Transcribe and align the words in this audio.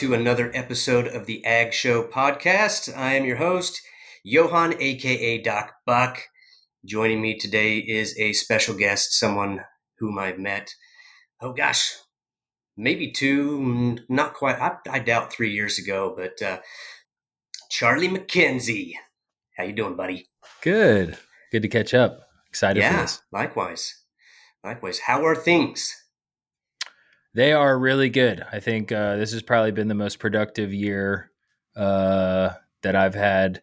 to 0.00 0.14
another 0.14 0.50
episode 0.54 1.06
of 1.06 1.26
the 1.26 1.44
Ag 1.44 1.74
Show 1.74 2.02
podcast. 2.02 2.90
I 2.96 3.16
am 3.16 3.26
your 3.26 3.36
host, 3.36 3.82
Johan, 4.24 4.80
aka 4.80 5.36
Doc 5.42 5.74
Buck. 5.84 6.22
Joining 6.86 7.20
me 7.20 7.36
today 7.36 7.76
is 7.76 8.18
a 8.18 8.32
special 8.32 8.74
guest, 8.74 9.12
someone 9.12 9.60
whom 9.98 10.18
I've 10.18 10.38
met, 10.38 10.74
oh 11.42 11.52
gosh, 11.52 11.92
maybe 12.78 13.12
two, 13.12 13.98
not 14.08 14.32
quite, 14.32 14.58
I, 14.58 14.78
I 14.88 15.00
doubt 15.00 15.34
three 15.34 15.52
years 15.52 15.78
ago, 15.78 16.14
but 16.16 16.40
uh, 16.40 16.60
Charlie 17.68 18.08
McKenzie. 18.08 18.92
How 19.58 19.64
you 19.64 19.74
doing, 19.74 19.96
buddy? 19.96 20.30
Good. 20.62 21.18
Good 21.52 21.60
to 21.60 21.68
catch 21.68 21.92
up. 21.92 22.20
Excited 22.48 22.80
yeah, 22.80 22.92
for 22.92 23.02
this. 23.02 23.20
Likewise. 23.32 24.02
Likewise. 24.64 25.00
How 25.00 25.26
are 25.26 25.36
things? 25.36 25.94
They 27.34 27.52
are 27.52 27.78
really 27.78 28.08
good. 28.08 28.44
I 28.52 28.60
think 28.60 28.90
uh, 28.90 29.16
this 29.16 29.32
has 29.32 29.42
probably 29.42 29.72
been 29.72 29.88
the 29.88 29.94
most 29.94 30.18
productive 30.18 30.74
year 30.74 31.30
uh, 31.76 32.50
that 32.82 32.96
I've 32.96 33.14
had 33.14 33.62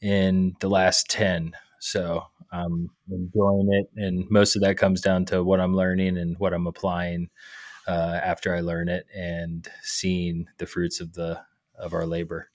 in 0.00 0.56
the 0.60 0.68
last 0.68 1.08
10. 1.10 1.52
So 1.80 2.24
I'm 2.52 2.90
enjoying 3.10 3.68
it. 3.72 3.86
And 3.96 4.24
most 4.30 4.56
of 4.56 4.62
that 4.62 4.78
comes 4.78 5.00
down 5.00 5.26
to 5.26 5.44
what 5.44 5.60
I'm 5.60 5.76
learning 5.76 6.18
and 6.18 6.36
what 6.38 6.52
I'm 6.52 6.66
applying 6.66 7.30
uh, 7.86 8.20
after 8.22 8.54
I 8.54 8.60
learn 8.60 8.88
it 8.88 9.06
and 9.14 9.68
seeing 9.82 10.46
the 10.58 10.66
fruits 10.66 11.00
of 11.00 11.12
the 11.12 11.40
of 11.78 11.92
our 11.92 12.06
labor. 12.06 12.50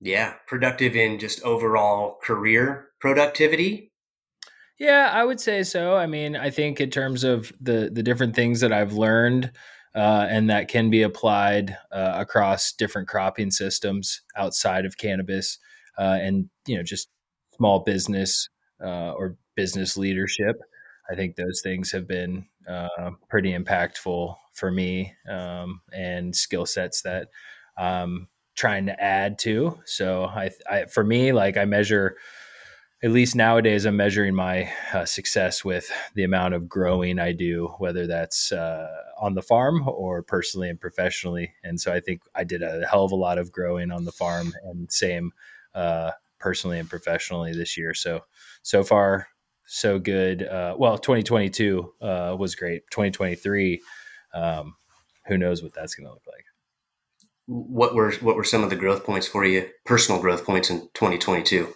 Yeah, 0.00 0.34
productive 0.46 0.96
in 0.96 1.18
just 1.18 1.42
overall 1.42 2.18
career 2.22 2.88
productivity. 3.00 3.89
Yeah, 4.80 5.10
I 5.12 5.24
would 5.24 5.40
say 5.40 5.62
so. 5.62 5.96
I 5.96 6.06
mean, 6.06 6.36
I 6.36 6.50
think 6.50 6.80
in 6.80 6.90
terms 6.90 7.22
of 7.24 7.52
the 7.60 7.90
the 7.92 8.02
different 8.02 8.34
things 8.34 8.60
that 8.60 8.72
I've 8.72 8.94
learned 8.94 9.52
uh, 9.94 10.26
and 10.30 10.50
that 10.50 10.68
can 10.68 10.90
be 10.90 11.02
applied 11.02 11.76
uh, 11.92 12.14
across 12.16 12.72
different 12.72 13.08
cropping 13.08 13.52
systems 13.52 14.22
outside 14.36 14.86
of 14.86 14.98
cannabis, 14.98 15.58
uh, 15.98 16.18
and 16.22 16.50
you 16.66 16.76
know, 16.76 16.82
just 16.82 17.10
small 17.56 17.80
business 17.80 18.48
uh, 18.82 19.12
or 19.12 19.36
business 19.54 19.98
leadership. 19.98 20.56
I 21.10 21.14
think 21.14 21.36
those 21.36 21.60
things 21.62 21.92
have 21.92 22.08
been 22.08 22.46
uh, 22.68 23.10
pretty 23.28 23.52
impactful 23.56 24.36
for 24.54 24.70
me 24.72 25.14
um, 25.30 25.82
and 25.92 26.34
skill 26.34 26.66
sets 26.66 27.02
that 27.02 27.28
I'm 27.78 28.28
trying 28.56 28.86
to 28.86 29.00
add 29.02 29.38
to. 29.40 29.78
So 29.86 30.24
I, 30.24 30.50
I, 30.70 30.84
for 30.86 31.04
me, 31.04 31.32
like 31.32 31.56
I 31.56 31.64
measure, 31.64 32.16
at 33.02 33.12
least 33.12 33.34
nowadays, 33.34 33.86
I'm 33.86 33.96
measuring 33.96 34.34
my 34.34 34.70
uh, 34.92 35.06
success 35.06 35.64
with 35.64 35.90
the 36.14 36.24
amount 36.24 36.52
of 36.52 36.68
growing 36.68 37.18
I 37.18 37.32
do, 37.32 37.74
whether 37.78 38.06
that's 38.06 38.52
uh, 38.52 38.88
on 39.18 39.34
the 39.34 39.42
farm 39.42 39.88
or 39.88 40.22
personally 40.22 40.68
and 40.68 40.78
professionally. 40.78 41.54
And 41.64 41.80
so 41.80 41.94
I 41.94 42.00
think 42.00 42.22
I 42.34 42.44
did 42.44 42.62
a 42.62 42.86
hell 42.86 43.04
of 43.04 43.12
a 43.12 43.16
lot 43.16 43.38
of 43.38 43.52
growing 43.52 43.90
on 43.90 44.04
the 44.04 44.12
farm 44.12 44.52
and 44.64 44.90
same 44.92 45.32
uh, 45.74 46.10
personally 46.38 46.78
and 46.78 46.90
professionally 46.90 47.54
this 47.54 47.78
year. 47.78 47.94
So, 47.94 48.24
so 48.62 48.84
far, 48.84 49.28
so 49.64 49.98
good. 49.98 50.42
Uh, 50.42 50.74
well, 50.78 50.98
2022 50.98 51.94
uh, 52.02 52.36
was 52.38 52.54
great. 52.54 52.82
2023, 52.90 53.80
um, 54.34 54.74
who 55.26 55.38
knows 55.38 55.62
what 55.62 55.72
that's 55.72 55.94
going 55.94 56.06
to 56.06 56.12
look 56.12 56.26
like. 56.26 56.44
What 57.46 57.94
were 57.94 58.12
what 58.20 58.36
were 58.36 58.44
some 58.44 58.62
of 58.62 58.70
the 58.70 58.76
growth 58.76 59.04
points 59.04 59.26
for 59.26 59.44
you? 59.44 59.68
Personal 59.84 60.20
growth 60.20 60.44
points 60.44 60.70
in 60.70 60.82
2022. 60.94 61.74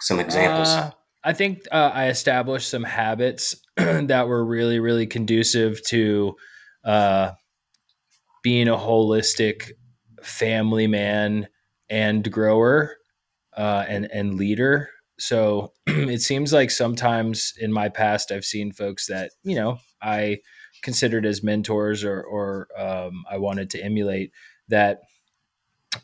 Some 0.00 0.20
examples. 0.20 0.68
Uh, 0.68 0.90
I 1.22 1.32
think 1.32 1.66
uh, 1.70 1.90
I 1.92 2.08
established 2.08 2.70
some 2.70 2.82
habits 2.82 3.56
that 3.76 4.26
were 4.26 4.44
really, 4.44 4.80
really 4.80 5.06
conducive 5.06 5.82
to 5.86 6.36
uh, 6.84 7.32
being 8.42 8.68
a 8.68 8.76
holistic 8.76 9.70
family 10.22 10.86
man 10.86 11.48
and 11.88 12.30
grower 12.30 12.96
uh, 13.56 13.84
and 13.88 14.06
and 14.06 14.34
leader. 14.34 14.90
So 15.18 15.72
it 15.86 16.22
seems 16.22 16.52
like 16.52 16.70
sometimes 16.70 17.52
in 17.60 17.72
my 17.72 17.88
past 17.88 18.32
I've 18.32 18.44
seen 18.44 18.72
folks 18.72 19.06
that 19.06 19.32
you 19.42 19.56
know 19.56 19.78
I 20.00 20.38
considered 20.82 21.26
as 21.26 21.42
mentors 21.42 22.04
or 22.04 22.22
or 22.22 22.68
um, 22.78 23.24
I 23.30 23.38
wanted 23.38 23.70
to 23.70 23.84
emulate 23.84 24.32
that. 24.68 25.00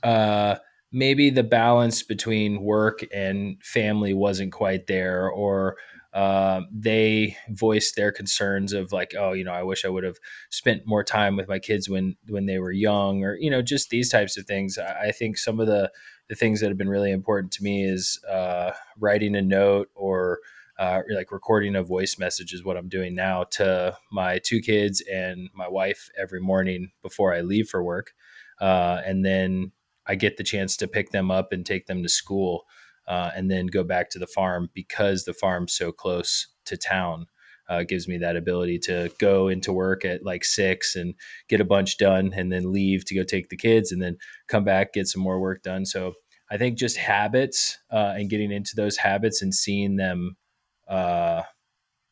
Uh, 0.03 0.57
maybe 0.93 1.31
the 1.31 1.43
balance 1.43 2.03
between 2.03 2.63
work 2.63 3.05
and 3.13 3.63
family 3.63 4.15
wasn't 4.15 4.53
quite 4.53 4.87
there, 4.87 5.29
or 5.29 5.77
uh, 6.15 6.63
they 6.73 7.37
voiced 7.51 7.95
their 7.97 8.11
concerns 8.11 8.73
of 8.73 8.91
like, 8.93 9.15
oh, 9.19 9.33
you 9.33 9.45
know, 9.45 9.53
I 9.53 9.63
wish 9.63 9.85
I 9.85 9.89
would 9.89 10.05
have 10.05 10.17
spent 10.51 10.87
more 10.87 11.05
time 11.05 11.37
with 11.37 11.49
my 11.49 11.59
kids 11.59 11.89
when 11.89 12.17
when 12.29 12.47
they 12.47 12.59
were 12.59 12.73
young, 12.73 13.23
or 13.23 13.37
you 13.37 13.51
know, 13.51 13.63
just 13.63 13.91
these 13.91 14.09
types 14.09 14.39
of 14.39 14.47
things. 14.47 14.79
I, 14.79 15.13
think 15.13 15.37
some 15.37 15.61
of 15.61 15.67
the 15.67 15.91
the 16.29 16.35
things 16.35 16.61
that 16.61 16.69
have 16.69 16.79
been 16.79 16.89
really 16.89 17.13
important 17.13 17.53
to 17.53 17.63
me 17.63 17.85
is 17.85 18.19
uh, 18.29 18.73
writing 18.99 19.37
a 19.37 19.43
note 19.43 19.91
or 19.95 20.41
uh, 20.79 21.01
like 21.15 21.33
recording 21.33 21.77
a 21.77 21.83
voice 21.83 22.19
message 22.19 22.53
is 22.53 22.65
what 22.65 22.77
I'm 22.77 22.89
doing 22.89 23.15
now 23.15 23.45
to 23.53 23.97
my 24.11 24.39
two 24.39 24.61
kids 24.61 25.03
and 25.13 25.49
my 25.55 25.69
wife 25.69 26.09
every 26.19 26.41
morning 26.41 26.91
before 27.03 27.35
I 27.35 27.41
leave 27.41 27.69
for 27.69 27.83
work. 27.83 28.13
Uh, 28.61 29.01
and 29.05 29.25
then 29.25 29.73
I 30.07 30.15
get 30.15 30.37
the 30.37 30.45
chance 30.45 30.77
to 30.79 30.89
pick 30.89 31.11
them 31.11 31.31
up 31.31 31.53
and 31.53 31.65
take 31.65 31.87
them 31.87 32.03
to 32.03 32.09
school 32.09 32.67
uh, 33.07 33.31
and 33.35 33.51
then 33.51 33.67
go 33.67 33.85
back 33.85 34.11
to 34.11 34.19
the 34.19 34.27
farm 34.27 34.71
because 34.75 35.25
the 35.25 35.35
farm's 35.35 35.75
so 35.75 35.93
close 35.93 36.49
to 36.67 36.77
town. 36.77 37.27
Uh, 37.69 37.83
gives 37.83 38.07
me 38.07 38.17
that 38.17 38.37
ability 38.37 38.79
to 38.79 39.11
go 39.19 39.49
into 39.49 39.73
work 39.73 40.05
at 40.05 40.25
like 40.25 40.45
six 40.45 40.95
and 40.95 41.15
get 41.49 41.61
a 41.61 41.65
bunch 41.65 41.99
done 41.99 42.33
and 42.33 42.53
then 42.53 42.73
leave 42.73 43.05
to 43.05 43.13
go 43.13 43.25
take 43.25 43.49
the 43.49 43.57
kids 43.57 43.91
and 43.91 44.01
then 44.01 44.17
come 44.47 44.63
back 44.63 44.93
get 44.93 45.09
some 45.09 45.21
more 45.21 45.41
work 45.41 45.65
done 45.65 45.85
so 45.85 46.13
i 46.49 46.57
think 46.57 46.79
just 46.79 46.97
habits 46.97 47.77
uh, 47.91 48.15
and 48.17 48.31
getting 48.31 48.53
into 48.53 48.77
those 48.77 48.97
habits 48.99 49.43
and 49.43 49.53
seeing 49.53 49.97
them 49.97 50.37
uh, 50.87 51.43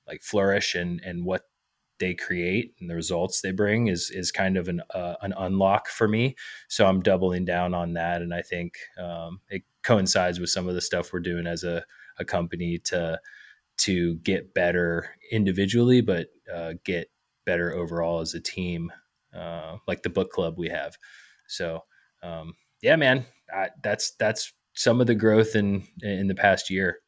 like 0.09 0.23
flourish 0.23 0.75
and 0.75 1.01
and 1.05 1.25
what 1.25 1.43
they 2.01 2.15
create 2.15 2.75
and 2.81 2.91
the 2.91 2.95
results 2.95 3.41
they 3.41 3.53
bring 3.53 3.87
is 3.89 4.11
is 4.11 4.33
kind 4.33 4.57
of 4.57 4.69
an 4.69 4.83
uh, 4.95 5.15
an 5.23 5.33
unlock 5.37 5.89
for 5.89 6.09
me. 6.09 6.37
So 6.69 6.87
I'm 6.87 7.03
doubling 7.03 7.45
down 7.45 7.75
on 7.75 7.95
that, 7.95 8.23
and 8.23 8.35
I 8.35 8.43
think 8.43 8.75
um, 8.99 9.41
it 9.49 9.63
coincides 9.83 10.41
with 10.41 10.51
some 10.51 10.69
of 10.69 10.75
the 10.75 10.81
stuff 10.81 11.13
we're 11.13 11.21
doing 11.21 11.47
as 11.47 11.65
a, 11.65 11.85
a 12.19 12.25
company 12.25 12.79
to 12.85 13.21
to 13.77 14.17
get 14.17 14.55
better 14.55 15.11
individually, 15.31 16.01
but 16.01 16.29
uh, 16.53 16.75
get 16.85 17.11
better 17.45 17.75
overall 17.75 18.21
as 18.21 18.35
a 18.35 18.41
team, 18.41 18.93
uh, 19.35 19.77
like 19.87 20.03
the 20.03 20.11
book 20.11 20.31
club 20.31 20.55
we 20.59 20.69
have. 20.69 20.97
So 21.49 21.81
um, 22.23 22.55
yeah, 22.83 22.97
man, 22.97 23.27
I, 23.53 23.69
that's 23.83 24.13
that's 24.13 24.53
some 24.75 25.01
of 25.01 25.07
the 25.07 25.15
growth 25.15 25.55
in 25.55 25.87
in 26.03 26.27
the 26.27 26.35
past 26.35 26.71
year. 26.71 26.99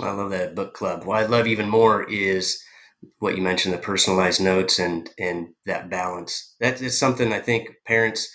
I 0.00 0.10
love 0.12 0.30
that 0.30 0.54
book 0.54 0.74
club. 0.74 1.04
What 1.04 1.22
I 1.22 1.26
love 1.26 1.46
even 1.46 1.68
more 1.68 2.10
is 2.10 2.62
what 3.18 3.36
you 3.36 3.42
mentioned, 3.42 3.74
the 3.74 3.78
personalized 3.78 4.40
notes 4.40 4.78
and 4.78 5.10
and 5.18 5.48
that 5.66 5.90
balance. 5.90 6.54
That 6.60 6.80
is 6.80 6.98
something 6.98 7.32
I 7.32 7.40
think 7.40 7.68
parents. 7.86 8.28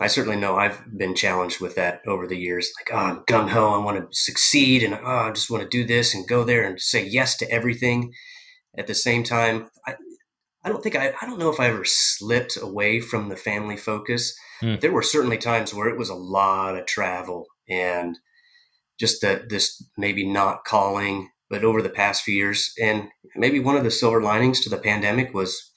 I 0.00 0.06
certainly 0.06 0.38
know 0.38 0.56
I've 0.56 0.80
been 0.96 1.16
challenged 1.16 1.60
with 1.60 1.74
that 1.74 2.02
over 2.06 2.28
the 2.28 2.36
years. 2.36 2.70
Like, 2.78 2.96
oh, 2.96 3.04
I'm 3.04 3.24
gung 3.28 3.48
ho, 3.48 3.70
I 3.70 3.84
want 3.84 3.98
to 3.98 4.06
succeed, 4.12 4.84
and 4.84 4.94
oh, 4.94 5.04
I 5.04 5.32
just 5.32 5.50
want 5.50 5.62
to 5.62 5.68
do 5.68 5.84
this 5.84 6.14
and 6.14 6.28
go 6.28 6.44
there 6.44 6.64
and 6.64 6.80
say 6.80 7.04
yes 7.04 7.36
to 7.38 7.50
everything. 7.50 8.12
At 8.76 8.86
the 8.86 8.94
same 8.94 9.24
time, 9.24 9.70
I, 9.86 9.96
I 10.64 10.68
don't 10.68 10.82
think 10.82 10.94
I, 10.94 11.12
I 11.20 11.26
don't 11.26 11.38
know 11.38 11.50
if 11.50 11.58
I 11.58 11.66
ever 11.66 11.84
slipped 11.84 12.56
away 12.56 13.00
from 13.00 13.28
the 13.28 13.36
family 13.36 13.76
focus. 13.76 14.38
Mm. 14.62 14.80
There 14.80 14.92
were 14.92 15.02
certainly 15.02 15.38
times 15.38 15.74
where 15.74 15.88
it 15.88 15.98
was 15.98 16.10
a 16.10 16.14
lot 16.14 16.76
of 16.76 16.86
travel 16.86 17.46
and 17.68 18.18
just 18.98 19.22
that 19.22 19.48
this 19.48 19.82
maybe 19.96 20.26
not 20.26 20.64
calling 20.64 21.30
but 21.50 21.64
over 21.64 21.82
the 21.82 21.88
past 21.88 22.22
few 22.22 22.34
years, 22.34 22.72
and 22.80 23.08
maybe 23.36 23.60
one 23.60 23.76
of 23.76 23.84
the 23.84 23.90
silver 23.90 24.22
linings 24.22 24.60
to 24.60 24.70
the 24.70 24.78
pandemic 24.78 25.32
was 25.34 25.70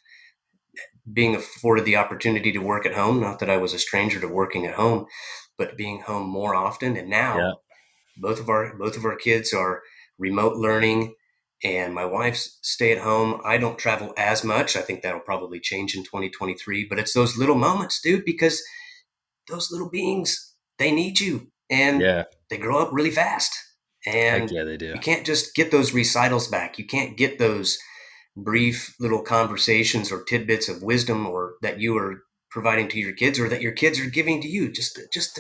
being 1.12 1.35
afforded 1.35 1.85
the 1.85 1.95
opportunity 1.95 2.51
to 2.51 2.59
work 2.59 2.85
at 2.85 2.94
home. 2.94 3.19
Not 3.19 3.39
that 3.39 3.50
I 3.50 3.57
was 3.57 3.73
a 3.73 3.79
stranger 3.79 4.19
to 4.19 4.27
working 4.27 4.65
at 4.65 4.75
home, 4.75 5.06
but 5.57 5.77
being 5.77 6.01
home 6.01 6.27
more 6.29 6.56
often. 6.56 6.95
And 6.95 7.09
now 7.09 7.38
yeah. 7.38 7.51
both 8.18 8.39
of 8.39 8.50
our 8.50 8.75
both 8.77 8.97
of 8.97 9.06
our 9.06 9.15
kids 9.15 9.53
are 9.53 9.81
remote 10.18 10.56
learning 10.56 11.15
and 11.63 11.94
my 11.94 12.06
wife's 12.06 12.57
stay 12.62 12.91
at 12.91 13.00
home. 13.00 13.39
I 13.45 13.57
don't 13.57 13.77
travel 13.77 14.13
as 14.18 14.44
much. 14.44 14.75
I 14.75 14.81
think 14.81 15.01
that'll 15.01 15.19
probably 15.19 15.59
change 15.59 15.95
in 15.95 16.03
2023, 16.03 16.85
but 16.85 17.00
it's 17.00 17.13
those 17.13 17.38
little 17.38 17.56
moments, 17.56 18.01
dude, 18.01 18.25
because 18.25 18.63
those 19.47 19.71
little 19.71 19.89
beings, 19.89 20.56
they 20.79 20.91
need 20.91 21.19
you 21.19 21.51
and 21.69 22.01
yeah. 22.01 22.23
they 22.50 22.57
grow 22.57 22.81
up 22.81 22.89
really 22.91 23.12
fast. 23.12 23.53
And 24.06 24.44
Heck 24.44 24.51
yeah, 24.51 24.63
they 24.63 24.77
do. 24.77 24.88
You 24.88 25.00
can't 25.00 25.25
just 25.25 25.53
get 25.56 25.71
those 25.71 25.94
recitals 25.94 26.48
back. 26.48 26.80
You 26.80 26.86
can't 26.86 27.18
get 27.18 27.38
those 27.38 27.77
brief 28.36 28.95
little 29.00 29.21
conversations 29.21 30.12
or 30.12 30.24
tidbits 30.24 30.69
of 30.69 30.81
wisdom 30.81 31.27
or 31.27 31.53
that 31.62 31.80
you 31.80 31.98
are 31.98 32.24
providing 32.50 32.88
to 32.89 33.00
your 33.00 33.13
kids 33.13 33.39
or 33.39 33.48
that 33.50 33.62
your 33.62 33.71
kids 33.71 34.00
are 34.00 34.09
giving 34.09 34.42
to 34.42 34.48
you. 34.48 34.71
Just 34.71 35.00
just 35.13 35.39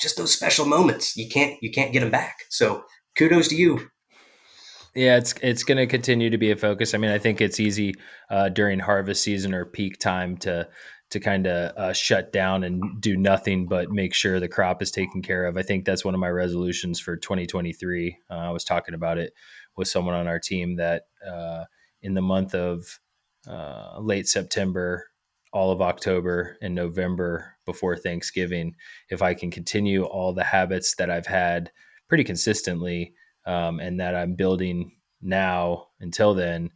just 0.00 0.16
those 0.16 0.32
special 0.32 0.66
moments. 0.66 1.16
You 1.16 1.28
can't 1.28 1.56
you 1.62 1.70
can't 1.70 1.92
get 1.92 2.00
them 2.00 2.10
back. 2.10 2.38
So 2.48 2.84
kudos 3.16 3.48
to 3.48 3.56
you. 3.56 3.90
Yeah, 4.94 5.16
it's 5.16 5.34
it's 5.42 5.62
going 5.62 5.78
to 5.78 5.86
continue 5.86 6.30
to 6.30 6.38
be 6.38 6.50
a 6.50 6.56
focus. 6.56 6.94
I 6.94 6.98
mean, 6.98 7.10
I 7.12 7.18
think 7.18 7.40
it's 7.40 7.60
easy 7.60 7.94
uh, 8.28 8.48
during 8.48 8.80
harvest 8.80 9.22
season 9.22 9.54
or 9.54 9.64
peak 9.64 9.98
time 9.98 10.36
to 10.38 10.68
to 11.10 11.20
kind 11.20 11.46
of 11.46 11.76
uh, 11.76 11.92
shut 11.92 12.32
down 12.32 12.62
and 12.62 13.00
do 13.00 13.16
nothing 13.16 13.66
but 13.66 13.90
make 13.90 14.14
sure 14.14 14.38
the 14.38 14.48
crop 14.48 14.80
is 14.80 14.90
taken 14.90 15.22
care 15.22 15.44
of. 15.44 15.56
I 15.56 15.62
think 15.62 15.84
that's 15.84 16.04
one 16.04 16.14
of 16.14 16.20
my 16.20 16.28
resolutions 16.28 17.00
for 17.00 17.16
2023. 17.16 18.16
Uh, 18.30 18.34
I 18.34 18.50
was 18.50 18.64
talking 18.64 18.94
about 18.94 19.18
it 19.18 19.32
with 19.76 19.88
someone 19.88 20.14
on 20.14 20.28
our 20.28 20.38
team 20.38 20.76
that 20.76 21.04
uh, 21.26 21.64
in 22.02 22.14
the 22.14 22.22
month 22.22 22.54
of 22.54 23.00
uh, 23.48 23.98
late 24.00 24.28
September, 24.28 25.06
all 25.52 25.72
of 25.72 25.82
October 25.82 26.56
and 26.62 26.74
November 26.74 27.56
before 27.66 27.96
Thanksgiving, 27.96 28.76
if 29.08 29.20
I 29.20 29.34
can 29.34 29.50
continue 29.50 30.04
all 30.04 30.32
the 30.32 30.44
habits 30.44 30.94
that 30.96 31.10
I've 31.10 31.26
had 31.26 31.72
pretty 32.08 32.22
consistently 32.22 33.14
um, 33.46 33.80
and 33.80 33.98
that 33.98 34.14
I'm 34.14 34.34
building 34.34 34.92
now 35.20 35.88
until 36.00 36.34
then, 36.34 36.70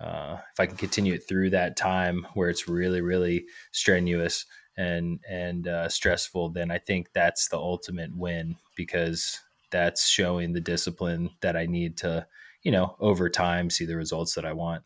uh, 0.00 0.38
if 0.52 0.60
I 0.60 0.66
can 0.66 0.76
continue 0.76 1.14
it 1.14 1.28
through 1.28 1.50
that 1.50 1.76
time 1.76 2.26
where 2.34 2.50
it's 2.50 2.68
really, 2.68 3.00
really 3.00 3.46
strenuous 3.72 4.46
and 4.76 5.20
and 5.28 5.68
uh, 5.68 5.88
stressful, 5.88 6.50
then 6.50 6.70
I 6.70 6.78
think 6.78 7.12
that's 7.12 7.48
the 7.48 7.58
ultimate 7.58 8.16
win 8.16 8.56
because 8.76 9.40
that's 9.70 10.08
showing 10.08 10.52
the 10.52 10.60
discipline 10.60 11.30
that 11.40 11.56
I 11.56 11.66
need 11.66 11.96
to, 11.98 12.26
you 12.62 12.72
know, 12.72 12.96
over 13.00 13.28
time 13.28 13.70
see 13.70 13.84
the 13.84 13.96
results 13.96 14.34
that 14.34 14.44
I 14.44 14.52
want. 14.52 14.82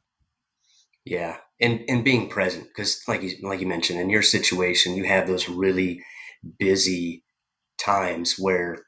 Yeah, 1.04 1.38
and 1.60 1.84
and 1.88 2.04
being 2.04 2.28
present 2.28 2.64
because, 2.64 3.02
like 3.08 3.22
you 3.22 3.32
like 3.42 3.60
you 3.60 3.66
mentioned, 3.66 3.98
in 3.98 4.10
your 4.10 4.22
situation, 4.22 4.94
you 4.94 5.04
have 5.04 5.26
those 5.26 5.48
really 5.48 6.02
busy 6.58 7.24
times 7.78 8.34
where 8.38 8.84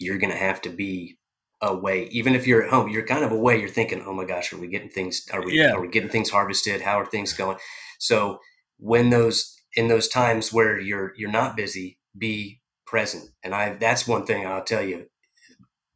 you're 0.00 0.18
going 0.18 0.32
to 0.32 0.36
have 0.36 0.62
to 0.62 0.70
be 0.70 1.17
away. 1.60 2.08
Even 2.10 2.34
if 2.34 2.46
you're 2.46 2.62
at 2.62 2.70
home, 2.70 2.88
you're 2.88 3.06
kind 3.06 3.24
of 3.24 3.32
away. 3.32 3.60
You're 3.60 3.68
thinking, 3.68 4.02
"Oh 4.06 4.14
my 4.14 4.24
gosh, 4.24 4.52
are 4.52 4.58
we 4.58 4.68
getting 4.68 4.90
things? 4.90 5.26
Are 5.32 5.44
we 5.44 5.58
yeah. 5.58 5.72
are 5.72 5.80
we 5.80 5.88
getting 5.88 6.10
things 6.10 6.30
harvested? 6.30 6.82
How 6.82 7.00
are 7.00 7.06
things 7.06 7.32
going?" 7.32 7.58
So 7.98 8.40
when 8.78 9.10
those 9.10 9.56
in 9.74 9.88
those 9.88 10.08
times 10.08 10.52
where 10.52 10.78
you're 10.78 11.12
you're 11.16 11.30
not 11.30 11.56
busy, 11.56 11.98
be 12.16 12.60
present. 12.86 13.30
And 13.42 13.54
I 13.54 13.74
that's 13.74 14.06
one 14.08 14.26
thing 14.26 14.46
I'll 14.46 14.64
tell 14.64 14.82
you. 14.82 15.06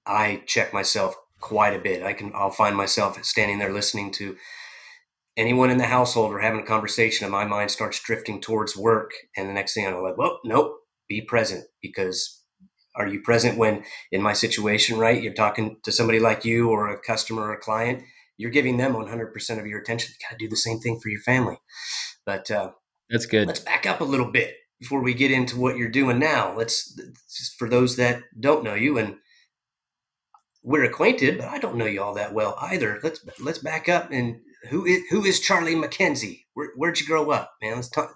I 0.04 0.42
check 0.46 0.74
myself 0.74 1.14
quite 1.40 1.74
a 1.74 1.78
bit. 1.78 2.02
I 2.02 2.12
can 2.12 2.32
I'll 2.34 2.50
find 2.50 2.76
myself 2.76 3.22
standing 3.24 3.58
there 3.58 3.72
listening 3.72 4.10
to 4.12 4.36
anyone 5.36 5.70
in 5.70 5.78
the 5.78 5.84
household 5.84 6.32
or 6.32 6.40
having 6.40 6.60
a 6.60 6.66
conversation 6.66 7.24
and 7.24 7.32
my 7.32 7.44
mind 7.44 7.70
starts 7.70 8.02
drifting 8.02 8.40
towards 8.40 8.76
work 8.76 9.12
and 9.36 9.48
the 9.48 9.52
next 9.52 9.72
thing 9.72 9.86
I'm 9.86 10.02
like, 10.02 10.18
well, 10.18 10.40
nope, 10.44 10.74
be 11.08 11.22
present 11.22 11.64
because 11.80 12.41
are 12.94 13.06
you 13.06 13.20
present 13.20 13.58
when 13.58 13.84
in 14.10 14.22
my 14.22 14.32
situation, 14.32 14.98
right? 14.98 15.22
You're 15.22 15.34
talking 15.34 15.78
to 15.82 15.92
somebody 15.92 16.20
like 16.20 16.44
you 16.44 16.68
or 16.70 16.88
a 16.88 16.98
customer 16.98 17.42
or 17.42 17.52
a 17.52 17.60
client, 17.60 18.02
you're 18.36 18.50
giving 18.50 18.76
them 18.76 18.94
100% 18.94 19.58
of 19.58 19.66
your 19.66 19.80
attention. 19.80 20.12
You 20.12 20.26
got 20.28 20.38
to 20.38 20.44
do 20.44 20.48
the 20.48 20.56
same 20.56 20.78
thing 20.80 20.98
for 21.00 21.08
your 21.08 21.20
family. 21.20 21.58
But 22.26 22.50
uh, 22.50 22.72
that's 23.10 23.26
good. 23.26 23.46
Let's 23.46 23.60
back 23.60 23.86
up 23.86 24.00
a 24.00 24.04
little 24.04 24.30
bit 24.30 24.54
before 24.80 25.02
we 25.02 25.14
get 25.14 25.30
into 25.30 25.58
what 25.58 25.76
you're 25.76 25.88
doing 25.88 26.18
now. 26.18 26.54
Let's, 26.56 26.98
for 27.58 27.68
those 27.68 27.96
that 27.96 28.22
don't 28.38 28.64
know 28.64 28.74
you 28.74 28.98
and 28.98 29.16
we're 30.62 30.84
acquainted, 30.84 31.38
but 31.38 31.48
I 31.48 31.58
don't 31.58 31.76
know 31.76 31.86
you 31.86 32.02
all 32.02 32.14
that 32.14 32.32
well 32.32 32.56
either. 32.60 33.00
Let's, 33.02 33.24
let's 33.40 33.58
back 33.58 33.88
up 33.88 34.10
and 34.10 34.40
who 34.70 34.84
is 34.86 35.02
who 35.10 35.24
is 35.24 35.40
Charlie 35.40 35.74
McKenzie? 35.74 36.44
Where, 36.54 36.70
where'd 36.76 37.00
you 37.00 37.06
grow 37.06 37.30
up, 37.30 37.52
man? 37.60 37.76
Let's 37.76 37.88
talk. 37.88 38.14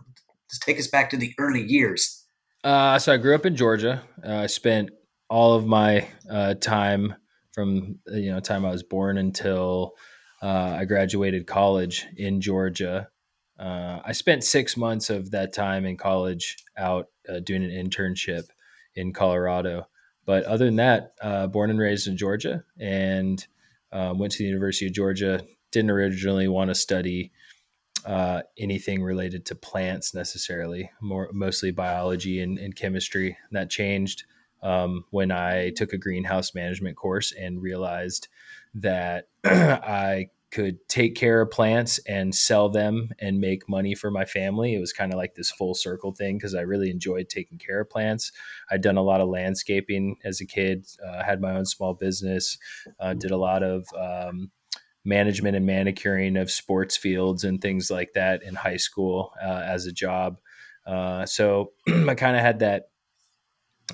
Let's 0.49 0.59
take 0.61 0.79
us 0.79 0.87
back 0.87 1.11
to 1.11 1.17
the 1.17 1.35
early 1.39 1.63
years. 1.63 2.26
Uh, 2.67 2.99
so 2.99 3.13
I 3.13 3.17
grew 3.17 3.37
up 3.37 3.47
in 3.47 3.55
Georgia. 3.55 4.03
Uh, 4.27 4.39
I 4.39 4.47
spent 4.47 4.91
all 5.31 5.55
of 5.55 5.69
my 5.69 6.09
uh, 6.29 6.55
time 6.55 7.15
from 7.53 8.01
you 8.09 8.33
know 8.33 8.41
time 8.41 8.67
I 8.67 8.73
was 8.73 8.83
born 8.83 9.19
until 9.19 9.95
uh, 10.43 10.75
I 10.77 10.85
graduated 10.85 11.47
college 11.47 12.09
in 12.17 12.41
Georgia. 12.41 13.09
Uh, 13.57 14.01
I 14.05 14.11
spent 14.11 14.43
six 14.43 14.77
months 14.77 15.11
of 15.11 15.31
that 15.31 15.53
time 15.53 15.87
in 15.87 15.97
college 15.97 16.57
out 16.77 17.07
uh, 17.29 17.39
doing 17.39 17.63
an 17.63 17.71
internship 17.71 18.49
in 18.97 19.13
Colorado. 19.13 19.87
But 20.25 20.43
other 20.43 20.65
than 20.65 20.77
that, 20.77 21.13
born 21.53 21.71
and 21.71 21.79
raised 21.79 22.09
in 22.09 22.17
Georgia, 22.17 22.65
and 22.81 23.47
went 23.93 24.33
to 24.33 24.39
the 24.39 24.45
University 24.45 24.89
of 24.89 24.93
Georgia 24.93 25.41
didn't 25.71 25.93
originally 25.93 26.49
want 26.49 26.71
to 26.71 26.75
study 26.75 27.31
uh, 28.07 28.43
anything 28.57 29.03
related 29.03 29.45
to 29.47 29.55
plants 29.57 30.15
necessarily, 30.15 30.91
more 31.01 31.29
mostly 31.33 31.73
biology 31.73 32.41
and, 32.41 32.59
and 32.59 32.77
chemistry. 32.77 33.37
That 33.51 33.69
changed 33.69 34.25
um, 34.63 35.05
when 35.11 35.33
I 35.33 35.71
took 35.71 35.93
a 35.93 35.99
greenhouse 35.99 36.55
management 36.55 36.97
course 36.97 37.33
and 37.33 37.61
realized 37.61 38.29
that 38.75 39.29
I 39.45 40.29
could 40.53 40.89
take 40.89 41.17
care 41.17 41.41
of 41.41 41.51
plants 41.51 41.99
and 42.07 42.35
sell 42.35 42.69
them 42.69 43.11
and 43.19 43.41
make 43.41 43.69
money 43.69 43.95
for 43.95 44.11
my 44.11 44.25
family. 44.25 44.75
It 44.75 44.79
was 44.79 44.93
kind 44.93 45.13
of 45.13 45.17
like 45.17 45.35
this 45.35 45.51
full 45.51 45.75
circle 45.75 46.13
thing 46.13 46.39
because 46.39 46.55
I 46.55 46.61
really 46.61 46.91
enjoyed 46.91 47.29
taking 47.29 47.59
care 47.59 47.81
of 47.81 47.91
plants. 47.91 48.31
I'd 48.71 48.83
done 48.83 48.97
a 48.97 49.03
lot 49.03 49.21
of 49.21 49.29
landscaping 49.29 50.17
as 50.25 50.41
a 50.41 50.47
kid, 50.47 50.87
uh, 51.05 51.25
had 51.25 51.41
my 51.41 51.57
own 51.57 51.67
small 51.67 51.95
business, 51.95 52.57
uh, 53.01 53.15
did 53.15 53.33
a 53.33 53.37
lot 53.37 53.65
of 53.65 53.87
um, 53.99 54.53
management 55.07 55.57
and 55.57 55.65
manicuring 55.65 56.37
of 56.37 56.51
sports 56.51 56.97
fields 56.97 57.45
and 57.45 57.63
things 57.63 57.91
like 57.91 58.13
that 58.15 58.43
in 58.43 58.55
high 58.55 58.77
school 58.77 59.33
uh, 59.43 59.63
as 59.65 59.87
a 59.87 59.93
job. 59.93 60.39
Uh, 60.87 61.25
so 61.25 61.73
I 61.89 62.15
kind 62.15 62.37
of 62.37 62.43
had 62.43 62.59
that 62.59 62.89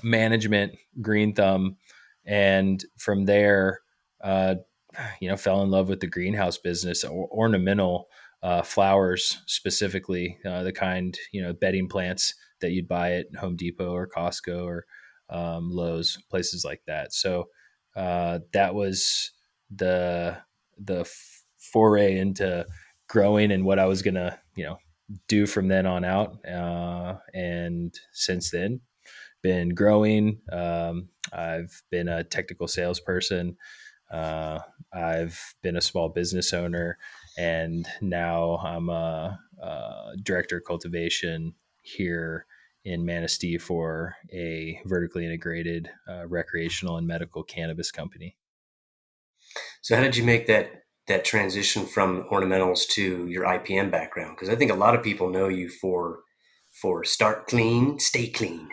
management 0.03 0.77
green 1.01 1.35
thumb, 1.35 1.77
and 2.25 2.85
from 2.97 3.27
there, 3.27 3.81
uh, 4.23 4.57
you 5.21 5.29
know, 5.29 5.37
fell 5.37 5.63
in 5.63 5.71
love 5.71 5.89
with 5.89 6.01
the 6.01 6.07
greenhouse 6.07 6.59
business, 6.59 7.05
or 7.05 7.29
ornamental 7.31 8.09
uh, 8.43 8.63
flowers 8.63 9.41
specifically, 9.47 10.39
uh, 10.45 10.63
the 10.63 10.73
kind 10.73 11.19
you 11.33 11.43
know 11.43 11.53
bedding 11.53 11.89
plants 11.89 12.35
that 12.61 12.73
you'd 12.73 12.89
buy 12.89 13.15
at 13.15 13.35
Home 13.37 13.57
Depot 13.57 13.93
or 13.93 14.09
Costco 14.09 14.65
or 14.65 14.87
um, 15.29 15.71
Lowe's, 15.71 16.19
places 16.31 16.65
like 16.65 16.83
that. 16.87 17.13
So 17.13 17.49
uh, 17.97 18.41
that 18.53 18.75
was 18.75 19.33
the 19.71 20.39
the 20.79 21.09
foray 21.73 22.19
into 22.19 22.67
growing 23.09 23.53
and 23.53 23.65
what 23.65 23.79
I 23.79 23.87
was 23.87 24.03
gonna, 24.03 24.39
you 24.55 24.65
know, 24.65 24.79
do 25.29 25.47
from 25.47 25.69
then 25.69 25.87
on 25.87 26.05
out. 26.05 26.47
Uh, 26.47 27.17
and 27.35 27.95
since 28.13 28.51
then, 28.51 28.81
been 29.43 29.71
growing. 29.71 30.41
Um, 30.51 31.09
I've 31.33 31.83
been 31.91 32.09
a 32.09 32.25
technical 32.25 32.69
salesperson. 32.69 33.57
Uh, 34.11 34.61
I've 34.93 35.55
been 35.63 35.77
a 35.77 35.81
small 35.81 36.09
business 36.09 36.53
owner, 36.53 36.99
and 37.39 37.87
now 38.01 38.59
I'm 38.59 38.89
a, 38.89 39.39
a 39.61 40.13
director 40.23 40.59
of 40.59 40.65
cultivation 40.65 41.55
here 41.83 42.47
in 42.85 43.05
Manistee 43.05 43.59
for 43.59 44.17
a 44.33 44.81
vertically 44.85 45.25
integrated 45.25 45.91
uh, 46.09 46.27
recreational 46.27 46.97
and 46.97 47.07
medical 47.07 47.43
cannabis 47.43 47.91
company. 47.91 48.37
So 49.83 49.97
how 49.97 50.03
did 50.03 50.17
you 50.17 50.25
make 50.25 50.47
that 50.47 50.85
that 51.09 51.25
transition 51.25 51.85
from 51.85 52.25
ornamentals 52.31 52.87
to 52.91 53.27
your 53.27 53.45
IPM 53.45 53.91
background? 53.91 54.37
Because 54.37 54.49
I 54.49 54.55
think 54.55 54.71
a 54.71 54.77
lot 54.77 54.95
of 54.95 55.03
people 55.03 55.29
know 55.29 55.49
you 55.49 55.69
for 55.69 56.21
for 56.71 57.05
start 57.05 57.49
clean, 57.49 57.99
stay 57.99 58.29
clean. 58.29 58.69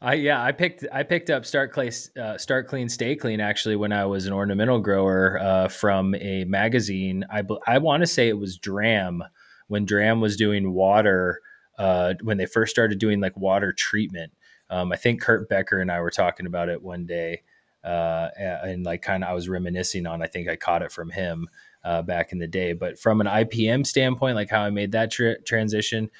I 0.00 0.14
yeah, 0.14 0.42
I 0.42 0.52
picked 0.52 0.84
I 0.92 1.02
picked 1.02 1.28
up 1.28 1.44
start 1.44 1.72
clean, 1.72 1.90
uh, 2.20 2.38
start 2.38 2.68
clean, 2.68 2.88
stay 2.88 3.16
clean 3.16 3.40
actually 3.40 3.76
when 3.76 3.92
I 3.92 4.04
was 4.04 4.26
an 4.26 4.32
ornamental 4.32 4.78
grower 4.78 5.38
uh, 5.40 5.68
from 5.68 6.14
a 6.14 6.44
magazine. 6.44 7.24
I 7.30 7.42
I 7.66 7.78
want 7.78 8.02
to 8.02 8.06
say 8.06 8.28
it 8.28 8.38
was 8.38 8.56
Dramm 8.56 9.24
when 9.66 9.84
Dramm 9.84 10.20
was 10.20 10.36
doing 10.36 10.72
water 10.72 11.40
uh, 11.78 12.14
when 12.22 12.36
they 12.36 12.46
first 12.46 12.70
started 12.70 13.00
doing 13.00 13.20
like 13.20 13.36
water 13.36 13.72
treatment. 13.72 14.32
Um, 14.70 14.92
I 14.92 14.96
think 14.96 15.20
Kurt 15.20 15.48
Becker 15.48 15.80
and 15.80 15.90
I 15.90 16.00
were 16.00 16.10
talking 16.10 16.46
about 16.46 16.68
it 16.68 16.80
one 16.80 17.06
day 17.06 17.42
uh, 17.84 18.28
and 18.36 18.84
like 18.84 19.02
kind 19.02 19.24
of 19.24 19.30
I 19.30 19.32
was 19.32 19.48
reminiscing 19.48 20.06
on. 20.06 20.22
I 20.22 20.26
think 20.26 20.48
I 20.48 20.56
caught 20.56 20.82
it 20.82 20.92
from 20.92 21.10
him 21.10 21.48
uh, 21.84 22.02
back 22.02 22.32
in 22.32 22.38
the 22.38 22.46
day. 22.46 22.72
But 22.72 22.98
from 22.98 23.20
an 23.20 23.26
IPM 23.26 23.86
standpoint, 23.86 24.36
like 24.36 24.50
how 24.50 24.62
I 24.62 24.70
made 24.70 24.92
that 24.92 25.10
tra- 25.10 25.40
transition. 25.42 26.10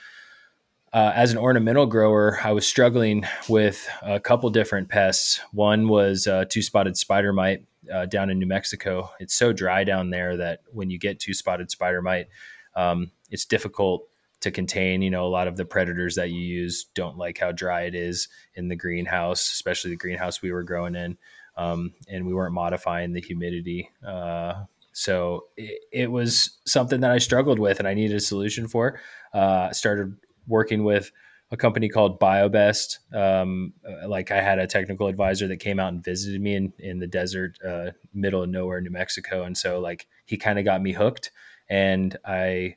Uh, 0.92 1.10
as 1.14 1.32
an 1.32 1.38
ornamental 1.38 1.86
grower, 1.86 2.38
I 2.44 2.52
was 2.52 2.66
struggling 2.66 3.24
with 3.48 3.88
a 4.02 4.20
couple 4.20 4.50
different 4.50 4.90
pests. 4.90 5.40
One 5.52 5.88
was 5.88 6.26
uh, 6.26 6.44
two 6.46 6.60
spotted 6.60 6.98
spider 6.98 7.32
mite 7.32 7.64
uh, 7.90 8.04
down 8.06 8.28
in 8.28 8.38
New 8.38 8.46
Mexico. 8.46 9.10
It's 9.18 9.34
so 9.34 9.54
dry 9.54 9.84
down 9.84 10.10
there 10.10 10.36
that 10.36 10.60
when 10.70 10.90
you 10.90 10.98
get 10.98 11.18
two 11.18 11.32
spotted 11.32 11.70
spider 11.70 12.02
mite, 12.02 12.28
um, 12.76 13.10
it's 13.30 13.46
difficult 13.46 14.06
to 14.40 14.50
contain. 14.50 15.00
You 15.00 15.08
know, 15.08 15.24
a 15.24 15.28
lot 15.28 15.48
of 15.48 15.56
the 15.56 15.64
predators 15.64 16.16
that 16.16 16.30
you 16.30 16.40
use 16.40 16.84
don't 16.94 17.16
like 17.16 17.38
how 17.38 17.52
dry 17.52 17.82
it 17.82 17.94
is 17.94 18.28
in 18.54 18.68
the 18.68 18.76
greenhouse, 18.76 19.50
especially 19.50 19.92
the 19.92 19.96
greenhouse 19.96 20.42
we 20.42 20.52
were 20.52 20.62
growing 20.62 20.94
in 20.94 21.16
um, 21.56 21.92
and 22.08 22.26
we 22.26 22.34
weren't 22.34 22.54
modifying 22.54 23.12
the 23.12 23.20
humidity. 23.20 23.90
Uh, 24.06 24.64
so 24.92 25.46
it, 25.56 25.80
it, 25.92 26.10
was 26.10 26.58
something 26.66 27.00
that 27.00 27.10
I 27.10 27.18
struggled 27.18 27.58
with, 27.58 27.78
and 27.78 27.88
I 27.88 27.94
needed 27.94 28.16
a 28.16 28.20
solution 28.20 28.68
for. 28.68 29.00
Uh, 29.32 29.72
started 29.72 30.16
working 30.46 30.84
with 30.84 31.10
a 31.50 31.56
company 31.56 31.88
called 31.88 32.20
BioBest. 32.20 32.98
Um, 33.14 33.74
uh, 33.86 34.08
like 34.08 34.30
I 34.30 34.40
had 34.40 34.58
a 34.58 34.66
technical 34.66 35.06
advisor 35.06 35.48
that 35.48 35.58
came 35.58 35.80
out 35.80 35.92
and 35.92 36.04
visited 36.04 36.40
me 36.40 36.54
in, 36.56 36.72
in 36.78 36.98
the 36.98 37.06
desert, 37.06 37.58
uh, 37.66 37.92
middle 38.12 38.42
of 38.42 38.50
nowhere, 38.50 38.80
New 38.80 38.90
Mexico, 38.90 39.44
and 39.44 39.56
so 39.56 39.80
like 39.80 40.06
he 40.26 40.36
kind 40.36 40.58
of 40.58 40.64
got 40.64 40.82
me 40.82 40.92
hooked, 40.92 41.30
and 41.68 42.16
I. 42.24 42.76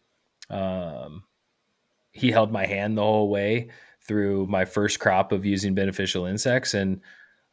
Um, 0.50 1.24
he 2.16 2.32
held 2.32 2.52
my 2.52 2.66
hand 2.66 2.98
the 2.98 3.02
whole 3.02 3.30
way 3.30 3.70
through 4.02 4.48
my 4.48 4.64
first 4.66 5.00
crop 5.00 5.32
of 5.32 5.46
using 5.46 5.76
beneficial 5.76 6.26
insects. 6.26 6.74
And 6.74 7.02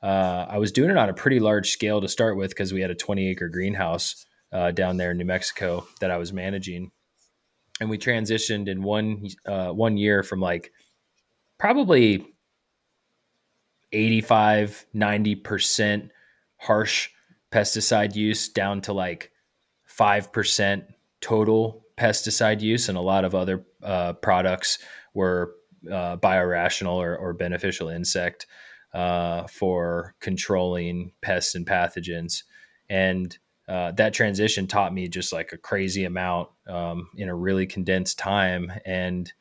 uh, 0.03 0.47
I 0.49 0.59
was 0.59 0.73
doing 0.73 0.91
it 0.91 0.97
on 0.97 1.09
a 1.09 1.15
pretty 1.15 1.39
large 1.39 1.71
scale 1.71 2.01
to 2.01 2.09
start 2.09 2.37
with 2.37 2.51
because 2.51 2.73
we 2.73 2.81
had 2.81 2.91
a 2.91 2.95
20 2.95 3.29
acre 3.29 3.49
greenhouse 3.49 4.27
uh, 4.53 4.71
down 4.73 4.97
there 4.97 5.13
in 5.13 5.19
New 5.19 5.25
Mexico 5.25 5.87
that 6.01 6.11
I 6.11 6.19
was 6.19 6.33
managing. 6.33 6.91
And 7.81 7.89
we 7.89 7.99
transitioned 7.99 8.69
in 8.69 8.83
one 8.83 9.29
uh, 9.47 9.71
one 9.71 9.97
year 9.97 10.23
from 10.23 10.41
like 10.41 10.73
probably 11.59 12.27
85, 13.93 14.87
90% 14.95 16.11
harsh 16.59 17.11
pesticide 17.53 18.15
use 18.15 18.49
down 18.49 18.81
to 18.83 18.93
like 18.93 19.31
5% 19.99 20.85
total 21.21 21.85
pesticide 21.97 22.61
use. 22.61 22.89
And 22.89 22.97
a 22.97 23.03
lot 23.03 23.25
of 23.25 23.35
other 23.35 23.65
uh, 23.83 24.15
products 24.15 24.79
were 25.15 25.55
uh, 25.87 26.17
biorational 26.17 26.95
or, 26.95 27.17
or, 27.17 27.33
beneficial 27.33 27.89
insect 27.89 28.47
uh, 28.95 29.47
for 29.47 30.15
controlling 30.21 31.13
pests 31.23 31.55
and 31.55 31.67
pathogens. 31.67 32.43
And 32.89 33.37
uh, 33.69 33.93
that 33.93 34.13
transition 34.13 34.67
taught 34.67 34.93
me 34.93 35.09
just 35.09 35.33
like 35.33 35.53
a 35.53 35.59
crazy 35.59 36.05
amount 36.05 36.51
um, 36.69 37.09
in 37.17 37.29
a 37.29 37.35
really 37.35 37.67
condensed 37.67 38.19
time. 38.19 38.73
And 38.85 39.33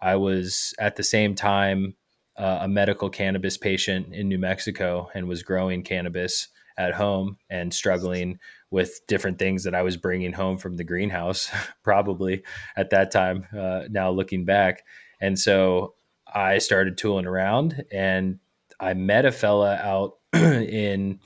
I 0.00 0.16
was 0.16 0.74
at 0.78 0.96
the 0.96 1.02
same 1.02 1.34
time 1.34 1.96
uh, 2.36 2.60
a 2.62 2.68
medical 2.68 3.10
cannabis 3.10 3.56
patient 3.56 4.14
in 4.14 4.28
New 4.28 4.38
Mexico 4.38 5.08
and 5.14 5.28
was 5.28 5.42
growing 5.42 5.82
cannabis 5.82 6.48
at 6.76 6.94
home 6.94 7.38
and 7.50 7.72
struggling 7.72 8.38
with 8.70 9.00
different 9.06 9.38
things 9.38 9.64
that 9.64 9.74
I 9.74 9.82
was 9.82 9.96
bringing 9.96 10.32
home 10.32 10.58
from 10.58 10.76
the 10.76 10.84
greenhouse, 10.84 11.50
probably 11.84 12.42
at 12.76 12.90
that 12.90 13.10
time. 13.10 13.46
Uh, 13.56 13.82
now 13.88 14.10
looking 14.10 14.44
back, 14.44 14.82
and 15.20 15.38
so 15.38 15.94
I 16.32 16.58
started 16.58 16.98
tooling 16.98 17.26
around, 17.26 17.84
and 17.92 18.40
I 18.84 18.92
met 18.92 19.24
a 19.24 19.32
fella 19.32 19.76
out 19.76 20.18
in 20.34 21.20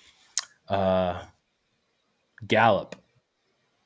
uh, 0.68 1.20
Gallup, 2.46 2.94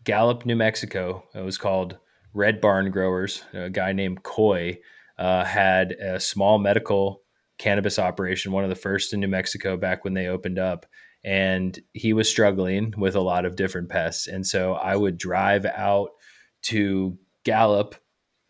Gallup, 0.04 0.44
New 0.44 0.56
Mexico. 0.56 1.24
It 1.34 1.40
was 1.40 1.56
called 1.56 1.96
Red 2.34 2.60
Barn 2.60 2.90
Growers. 2.90 3.44
A 3.54 3.70
guy 3.70 3.92
named 3.92 4.22
Coy 4.22 4.78
uh, 5.18 5.44
had 5.44 5.92
a 5.92 6.20
small 6.20 6.58
medical 6.58 7.22
cannabis 7.56 7.98
operation, 7.98 8.52
one 8.52 8.64
of 8.64 8.70
the 8.70 8.76
first 8.76 9.14
in 9.14 9.20
New 9.20 9.28
Mexico 9.28 9.78
back 9.78 10.04
when 10.04 10.12
they 10.12 10.26
opened 10.26 10.58
up. 10.58 10.84
And 11.24 11.78
he 11.94 12.12
was 12.12 12.28
struggling 12.28 12.92
with 12.98 13.14
a 13.14 13.20
lot 13.20 13.46
of 13.46 13.56
different 13.56 13.88
pests. 13.88 14.26
And 14.26 14.46
so 14.46 14.74
I 14.74 14.96
would 14.96 15.16
drive 15.16 15.64
out 15.64 16.10
to 16.64 17.16
Gallup 17.44 17.94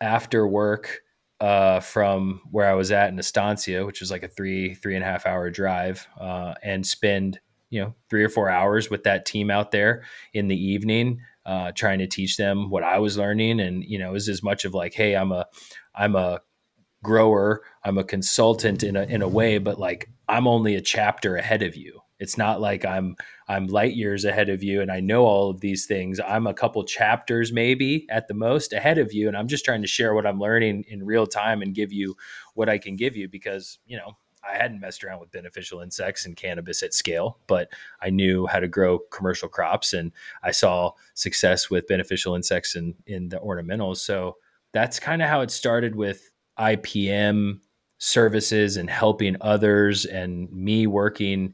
after 0.01 0.45
work 0.45 1.02
uh, 1.43 1.81
from 1.81 2.39
where 2.51 2.69
I 2.69 2.73
was 2.73 2.89
at 2.93 3.09
in 3.09 3.19
Estancia, 3.19 3.85
which 3.85 3.99
was 3.99 4.09
like 4.09 4.23
a 4.23 4.29
three, 4.29 4.75
three 4.75 4.95
and 4.95 5.03
a 5.03 5.07
half 5.07 5.25
hour 5.25 5.49
drive, 5.49 6.07
uh, 6.17 6.53
and 6.63 6.87
spend, 6.87 7.41
you 7.69 7.81
know, 7.81 7.93
three 8.09 8.23
or 8.23 8.29
four 8.29 8.49
hours 8.49 8.89
with 8.89 9.03
that 9.03 9.25
team 9.25 9.51
out 9.51 9.71
there 9.71 10.05
in 10.33 10.47
the 10.47 10.55
evening, 10.55 11.19
uh, 11.45 11.73
trying 11.73 11.99
to 11.99 12.07
teach 12.07 12.37
them 12.37 12.69
what 12.69 12.81
I 12.81 12.99
was 12.99 13.17
learning. 13.17 13.59
And, 13.59 13.83
you 13.83 13.99
know, 13.99 14.13
was 14.13 14.29
as 14.29 14.41
much 14.41 14.63
of 14.63 14.73
like, 14.73 14.93
hey, 14.93 15.17
I'm 15.17 15.33
a, 15.33 15.45
I'm 15.93 16.15
a 16.15 16.39
grower 17.03 17.61
i'm 17.83 17.97
a 17.97 18.03
consultant 18.05 18.81
in 18.81 18.95
a 18.95 19.03
in 19.03 19.21
a 19.21 19.27
way 19.27 19.57
but 19.57 19.77
like 19.77 20.09
i'm 20.29 20.47
only 20.47 20.75
a 20.75 20.79
chapter 20.79 21.35
ahead 21.35 21.61
of 21.61 21.75
you 21.75 21.99
it's 22.23 22.37
not 22.37 22.61
like 22.61 22.85
i'm 22.85 23.15
i'm 23.49 23.67
light 23.67 23.93
years 23.93 24.23
ahead 24.23 24.49
of 24.49 24.63
you 24.63 24.81
and 24.81 24.89
i 24.89 24.99
know 24.99 25.25
all 25.25 25.49
of 25.49 25.59
these 25.59 25.85
things 25.85 26.19
i'm 26.25 26.47
a 26.47 26.53
couple 26.53 26.81
chapters 26.85 27.51
maybe 27.51 28.07
at 28.09 28.27
the 28.29 28.33
most 28.33 28.71
ahead 28.71 28.97
of 28.97 29.11
you 29.13 29.27
and 29.27 29.35
i'm 29.35 29.47
just 29.47 29.65
trying 29.65 29.81
to 29.81 29.87
share 29.87 30.15
what 30.15 30.25
i'm 30.25 30.39
learning 30.39 30.85
in 30.87 31.05
real 31.05 31.27
time 31.27 31.61
and 31.61 31.75
give 31.75 31.91
you 31.91 32.15
what 32.53 32.69
i 32.69 32.77
can 32.77 32.95
give 32.95 33.15
you 33.15 33.27
because 33.27 33.77
you 33.85 33.97
know 33.97 34.17
I 34.45 34.57
hadn't 34.57 34.81
messed 34.81 35.05
around 35.05 35.21
with 35.21 35.31
beneficial 35.31 35.79
insects 35.79 36.25
and 36.25 36.35
cannabis 36.35 36.83
at 36.83 36.93
scale, 36.93 37.39
but 37.47 37.69
I 38.01 38.09
knew 38.09 38.45
how 38.45 38.59
to 38.59 38.67
grow 38.67 38.99
commercial 38.99 39.47
crops 39.47 39.93
and 39.93 40.11
I 40.43 40.51
saw 40.51 40.91
success 41.13 41.69
with 41.69 41.87
beneficial 41.87 42.35
insects 42.35 42.75
in, 42.75 42.93
in 43.07 43.29
the 43.29 43.37
ornamentals. 43.37 43.99
So 43.99 44.35
that's 44.73 44.99
kind 44.99 45.21
of 45.21 45.29
how 45.29 45.39
it 45.39 45.49
started 45.49 45.95
with 45.95 46.29
IPM 46.59 47.61
services 47.99 48.75
and 48.75 48.89
helping 48.89 49.37
others 49.39 50.05
and 50.05 50.51
me 50.51 50.87
working 50.87 51.53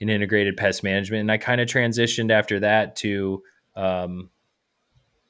in 0.00 0.08
integrated 0.08 0.56
pest 0.56 0.82
management. 0.82 1.20
And 1.20 1.30
I 1.30 1.36
kind 1.36 1.60
of 1.60 1.68
transitioned 1.68 2.32
after 2.32 2.58
that 2.60 2.96
to 2.96 3.42
um, 3.76 4.30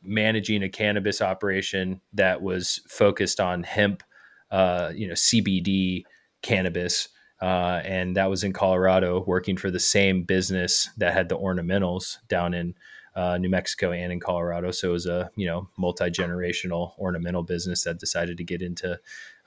managing 0.02 0.62
a 0.62 0.68
cannabis 0.68 1.20
operation 1.20 2.00
that 2.14 2.40
was 2.40 2.80
focused 2.88 3.40
on 3.40 3.64
hemp, 3.64 4.02
uh, 4.50 4.92
you 4.94 5.08
know, 5.08 5.14
CBD 5.14 6.04
cannabis. 6.42 7.08
Uh, 7.42 7.80
and 7.84 8.16
that 8.16 8.30
was 8.30 8.44
in 8.44 8.52
Colorado, 8.52 9.24
working 9.26 9.56
for 9.56 9.70
the 9.70 9.80
same 9.80 10.22
business 10.22 10.90
that 10.98 11.12
had 11.14 11.28
the 11.28 11.38
ornamentals 11.38 12.18
down 12.28 12.54
in 12.54 12.74
uh, 13.16 13.38
New 13.38 13.48
Mexico 13.48 13.92
and 13.92 14.12
in 14.12 14.20
Colorado. 14.20 14.70
So 14.70 14.90
it 14.90 14.92
was 14.92 15.06
a 15.06 15.30
you 15.36 15.46
know 15.46 15.68
multi 15.76 16.10
generational 16.10 16.98
ornamental 16.98 17.42
business 17.42 17.84
that 17.84 17.98
decided 17.98 18.36
to 18.36 18.44
get 18.44 18.62
into 18.62 18.98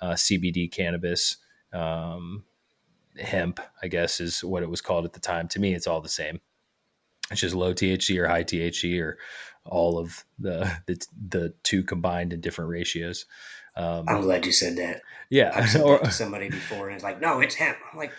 uh, 0.01 0.11
CBD 0.11 0.71
cannabis. 0.71 1.37
Um, 1.71 2.43
hemp, 3.19 3.59
I 3.81 3.87
guess, 3.87 4.19
is 4.19 4.43
what 4.43 4.63
it 4.63 4.69
was 4.69 4.81
called 4.81 5.05
at 5.05 5.13
the 5.13 5.19
time. 5.19 5.47
To 5.49 5.59
me, 5.59 5.73
it's 5.73 5.87
all 5.87 6.01
the 6.01 6.09
same. 6.09 6.41
It's 7.31 7.41
just 7.41 7.55
low 7.55 7.73
THC 7.73 8.17
or 8.19 8.27
high 8.27 8.43
THC 8.43 9.01
or 9.01 9.17
all 9.65 9.97
of 9.97 10.25
the 10.37 10.71
the, 10.85 11.05
the 11.29 11.53
two 11.63 11.83
combined 11.83 12.33
in 12.33 12.41
different 12.41 12.69
ratios. 12.69 13.25
Um, 13.75 14.05
I'm 14.07 14.21
glad 14.21 14.45
you 14.45 14.51
said 14.51 14.77
that. 14.77 15.01
Yeah, 15.29 15.51
I've 15.53 15.69
said 15.69 15.81
or, 15.85 15.97
that 15.97 16.05
to 16.05 16.11
somebody 16.11 16.49
before, 16.49 16.87
and 16.87 16.95
it's 16.95 17.03
like, 17.03 17.21
no, 17.21 17.39
it's 17.39 17.55
hemp. 17.55 17.77
I'm 17.91 17.97
like, 17.97 18.11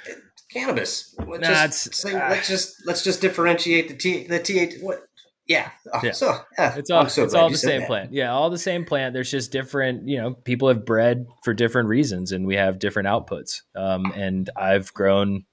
cannabis. 0.50 1.14
Let's 1.26 1.48
nah, 1.48 1.66
just 1.66 1.94
say, 1.94 2.14
uh, 2.14 2.30
let's 2.30 2.48
just 2.48 2.86
let's 2.86 3.04
just 3.04 3.20
differentiate 3.20 3.88
the 3.88 3.94
T 3.94 4.26
the 4.26 4.40
THC. 4.40 4.82
What 4.82 5.06
yeah. 5.46 5.70
Oh, 5.92 6.00
yeah. 6.02 6.12
So 6.12 6.38
yeah, 6.58 6.74
it's 6.76 6.90
all 6.90 7.08
so 7.08 7.24
it's 7.24 7.34
all 7.34 7.50
the 7.50 7.56
same 7.56 7.80
that. 7.80 7.86
plant. 7.86 8.12
Yeah, 8.12 8.32
all 8.32 8.50
the 8.50 8.58
same 8.58 8.84
plant. 8.84 9.12
There's 9.12 9.30
just 9.30 9.52
different. 9.52 10.08
You 10.08 10.18
know, 10.18 10.34
people 10.34 10.68
have 10.68 10.84
bred 10.84 11.26
for 11.42 11.52
different 11.52 11.88
reasons, 11.88 12.32
and 12.32 12.46
we 12.46 12.56
have 12.56 12.78
different 12.78 13.08
outputs. 13.08 13.62
Um, 13.74 14.12
and 14.14 14.48
I've 14.56 14.92
grown 14.94 15.44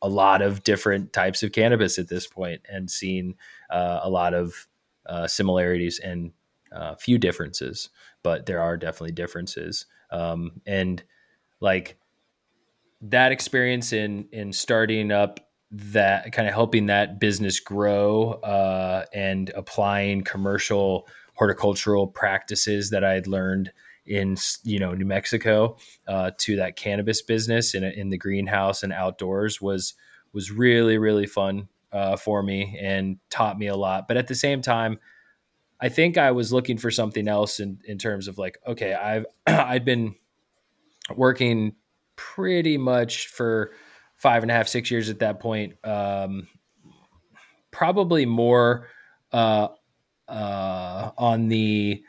a 0.00 0.08
lot 0.08 0.42
of 0.42 0.64
different 0.64 1.12
types 1.12 1.42
of 1.42 1.52
cannabis 1.52 1.98
at 1.98 2.08
this 2.08 2.26
point, 2.26 2.62
and 2.70 2.90
seen 2.90 3.34
uh, 3.70 4.00
a 4.02 4.08
lot 4.08 4.32
of 4.32 4.66
uh, 5.06 5.26
similarities 5.26 5.98
and 5.98 6.32
a 6.72 6.78
uh, 6.78 6.94
few 6.94 7.18
differences. 7.18 7.90
But 8.22 8.46
there 8.46 8.60
are 8.60 8.76
definitely 8.78 9.12
differences. 9.12 9.86
Um, 10.10 10.62
and 10.66 11.02
like 11.60 11.98
that 13.02 13.32
experience 13.32 13.92
in 13.92 14.28
in 14.32 14.52
starting 14.52 15.12
up 15.12 15.40
that 15.76 16.30
kind 16.32 16.46
of 16.46 16.54
helping 16.54 16.86
that 16.86 17.18
business 17.18 17.58
grow 17.58 18.34
uh, 18.44 19.04
and 19.12 19.50
applying 19.56 20.22
commercial 20.22 21.08
horticultural 21.34 22.06
practices 22.06 22.90
that 22.90 23.02
I 23.02 23.14
had 23.14 23.26
learned 23.26 23.72
in 24.06 24.36
you 24.62 24.78
know 24.78 24.92
New 24.92 25.06
Mexico 25.06 25.76
uh, 26.06 26.30
to 26.38 26.56
that 26.56 26.76
cannabis 26.76 27.22
business 27.22 27.74
in 27.74 27.82
in 27.82 28.10
the 28.10 28.18
greenhouse 28.18 28.82
and 28.82 28.92
outdoors 28.92 29.60
was 29.60 29.94
was 30.32 30.52
really 30.52 30.98
really 30.98 31.26
fun 31.26 31.68
uh, 31.92 32.16
for 32.16 32.42
me 32.42 32.78
and 32.80 33.18
taught 33.30 33.58
me 33.58 33.66
a 33.66 33.76
lot. 33.76 34.06
But 34.06 34.16
at 34.16 34.28
the 34.28 34.34
same 34.34 34.62
time, 34.62 34.98
I 35.80 35.88
think 35.88 36.18
I 36.18 36.30
was 36.30 36.52
looking 36.52 36.78
for 36.78 36.90
something 36.90 37.26
else 37.26 37.58
in 37.58 37.80
in 37.84 37.98
terms 37.98 38.28
of 38.28 38.38
like 38.38 38.58
okay 38.66 38.94
I've 38.94 39.26
I'd 39.46 39.84
been 39.84 40.14
working 41.16 41.74
pretty 42.16 42.78
much 42.78 43.26
for 43.26 43.72
five 44.24 44.42
and 44.42 44.50
a 44.50 44.54
half, 44.54 44.66
six 44.66 44.90
years 44.90 45.10
at 45.10 45.18
that 45.18 45.38
point. 45.38 45.74
Um, 45.84 46.48
probably 47.70 48.24
more 48.24 48.88
uh, 49.32 49.68
uh, 50.26 51.10
on 51.18 51.48
the 51.48 52.02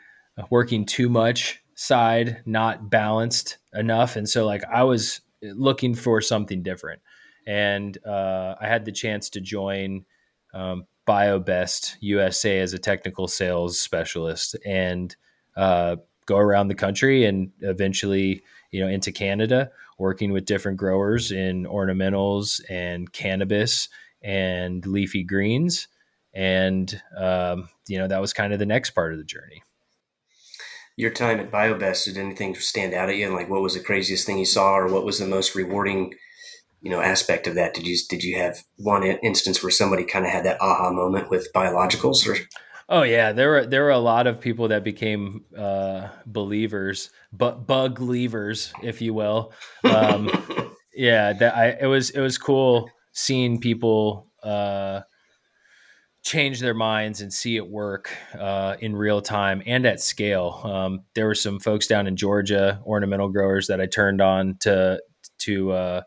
working 0.49 0.85
too 0.85 1.09
much 1.09 1.61
side, 1.73 2.41
not 2.45 2.89
balanced 2.89 3.57
enough. 3.73 4.15
And 4.15 4.29
so, 4.29 4.45
like, 4.45 4.63
I 4.63 4.83
was 4.83 5.19
looking 5.41 5.93
for 5.93 6.21
something 6.21 6.63
different. 6.63 7.01
And 7.45 7.97
uh, 8.05 8.55
I 8.61 8.65
had 8.69 8.85
the 8.85 8.93
chance 8.93 9.29
to 9.31 9.41
join 9.41 10.05
um, 10.53 10.87
BioBest 11.05 11.97
USA 11.99 12.61
as 12.61 12.71
a 12.71 12.79
technical 12.79 13.27
sales 13.27 13.77
specialist 13.77 14.55
and 14.65 15.13
uh, 15.57 15.97
go 16.27 16.37
around 16.37 16.69
the 16.69 16.75
country 16.75 17.25
and 17.25 17.51
eventually, 17.59 18.41
you 18.71 18.79
know, 18.79 18.87
into 18.87 19.11
Canada 19.11 19.69
working 19.97 20.31
with 20.31 20.45
different 20.45 20.77
growers 20.77 21.31
in 21.31 21.65
ornamentals 21.65 22.61
and 22.69 23.11
cannabis 23.11 23.89
and 24.21 24.85
leafy 24.85 25.23
greens. 25.23 25.87
And, 26.33 27.01
um, 27.17 27.69
you 27.87 27.97
know, 27.97 28.07
that 28.07 28.19
was 28.19 28.33
kind 28.33 28.51
of 28.51 28.59
the 28.59 28.65
next 28.65 28.91
part 28.91 29.13
of 29.13 29.19
the 29.19 29.23
journey. 29.23 29.63
Your 30.97 31.11
time 31.11 31.39
at 31.39 31.51
BioBest, 31.51 32.05
did 32.05 32.17
anything 32.17 32.55
stand 32.55 32.93
out 32.93 33.09
at 33.09 33.17
you? 33.17 33.33
Like, 33.33 33.49
what 33.49 33.61
was 33.61 33.73
the 33.73 33.79
craziest 33.79 34.25
thing 34.25 34.37
you 34.37 34.45
saw, 34.45 34.75
or 34.77 34.87
what 34.87 35.05
was 35.05 35.19
the 35.19 35.27
most 35.27 35.53
rewarding, 35.53 36.13
you 36.81 36.89
know, 36.89 37.01
aspect 37.01 37.47
of 37.47 37.55
that? 37.55 37.73
Did 37.73 37.85
you 37.85 37.97
did 38.09 38.23
you 38.23 38.37
have 38.37 38.63
one 38.77 39.03
instance 39.03 39.61
where 39.61 39.71
somebody 39.71 40.05
kind 40.05 40.25
of 40.25 40.31
had 40.31 40.45
that 40.45 40.61
aha 40.61 40.91
moment 40.91 41.29
with 41.29 41.51
biologicals, 41.53 42.25
or 42.27 42.37
Oh 42.87 43.01
yeah, 43.01 43.31
there 43.31 43.49
were 43.49 43.65
there 43.65 43.83
were 43.83 43.89
a 43.89 43.97
lot 43.97 44.27
of 44.27 44.39
people 44.39 44.67
that 44.67 44.83
became 44.83 45.45
uh, 45.57 46.09
believers, 46.27 47.09
but 47.33 47.65
bug 47.65 47.99
leavers, 47.99 48.71
if 48.83 49.01
you 49.01 49.13
will. 49.13 49.53
Um, 49.83 50.29
yeah, 50.93 51.33
that 51.33 51.55
I 51.55 51.69
it 51.81 51.87
was 51.87 52.11
it 52.11 52.21
was 52.21 52.37
cool 52.37 52.89
seeing 53.11 53.59
people 53.59 54.27
uh, 54.43 55.01
change 56.23 56.59
their 56.59 56.75
minds 56.75 57.21
and 57.21 57.33
see 57.33 57.55
it 57.55 57.67
work 57.67 58.15
uh, 58.37 58.75
in 58.79 58.95
real 58.95 59.21
time 59.21 59.63
and 59.65 59.85
at 59.87 59.99
scale. 59.99 60.61
Um, 60.63 61.01
there 61.15 61.25
were 61.25 61.35
some 61.35 61.59
folks 61.59 61.87
down 61.87 62.05
in 62.05 62.15
Georgia, 62.15 62.81
ornamental 62.85 63.29
growers, 63.29 63.67
that 63.67 63.81
I 63.81 63.87
turned 63.87 64.21
on 64.21 64.57
to 64.59 65.01
to 65.39 65.71
uh, 65.71 66.01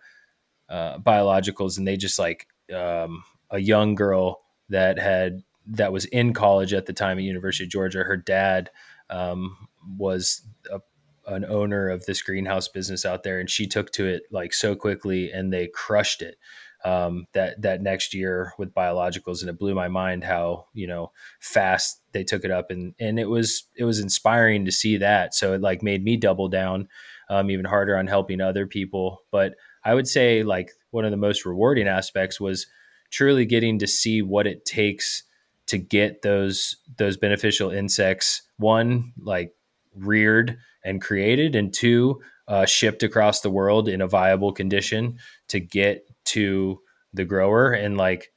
uh, 0.68 0.98
biologicals, 0.98 1.78
and 1.78 1.88
they 1.88 1.96
just 1.96 2.20
like 2.20 2.46
um, 2.72 3.24
a 3.50 3.58
young 3.58 3.96
girl 3.96 4.42
that 4.68 4.98
had 4.98 5.42
that 5.68 5.92
was 5.92 6.04
in 6.06 6.32
college 6.32 6.72
at 6.72 6.86
the 6.86 6.92
time 6.92 7.18
at 7.18 7.24
University 7.24 7.64
of 7.64 7.70
Georgia. 7.70 8.04
Her 8.04 8.16
dad 8.16 8.70
um, 9.10 9.68
was 9.96 10.42
a, 10.70 10.80
an 11.26 11.44
owner 11.44 11.88
of 11.88 12.06
this 12.06 12.22
greenhouse 12.22 12.68
business 12.68 13.04
out 13.04 13.22
there, 13.22 13.38
and 13.38 13.50
she 13.50 13.66
took 13.66 13.92
to 13.92 14.06
it 14.06 14.22
like 14.30 14.52
so 14.52 14.74
quickly, 14.74 15.30
and 15.30 15.52
they 15.52 15.68
crushed 15.68 16.22
it 16.22 16.36
um, 16.84 17.26
that 17.32 17.60
that 17.62 17.82
next 17.82 18.14
year 18.14 18.52
with 18.58 18.74
biologicals, 18.74 19.40
and 19.40 19.50
it 19.50 19.58
blew 19.58 19.74
my 19.74 19.88
mind 19.88 20.24
how 20.24 20.66
you 20.72 20.86
know 20.86 21.12
fast 21.40 22.00
they 22.12 22.24
took 22.24 22.44
it 22.44 22.50
up, 22.50 22.70
and 22.70 22.94
and 22.98 23.18
it 23.18 23.28
was 23.28 23.64
it 23.76 23.84
was 23.84 24.00
inspiring 24.00 24.64
to 24.64 24.72
see 24.72 24.96
that. 24.96 25.34
So 25.34 25.52
it 25.52 25.60
like 25.60 25.82
made 25.82 26.04
me 26.04 26.16
double 26.16 26.48
down 26.48 26.88
um, 27.28 27.50
even 27.50 27.64
harder 27.64 27.96
on 27.96 28.06
helping 28.06 28.40
other 28.40 28.66
people. 28.66 29.22
But 29.30 29.54
I 29.84 29.94
would 29.94 30.08
say 30.08 30.42
like 30.42 30.72
one 30.90 31.04
of 31.04 31.10
the 31.10 31.16
most 31.16 31.44
rewarding 31.44 31.88
aspects 31.88 32.40
was 32.40 32.66
truly 33.10 33.44
getting 33.44 33.78
to 33.78 33.86
see 33.86 34.22
what 34.22 34.46
it 34.46 34.64
takes 34.64 35.24
to 35.68 35.78
get 35.78 36.22
those 36.22 36.76
those 36.96 37.16
beneficial 37.16 37.70
insects 37.70 38.42
one 38.58 39.12
like 39.18 39.52
reared 39.94 40.58
and 40.84 41.00
created 41.00 41.54
and 41.54 41.72
two 41.72 42.20
uh, 42.48 42.64
shipped 42.64 43.02
across 43.02 43.40
the 43.40 43.50
world 43.50 43.88
in 43.88 44.00
a 44.00 44.08
viable 44.08 44.52
condition 44.52 45.18
to 45.48 45.60
get 45.60 46.06
to 46.24 46.80
the 47.12 47.24
grower. 47.24 47.72
And 47.72 47.96
like 47.96 48.32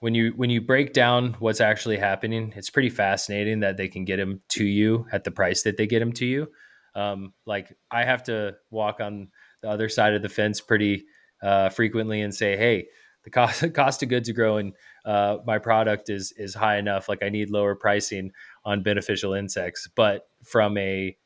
when 0.00 0.14
you 0.14 0.32
when 0.36 0.50
you 0.50 0.60
break 0.60 0.92
down 0.92 1.34
what's 1.38 1.60
actually 1.60 1.96
happening 1.96 2.52
it's 2.56 2.68
pretty 2.68 2.90
fascinating 2.90 3.60
that 3.60 3.76
they 3.76 3.88
can 3.88 4.04
get 4.04 4.16
them 4.16 4.42
to 4.50 4.64
you 4.64 5.06
at 5.12 5.24
the 5.24 5.30
price 5.30 5.62
that 5.62 5.76
they 5.76 5.86
get 5.86 6.00
them 6.00 6.12
to 6.12 6.26
you. 6.26 6.48
Um, 6.96 7.32
like 7.44 7.76
i 7.90 8.04
have 8.04 8.22
to 8.24 8.54
walk 8.70 9.00
on 9.00 9.28
the 9.62 9.68
other 9.68 9.88
side 9.88 10.14
of 10.14 10.22
the 10.22 10.28
fence 10.28 10.60
pretty 10.60 11.06
uh, 11.42 11.68
frequently 11.68 12.20
and 12.20 12.32
say 12.34 12.56
hey 12.56 12.86
the 13.24 13.30
cost 13.30 13.64
cost 13.74 14.02
of 14.02 14.08
goods 14.08 14.30
growing 14.30 14.72
uh, 15.04 15.38
my 15.46 15.58
product 15.58 16.08
is 16.10 16.32
is 16.36 16.54
high 16.54 16.78
enough 16.78 17.08
like 17.08 17.22
i 17.22 17.28
need 17.28 17.50
lower 17.50 17.74
pricing 17.74 18.32
on 18.64 18.82
beneficial 18.82 19.34
insects 19.34 19.88
but 19.94 20.28
from 20.42 20.76
a 20.78 21.16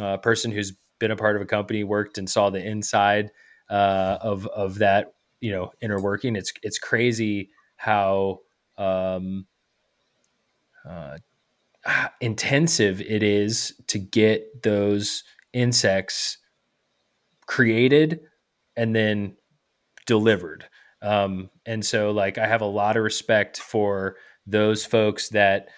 uh, 0.00 0.16
person 0.18 0.50
who's 0.50 0.72
been 0.98 1.10
a 1.10 1.16
part 1.16 1.36
of 1.36 1.42
a 1.42 1.46
company 1.46 1.84
worked 1.84 2.18
and 2.18 2.28
saw 2.28 2.50
the 2.50 2.64
inside 2.64 3.30
uh, 3.68 4.18
of 4.20 4.46
of 4.48 4.78
that 4.78 5.14
you 5.40 5.52
know 5.52 5.72
inner 5.80 6.00
working. 6.00 6.36
It's 6.36 6.52
it's 6.62 6.78
crazy 6.78 7.50
how 7.76 8.40
um, 8.78 9.46
uh, 10.88 11.18
intensive 12.20 13.00
it 13.00 13.22
is 13.22 13.74
to 13.88 13.98
get 13.98 14.62
those 14.62 15.24
insects 15.52 16.38
created 17.46 18.20
and 18.76 18.94
then 18.94 19.36
delivered. 20.06 20.66
Um, 21.02 21.50
and 21.64 21.84
so, 21.84 22.10
like, 22.10 22.38
I 22.38 22.46
have 22.46 22.62
a 22.62 22.66
lot 22.66 22.96
of 22.96 23.02
respect 23.02 23.58
for 23.58 24.16
those 24.46 24.84
folks 24.84 25.28
that 25.30 25.68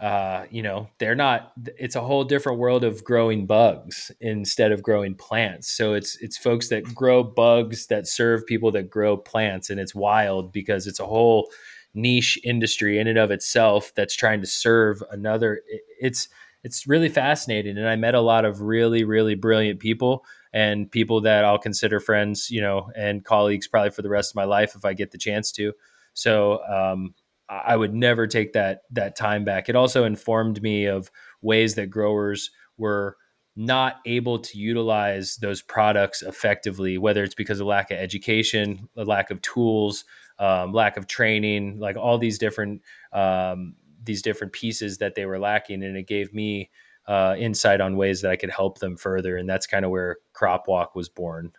uh, 0.00 0.44
you 0.50 0.62
know, 0.62 0.88
they're 0.98 1.16
not. 1.16 1.52
It's 1.76 1.96
a 1.96 2.00
whole 2.00 2.22
different 2.22 2.58
world 2.58 2.84
of 2.84 3.02
growing 3.02 3.46
bugs 3.46 4.12
instead 4.20 4.70
of 4.70 4.82
growing 4.82 5.16
plants. 5.16 5.72
So 5.72 5.94
it's 5.94 6.16
it's 6.20 6.38
folks 6.38 6.68
that 6.68 6.84
grow 6.94 7.24
bugs 7.24 7.88
that 7.88 8.06
serve 8.06 8.46
people 8.46 8.70
that 8.72 8.90
grow 8.90 9.16
plants, 9.16 9.70
and 9.70 9.80
it's 9.80 9.96
wild 9.96 10.52
because 10.52 10.86
it's 10.86 11.00
a 11.00 11.06
whole 11.06 11.50
niche 11.94 12.38
industry 12.44 13.00
in 13.00 13.08
and 13.08 13.18
of 13.18 13.32
itself 13.32 13.92
that's 13.96 14.14
trying 14.14 14.40
to 14.40 14.46
serve 14.46 15.02
another. 15.10 15.62
It's 16.00 16.28
it's 16.62 16.86
really 16.86 17.08
fascinating, 17.08 17.76
and 17.76 17.88
I 17.88 17.96
met 17.96 18.14
a 18.14 18.20
lot 18.20 18.44
of 18.44 18.60
really 18.60 19.02
really 19.02 19.34
brilliant 19.34 19.80
people 19.80 20.24
and 20.52 20.90
people 20.90 21.20
that 21.22 21.44
I'll 21.44 21.58
consider 21.58 22.00
friends, 22.00 22.50
you 22.50 22.60
know, 22.60 22.90
and 22.96 23.24
colleagues 23.24 23.68
probably 23.68 23.90
for 23.90 24.02
the 24.02 24.08
rest 24.08 24.32
of 24.32 24.36
my 24.36 24.44
life 24.44 24.74
if 24.74 24.84
I 24.84 24.94
get 24.94 25.10
the 25.10 25.18
chance 25.18 25.52
to. 25.52 25.72
So 26.14 26.64
um, 26.64 27.14
I 27.48 27.76
would 27.76 27.94
never 27.94 28.26
take 28.26 28.52
that 28.52 28.82
that 28.90 29.16
time 29.16 29.44
back. 29.44 29.68
It 29.68 29.76
also 29.76 30.04
informed 30.04 30.62
me 30.62 30.86
of 30.86 31.10
ways 31.40 31.74
that 31.76 31.86
growers 31.86 32.50
were 32.76 33.16
not 33.56 33.96
able 34.06 34.38
to 34.38 34.56
utilize 34.56 35.36
those 35.36 35.62
products 35.62 36.22
effectively, 36.22 36.96
whether 36.96 37.24
it's 37.24 37.34
because 37.34 37.58
of 37.58 37.66
lack 37.66 37.90
of 37.90 37.98
education, 37.98 38.88
a 38.96 39.04
lack 39.04 39.30
of 39.32 39.42
tools, 39.42 40.04
um, 40.38 40.72
lack 40.72 40.96
of 40.96 41.08
training, 41.08 41.78
like 41.80 41.96
all 41.96 42.18
these 42.18 42.38
different 42.38 42.82
um, 43.12 43.74
these 44.04 44.22
different 44.22 44.52
pieces 44.52 44.98
that 44.98 45.14
they 45.14 45.26
were 45.26 45.38
lacking, 45.38 45.82
and 45.82 45.96
it 45.96 46.06
gave 46.06 46.32
me 46.32 46.70
uh, 47.08 47.34
insight 47.38 47.80
on 47.80 47.96
ways 47.96 48.20
that 48.20 48.30
I 48.30 48.36
could 48.36 48.50
help 48.50 48.78
them 48.78 48.96
further, 48.96 49.36
and 49.36 49.48
that's 49.48 49.66
kind 49.66 49.84
of 49.84 49.90
where 49.90 50.18
CropWalk 50.36 50.94
was 50.94 51.08
born. 51.08 51.52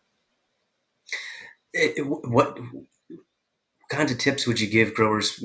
It, 1.73 2.05
what 2.05 2.57
kinds 3.89 4.11
of 4.11 4.19
tips 4.19 4.45
would 4.45 4.59
you 4.59 4.69
give 4.69 4.93
growers 4.93 5.43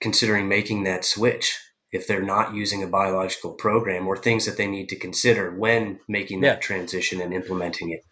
considering 0.00 0.46
making 0.46 0.84
that 0.84 1.04
switch 1.04 1.58
if 1.90 2.06
they're 2.06 2.22
not 2.22 2.54
using 2.54 2.82
a 2.82 2.86
biological 2.86 3.52
program 3.52 4.06
or 4.06 4.16
things 4.16 4.44
that 4.44 4.58
they 4.58 4.66
need 4.66 4.88
to 4.90 4.96
consider 4.96 5.50
when 5.50 6.00
making 6.06 6.42
that 6.42 6.60
transition 6.60 7.20
and 7.22 7.32
implementing 7.32 7.90
it? 7.90 8.04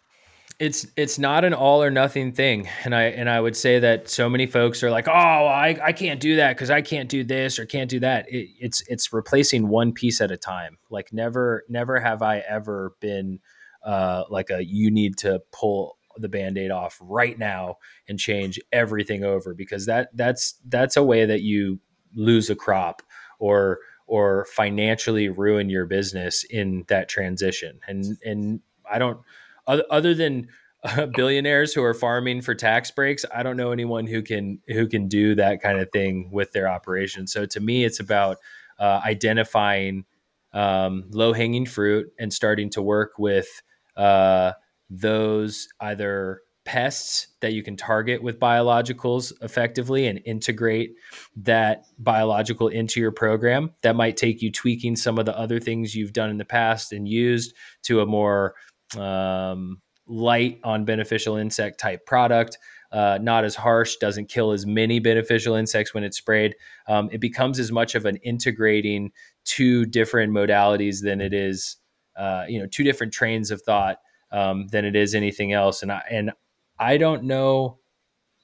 It's 0.59 0.87
it's 0.95 1.19
not 1.19 1.43
an 1.43 1.53
all 1.53 1.83
or 1.83 1.91
nothing 1.91 2.31
thing. 2.31 2.69
And 2.83 2.95
i 2.95 3.03
and 3.03 3.29
i 3.29 3.39
would 3.39 3.55
say 3.55 3.79
that 3.79 4.09
so 4.09 4.29
many 4.29 4.45
folks 4.45 4.83
are 4.83 4.91
like 4.91 5.07
oh 5.07 5.11
i, 5.11 5.77
I 5.83 5.91
can't 5.91 6.19
do 6.19 6.37
that 6.37 6.55
because 6.55 6.69
i 6.69 6.81
can't 6.81 7.09
do 7.09 7.23
this 7.23 7.59
or 7.59 7.65
can't 7.65 7.89
do 7.89 7.99
that. 7.99 8.25
It, 8.29 8.49
it's 8.59 8.81
it's 8.87 9.11
replacing 9.13 9.67
one 9.67 9.91
piece 9.91 10.21
at 10.21 10.31
a 10.31 10.37
time. 10.37 10.77
Like 10.89 11.11
never 11.11 11.63
never 11.69 11.99
have 11.99 12.21
i 12.21 12.39
ever 12.39 12.95
been 12.99 13.39
uh, 13.85 14.23
like 14.29 14.49
a 14.49 14.65
you 14.65 14.89
need 14.89 15.17
to 15.17 15.41
pull 15.51 15.97
the 16.17 16.29
band-aid 16.29 16.71
off 16.71 16.97
right 17.01 17.37
now 17.37 17.75
and 18.07 18.17
change 18.17 18.59
everything 18.71 19.23
over 19.23 19.53
because 19.53 19.85
that 19.85 20.09
that's 20.15 20.55
that's 20.69 20.97
a 20.97 21.03
way 21.03 21.25
that 21.25 21.41
you 21.41 21.79
lose 22.15 22.49
a 22.49 22.55
crop 22.55 23.01
or 23.39 23.79
or 24.07 24.45
financially 24.45 25.29
ruin 25.29 25.69
your 25.69 25.85
business 25.85 26.43
in 26.49 26.85
that 26.87 27.09
transition. 27.09 27.79
And 27.87 28.17
and 28.23 28.61
i 28.89 28.97
don't 28.97 29.19
other 29.67 30.13
than 30.13 30.47
uh, 30.83 31.05
billionaires 31.15 31.73
who 31.73 31.83
are 31.83 31.93
farming 31.93 32.41
for 32.41 32.55
tax 32.55 32.91
breaks 32.91 33.25
i 33.33 33.43
don't 33.43 33.57
know 33.57 33.71
anyone 33.71 34.05
who 34.07 34.21
can 34.21 34.59
who 34.67 34.87
can 34.87 35.07
do 35.07 35.35
that 35.35 35.61
kind 35.61 35.79
of 35.79 35.89
thing 35.91 36.29
with 36.31 36.51
their 36.51 36.67
operation 36.67 37.27
so 37.27 37.45
to 37.45 37.59
me 37.59 37.83
it's 37.83 37.99
about 37.99 38.37
uh, 38.79 39.01
identifying 39.05 40.05
um, 40.53 41.03
low 41.11 41.33
hanging 41.33 41.65
fruit 41.65 42.07
and 42.19 42.33
starting 42.33 42.69
to 42.71 42.81
work 42.81 43.13
with 43.17 43.61
uh, 43.97 44.53
those 44.89 45.67
either 45.81 46.41
pests 46.65 47.27
that 47.41 47.53
you 47.53 47.61
can 47.61 47.77
target 47.77 48.23
with 48.23 48.39
biologicals 48.39 49.31
effectively 49.41 50.07
and 50.07 50.19
integrate 50.25 50.95
that 51.35 51.85
biological 51.99 52.67
into 52.67 52.99
your 52.99 53.11
program. 53.11 53.71
That 53.83 53.95
might 53.95 54.17
take 54.17 54.41
you 54.41 54.51
tweaking 54.51 54.95
some 54.95 55.19
of 55.19 55.25
the 55.25 55.37
other 55.37 55.59
things 55.59 55.93
you've 55.93 56.13
done 56.13 56.31
in 56.31 56.37
the 56.37 56.45
past 56.45 56.91
and 56.91 57.07
used 57.07 57.53
to 57.83 58.01
a 58.01 58.05
more 58.05 58.55
um, 58.97 59.81
light 60.07 60.59
on 60.63 60.85
beneficial 60.85 61.37
insect 61.37 61.79
type 61.79 62.05
product. 62.05 62.57
Uh, 62.91 63.17
not 63.21 63.43
as 63.43 63.55
harsh, 63.55 63.97
doesn't 63.97 64.29
kill 64.29 64.51
as 64.51 64.65
many 64.65 64.99
beneficial 64.99 65.55
insects 65.55 65.93
when 65.93 66.03
it's 66.03 66.17
sprayed. 66.17 66.55
Um, 66.87 67.09
it 67.11 67.19
becomes 67.19 67.59
as 67.59 67.71
much 67.71 67.93
of 67.95 68.05
an 68.05 68.15
integrating 68.17 69.11
two 69.43 69.85
different 69.85 70.31
modalities 70.31 71.01
than 71.01 71.19
it 71.19 71.33
is, 71.33 71.77
uh, 72.15 72.45
you 72.47 72.59
know, 72.59 72.67
two 72.67 72.83
different 72.83 73.11
trains 73.11 73.51
of 73.51 73.61
thought 73.63 73.97
um, 74.31 74.67
than 74.67 74.85
it 74.85 74.95
is 74.95 75.13
anything 75.13 75.51
else. 75.51 75.81
And 75.81 75.91
I 75.91 76.03
and 76.09 76.31
I 76.79 76.97
don't 76.97 77.23
know, 77.23 77.79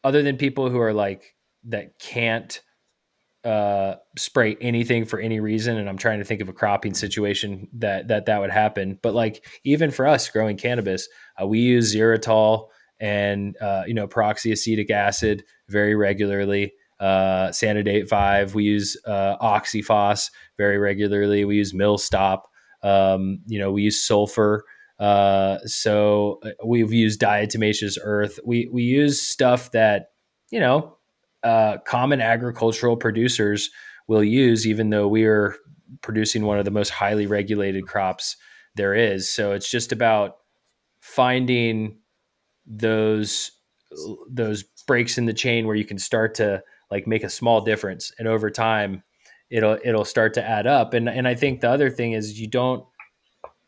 other 0.03 0.21
than 0.21 0.37
people 0.37 0.69
who 0.69 0.79
are 0.79 0.93
like 0.93 1.35
that 1.65 1.97
can't 1.99 2.61
uh, 3.43 3.95
spray 4.17 4.55
anything 4.61 5.05
for 5.05 5.19
any 5.19 5.39
reason. 5.39 5.77
And 5.77 5.89
I'm 5.89 5.97
trying 5.97 6.19
to 6.19 6.25
think 6.25 6.41
of 6.41 6.49
a 6.49 6.53
cropping 6.53 6.93
situation 6.93 7.67
that 7.73 8.07
that 8.09 8.25
that 8.25 8.39
would 8.39 8.51
happen. 8.51 8.99
But 9.01 9.13
like 9.13 9.45
even 9.63 9.91
for 9.91 10.07
us 10.07 10.29
growing 10.29 10.57
cannabis, 10.57 11.07
uh, 11.41 11.47
we 11.47 11.59
use 11.59 11.95
xylitol 11.95 12.67
and 12.99 13.55
uh, 13.59 13.83
you 13.87 13.93
know 13.93 14.07
peroxyacetic 14.07 14.91
acid 14.91 15.43
very 15.69 15.95
regularly. 15.95 16.73
Uh, 16.99 17.49
Sanidate 17.49 18.07
five. 18.07 18.53
We 18.53 18.65
use 18.65 18.95
uh, 19.05 19.59
very 20.57 20.77
regularly. 20.77 21.45
We 21.45 21.55
use 21.55 21.73
Milstop. 21.73 22.41
Um, 22.83 23.39
you 23.47 23.57
know, 23.59 23.71
we 23.71 23.83
use 23.83 24.05
sulfur. 24.05 24.65
Uh, 24.99 25.57
so 25.65 26.39
uh, 26.43 26.49
we've 26.63 26.93
used 26.93 27.19
diatomaceous 27.19 27.97
earth. 28.03 28.39
We 28.45 28.69
we 28.71 28.83
use 28.83 29.19
stuff 29.19 29.71
that 29.71 30.11
you 30.51 30.59
know 30.59 30.95
uh, 31.43 31.77
common 31.79 32.21
agricultural 32.21 32.97
producers 32.97 33.69
will 34.07 34.23
use, 34.23 34.67
even 34.67 34.89
though 34.89 35.07
we 35.07 35.25
are 35.25 35.55
producing 36.01 36.45
one 36.45 36.59
of 36.59 36.65
the 36.65 36.71
most 36.71 36.89
highly 36.89 37.27
regulated 37.27 37.87
crops 37.87 38.37
there 38.75 38.93
is. 38.93 39.29
So 39.29 39.51
it's 39.51 39.69
just 39.69 39.91
about 39.91 40.37
finding 40.99 41.97
those 42.65 43.51
those 44.29 44.63
breaks 44.87 45.17
in 45.17 45.25
the 45.25 45.33
chain 45.33 45.67
where 45.67 45.75
you 45.75 45.83
can 45.83 45.97
start 45.97 46.35
to 46.35 46.63
like 46.89 47.07
make 47.07 47.23
a 47.23 47.29
small 47.29 47.59
difference 47.59 48.13
and 48.17 48.27
over 48.27 48.49
time 48.49 49.03
it'll 49.49 49.77
it'll 49.83 50.05
start 50.05 50.33
to 50.33 50.43
add 50.43 50.65
up 50.65 50.93
and 50.93 51.09
and 51.09 51.27
I 51.27 51.35
think 51.35 51.59
the 51.59 51.69
other 51.69 51.89
thing 51.89 52.13
is 52.13 52.39
you 52.39 52.47
don't 52.47 52.85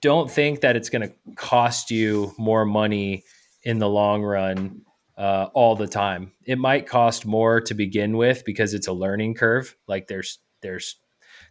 don't 0.02 0.32
think 0.32 0.62
that 0.62 0.78
it's 0.78 0.90
going 0.90 1.02
to 1.02 1.14
cost 1.36 1.92
you 1.92 2.34
more 2.38 2.64
money 2.64 3.24
in 3.64 3.80
the 3.80 3.90
long 3.90 4.24
run 4.24 4.82
uh, 5.17 5.47
all 5.54 5.76
the 5.76 5.88
time. 5.88 6.32
It 6.45 6.58
might 6.58 6.88
cost 6.88 7.26
more 7.26 7.62
to 7.62 7.73
begin 7.73 8.17
with 8.17 8.43
because 8.45 8.73
it's 8.73 8.88
a 8.88 8.93
learning 8.93 9.36
curve. 9.36 9.76
Like 9.88 10.08
there's 10.08 10.39
there's 10.62 10.95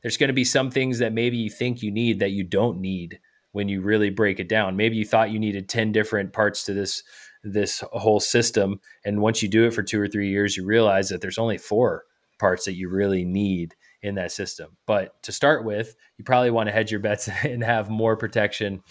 there's 0.03 0.17
going 0.17 0.29
to 0.29 0.35
be 0.35 0.45
some 0.45 0.71
things 0.71 0.99
that 0.99 1.13
maybe 1.13 1.37
you 1.37 1.51
think 1.51 1.83
you 1.83 1.91
need 1.91 2.19
that 2.21 2.31
you 2.31 2.45
don't 2.45 2.81
need 2.81 3.21
when 3.53 3.69
you 3.69 3.83
really 3.83 4.11
break 4.11 4.41
it 4.41 4.49
down. 4.49 4.77
Maybe 4.77 4.97
you 4.97 5.05
thought 5.05 5.31
you 5.31 5.39
needed 5.39 5.69
10 5.69 5.93
different 5.93 6.33
parts 6.33 6.65
to 6.65 6.75
this 6.75 7.03
this 7.45 7.83
whole 7.93 8.21
system 8.21 8.81
and 9.05 9.21
once 9.21 9.43
you 9.43 9.49
do 9.49 9.67
it 9.67 9.75
for 9.75 9.83
2 9.83 10.01
or 10.01 10.07
3 10.07 10.29
years 10.29 10.57
you 10.57 10.65
realize 10.65 11.09
that 11.09 11.21
there's 11.21 11.39
only 11.39 11.59
4 11.59 12.05
parts 12.39 12.67
that 12.67 12.75
you 12.75 12.89
really 12.89 13.25
need 13.25 13.75
in 14.03 14.17
that 14.17 14.33
system. 14.33 14.77
But 14.87 15.23
to 15.23 15.33
start 15.33 15.65
with, 15.65 15.95
you 16.19 16.25
probably 16.25 16.51
want 16.51 16.69
to 16.69 16.73
hedge 16.73 16.91
your 16.91 17.01
bets 17.01 17.29
and 17.45 17.63
have 17.63 17.89
more 17.89 18.17
protection 18.17 18.83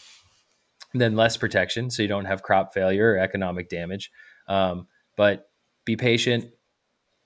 than 0.93 1.15
less 1.15 1.37
protection 1.37 1.89
so 1.89 2.01
you 2.01 2.07
don't 2.07 2.25
have 2.25 2.43
crop 2.43 2.73
failure 2.73 3.13
or 3.13 3.19
economic 3.19 3.69
damage. 3.69 4.11
Um, 4.51 4.87
but 5.15 5.49
be 5.85 5.95
patient, 5.95 6.45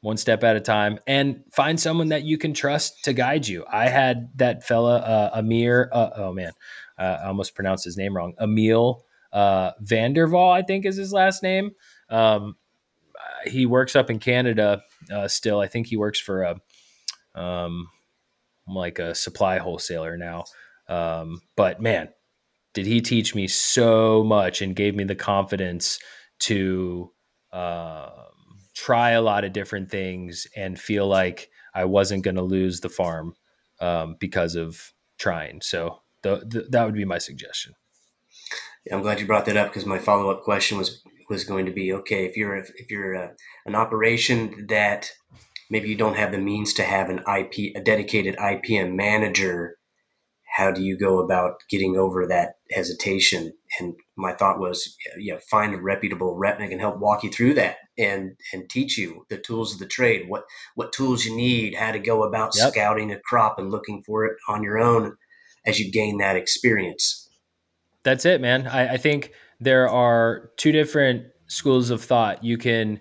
one 0.02 0.18
step 0.18 0.44
at 0.44 0.56
a 0.56 0.62
time, 0.62 1.00
and 1.08 1.44
find 1.52 1.80
someone 1.80 2.10
that 2.10 2.24
you 2.24 2.38
can 2.38 2.54
trust 2.54 3.04
to 3.06 3.14
guide 3.14 3.48
you. 3.48 3.66
I 3.72 3.90
had 3.90 4.30
that 4.36 4.64
fella, 4.64 4.98
uh, 4.98 5.32
Amir, 5.34 5.90
uh, 5.92 6.12
oh 6.18 6.34
man, 6.34 6.52
uh, 7.00 7.18
I 7.24 7.28
almost 7.28 7.56
pronounced 7.56 7.84
his 7.84 7.98
name 7.98 8.16
wrong. 8.16 8.34
Emil 8.40 9.04
uh, 9.34 9.72
Vanderval, 9.84 10.54
I 10.54 10.62
think 10.62 10.86
is 10.86 10.98
his 10.98 11.12
last 11.12 11.42
name. 11.42 11.72
Um, 12.10 12.58
he 13.48 13.66
works 13.66 13.96
up 13.96 14.12
in 14.12 14.20
Canada 14.20 14.84
uh, 15.12 15.28
still. 15.28 15.60
I 15.60 15.68
think 15.68 15.88
he 15.88 15.98
works 15.98 16.20
for 16.20 16.44
a 16.44 17.40
um, 17.40 17.88
like 18.68 19.00
a 19.00 19.16
supply 19.16 19.58
wholesaler 19.58 20.16
now. 20.16 20.46
Um, 20.88 21.42
but 21.56 21.82
man, 21.82 22.10
did 22.76 22.86
he 22.86 23.02
teach 23.02 23.34
me 23.34 23.48
so 23.48 24.24
much 24.24 24.62
and 24.62 24.76
gave 24.76 24.96
me 24.96 25.04
the 25.04 25.16
confidence 25.16 25.98
to 26.40 27.12
uh, 27.56 28.10
try 28.76 29.12
a 29.12 29.22
lot 29.22 29.46
of 29.46 29.54
different 29.54 29.90
things 29.90 30.46
and 30.58 30.80
feel 30.80 31.08
like 31.08 31.50
I 31.74 31.86
wasn't 31.86 32.24
going 32.24 32.36
to 32.36 32.42
lose 32.42 32.82
the 32.82 32.90
farm 32.90 33.34
um, 33.80 34.18
because 34.20 34.56
of 34.56 34.94
trying. 35.18 35.62
So 35.62 36.02
the, 36.22 36.44
the, 36.46 36.68
that 36.70 36.86
would 36.86 36.96
be 36.96 37.06
my 37.06 37.18
suggestion. 37.18 37.74
Yeah, 38.86 38.96
I'm 38.96 39.02
glad 39.02 39.22
you 39.22 39.26
brought 39.26 39.46
that 39.46 39.56
up 39.56 39.70
because 39.70 39.86
my 39.86 40.00
follow 40.00 40.30
up 40.30 40.44
question 40.44 40.78
was 40.78 41.02
was 41.28 41.44
going 41.44 41.66
to 41.66 41.72
be 41.72 41.92
okay 41.92 42.26
if 42.26 42.38
you're 42.38 42.56
if 42.56 42.92
you're 42.92 43.14
a, 43.14 43.32
an 43.66 43.74
operation 43.74 44.68
that 44.70 45.10
maybe 45.72 45.88
you 45.90 45.96
don't 45.96 46.18
have 46.18 46.32
the 46.32 46.38
means 46.38 46.74
to 46.74 46.84
have 46.84 47.10
an 47.10 47.20
IP, 47.20 47.76
a 47.76 47.82
dedicated 47.82 48.36
IPM 48.36 48.96
manager. 48.96 49.78
How 50.58 50.72
do 50.72 50.84
you 50.84 50.98
go 50.98 51.20
about 51.20 51.56
getting 51.70 51.98
over 51.98 52.28
that 52.28 52.58
hesitation? 52.72 53.54
And 53.80 53.96
my 54.18 54.34
thought 54.34 54.60
was, 54.60 54.96
yeah, 55.18 55.38
find 55.50 55.74
a 55.74 55.82
reputable 55.82 56.36
rep 56.36 56.60
that 56.60 56.70
can 56.70 56.80
help 56.80 57.00
walk 57.00 57.24
you 57.24 57.30
through 57.30 57.54
that 57.56 57.78
and 57.98 58.36
and 58.54 58.70
teach 58.70 58.98
you 58.98 59.26
the 59.30 59.38
tools 59.38 59.74
of 59.74 59.80
the 59.80 59.88
trade, 59.88 60.30
what 60.30 60.44
what 60.76 60.94
tools 60.94 61.26
you 61.26 61.36
need, 61.36 61.76
how 61.76 61.92
to 61.92 62.00
go 62.00 62.24
about 62.24 62.52
yep. 62.56 62.72
scouting 62.72 63.12
a 63.12 63.20
crop 63.20 63.60
and 63.60 63.72
looking 63.72 64.04
for 64.04 64.26
it 64.26 64.38
on 64.48 64.64
your 64.64 64.78
own 64.78 65.16
as 65.66 65.80
you 65.80 65.92
gain 65.92 66.18
that 66.18 66.36
experience. 66.36 67.30
That's 68.04 68.26
it, 68.26 68.40
man. 68.40 68.68
I, 68.68 68.94
I 68.94 68.98
think 68.98 69.32
there 69.60 69.90
are 69.90 70.52
two 70.58 70.72
different 70.72 71.26
schools 71.48 71.90
of 71.90 72.04
thought. 72.04 72.44
You 72.44 72.58
can 72.58 73.00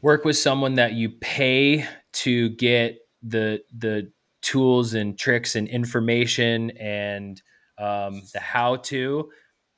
work 0.00 0.24
with 0.24 0.36
someone 0.36 0.74
that 0.74 0.92
you 0.94 1.10
pay 1.10 1.86
to 2.12 2.50
get 2.50 2.98
the 3.22 3.62
the 3.76 4.10
tools 4.42 4.94
and 4.94 5.18
tricks 5.18 5.56
and 5.56 5.68
information 5.68 6.70
and 6.72 7.40
um, 7.78 8.22
the 8.32 8.40
how 8.40 8.76
to, 8.76 9.30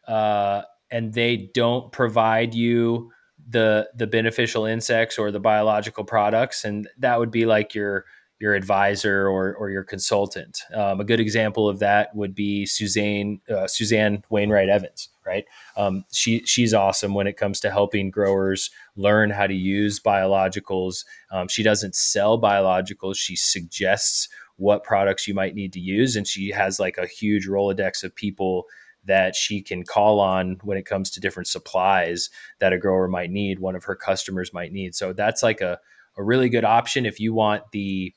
uh, 0.07 0.63
and 0.91 1.13
they 1.15 1.51
don't 1.55 1.93
provide 1.93 2.55
you 2.55 3.11
the 3.49 3.89
the 3.95 4.07
beneficial 4.07 4.65
insects 4.65 5.19
or 5.19 5.31
the 5.31 5.41
biological 5.41 6.05
products, 6.05 6.65
and 6.65 6.89
that 6.99 7.19
would 7.19 7.31
be 7.31 7.47
like 7.47 7.75
your 7.75 8.05
your 8.39 8.55
advisor 8.55 9.27
or, 9.29 9.55
or 9.55 9.71
your 9.71 9.83
consultant. 9.83 10.61
Um, 10.75 11.01
a 11.01 11.05
good 11.05 11.21
example 11.21 11.69
of 11.71 11.79
that 11.79 12.15
would 12.15 12.35
be 12.35 12.67
Suzanne 12.67 13.41
uh, 13.49 13.67
Suzanne 13.67 14.23
Wainwright 14.29 14.69
Evans, 14.69 15.09
right? 15.25 15.45
Um, 15.77 16.05
she 16.13 16.45
she's 16.45 16.75
awesome 16.75 17.15
when 17.15 17.27
it 17.27 17.37
comes 17.37 17.61
to 17.61 17.71
helping 17.71 18.11
growers 18.11 18.71
learn 18.97 19.31
how 19.31 19.47
to 19.47 19.55
use 19.55 20.01
biologicals. 20.01 21.05
Um, 21.31 21.49
she 21.49 21.63
doesn't 21.63 21.95
sell 21.95 22.41
biologicals; 22.41 23.17
she 23.17 23.37
suggests 23.37 24.29
what 24.57 24.85
products 24.85 25.29
you 25.29 25.35
might 25.35 25.55
need 25.55 25.73
to 25.75 25.81
use, 25.81 26.17
and 26.17 26.27
she 26.27 26.51
has 26.51 26.79
like 26.81 26.99
a 26.99 27.07
huge 27.07 27.47
rolodex 27.47 28.03
of 28.05 28.15
people 28.15 28.67
that 29.07 29.35
she 29.35 29.63
can 29.63 29.85
call 29.85 30.21
on 30.21 30.59
when 30.63 30.79
it 30.79 30.87
comes 30.87 31.11
to 31.11 31.21
different 31.21 31.49
supplies 31.49 32.31
that 32.59 32.73
a 32.73 32.79
grower 32.79 33.09
might 33.09 33.31
need, 33.31 33.59
one 33.59 33.77
of 33.77 33.85
her 33.85 33.97
customers 33.97 34.53
might 34.53 34.73
need. 34.73 34.95
So 34.95 35.13
that's 35.13 35.43
like 35.43 35.61
a 35.61 35.79
a 36.17 36.23
really 36.23 36.49
good 36.49 36.65
option 36.65 37.07
if 37.07 37.21
you 37.21 37.35
want 37.35 37.63
the 37.73 38.15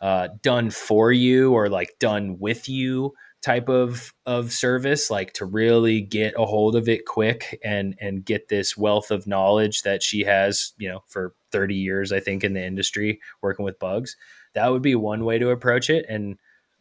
uh, 0.00 0.28
done 0.42 0.70
for 0.70 1.12
you 1.12 1.52
or 1.52 1.68
like 1.68 1.98
done 1.98 2.38
with 2.38 2.68
you 2.68 3.12
type 3.42 3.68
of 3.68 4.12
of 4.26 4.52
service 4.52 5.10
like 5.10 5.32
to 5.32 5.46
really 5.46 6.00
get 6.00 6.34
a 6.36 6.44
hold 6.44 6.76
of 6.76 6.88
it 6.88 7.06
quick 7.06 7.58
and 7.64 7.94
and 7.98 8.24
get 8.24 8.48
this 8.48 8.76
wealth 8.76 9.10
of 9.10 9.26
knowledge 9.26 9.82
that 9.82 10.02
she 10.02 10.24
has 10.24 10.74
you 10.78 10.88
know 10.88 11.02
for 11.06 11.34
30 11.50 11.74
years 11.74 12.12
i 12.12 12.20
think 12.20 12.44
in 12.44 12.52
the 12.52 12.62
industry 12.62 13.18
working 13.40 13.64
with 13.64 13.78
bugs 13.78 14.16
that 14.52 14.70
would 14.70 14.82
be 14.82 14.94
one 14.94 15.24
way 15.24 15.38
to 15.38 15.50
approach 15.50 15.88
it 15.88 16.04
and 16.06 16.36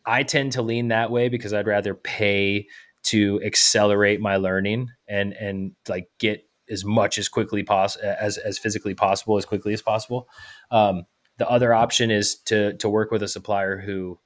i 0.05 0.21
tend 0.21 0.51
to 0.51 0.61
lean 0.61 0.89
that 0.89 1.11
way 1.11 1.29
because 1.29 1.53
i'd 1.53 1.67
rather 1.67 1.93
pay 1.93 2.67
to 3.09 3.41
accelerate 3.43 4.21
my 4.21 4.37
learning 4.37 4.89
and 5.07 5.33
and 5.33 5.71
like 5.87 6.09
get 6.19 6.45
as 6.69 6.85
much 6.85 7.17
as 7.17 7.27
quickly 7.27 7.63
pos- 7.63 7.95
as 7.95 8.37
as 8.37 8.59
physically 8.59 8.93
possible 8.93 9.37
as 9.37 9.45
quickly 9.45 9.73
as 9.73 9.81
possible 9.81 10.27
um, 10.71 11.05
the 11.37 11.49
other 11.49 11.73
option 11.73 12.11
is 12.11 12.35
to 12.35 12.73
to 12.77 12.87
work 12.87 13.11
with 13.11 13.23
a 13.23 13.27
supplier 13.27 13.79
who 13.79 14.19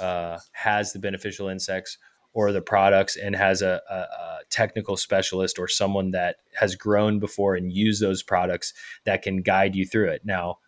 uh, 0.00 0.38
has 0.52 0.92
the 0.92 0.98
beneficial 0.98 1.48
insects 1.48 1.98
or 2.34 2.50
the 2.50 2.62
products 2.62 3.16
and 3.16 3.36
has 3.36 3.60
a, 3.60 3.82
a, 3.90 3.94
a, 3.94 4.38
technical 4.48 4.96
specialist 4.96 5.58
or 5.58 5.66
someone 5.66 6.10
that 6.10 6.36
has 6.54 6.74
grown 6.74 7.18
before 7.18 7.54
and 7.54 7.72
used 7.72 8.02
those 8.02 8.22
products 8.22 8.74
that 9.04 9.22
can 9.22 9.40
guide 9.40 9.74
you 9.74 9.86
through 9.86 10.08
it. 10.08 10.22
Now, 10.24 10.58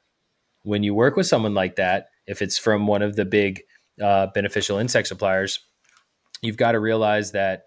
when 0.63 0.83
you 0.83 0.95
work 0.95 1.17
with 1.17 1.27
someone 1.27 1.53
like 1.53 1.77
that, 1.77 2.09
if 2.27 2.41
it's 2.41 2.57
from 2.57 2.87
one 2.87 3.03
of 3.03 3.17
the 3.17 3.27
big 3.27 3.63
uh, 4.03 4.29
beneficial 4.29 4.79
insect 4.79 5.09
suppliers, 5.09 5.61
you've 6.45 6.57
got 6.57 6.73
to 6.73 6.81
realize 6.81 7.33
that 7.33 7.65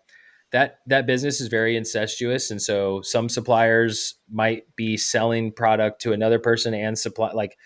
that 0.52 0.80
that 0.88 1.06
business 1.06 1.42
is 1.42 1.48
very 1.48 1.76
incestuous, 1.76 2.52
and 2.52 2.62
so 2.62 3.02
some 3.02 3.28
suppliers 3.28 4.16
might 4.32 4.64
be 4.76 4.96
selling 4.96 5.52
product 5.52 6.02
to 6.02 6.14
another 6.14 6.40
person 6.40 6.74
and 6.74 6.98
supply 6.98 7.32
like 7.34 7.58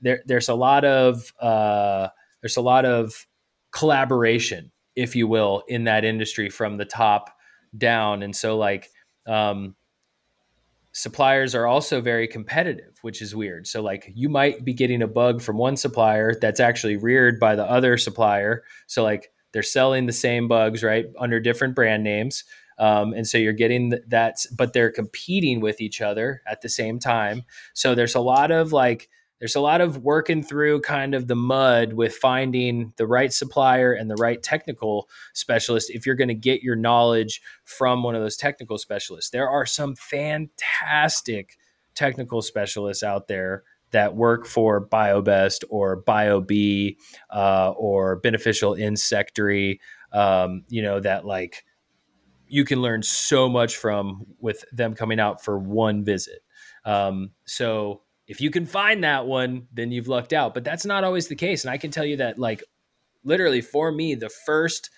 there 0.00 0.22
there's 0.26 0.48
a 0.48 0.54
lot 0.54 0.84
of 0.84 1.32
uh, 1.40 2.08
there's 2.42 2.56
a 2.56 2.62
lot 2.62 2.84
of 2.84 3.26
collaboration, 3.72 4.72
if 4.96 5.14
you 5.14 5.26
will, 5.26 5.62
in 5.68 5.84
that 5.84 6.04
industry 6.04 6.50
from 6.50 6.76
the 6.76 6.84
top 6.84 7.34
down, 7.76 8.22
and 8.22 8.34
so 8.34 8.56
like 8.56 8.88
um, 9.26 9.76
suppliers 10.92 11.54
are 11.54 11.66
also 11.66 12.00
very 12.00 12.28
competitive, 12.28 12.98
which 13.02 13.20
is 13.20 13.34
weird. 13.34 13.66
So 13.66 13.82
like 13.82 14.10
you 14.14 14.28
might 14.28 14.64
be 14.64 14.72
getting 14.72 15.02
a 15.02 15.08
bug 15.08 15.42
from 15.42 15.56
one 15.56 15.76
supplier 15.76 16.34
that's 16.40 16.60
actually 16.60 16.96
reared 16.96 17.40
by 17.40 17.56
the 17.56 17.64
other 17.64 17.96
supplier. 17.96 18.62
So 18.86 19.02
like 19.02 19.30
they're 19.54 19.62
selling 19.62 20.06
the 20.06 20.12
same 20.12 20.48
bugs 20.48 20.82
right 20.82 21.06
under 21.18 21.38
different 21.38 21.76
brand 21.76 22.02
names. 22.02 22.42
Um, 22.76 23.14
and 23.14 23.24
so 23.24 23.38
you're 23.38 23.52
getting 23.52 23.94
that, 24.08 24.44
but 24.56 24.72
they're 24.72 24.90
competing 24.90 25.60
with 25.60 25.80
each 25.80 26.00
other 26.00 26.42
at 26.44 26.60
the 26.60 26.68
same 26.68 26.98
time. 26.98 27.44
So 27.72 27.94
there's 27.94 28.16
a 28.16 28.20
lot 28.20 28.50
of 28.50 28.72
like 28.72 29.08
there's 29.38 29.54
a 29.54 29.60
lot 29.60 29.80
of 29.80 29.98
working 29.98 30.42
through 30.42 30.80
kind 30.80 31.14
of 31.14 31.28
the 31.28 31.36
mud 31.36 31.92
with 31.92 32.16
finding 32.16 32.92
the 32.96 33.06
right 33.06 33.32
supplier 33.32 33.92
and 33.92 34.10
the 34.10 34.16
right 34.16 34.42
technical 34.42 35.08
specialist 35.34 35.90
if 35.90 36.04
you're 36.04 36.14
going 36.16 36.28
to 36.28 36.34
get 36.34 36.62
your 36.62 36.76
knowledge 36.76 37.40
from 37.62 38.02
one 38.02 38.16
of 38.16 38.22
those 38.22 38.36
technical 38.36 38.76
specialists. 38.76 39.30
There 39.30 39.48
are 39.48 39.66
some 39.66 39.94
fantastic 39.94 41.58
technical 41.94 42.42
specialists 42.42 43.04
out 43.04 43.28
there 43.28 43.62
that 43.94 44.14
work 44.14 44.46
for 44.46 44.86
BioBest 44.86 45.64
or 45.70 46.02
BioBee 46.02 46.96
uh, 47.30 47.70
or 47.70 48.16
Beneficial 48.16 48.74
Insectary, 48.74 49.80
um, 50.12 50.64
you 50.68 50.82
know, 50.82 51.00
that 51.00 51.24
like 51.24 51.64
you 52.46 52.64
can 52.64 52.82
learn 52.82 53.02
so 53.02 53.48
much 53.48 53.76
from 53.76 54.26
with 54.38 54.64
them 54.72 54.94
coming 54.94 55.18
out 55.18 55.42
for 55.42 55.58
one 55.58 56.04
visit. 56.04 56.40
Um, 56.84 57.30
so 57.46 58.02
if 58.26 58.40
you 58.40 58.50
can 58.50 58.66
find 58.66 59.04
that 59.04 59.26
one, 59.26 59.68
then 59.72 59.90
you've 59.92 60.08
lucked 60.08 60.32
out. 60.32 60.54
But 60.54 60.64
that's 60.64 60.84
not 60.84 61.04
always 61.04 61.28
the 61.28 61.36
case. 61.36 61.64
And 61.64 61.70
I 61.70 61.78
can 61.78 61.90
tell 61.90 62.04
you 62.04 62.18
that, 62.18 62.38
like, 62.38 62.62
literally 63.24 63.60
for 63.60 63.90
me, 63.92 64.14
the 64.14 64.28
first 64.28 64.90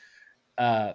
uh, 0.59 0.93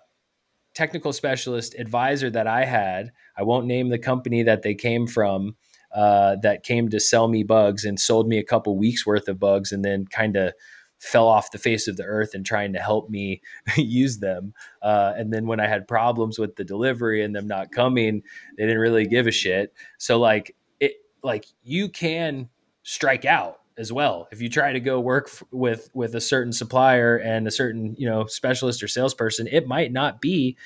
technical 0.73 1.13
specialist 1.13 1.75
advisor 1.75 2.29
that 2.29 2.47
I 2.47 2.65
had, 2.65 3.11
I 3.37 3.43
won't 3.43 3.65
name 3.65 3.89
the 3.89 3.99
company 3.99 4.43
that 4.43 4.61
they 4.61 4.75
came 4.75 5.07
from, 5.07 5.55
uh, 5.93 6.37
that 6.41 6.63
came 6.63 6.89
to 6.89 6.99
sell 6.99 7.27
me 7.27 7.43
bugs 7.43 7.85
and 7.85 7.99
sold 7.99 8.27
me 8.27 8.37
a 8.37 8.43
couple 8.43 8.77
weeks 8.77 9.05
worth 9.05 9.27
of 9.27 9.39
bugs 9.39 9.71
and 9.71 9.83
then 9.83 10.05
kind 10.05 10.35
of 10.35 10.53
fell 11.01 11.27
off 11.27 11.51
the 11.51 11.57
face 11.57 11.87
of 11.87 11.97
the 11.97 12.03
earth 12.03 12.35
and 12.35 12.45
trying 12.45 12.73
to 12.73 12.79
help 12.79 13.09
me 13.09 13.41
use 13.75 14.19
them. 14.19 14.53
Uh, 14.81 15.13
and 15.17 15.33
then 15.33 15.47
when 15.47 15.59
I 15.59 15.67
had 15.67 15.87
problems 15.87 16.37
with 16.37 16.55
the 16.55 16.63
delivery 16.63 17.23
and 17.23 17.35
them 17.35 17.47
not 17.47 17.71
coming, 17.71 18.21
they 18.57 18.63
didn't 18.63 18.79
really 18.79 19.07
give 19.07 19.27
a 19.27 19.31
shit. 19.31 19.73
So 19.97 20.19
like 20.19 20.55
it, 20.79 20.93
like 21.23 21.45
you 21.63 21.89
can 21.89 22.49
strike 22.83 23.25
out 23.25 23.57
as 23.77 23.91
well 23.91 24.27
if 24.31 24.41
you 24.41 24.49
try 24.49 24.73
to 24.73 24.79
go 24.79 24.99
work 24.99 25.27
f- 25.27 25.43
with 25.51 25.89
with 25.93 26.13
a 26.13 26.21
certain 26.21 26.51
supplier 26.51 27.17
and 27.17 27.47
a 27.47 27.51
certain 27.51 27.95
you 27.97 28.07
know 28.07 28.25
specialist 28.25 28.83
or 28.83 28.87
salesperson 28.87 29.47
it 29.47 29.65
might 29.65 29.91
not 29.91 30.19
be 30.19 30.57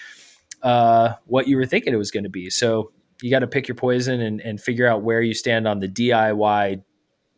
uh, 0.63 1.13
what 1.25 1.47
you 1.47 1.55
were 1.55 1.65
thinking 1.65 1.93
it 1.93 1.97
was 1.97 2.09
going 2.09 2.23
to 2.23 2.29
be 2.29 2.49
so 2.49 2.91
you 3.21 3.29
got 3.29 3.39
to 3.39 3.47
pick 3.47 3.67
your 3.67 3.75
poison 3.75 4.21
and, 4.21 4.41
and 4.41 4.59
figure 4.59 4.87
out 4.87 5.03
where 5.03 5.21
you 5.21 5.33
stand 5.33 5.67
on 5.67 5.79
the 5.79 5.87
diy 5.87 6.81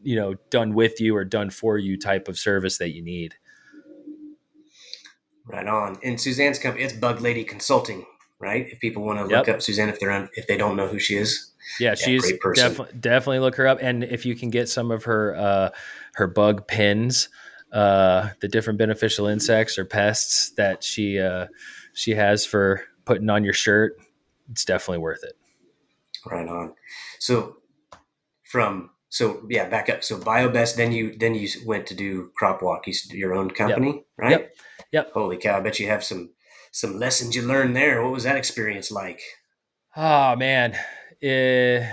you 0.04 0.16
know 0.16 0.36
done 0.50 0.74
with 0.74 1.02
you 1.02 1.16
or 1.16 1.24
done 1.24 1.50
for 1.50 1.78
you 1.78 1.98
type 1.98 2.28
of 2.28 2.38
service 2.38 2.78
that 2.78 2.94
you 2.94 3.02
need. 3.02 3.36
Right 5.46 5.68
on. 5.68 5.98
In 6.02 6.18
suzanne's 6.18 6.60
company 6.60 6.84
it's 6.84 6.94
bug 6.94 7.22
lady 7.22 7.44
consulting 7.44 8.06
right? 8.40 8.68
If 8.70 8.80
people 8.80 9.04
want 9.04 9.20
to 9.20 9.26
look 9.26 9.48
up 9.48 9.62
suzanne 9.62 9.90
if 9.90 10.00
they're 10.00 10.12
on 10.12 10.30
if 10.34 10.48
they 10.48 10.58
don't 10.58 10.76
know 10.76 10.88
who 10.88 11.00
she 11.00 11.16
is. 11.16 11.52
Yeah, 11.80 11.90
yeah 11.90 11.96
she's 11.96 12.34
definitely 12.56 13.00
definitely 13.00 13.40
look 13.40 13.56
her 13.56 13.68
up. 13.68 13.80
And 13.82 14.04
if 14.04 14.26
you 14.26 14.36
can 14.36 14.50
get 14.50 14.70
some 14.70 14.92
of 14.92 15.06
her 15.06 15.36
uh 15.36 15.70
her 16.16 16.28
bug 16.28 16.68
pins 16.68 17.30
uh 17.72 18.30
the 18.40 18.48
different 18.48 18.80
beneficial 18.80 19.28
insects 19.28 19.78
or 19.78 19.86
pests 19.86 20.52
that 20.52 20.84
she 20.84 21.20
uh 21.20 21.48
she 21.94 22.12
has 22.12 22.46
for 22.46 22.84
putting 23.04 23.30
on 23.30 23.44
your 23.44 23.54
shirt 23.54 23.98
it's 24.50 24.64
definitely 24.64 25.00
worth 25.00 25.24
it 25.24 25.36
right 26.32 26.48
on 26.48 26.74
so 27.20 27.58
from 28.44 28.90
so 29.10 29.42
yeah, 29.50 29.70
back 29.70 29.90
up. 29.90 30.04
So 30.04 30.18
BioBest, 30.18 30.76
then 30.76 30.92
you 30.92 31.16
then 31.18 31.34
you 31.34 31.48
went 31.66 31.88
to 31.88 31.96
do 31.96 32.32
CropWalk, 32.40 32.82
you, 32.88 32.94
your 33.18 33.34
own 33.34 33.52
company, 33.52 33.94
yep. 33.94 34.06
right? 34.18 34.32
Yep. 34.32 34.56
Yep. 34.92 35.12
Holy 35.14 35.38
cow! 35.38 35.58
I 35.58 35.60
bet 35.62 35.80
you 35.80 35.88
have 35.88 36.04
some 36.04 36.32
some 36.72 37.00
lessons 37.00 37.36
you 37.36 37.42
learned 37.42 37.76
there. 37.76 38.04
What 38.04 38.12
was 38.12 38.24
that 38.24 38.36
experience 38.36 38.92
like? 38.92 39.22
Oh 39.96 40.36
man, 40.36 40.78
it, 41.22 41.90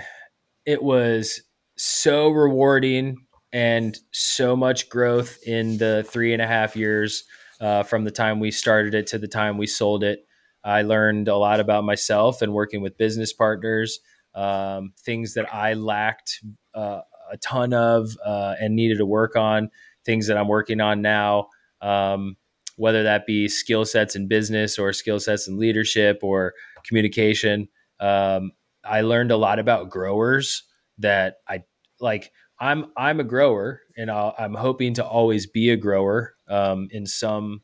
it 0.67 0.83
was 0.83 1.41
so 1.77 2.29
rewarding 2.29 3.27
and 3.53 3.97
so 4.11 4.57
much 4.57 4.89
growth 4.89 5.39
in 5.47 5.79
the 5.79 6.05
three 6.09 6.33
and 6.33 6.43
a 6.43 6.47
half 6.47 6.77
years 6.77 7.25
uh, 7.61 7.85
from 7.85 8.05
the 8.05 8.11
time 8.11 8.41
we 8.41 8.51
started 8.51 8.95
it 8.95 9.07
to 9.09 9.19
the 9.19 9.29
time 9.29 9.57
we 9.57 9.67
sold 9.67 10.03
it. 10.03 10.27
I 10.65 10.83
learned 10.83 11.29
a 11.29 11.37
lot 11.37 11.61
about 11.61 11.85
myself 11.85 12.43
and 12.43 12.53
working 12.53 12.83
with 12.83 12.99
business 12.99 13.33
partners 13.33 14.01
um, 14.35 14.93
things 14.99 15.35
that 15.35 15.53
I 15.53 15.75
lacked 15.75 16.41
uh, 16.75 17.01
a 17.31 17.37
ton 17.39 17.73
of 17.73 18.17
uh, 18.25 18.55
and 18.61 18.75
needed 18.75 18.99
to 18.99 19.07
work 19.07 19.37
on, 19.37 19.71
things 20.05 20.27
that 20.27 20.37
I'm 20.37 20.49
working 20.49 20.81
on 20.81 21.03
now, 21.03 21.49
um, 21.81 22.37
whether 22.77 23.05
that 23.05 23.27
be 23.27 23.49
skill 23.49 23.85
sets 23.85 24.17
in 24.17 24.29
business 24.29 24.79
or 24.79 24.93
skill 24.93 25.21
sets 25.21 25.49
in 25.49 25.59
leadership 25.59 26.21
or 26.23 26.55
communication. 26.87 27.69
Um, 28.01 28.53
I 28.85 29.01
learned 29.01 29.31
a 29.31 29.37
lot 29.37 29.59
about 29.59 29.91
growers 29.91 30.65
that 30.99 31.37
I 31.49 31.65
like. 32.01 32.33
I'm 32.59 32.93
I'm 32.97 33.21
a 33.21 33.25
grower, 33.25 33.83
and 33.97 34.11
i 34.11 34.33
am 34.39 34.55
hoping 34.55 34.95
to 34.95 35.05
always 35.05 35.47
be 35.47 35.71
a 35.71 35.77
grower 35.77 36.35
um, 36.49 36.89
in 36.91 37.07
some 37.07 37.63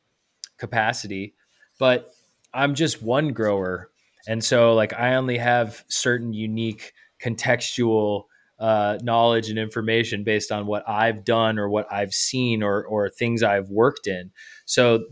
capacity, 0.59 1.35
but 1.79 2.13
I'm 2.53 2.75
just 2.75 3.03
one 3.03 3.33
grower 3.33 3.90
and 4.29 4.45
so, 4.45 4.75
like, 4.75 4.93
I 4.93 5.15
only 5.15 5.39
have 5.39 5.85
certain 5.89 6.33
unique 6.33 6.93
contextual 7.23 8.25
uh, 8.59 8.99
knowledge 9.03 9.49
and 9.49 9.59
information 9.59 10.23
based 10.25 10.53
on 10.53 10.67
what 10.67 10.87
I've 10.89 11.25
done 11.25 11.59
or 11.59 11.69
what 11.69 11.91
I've 11.93 12.13
seen 12.13 12.63
or 12.63 12.85
or 12.85 13.09
things 13.09 13.43
I've 13.43 13.71
worked 13.71 14.07
in. 14.07 14.31
So, 14.67 15.05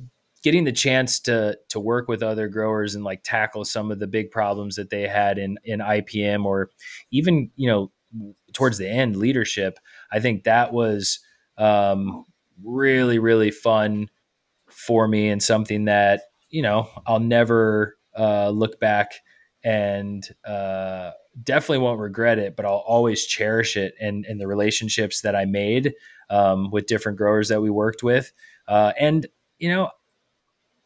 getting 0.42 0.64
the 0.64 0.72
chance 0.72 1.20
to 1.20 1.58
to 1.70 1.80
work 1.80 2.08
with 2.08 2.22
other 2.22 2.48
growers 2.48 2.94
and 2.94 3.04
like 3.04 3.22
tackle 3.24 3.64
some 3.64 3.90
of 3.90 3.98
the 3.98 4.06
big 4.06 4.30
problems 4.30 4.76
that 4.76 4.90
they 4.90 5.08
had 5.08 5.38
in 5.38 5.58
in 5.64 5.80
IPM 5.80 6.44
or 6.44 6.70
even 7.10 7.50
you 7.56 7.68
know 7.68 7.90
towards 8.52 8.78
the 8.78 8.88
end 8.88 9.16
leadership, 9.16 9.78
I 10.10 10.20
think 10.20 10.44
that 10.44 10.72
was 10.72 11.20
um, 11.56 12.24
really 12.62 13.18
really 13.18 13.50
fun 13.50 14.08
for 14.70 15.08
me 15.08 15.30
and 15.30 15.42
something 15.42 15.86
that 15.86 16.22
you 16.50 16.62
know 16.62 16.88
I'll 17.06 17.20
never 17.20 17.97
uh, 18.18 18.50
look 18.50 18.80
back 18.80 19.12
and 19.64 20.28
uh, 20.44 21.12
definitely 21.42 21.78
won't 21.78 22.00
regret 22.00 22.38
it, 22.38 22.56
but 22.56 22.64
I'll 22.64 22.84
always 22.86 23.24
cherish 23.26 23.76
it 23.76 23.94
and, 24.00 24.24
and 24.26 24.40
the 24.40 24.46
relationships 24.46 25.22
that 25.22 25.34
I 25.36 25.44
made 25.44 25.94
um, 26.30 26.70
with 26.70 26.86
different 26.86 27.18
growers 27.18 27.48
that 27.48 27.60
we 27.60 27.70
worked 27.70 28.02
with. 28.02 28.32
Uh, 28.66 28.92
and, 28.98 29.26
you 29.58 29.68
know, 29.68 29.90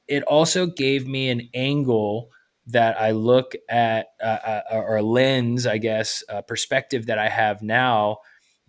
it 0.09 0.23
also 0.25 0.67
gave 0.67 1.07
me 1.07 1.29
an 1.29 1.49
angle 1.55 2.31
that 2.67 3.01
I 3.01 3.11
look 3.11 3.55
at, 3.69 4.09
uh, 4.23 4.27
uh 4.27 4.63
or 4.71 4.97
a 4.97 5.03
lens, 5.03 5.67
I 5.67 5.79
guess, 5.79 6.23
a 6.29 6.43
perspective 6.43 7.07
that 7.07 7.19
I 7.19 7.29
have 7.29 7.63
now 7.63 8.19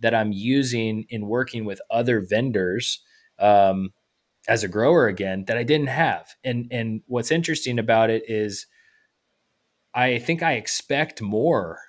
that 0.00 0.14
I'm 0.14 0.32
using 0.32 1.06
in 1.08 1.26
working 1.26 1.64
with 1.64 1.80
other 1.90 2.20
vendors. 2.20 3.00
Um, 3.38 3.92
as 4.48 4.62
a 4.62 4.68
grower 4.68 5.06
again 5.06 5.44
that 5.46 5.56
I 5.56 5.62
didn't 5.62 5.88
have. 5.88 6.34
And 6.44 6.68
and 6.70 7.02
what's 7.06 7.30
interesting 7.30 7.78
about 7.78 8.10
it 8.10 8.24
is 8.28 8.66
I 9.94 10.18
think 10.18 10.42
I 10.42 10.54
expect 10.54 11.22
more 11.22 11.80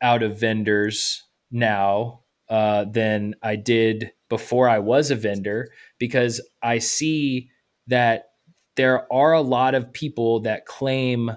out 0.00 0.22
of 0.22 0.38
vendors 0.38 1.22
now 1.50 2.20
uh, 2.48 2.84
than 2.84 3.34
I 3.42 3.56
did 3.56 4.12
before 4.28 4.68
I 4.68 4.78
was 4.78 5.10
a 5.10 5.16
vendor 5.16 5.70
because 5.98 6.40
I 6.62 6.78
see 6.78 7.50
that 7.86 8.30
there 8.76 9.12
are 9.12 9.32
a 9.32 9.42
lot 9.42 9.74
of 9.74 9.92
people 9.92 10.40
that 10.40 10.66
claim 10.66 11.32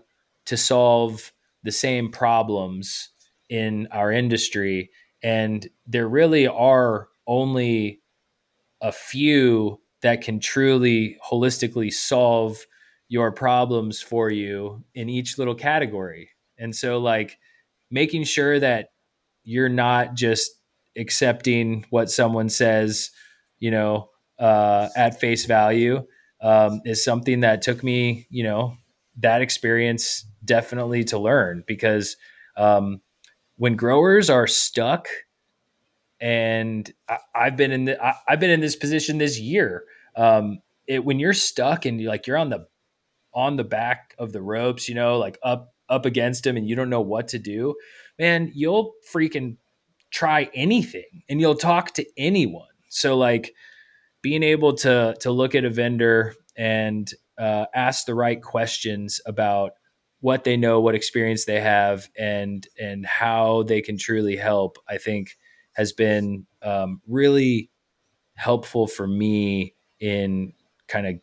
to 0.45 0.57
solve 0.57 1.33
the 1.63 1.71
same 1.71 2.11
problems 2.11 3.09
in 3.49 3.87
our 3.91 4.11
industry 4.11 4.89
and 5.23 5.67
there 5.87 6.07
really 6.07 6.47
are 6.47 7.09
only 7.27 8.01
a 8.81 8.91
few 8.91 9.79
that 10.05 10.21
can 10.21 10.39
truly 10.39 11.17
holistically 11.25 11.91
solve 11.91 12.65
your 13.07 13.31
problems 13.31 14.01
for 14.01 14.29
you 14.29 14.83
in 14.93 15.09
each 15.09 15.37
little 15.37 15.55
category. 15.55 16.29
And 16.57 16.75
so, 16.75 16.99
like, 16.99 17.37
making 17.89 18.23
sure 18.23 18.59
that 18.59 18.89
you're 19.43 19.69
not 19.69 20.13
just 20.15 20.51
accepting 20.97 21.85
what 21.89 22.09
someone 22.09 22.49
says, 22.49 23.11
you 23.59 23.71
know, 23.71 24.09
uh, 24.39 24.89
at 24.95 25.19
face 25.19 25.45
value 25.45 26.05
um, 26.41 26.81
is 26.85 27.03
something 27.03 27.41
that 27.41 27.61
took 27.61 27.83
me, 27.83 28.27
you 28.29 28.43
know, 28.43 28.77
that 29.17 29.41
experience 29.41 30.25
definitely 30.43 31.03
to 31.05 31.17
learn 31.17 31.63
because 31.65 32.17
um, 32.57 33.01
when 33.57 33.75
growers 33.75 34.29
are 34.29 34.47
stuck, 34.47 35.07
and 36.19 36.91
I, 37.09 37.45
have 37.45 37.57
been 37.57 37.71
in 37.71 37.85
the, 37.85 38.03
I, 38.03 38.15
have 38.27 38.39
been 38.39 38.49
in 38.49 38.61
this 38.61 38.75
position 38.75 39.17
this 39.17 39.39
year. 39.39 39.83
Um, 40.15 40.59
it, 40.87 41.03
when 41.03 41.19
you're 41.19 41.33
stuck 41.33 41.85
and 41.85 41.99
you're 41.99 42.11
like 42.11 42.27
you're 42.27 42.37
on 42.37 42.49
the 42.49 42.67
on 43.33 43.57
the 43.57 43.63
back 43.63 44.15
of 44.17 44.31
the 44.31 44.41
ropes, 44.41 44.87
you 44.87 44.95
know, 44.95 45.17
like 45.17 45.37
up 45.43 45.73
up 45.89 46.05
against 46.05 46.45
him 46.45 46.57
and 46.57 46.67
you 46.67 46.75
don't 46.75 46.89
know 46.89 47.01
what 47.01 47.27
to 47.29 47.39
do, 47.39 47.75
man, 48.17 48.51
you'll 48.53 48.93
freaking 49.13 49.57
try 50.11 50.49
anything 50.53 51.23
and 51.29 51.41
you'll 51.41 51.55
talk 51.55 51.93
to 51.93 52.05
anyone. 52.17 52.67
So 52.89 53.17
like 53.17 53.53
being 54.21 54.43
able 54.43 54.73
to 54.75 55.15
to 55.19 55.31
look 55.31 55.53
at 55.53 55.65
a 55.65 55.69
vendor 55.69 56.33
and 56.55 57.11
uh, 57.37 57.65
ask 57.75 58.05
the 58.05 58.15
right 58.15 58.41
questions 58.41 59.19
about 59.25 59.71
what 60.21 60.43
they 60.43 60.57
know, 60.57 60.79
what 60.79 60.95
experience 60.95 61.45
they 61.45 61.59
have, 61.59 62.09
and 62.17 62.67
and 62.79 63.05
how 63.05 63.63
they 63.63 63.81
can 63.81 63.97
truly 63.97 64.37
help, 64.37 64.77
I 64.87 64.97
think 64.97 65.37
has 65.73 65.91
been 65.91 66.47
um, 66.61 67.01
really 67.05 67.69
helpful 68.35 68.87
for 68.87 69.05
me 69.05 69.74
in 70.05 70.53
kind 70.87 71.07
of 71.07 71.15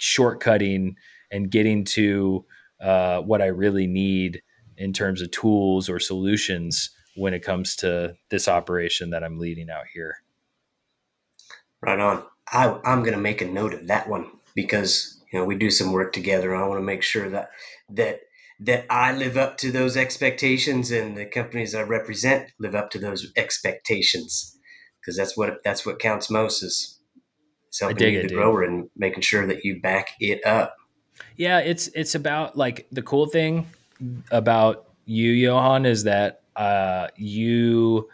shortcutting 0.00 0.94
and 1.32 1.50
getting 1.50 1.84
to 1.84 2.44
uh, 2.80 3.20
what 3.20 3.42
I 3.42 3.46
really 3.46 3.88
need 3.88 4.42
in 4.76 4.92
terms 4.92 5.20
of 5.20 5.32
tools 5.32 5.88
or 5.88 5.98
solutions 5.98 6.90
when 7.16 7.34
it 7.34 7.42
comes 7.42 7.74
to 7.76 8.14
this 8.30 8.46
operation 8.46 9.10
that 9.10 9.24
I'm 9.24 9.40
leading 9.40 9.68
out 9.68 9.86
here. 9.92 10.18
Right 11.82 11.98
on. 11.98 12.22
I, 12.52 12.78
I'm 12.84 13.00
going 13.00 13.14
to 13.14 13.20
make 13.20 13.42
a 13.42 13.46
note 13.46 13.74
of 13.74 13.88
that 13.88 14.08
one 14.08 14.30
because 14.54 15.20
you 15.32 15.38
know 15.38 15.44
we 15.44 15.56
do 15.56 15.70
some 15.70 15.92
work 15.92 16.12
together. 16.12 16.54
I 16.54 16.66
want 16.66 16.78
to 16.78 16.84
make 16.84 17.02
sure 17.02 17.28
that 17.28 17.50
that 17.90 18.20
that 18.60 18.86
I 18.88 19.12
live 19.12 19.36
up 19.36 19.58
to 19.58 19.72
those 19.72 19.96
expectations 19.96 20.90
and 20.90 21.16
the 21.16 21.26
companies 21.26 21.74
I 21.74 21.82
represent 21.82 22.52
live 22.58 22.74
up 22.74 22.90
to 22.90 22.98
those 22.98 23.32
expectations 23.36 24.56
because 25.00 25.16
that's 25.16 25.36
what 25.36 25.62
that's 25.64 25.84
what 25.84 25.98
counts 25.98 26.30
most 26.30 26.62
is, 26.62 26.97
is 27.70 27.80
helping 27.80 28.14
you, 28.14 28.22
the 28.22 28.34
grower 28.34 28.62
and 28.62 28.88
making 28.96 29.22
sure 29.22 29.46
that 29.46 29.64
you 29.64 29.80
back 29.80 30.10
it 30.20 30.44
up. 30.44 30.76
Yeah, 31.36 31.58
it's 31.60 31.88
it's 31.88 32.14
about 32.14 32.56
like 32.56 32.86
the 32.92 33.02
cool 33.02 33.26
thing 33.26 33.66
about 34.30 34.88
you, 35.04 35.32
Johan, 35.32 35.86
is 35.86 36.04
that 36.04 36.42
uh, 36.56 37.08
you 37.16 38.08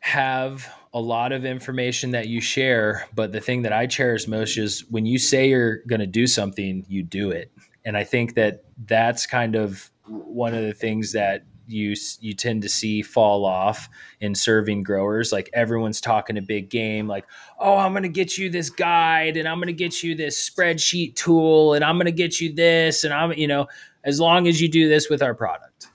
have 0.00 0.72
a 0.92 1.00
lot 1.00 1.32
of 1.32 1.44
information 1.44 2.10
that 2.10 2.28
you 2.28 2.40
share, 2.40 3.06
but 3.14 3.32
the 3.32 3.40
thing 3.40 3.62
that 3.62 3.72
I 3.72 3.86
cherish 3.86 4.28
most 4.28 4.58
is 4.58 4.84
when 4.90 5.06
you 5.06 5.18
say 5.18 5.48
you're 5.48 5.78
going 5.88 6.00
to 6.00 6.06
do 6.06 6.26
something, 6.26 6.84
you 6.88 7.02
do 7.02 7.30
it. 7.30 7.50
And 7.84 7.96
I 7.96 8.04
think 8.04 8.34
that 8.34 8.64
that's 8.84 9.26
kind 9.26 9.54
of 9.54 9.90
one 10.06 10.54
of 10.54 10.62
the 10.62 10.74
things 10.74 11.12
that 11.12 11.44
you 11.72 11.96
you 12.20 12.34
tend 12.34 12.62
to 12.62 12.68
see 12.68 13.02
fall 13.02 13.44
off 13.44 13.88
in 14.20 14.34
serving 14.34 14.82
growers. 14.82 15.32
Like 15.32 15.50
everyone's 15.52 16.00
talking 16.00 16.38
a 16.38 16.42
big 16.42 16.68
game 16.68 17.08
like 17.08 17.26
oh 17.58 17.76
i'm 17.76 17.92
going 17.92 18.02
to 18.02 18.08
get 18.08 18.38
you 18.38 18.50
this 18.50 18.70
guide 18.70 19.36
and 19.36 19.48
i'm 19.48 19.58
going 19.58 19.66
to 19.66 19.72
get 19.72 20.02
you 20.02 20.14
this 20.14 20.48
spreadsheet 20.48 21.14
tool 21.14 21.74
and 21.74 21.84
i'm 21.84 21.96
going 21.96 22.06
to 22.06 22.12
get 22.12 22.40
you 22.40 22.52
this 22.52 23.04
and 23.04 23.12
i'm 23.12 23.32
you 23.32 23.46
know 23.46 23.66
as 24.04 24.20
long 24.20 24.46
as 24.46 24.60
you 24.60 24.68
do 24.68 24.88
this 24.88 25.08
with 25.08 25.22
our 25.22 25.34
product. 25.34 25.88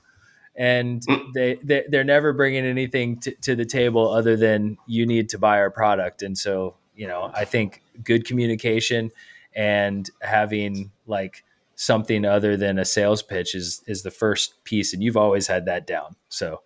And 0.56 1.02
mm. 1.06 1.34
they, 1.34 1.60
they 1.64 1.86
they're 1.88 2.04
never 2.04 2.34
bringing 2.34 2.66
anything 2.66 3.20
to, 3.20 3.32
to 3.42 3.56
the 3.56 3.66
table 3.66 4.10
other 4.10 4.36
than 4.36 4.78
you 4.88 5.06
need 5.06 5.30
to 5.30 5.38
buy 5.38 5.60
our 5.60 5.70
product. 5.70 6.24
And 6.24 6.38
so 6.38 6.76
you 6.98 7.08
know 7.08 7.32
i 7.34 7.46
think 7.46 7.82
good 8.04 8.26
communication 8.26 9.12
and 9.56 10.10
having 10.22 10.92
like 11.06 11.46
something 11.78 12.26
other 12.26 12.58
than 12.58 12.80
a 12.80 12.86
sales 12.86 13.22
pitch 13.22 13.56
is 13.56 13.84
is 13.88 14.02
the 14.02 14.12
first 14.12 14.64
piece 14.64 14.94
and 14.94 15.04
you've 15.04 15.16
always 15.16 15.48
had 15.48 15.66
that 15.66 15.88
down. 15.88 16.16
So 16.28 16.62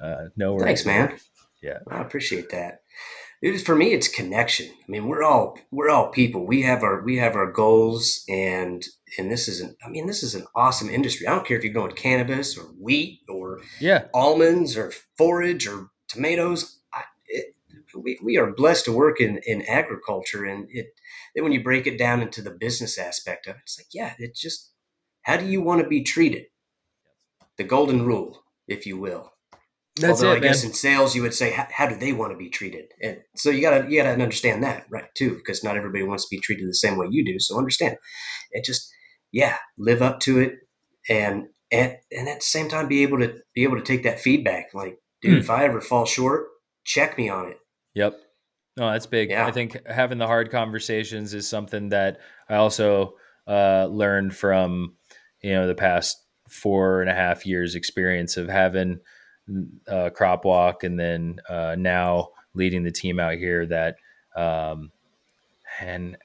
uh 0.00 0.26
no 0.36 0.52
worries. 0.52 0.82
Thanks 0.82 0.86
man. 0.86 1.18
Yeah. 1.62 1.78
I 1.88 2.02
appreciate 2.02 2.50
that. 2.50 2.82
It 3.40 3.58
for 3.60 3.76
me 3.76 3.92
it's 3.92 4.08
connection. 4.08 4.66
I 4.66 4.90
mean 4.90 5.06
we're 5.06 5.22
all 5.22 5.56
we're 5.70 5.88
all 5.88 6.08
people. 6.08 6.44
We 6.44 6.62
have 6.62 6.82
our 6.82 7.00
we 7.00 7.16
have 7.18 7.36
our 7.36 7.50
goals 7.50 8.24
and 8.28 8.84
and 9.18 9.30
this 9.30 9.46
is 9.46 9.60
an 9.60 9.76
i 9.84 9.88
mean 9.88 10.08
this 10.08 10.24
is 10.24 10.34
an 10.34 10.46
awesome 10.56 10.90
industry. 10.90 11.28
I 11.28 11.34
don't 11.34 11.46
care 11.46 11.56
if 11.56 11.62
you're 11.62 11.72
going 11.72 11.92
cannabis 11.92 12.58
or 12.58 12.64
wheat 12.64 13.20
or 13.28 13.60
yeah. 13.80 14.06
almonds 14.12 14.76
or 14.76 14.90
forage 15.16 15.68
or 15.68 15.90
tomatoes. 16.08 16.80
I, 16.92 17.02
it, 17.28 17.54
we, 17.94 18.18
we 18.20 18.36
are 18.36 18.50
blessed 18.50 18.86
to 18.86 18.92
work 18.92 19.20
in 19.20 19.38
in 19.46 19.62
agriculture 19.62 20.44
and 20.44 20.66
it 20.70 20.92
then 21.36 21.44
when 21.44 21.52
you 21.52 21.62
break 21.62 21.86
it 21.86 21.98
down 21.98 22.22
into 22.22 22.40
the 22.40 22.50
business 22.50 22.98
aspect 22.98 23.46
of 23.46 23.56
it, 23.56 23.62
it's 23.62 23.78
like, 23.78 23.88
yeah, 23.92 24.14
it's 24.18 24.40
just 24.40 24.72
how 25.22 25.36
do 25.36 25.46
you 25.46 25.60
want 25.60 25.82
to 25.82 25.88
be 25.88 26.02
treated? 26.02 26.44
The 27.58 27.64
golden 27.64 28.06
rule, 28.06 28.42
if 28.66 28.86
you 28.86 28.98
will. 28.98 29.32
That's 29.96 30.22
Although 30.22 30.32
it, 30.32 30.36
I 30.36 30.40
guess 30.40 30.62
man. 30.62 30.70
in 30.70 30.74
sales 30.74 31.14
you 31.14 31.22
would 31.22 31.34
say 31.34 31.52
how, 31.52 31.66
how, 31.70 31.86
do 31.86 31.96
they 31.96 32.12
want 32.12 32.32
to 32.32 32.36
be 32.36 32.50
treated, 32.50 32.86
and 33.02 33.18
so 33.34 33.48
you 33.48 33.62
gotta 33.62 33.90
you 33.90 34.02
gotta 34.02 34.10
understand 34.10 34.62
that 34.62 34.84
right 34.90 35.08
too, 35.16 35.36
because 35.36 35.64
not 35.64 35.76
everybody 35.76 36.04
wants 36.04 36.28
to 36.28 36.36
be 36.36 36.40
treated 36.40 36.68
the 36.68 36.74
same 36.74 36.98
way 36.98 37.06
you 37.10 37.24
do. 37.24 37.38
So 37.38 37.56
understand, 37.56 37.96
it 38.52 38.62
just 38.62 38.90
yeah, 39.32 39.56
live 39.78 40.02
up 40.02 40.20
to 40.20 40.38
it, 40.38 40.56
and 41.08 41.46
and 41.72 41.96
and 42.12 42.28
at 42.28 42.40
the 42.40 42.44
same 42.44 42.68
time 42.68 42.88
be 42.88 43.02
able 43.02 43.20
to 43.20 43.36
be 43.54 43.62
able 43.62 43.76
to 43.76 43.82
take 43.82 44.02
that 44.02 44.20
feedback. 44.20 44.66
Like, 44.74 44.98
dude, 45.22 45.38
mm. 45.38 45.40
if 45.40 45.48
I 45.48 45.64
ever 45.64 45.80
fall 45.80 46.04
short, 46.04 46.48
check 46.84 47.16
me 47.16 47.30
on 47.30 47.48
it. 47.48 47.58
Yep. 47.94 48.18
No, 48.76 48.90
that's 48.90 49.06
big. 49.06 49.30
Yeah. 49.30 49.46
I 49.46 49.52
think 49.52 49.86
having 49.86 50.18
the 50.18 50.26
hard 50.26 50.50
conversations 50.50 51.32
is 51.32 51.48
something 51.48 51.88
that 51.90 52.18
I 52.48 52.56
also 52.56 53.14
uh, 53.46 53.86
learned 53.86 54.36
from 54.36 54.94
you 55.42 55.52
know 55.52 55.66
the 55.66 55.74
past 55.74 56.22
four 56.48 57.00
and 57.00 57.10
a 57.10 57.14
half 57.14 57.46
years 57.46 57.74
experience 57.74 58.36
of 58.36 58.48
having 58.48 59.00
uh, 59.88 60.10
CropWalk 60.10 60.82
and 60.82 60.98
then 60.98 61.40
uh, 61.48 61.76
now 61.78 62.28
leading 62.54 62.82
the 62.82 62.90
team 62.90 63.18
out 63.18 63.34
here 63.34 63.66
that 63.66 63.96
um, 64.36 64.92
and 65.80 66.16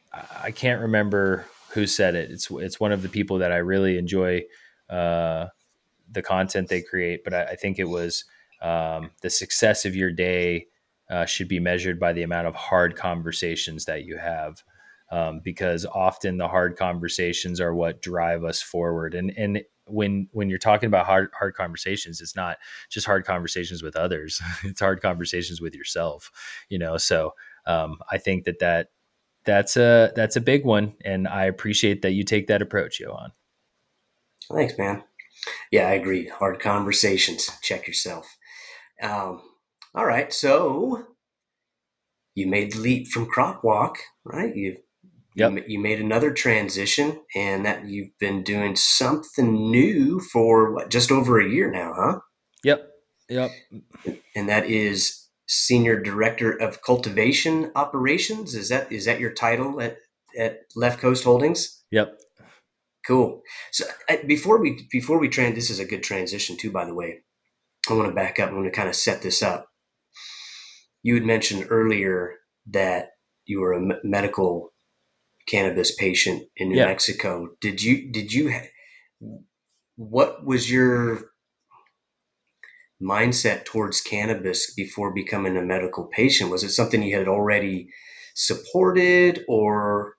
I 0.42 0.52
can't 0.52 0.82
remember 0.82 1.46
who 1.70 1.88
said 1.88 2.16
it. 2.16 2.32
It's 2.32 2.50
it's 2.52 2.80
one 2.80 2.92
of 2.92 3.02
the 3.02 3.10
people 3.10 3.38
that 3.40 3.52
I 3.52 3.58
really 3.58 3.98
enjoy 3.98 4.44
uh, 4.90 5.48
the 6.12 6.22
content 6.22 6.68
they 6.68 6.82
create, 6.82 7.24
but 7.24 7.34
I, 7.34 7.44
I 7.44 7.56
think 7.56 7.80
it 7.80 7.88
was 7.88 8.26
um, 8.62 9.12
the 9.22 9.30
success 9.30 9.86
of 9.86 9.96
your 9.96 10.12
day 10.12 10.68
uh, 11.12 11.26
should 11.26 11.48
be 11.48 11.60
measured 11.60 12.00
by 12.00 12.14
the 12.14 12.24
amount 12.24 12.48
of 12.48 12.56
hard 12.56 12.96
conversations 12.96 13.86
that 13.86 14.06
you 14.06 14.18
have. 14.18 14.64
Um, 15.12 15.42
because 15.44 15.86
often 15.86 16.38
the 16.38 16.48
hard 16.48 16.78
conversations 16.78 17.60
are 17.60 17.76
what 17.76 18.02
drive 18.02 18.46
us 18.46 18.62
forward. 18.62 19.14
And 19.14 19.34
and 19.38 19.62
when 19.86 20.30
when 20.32 20.50
you're 20.50 20.58
talking 20.58 20.88
about 20.88 21.06
hard 21.06 21.32
hard 21.38 21.54
conversations, 21.54 22.22
it's 22.22 22.36
not 22.36 22.58
just 22.90 23.06
hard 23.06 23.26
conversations 23.26 23.84
with 23.84 23.98
others; 23.98 24.42
it's 24.64 24.80
hard 24.80 25.02
conversations 25.02 25.60
with 25.60 25.76
yourself. 25.76 26.32
You 26.70 26.80
know, 26.80 26.96
so 26.96 27.34
um, 27.66 27.98
I 28.10 28.18
think 28.18 28.46
that 28.46 28.60
that 28.60 28.88
that's 29.44 29.76
a 29.78 30.12
that's 30.16 30.38
a 30.38 30.42
big 30.42 30.66
one, 30.66 30.94
and 31.04 31.28
I 31.28 31.46
appreciate 31.46 32.02
that 32.04 32.12
you 32.12 32.24
take 32.24 32.48
that 32.48 32.62
approach, 32.62 33.00
Johan. 33.00 33.34
Thanks, 34.52 34.78
man. 34.78 35.04
Yeah, 35.72 35.88
I 35.88 35.94
agree. 35.94 36.28
Hard 36.28 36.60
conversations. 36.60 37.50
Check 37.62 37.88
yourself. 37.88 38.38
Um, 39.02 39.42
all 39.94 40.06
right, 40.06 40.32
so 40.32 41.06
you 42.36 42.48
made 42.48 42.74
the 42.74 42.80
leap 42.80 43.08
from 43.08 43.30
CropWalk, 43.30 43.96
right? 44.24 44.56
You 44.56 44.78
yep. 45.36 45.66
you, 45.68 45.80
made 45.80 46.00
another 46.00 46.32
transition, 46.32 47.22
and 47.36 47.66
that 47.66 47.86
you've 47.86 48.18
been 48.20 48.44
doing 48.44 48.76
something 48.76 49.70
new 49.72 50.20
for 50.20 50.74
what, 50.74 50.90
just 50.90 51.12
over 51.12 51.40
a 51.40 51.50
year 51.50 51.70
now, 51.70 51.94
huh? 51.96 52.20
Yep, 52.64 52.90
yep. 53.30 53.52
And 54.36 54.48
that 54.48 54.66
is 54.66 55.28
senior 55.48 56.00
director 56.00 56.52
of 56.52 56.82
cultivation 56.82 57.72
operations. 57.76 58.56
Is 58.56 58.70
that 58.70 58.92
is 58.92 59.06
that 59.06 59.20
your 59.20 59.34
title 59.34 59.82
at 59.82 59.98
at 60.38 60.60
Left 60.76 61.00
Coast 61.00 61.26
Holdings? 61.26 61.84
Yep. 61.92 62.18
Cool. 63.06 63.42
So 63.72 63.86
before 64.26 64.58
we 64.58 64.88
before 64.90 65.20
we 65.20 65.28
trans, 65.28 65.56
this 65.56 65.70
is 65.70 65.80
a 65.80 65.86
good 65.86 66.04
transition 66.04 66.56
too. 66.56 66.72
By 66.72 66.86
the 66.86 66.94
way, 66.94 67.24
I 67.90 67.94
want 67.94 68.08
to 68.08 68.16
back 68.16 68.40
up. 68.40 68.52
I 68.52 68.54
want 68.54 68.66
to 68.66 68.72
kind 68.72 68.88
of 68.88 68.96
set 68.96 69.22
this 69.22 69.44
up 69.44 69.71
you 71.04 71.16
had 71.16 71.24
mentioned 71.24 71.68
earlier 71.70 72.36
that 72.68 73.12
you 73.46 73.60
were 73.60 73.74
a 73.74 74.00
medical 74.04 74.72
cannabis 75.48 75.94
patient 75.96 76.44
in 76.56 76.70
New 76.70 76.78
yeah. 76.78 76.86
Mexico. 76.86 77.50
Did 77.60 77.82
you 77.82 78.12
did 78.12 78.34
you 78.34 78.54
what 79.96 80.46
was 80.46 80.72
your 80.72 81.32
mindset 83.02 83.66
towards 83.66 84.02
cannabis 84.02 84.74
before 84.74 85.14
becoming 85.14 85.58
a 85.58 85.62
medical 85.62 86.06
patient? 86.06 86.52
Was 86.52 86.64
it 86.64 86.70
something 86.70 87.02
you 87.02 87.18
had 87.18 87.28
already 87.28 87.90
supported 88.36 89.44
or 89.48 90.16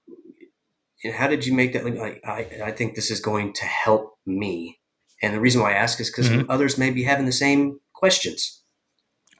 how 1.14 1.26
did 1.26 1.46
you 1.46 1.52
make 1.52 1.72
that 1.72 1.84
like 1.84 2.20
I, 2.24 2.46
I 2.64 2.70
think 2.72 2.94
this 2.94 3.10
is 3.10 3.20
going 3.20 3.52
to 3.54 3.64
help 3.64 4.18
me 4.26 4.78
and 5.22 5.34
the 5.34 5.40
reason 5.40 5.60
why 5.62 5.72
i 5.72 5.76
ask 5.76 6.00
is 6.00 6.10
because 6.10 6.28
mm-hmm. 6.28 6.50
others 6.50 6.78
may 6.78 6.90
be 6.90 7.04
having 7.04 7.26
the 7.26 7.32
same 7.32 7.80
questions 7.94 8.61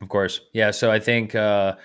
of 0.03 0.09
course. 0.09 0.41
Yeah. 0.53 0.73
So 0.73 0.91
I 0.91 0.99
think 0.99 1.35
uh, 1.35 1.77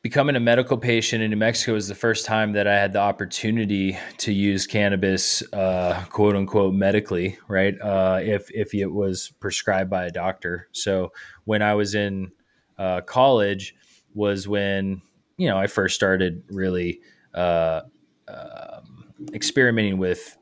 becoming 0.00 0.34
a 0.34 0.40
medical 0.40 0.76
patient 0.76 1.22
in 1.22 1.30
New 1.30 1.36
Mexico 1.36 1.74
was 1.74 1.86
the 1.86 1.94
first 1.94 2.24
time 2.24 2.52
that 2.54 2.66
I 2.66 2.74
had 2.74 2.92
the 2.92 2.98
opportunity 2.98 3.96
to 4.18 4.32
use 4.32 4.66
cannabis, 4.66 5.42
uh, 5.52 6.02
quote 6.10 6.34
unquote, 6.34 6.74
medically, 6.74 7.38
right? 7.46 7.80
Uh, 7.80 8.20
if, 8.22 8.50
if 8.50 8.74
it 8.74 8.86
was 8.86 9.32
prescribed 9.38 9.90
by 9.90 10.06
a 10.06 10.10
doctor. 10.10 10.68
So 10.72 11.12
when 11.44 11.62
I 11.62 11.74
was 11.74 11.94
in 11.94 12.32
uh, 12.78 13.02
college, 13.02 13.76
was 14.14 14.46
when, 14.48 15.00
you 15.36 15.48
know, 15.48 15.56
I 15.56 15.66
first 15.66 15.94
started 15.94 16.42
really 16.50 17.00
uh, 17.34 17.82
um, 18.28 19.04
experimenting 19.32 19.98
with 19.98 20.36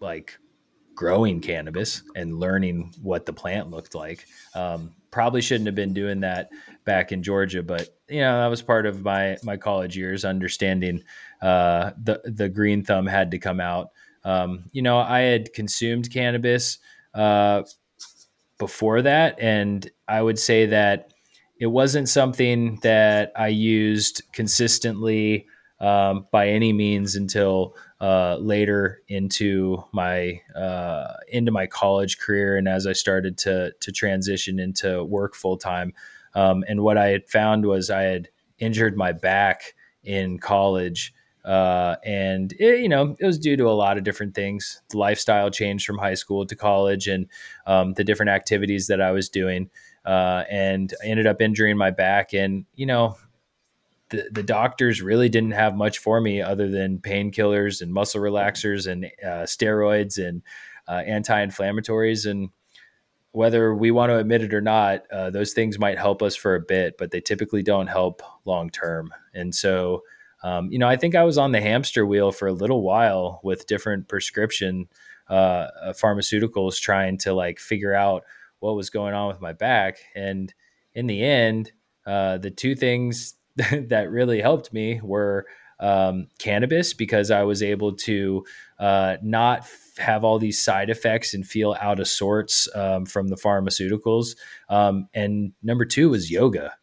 like 0.00 0.38
growing 0.94 1.40
cannabis 1.40 2.02
and 2.14 2.38
learning 2.38 2.94
what 3.02 3.26
the 3.26 3.32
plant 3.32 3.70
looked 3.70 3.94
like. 3.94 4.26
Um, 4.54 4.94
probably 5.16 5.40
shouldn't 5.40 5.64
have 5.64 5.74
been 5.74 5.94
doing 5.94 6.20
that 6.20 6.50
back 6.84 7.10
in 7.10 7.22
Georgia, 7.22 7.62
but 7.62 7.88
you 8.06 8.20
know 8.20 8.38
that 8.38 8.48
was 8.48 8.60
part 8.60 8.84
of 8.84 9.02
my 9.02 9.38
my 9.42 9.56
college 9.56 9.96
years, 9.96 10.26
understanding 10.26 11.02
uh, 11.40 11.92
the 12.04 12.20
the 12.26 12.50
green 12.50 12.84
thumb 12.84 13.06
had 13.06 13.30
to 13.30 13.38
come 13.38 13.58
out. 13.58 13.92
Um, 14.24 14.64
you 14.72 14.82
know, 14.82 14.98
I 14.98 15.20
had 15.20 15.54
consumed 15.54 16.12
cannabis 16.12 16.76
uh, 17.14 17.62
before 18.58 19.00
that, 19.00 19.40
and 19.40 19.90
I 20.06 20.20
would 20.20 20.38
say 20.38 20.66
that 20.66 21.14
it 21.58 21.68
wasn't 21.68 22.10
something 22.10 22.78
that 22.82 23.32
I 23.34 23.48
used 23.48 24.20
consistently 24.34 25.46
um, 25.80 26.26
by 26.30 26.50
any 26.50 26.74
means 26.74 27.16
until 27.16 27.74
uh, 28.00 28.36
later 28.36 29.02
into 29.08 29.84
my 29.92 30.40
uh, 30.54 31.14
into 31.28 31.50
my 31.52 31.66
college 31.66 32.18
career 32.18 32.56
and 32.56 32.68
as 32.68 32.86
I 32.86 32.92
started 32.92 33.38
to 33.38 33.72
to 33.80 33.92
transition 33.92 34.58
into 34.58 35.04
work 35.04 35.34
full 35.34 35.56
time. 35.56 35.92
Um, 36.34 36.64
and 36.68 36.82
what 36.82 36.98
I 36.98 37.08
had 37.08 37.28
found 37.28 37.64
was 37.64 37.90
I 37.90 38.02
had 38.02 38.28
injured 38.58 38.96
my 38.96 39.12
back 39.12 39.74
in 40.04 40.38
college 40.38 41.12
Uh, 41.46 41.94
and 42.04 42.52
it, 42.58 42.80
you 42.80 42.88
know, 42.88 43.14
it 43.20 43.24
was 43.24 43.38
due 43.38 43.56
to 43.56 43.68
a 43.68 43.78
lot 43.84 43.96
of 43.96 44.04
different 44.04 44.34
things. 44.34 44.82
The 44.90 44.98
lifestyle 44.98 45.48
changed 45.48 45.86
from 45.86 45.98
high 45.98 46.16
school 46.16 46.44
to 46.44 46.56
college, 46.56 47.06
and 47.06 47.28
um, 47.66 47.94
the 47.94 48.02
different 48.02 48.30
activities 48.30 48.88
that 48.88 49.00
I 49.00 49.12
was 49.12 49.28
doing. 49.28 49.70
Uh, 50.04 50.42
and 50.50 50.92
I 51.04 51.06
ended 51.06 51.26
up 51.26 51.40
injuring 51.40 51.76
my 51.78 51.92
back. 51.92 52.34
And 52.34 52.66
you 52.74 52.86
know, 52.86 53.16
the 54.10 54.28
the 54.30 54.42
doctors 54.42 55.02
really 55.02 55.28
didn't 55.28 55.52
have 55.52 55.76
much 55.76 55.98
for 55.98 56.20
me 56.20 56.40
other 56.40 56.70
than 56.70 56.98
painkillers 56.98 57.82
and 57.82 57.92
muscle 57.92 58.20
relaxers 58.20 58.90
and 58.90 59.06
uh, 59.24 59.44
steroids 59.44 60.18
and 60.24 60.42
uh, 60.88 61.02
anti-inflammatories. 61.06 62.30
And 62.30 62.50
whether 63.32 63.74
we 63.74 63.90
want 63.90 64.10
to 64.10 64.18
admit 64.18 64.42
it 64.42 64.54
or 64.54 64.60
not, 64.60 65.02
uh, 65.10 65.30
those 65.30 65.52
things 65.52 65.78
might 65.78 65.98
help 65.98 66.22
us 66.22 66.36
for 66.36 66.54
a 66.54 66.60
bit, 66.60 66.96
but 66.98 67.10
they 67.10 67.20
typically 67.20 67.62
don't 67.62 67.88
help 67.88 68.22
long 68.44 68.70
term. 68.70 69.12
And 69.34 69.54
so 69.54 70.02
um, 70.42 70.70
you 70.70 70.78
know, 70.78 70.88
I 70.88 70.96
think 70.96 71.14
I 71.14 71.24
was 71.24 71.38
on 71.38 71.52
the 71.52 71.60
hamster 71.60 72.06
wheel 72.06 72.30
for 72.30 72.46
a 72.46 72.52
little 72.52 72.82
while 72.82 73.40
with 73.42 73.66
different 73.66 74.08
prescription 74.08 74.88
uh, 75.28 75.68
pharmaceuticals 75.88 76.80
trying 76.80 77.18
to 77.18 77.34
like 77.34 77.58
figure 77.58 77.94
out 77.94 78.24
what 78.60 78.76
was 78.76 78.90
going 78.90 79.14
on 79.14 79.28
with 79.28 79.40
my 79.40 79.52
back. 79.52 79.98
And 80.14 80.52
in 80.94 81.06
the 81.06 81.22
end, 81.22 81.72
uh, 82.06 82.38
the 82.38 82.50
two 82.50 82.76
things 82.76 83.34
that 83.88 84.10
really 84.10 84.40
helped 84.40 84.72
me 84.72 85.00
were 85.02 85.46
um, 85.80 86.28
cannabis 86.38 86.92
because 86.92 87.30
I 87.30 87.42
was 87.42 87.62
able 87.62 87.92
to 87.92 88.44
uh, 88.78 89.16
not 89.22 89.68
have 89.98 90.24
all 90.24 90.38
these 90.38 90.60
side 90.60 90.90
effects 90.90 91.34
and 91.34 91.46
feel 91.46 91.76
out 91.80 92.00
of 92.00 92.08
sorts 92.08 92.68
um, 92.74 93.06
from 93.06 93.28
the 93.28 93.36
pharmaceuticals. 93.36 94.36
Um, 94.68 95.08
and 95.14 95.52
number 95.62 95.84
two 95.84 96.10
was 96.10 96.30
yoga. 96.30 96.74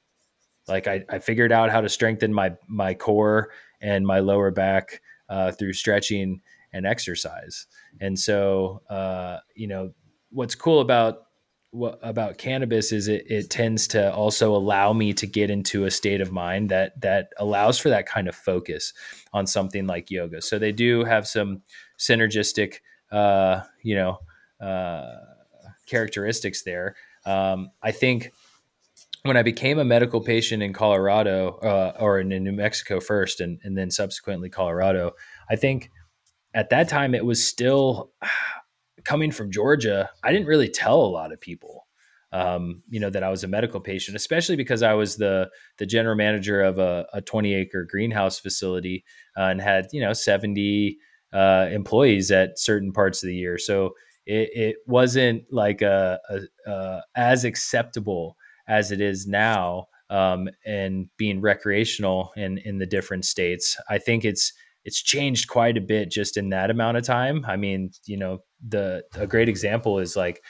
Like 0.67 0.87
I, 0.87 1.03
I 1.09 1.19
figured 1.19 1.51
out 1.51 1.71
how 1.71 1.81
to 1.81 1.89
strengthen 1.89 2.33
my 2.33 2.53
my 2.67 2.93
core 2.93 3.51
and 3.81 4.07
my 4.07 4.19
lower 4.19 4.49
back 4.49 5.01
uh, 5.29 5.51
through 5.51 5.73
stretching 5.73 6.41
and 6.71 6.85
exercise. 6.85 7.67
And 7.99 8.17
so, 8.17 8.81
uh, 8.89 9.39
you 9.55 9.67
know, 9.67 9.91
what's 10.31 10.55
cool 10.55 10.79
about 10.79 11.27
what 11.73 11.97
about 12.03 12.37
cannabis 12.37 12.91
is 12.91 13.07
it, 13.07 13.25
it 13.27 13.49
tends 13.49 13.87
to 13.87 14.13
also 14.13 14.55
allow 14.55 14.93
me 14.93 15.11
to 15.11 15.25
get 15.25 15.49
into 15.49 15.85
a 15.85 15.91
state 15.91 16.21
of 16.21 16.31
mind 16.31 16.69
that 16.69 17.01
that 17.01 17.29
allows 17.37 17.79
for 17.79 17.89
that 17.89 18.05
kind 18.05 18.27
of 18.27 18.35
focus 18.35 18.93
on 19.33 19.47
something 19.47 19.87
like 19.87 20.11
yoga. 20.11 20.39
So 20.39 20.59
they 20.59 20.71
do 20.71 21.03
have 21.03 21.27
some 21.27 21.63
synergistic, 21.97 22.75
uh, 23.11 23.61
you 23.81 23.95
know, 23.95 24.19
uh, 24.63 25.15
characteristics 25.87 26.61
there. 26.61 26.95
Um, 27.25 27.71
I 27.81 27.91
think 27.91 28.31
when 29.23 29.35
I 29.35 29.41
became 29.41 29.79
a 29.79 29.85
medical 29.85 30.21
patient 30.21 30.61
in 30.61 30.73
Colorado, 30.73 31.57
uh, 31.63 31.97
or 31.99 32.19
in, 32.19 32.31
in, 32.31 32.43
New 32.43 32.51
Mexico 32.51 32.99
first, 32.99 33.41
and, 33.41 33.59
and 33.63 33.75
then 33.75 33.89
subsequently 33.89 34.49
Colorado, 34.49 35.13
I 35.49 35.55
think 35.55 35.89
at 36.53 36.69
that 36.69 36.87
time 36.87 37.15
it 37.15 37.25
was 37.25 37.43
still 37.43 38.11
coming 39.03 39.31
from 39.31 39.51
Georgia. 39.51 40.09
I 40.23 40.31
didn't 40.31 40.47
really 40.47 40.69
tell 40.69 41.01
a 41.01 41.07
lot 41.07 41.31
of 41.31 41.41
people, 41.41 41.87
um, 42.31 42.83
you 42.89 42.99
know, 42.99 43.09
that 43.09 43.23
I 43.23 43.29
was 43.29 43.43
a 43.43 43.47
medical 43.47 43.79
patient, 43.79 44.15
especially 44.15 44.55
because 44.55 44.83
I 44.83 44.93
was 44.93 45.17
the 45.17 45.49
the 45.77 45.85
general 45.85 46.15
manager 46.15 46.61
of 46.61 46.79
a, 46.79 47.05
a 47.13 47.21
20 47.21 47.53
acre 47.53 47.85
greenhouse 47.85 48.39
facility 48.39 49.03
uh, 49.37 49.43
and 49.43 49.61
had 49.61 49.87
you 49.91 50.01
know 50.01 50.13
70 50.13 50.97
uh, 51.33 51.67
employees 51.71 52.31
at 52.31 52.59
certain 52.59 52.91
parts 52.91 53.23
of 53.23 53.27
the 53.27 53.35
year. 53.35 53.57
So 53.57 53.93
it, 54.25 54.49
it 54.53 54.75
wasn't 54.87 55.43
like 55.51 55.81
a, 55.81 56.19
a, 56.29 56.71
a 56.71 57.03
as 57.15 57.43
acceptable 57.43 58.37
as 58.67 58.91
it 58.91 59.01
is 59.01 59.27
now 59.27 59.87
um, 60.09 60.47
and 60.65 61.09
being 61.17 61.41
recreational 61.41 62.31
in 62.35 62.59
in 62.59 62.77
the 62.77 62.85
different 62.85 63.25
states. 63.25 63.77
I 63.89 63.97
think 63.97 64.23
it's 64.23 64.53
it's 64.85 65.01
changed 65.01 65.47
quite 65.47 65.77
a 65.77 65.81
bit 65.81 66.11
just 66.11 66.37
in 66.37 66.49
that 66.49 66.69
amount 66.69 66.97
of 66.97 67.03
time. 67.03 67.45
I 67.47 67.55
mean, 67.55 67.91
you 68.05 68.17
know, 68.17 68.39
the 68.67 69.03
a 69.15 69.27
great 69.27 69.49
example 69.49 69.99
is 69.99 70.15
like 70.15 70.41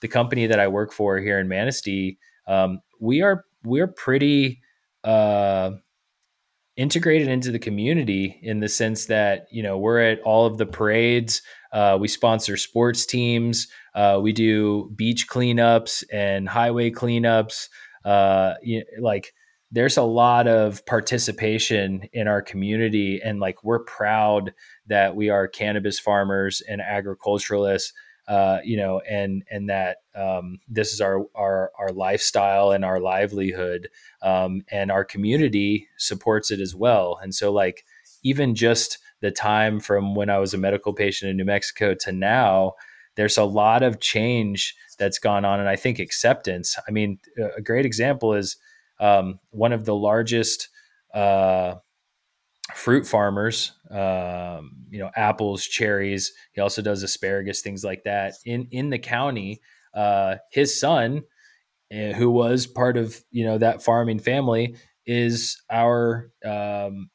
the 0.00 0.08
company 0.08 0.46
that 0.46 0.60
I 0.60 0.68
work 0.68 0.92
for 0.92 1.18
here 1.18 1.38
in 1.38 1.48
Manistee. 1.48 2.18
Um, 2.46 2.80
we 3.00 3.22
are 3.22 3.44
we're 3.64 3.88
pretty 3.88 4.60
uh, 5.04 5.72
integrated 6.76 7.28
into 7.28 7.50
the 7.50 7.58
community 7.58 8.38
in 8.42 8.60
the 8.60 8.68
sense 8.68 9.06
that 9.06 9.46
you 9.50 9.62
know 9.62 9.78
we're 9.78 10.00
at 10.00 10.20
all 10.20 10.46
of 10.46 10.58
the 10.58 10.66
parades. 10.66 11.42
Uh, 11.72 11.96
we 12.00 12.08
sponsor 12.08 12.56
sports 12.56 13.06
teams. 13.06 13.68
Uh, 13.94 14.18
we 14.22 14.32
do 14.32 14.90
beach 14.96 15.28
cleanups 15.28 16.04
and 16.12 16.48
highway 16.48 16.90
cleanups. 16.90 17.68
Uh, 18.04 18.54
you, 18.62 18.84
like 19.00 19.32
there's 19.72 19.96
a 19.96 20.02
lot 20.02 20.46
of 20.46 20.84
participation 20.84 22.02
in 22.12 22.28
our 22.28 22.42
community, 22.42 23.20
and 23.24 23.40
like 23.40 23.64
we're 23.64 23.82
proud 23.82 24.52
that 24.86 25.16
we 25.16 25.30
are 25.30 25.48
cannabis 25.48 25.98
farmers 25.98 26.62
and 26.68 26.80
agriculturalists. 26.80 27.92
Uh, 28.28 28.58
you 28.62 28.76
know, 28.76 29.00
and 29.00 29.42
and 29.50 29.68
that 29.68 29.96
um, 30.14 30.60
this 30.68 30.92
is 30.92 31.00
our 31.00 31.24
our 31.34 31.72
our 31.76 31.90
lifestyle 31.90 32.70
and 32.70 32.84
our 32.84 33.00
livelihood, 33.00 33.88
um, 34.22 34.62
and 34.70 34.92
our 34.92 35.04
community 35.04 35.88
supports 35.96 36.52
it 36.52 36.60
as 36.60 36.74
well. 36.74 37.18
And 37.20 37.34
so, 37.34 37.50
like 37.50 37.84
even 38.22 38.54
just 38.54 38.98
the 39.22 39.32
time 39.32 39.80
from 39.80 40.14
when 40.14 40.30
I 40.30 40.38
was 40.38 40.54
a 40.54 40.58
medical 40.58 40.92
patient 40.92 41.30
in 41.30 41.36
New 41.36 41.44
Mexico 41.44 41.94
to 41.94 42.12
now, 42.12 42.74
there's 43.16 43.38
a 43.38 43.44
lot 43.44 43.82
of 43.82 44.00
change 44.00 44.76
that's 44.98 45.18
gone 45.18 45.44
on 45.44 45.58
and 45.58 45.68
i 45.68 45.74
think 45.74 45.98
acceptance 45.98 46.78
i 46.86 46.90
mean 46.90 47.18
a 47.56 47.60
great 47.60 47.84
example 47.84 48.34
is 48.34 48.56
um, 49.02 49.38
one 49.50 49.72
of 49.72 49.84
the 49.84 49.94
largest 49.94 50.68
uh, 51.14 51.74
fruit 52.74 53.06
farmers 53.06 53.72
um, 53.90 54.72
you 54.88 54.98
know 54.98 55.10
apples 55.16 55.64
cherries 55.64 56.32
he 56.52 56.60
also 56.60 56.80
does 56.80 57.02
asparagus 57.02 57.60
things 57.60 57.84
like 57.84 58.04
that 58.04 58.34
in 58.46 58.68
in 58.70 58.88
the 58.90 58.98
county 58.98 59.60
uh, 59.94 60.36
his 60.50 60.78
son 60.78 61.22
uh, 61.92 62.12
who 62.12 62.30
was 62.30 62.66
part 62.66 62.96
of 62.96 63.22
you 63.30 63.44
know 63.44 63.58
that 63.58 63.82
farming 63.82 64.18
family 64.18 64.76
is 65.04 65.60
our 65.70 66.30
um, 66.44 67.10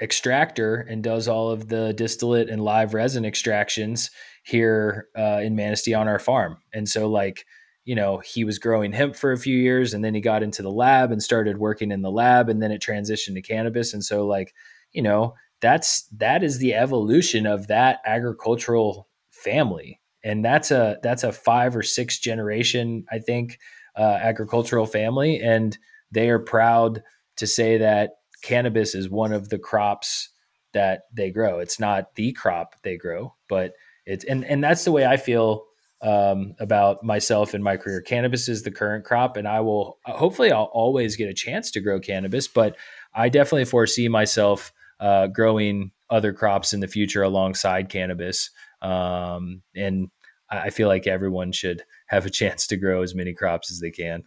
extractor 0.00 0.76
and 0.88 1.02
does 1.02 1.28
all 1.28 1.50
of 1.50 1.68
the 1.68 1.92
distillate 1.94 2.48
and 2.48 2.62
live 2.62 2.94
resin 2.94 3.24
extractions 3.24 4.10
here 4.44 5.08
uh, 5.18 5.40
in 5.42 5.56
Manistee 5.56 5.94
on 5.94 6.06
our 6.06 6.18
farm. 6.18 6.58
And 6.72 6.88
so, 6.88 7.08
like, 7.08 7.46
you 7.84 7.94
know, 7.94 8.18
he 8.18 8.44
was 8.44 8.58
growing 8.58 8.92
hemp 8.92 9.14
for 9.14 9.32
a 9.32 9.38
few 9.38 9.56
years 9.56 9.92
and 9.92 10.04
then 10.04 10.14
he 10.14 10.20
got 10.20 10.42
into 10.42 10.62
the 10.62 10.70
lab 10.70 11.12
and 11.12 11.22
started 11.22 11.58
working 11.58 11.90
in 11.90 12.02
the 12.02 12.10
lab 12.10 12.48
and 12.48 12.62
then 12.62 12.70
it 12.70 12.80
transitioned 12.80 13.34
to 13.34 13.42
cannabis. 13.42 13.92
And 13.92 14.04
so, 14.04 14.26
like, 14.26 14.54
you 14.92 15.02
know, 15.02 15.34
that's 15.60 16.02
that 16.16 16.42
is 16.42 16.58
the 16.58 16.74
evolution 16.74 17.46
of 17.46 17.66
that 17.68 18.00
agricultural 18.06 19.08
family. 19.30 20.00
And 20.22 20.44
that's 20.44 20.70
a 20.70 20.98
that's 21.02 21.24
a 21.24 21.32
five 21.32 21.76
or 21.76 21.82
six 21.82 22.18
generation, 22.18 23.04
I 23.10 23.18
think, 23.18 23.58
uh, 23.96 24.18
agricultural 24.20 24.86
family. 24.86 25.40
And 25.40 25.76
they 26.10 26.30
are 26.30 26.38
proud 26.38 27.02
to 27.36 27.46
say 27.46 27.78
that 27.78 28.12
cannabis 28.42 28.94
is 28.94 29.10
one 29.10 29.32
of 29.32 29.48
the 29.48 29.58
crops 29.58 30.30
that 30.72 31.02
they 31.12 31.30
grow. 31.30 31.58
It's 31.58 31.80
not 31.80 32.14
the 32.14 32.32
crop 32.32 32.76
they 32.82 32.96
grow, 32.96 33.34
but 33.48 33.72
it's 34.06 34.24
and 34.24 34.44
and 34.44 34.62
that's 34.62 34.84
the 34.84 34.92
way 34.92 35.04
I 35.04 35.16
feel 35.16 35.64
um, 36.04 36.54
about 36.60 37.02
myself 37.02 37.54
and 37.54 37.64
my 37.64 37.76
career. 37.76 38.02
Cannabis 38.02 38.48
is 38.48 38.62
the 38.62 38.70
current 38.70 39.04
crop, 39.04 39.36
and 39.36 39.48
I 39.48 39.60
will 39.60 39.98
hopefully 40.04 40.52
I'll 40.52 40.64
always 40.64 41.16
get 41.16 41.30
a 41.30 41.34
chance 41.34 41.70
to 41.72 41.80
grow 41.80 41.98
cannabis, 41.98 42.46
but 42.46 42.76
I 43.14 43.28
definitely 43.30 43.64
foresee 43.64 44.08
myself 44.08 44.72
uh, 45.00 45.28
growing 45.28 45.90
other 46.10 46.32
crops 46.32 46.72
in 46.72 46.80
the 46.80 46.88
future 46.88 47.22
alongside 47.22 47.88
cannabis. 47.88 48.50
Um, 48.82 49.62
and 49.74 50.10
I 50.50 50.70
feel 50.70 50.88
like 50.88 51.06
everyone 51.06 51.52
should 51.52 51.82
have 52.08 52.26
a 52.26 52.30
chance 52.30 52.66
to 52.66 52.76
grow 52.76 53.02
as 53.02 53.14
many 53.14 53.32
crops 53.32 53.72
as 53.72 53.80
they 53.80 53.90
can. 53.90 54.24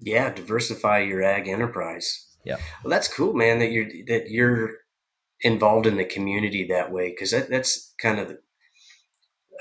Yeah, 0.00 0.34
diversify 0.34 1.00
your 1.00 1.22
ag 1.22 1.46
enterprise. 1.46 2.26
Yeah. 2.44 2.56
Well, 2.82 2.90
that's 2.90 3.08
cool, 3.08 3.32
man. 3.32 3.60
That 3.60 3.70
you're 3.70 3.88
that 4.08 4.28
you're 4.28 4.72
involved 5.40 5.86
in 5.86 5.96
the 5.96 6.04
community 6.04 6.66
that 6.66 6.90
way 6.90 7.10
because 7.10 7.30
that, 7.30 7.48
that's 7.48 7.94
kind 8.00 8.18
of 8.18 8.36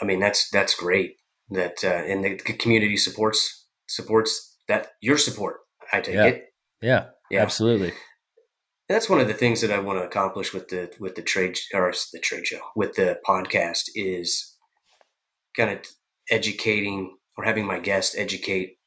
I 0.04 0.06
mean, 0.06 0.20
that's 0.20 0.50
that's 0.50 0.76
great. 0.76 1.16
That 1.50 1.84
uh, 1.84 1.88
and 1.88 2.24
the 2.24 2.36
community 2.36 2.98
supports 2.98 3.68
supports 3.88 4.58
that 4.68 4.90
your 5.02 5.18
support. 5.18 5.58
I 5.94 6.02
take 6.02 6.16
yeah. 6.16 6.26
it. 6.26 6.44
Yeah, 6.82 7.06
yeah, 7.32 7.42
absolutely. 7.42 7.94
That's 8.90 9.10
one 9.10 9.22
of 9.22 9.28
the 9.28 9.34
things 9.34 9.62
that 9.62 9.72
I 9.72 9.80
want 9.80 10.00
to 10.00 10.06
accomplish 10.06 10.54
with 10.54 10.68
the 10.68 10.92
with 11.00 11.16
the 11.16 11.22
trade 11.22 11.58
or 11.74 11.94
the 12.12 12.20
trade 12.20 12.46
show 12.46 12.60
with 12.76 12.96
the 12.96 13.18
podcast 13.26 13.84
is 13.96 14.58
kind 15.56 15.72
of 15.72 15.86
educating 16.30 17.16
or 17.38 17.46
having 17.46 17.66
my 17.66 17.80
guest 17.80 18.16
educate 18.18 18.78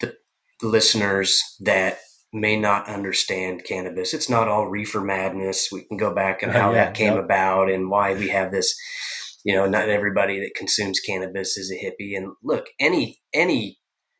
the 0.00 0.16
listeners 0.60 1.40
that 1.60 1.98
may 2.32 2.56
not 2.56 2.88
understand 2.88 3.64
cannabis. 3.64 4.12
It's 4.12 4.28
not 4.28 4.48
all 4.48 4.66
reefer 4.66 5.00
madness. 5.00 5.68
We 5.70 5.84
can 5.84 5.96
go 5.96 6.12
back 6.12 6.42
and 6.42 6.50
how 6.60 6.72
yeah, 6.72 6.86
that 6.86 6.94
came 6.94 7.14
yep. 7.14 7.24
about 7.24 7.70
and 7.70 7.88
why 7.88 8.14
we 8.14 8.28
have 8.30 8.50
this 8.50 8.76
you 9.46 9.54
know, 9.54 9.64
not 9.64 9.88
everybody 9.88 10.40
that 10.40 10.56
consumes 10.56 10.98
cannabis 10.98 11.56
is 11.56 11.70
a 11.70 11.76
hippie. 11.76 12.16
And 12.16 12.32
look, 12.42 12.66
any 12.80 13.20
any 13.32 13.78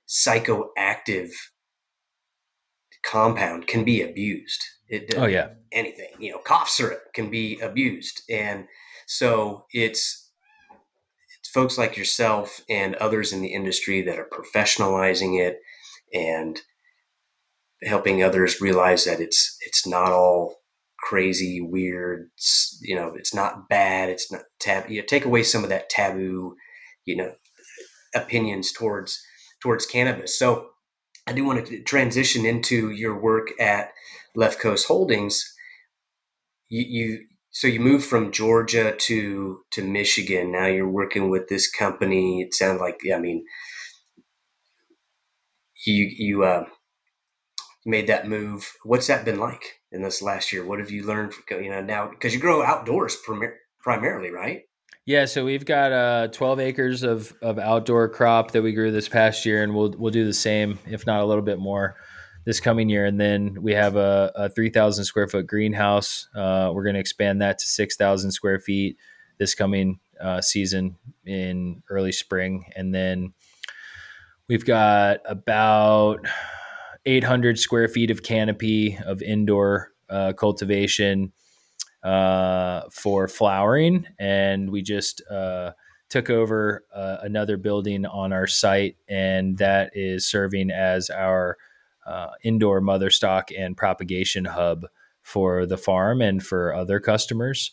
psychoactive 0.08 1.30
compound 3.04 3.66
can 3.66 3.82
be 3.82 4.02
abused. 4.02 4.62
It, 4.88 5.14
oh 5.16 5.26
yeah, 5.26 5.48
anything 5.72 6.10
you 6.20 6.30
know, 6.30 6.38
cough 6.38 6.68
syrup 6.68 7.12
can 7.12 7.28
be 7.28 7.58
abused, 7.58 8.22
and 8.30 8.66
so 9.08 9.66
it's 9.72 10.30
it's 11.40 11.50
folks 11.50 11.76
like 11.76 11.96
yourself 11.96 12.60
and 12.70 12.94
others 12.94 13.32
in 13.32 13.42
the 13.42 13.52
industry 13.52 14.02
that 14.02 14.20
are 14.20 14.28
professionalizing 14.32 15.40
it 15.40 15.58
and 16.14 16.60
helping 17.82 18.22
others 18.22 18.60
realize 18.60 19.06
that 19.06 19.18
it's 19.18 19.58
it's 19.66 19.88
not 19.88 20.12
all 20.12 20.60
crazy, 21.06 21.60
weird. 21.60 22.30
You 22.82 22.96
know, 22.96 23.14
it's 23.14 23.34
not 23.34 23.68
bad. 23.68 24.08
It's 24.10 24.30
not 24.32 24.42
tab. 24.58 24.90
You 24.90 25.00
know, 25.00 25.06
take 25.06 25.24
away 25.24 25.44
some 25.44 25.62
of 25.62 25.70
that 25.70 25.88
taboo, 25.88 26.56
you 27.04 27.16
know, 27.16 27.32
opinions 28.14 28.72
towards 28.72 29.22
towards 29.62 29.86
cannabis. 29.86 30.38
So 30.38 30.70
I 31.26 31.32
do 31.32 31.44
want 31.44 31.64
to 31.66 31.82
transition 31.82 32.44
into 32.44 32.90
your 32.90 33.18
work 33.18 33.48
at 33.60 33.92
Left 34.34 34.60
Coast 34.60 34.88
Holdings. 34.88 35.44
You, 36.68 36.84
you 36.88 37.18
so 37.50 37.68
you 37.68 37.80
moved 37.80 38.04
from 38.04 38.32
Georgia 38.32 38.96
to 38.96 39.60
to 39.72 39.84
Michigan. 39.84 40.50
Now 40.52 40.66
you're 40.66 40.90
working 40.90 41.30
with 41.30 41.48
this 41.48 41.70
company. 41.70 42.42
It 42.42 42.52
sounds 42.52 42.80
like 42.80 43.00
I 43.14 43.18
mean, 43.18 43.44
you 45.86 46.10
you 46.16 46.42
uh, 46.42 46.64
made 47.86 48.08
that 48.08 48.28
move. 48.28 48.70
What's 48.84 49.06
that 49.06 49.24
been 49.24 49.38
like 49.38 49.80
in 49.92 50.02
this 50.02 50.20
last 50.20 50.52
year? 50.52 50.66
What 50.66 50.80
have 50.80 50.90
you 50.90 51.06
learned? 51.06 51.32
You 51.50 51.70
know 51.70 51.80
now 51.80 52.08
because 52.08 52.34
you 52.34 52.40
grow 52.40 52.62
outdoors 52.62 53.16
primarily, 53.82 54.30
right? 54.30 54.62
Yeah, 55.06 55.26
so 55.26 55.44
we've 55.44 55.64
got 55.64 55.92
uh, 55.92 56.28
12 56.32 56.58
acres 56.58 57.04
of, 57.04 57.32
of 57.40 57.60
outdoor 57.60 58.08
crop 58.08 58.50
that 58.50 58.62
we 58.62 58.72
grew 58.72 58.90
this 58.90 59.08
past 59.08 59.46
year, 59.46 59.62
and 59.62 59.72
we'll 59.72 59.94
we'll 59.96 60.10
do 60.10 60.24
the 60.24 60.34
same, 60.34 60.80
if 60.86 61.06
not 61.06 61.20
a 61.20 61.24
little 61.24 61.44
bit 61.44 61.60
more, 61.60 61.96
this 62.44 62.58
coming 62.58 62.88
year. 62.88 63.06
And 63.06 63.20
then 63.20 63.62
we 63.62 63.72
have 63.74 63.94
a, 63.94 64.32
a 64.34 64.48
3,000 64.48 65.04
square 65.04 65.28
foot 65.28 65.46
greenhouse. 65.46 66.28
Uh, 66.34 66.72
we're 66.74 66.82
going 66.82 66.94
to 66.94 67.00
expand 67.00 67.40
that 67.40 67.58
to 67.58 67.66
6,000 67.66 68.32
square 68.32 68.58
feet 68.58 68.96
this 69.38 69.54
coming 69.54 70.00
uh, 70.20 70.40
season 70.40 70.96
in 71.24 71.84
early 71.88 72.12
spring, 72.12 72.64
and 72.74 72.92
then 72.92 73.32
we've 74.48 74.64
got 74.64 75.20
about 75.24 76.26
800 77.06 77.58
square 77.58 77.88
feet 77.88 78.10
of 78.10 78.22
canopy 78.22 78.98
of 79.06 79.22
indoor 79.22 79.92
uh, 80.10 80.32
cultivation 80.32 81.32
uh, 82.02 82.82
for 82.92 83.28
flowering, 83.28 84.06
and 84.18 84.70
we 84.70 84.82
just 84.82 85.22
uh, 85.30 85.72
took 86.08 86.30
over 86.30 86.84
uh, 86.94 87.18
another 87.22 87.56
building 87.56 88.06
on 88.06 88.32
our 88.32 88.46
site, 88.46 88.96
and 89.08 89.58
that 89.58 89.90
is 89.94 90.26
serving 90.26 90.70
as 90.70 91.10
our 91.10 91.56
uh, 92.06 92.30
indoor 92.42 92.80
mother 92.80 93.10
stock 93.10 93.50
and 93.56 93.76
propagation 93.76 94.44
hub 94.44 94.86
for 95.22 95.66
the 95.66 95.76
farm 95.76 96.20
and 96.20 96.44
for 96.44 96.72
other 96.72 97.00
customers. 97.00 97.72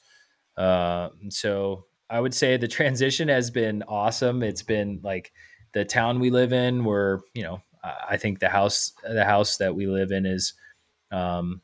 Uh, 0.58 1.10
so 1.30 1.86
I 2.10 2.20
would 2.20 2.34
say 2.34 2.58
the 2.58 2.68
transition 2.80 3.28
has 3.28 3.52
been 3.52 3.84
awesome. 3.84 4.42
It's 4.42 4.64
been 4.64 5.00
like 5.04 5.32
the 5.74 5.86
town 5.86 6.20
we 6.20 6.30
live 6.30 6.54
in. 6.54 6.84
We're 6.84 7.20
you 7.34 7.44
know 7.44 7.62
I 7.84 8.18
think 8.18 8.40
the 8.40 8.50
house 8.50 8.94
the 9.04 9.26
house 9.26 9.58
that 9.58 9.76
we 9.76 9.88
live 9.88 10.12
in 10.12 10.26
is 10.26 10.54
um, 11.12 11.62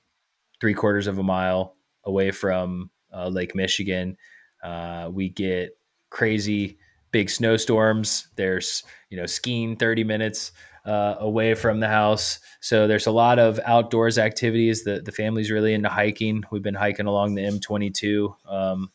three 0.59 0.73
quarters 0.73 1.07
of 1.07 1.17
a 1.17 1.23
mile 1.23 1.75
away 2.03 2.31
from 2.31 2.89
uh, 3.13 3.29
Lake 3.29 3.55
Michigan. 3.55 4.17
Uh, 4.63 5.09
we 5.11 5.29
get 5.29 5.77
crazy 6.09 6.77
big 7.11 7.29
snowstorms. 7.29 8.27
There's 8.35 8.83
you 9.09 9.17
know 9.17 9.25
skiing 9.25 9.75
30 9.75 10.03
minutes 10.03 10.51
uh, 10.85 11.15
away 11.19 11.53
from 11.53 11.79
the 11.79 11.87
house, 11.87 12.39
so 12.59 12.87
there's 12.87 13.07
a 13.07 13.11
lot 13.11 13.39
of 13.39 13.59
outdoors 13.65 14.17
activities. 14.17 14.83
The 14.83 15.01
the 15.01 15.11
family's 15.11 15.51
really 15.51 15.73
into 15.73 15.89
hiking. 15.89 16.43
We've 16.51 16.63
been 16.63 16.75
hiking 16.75 17.07
along 17.07 17.35
the 17.35 17.43
M22. 17.43 18.35
Um, 18.47 18.91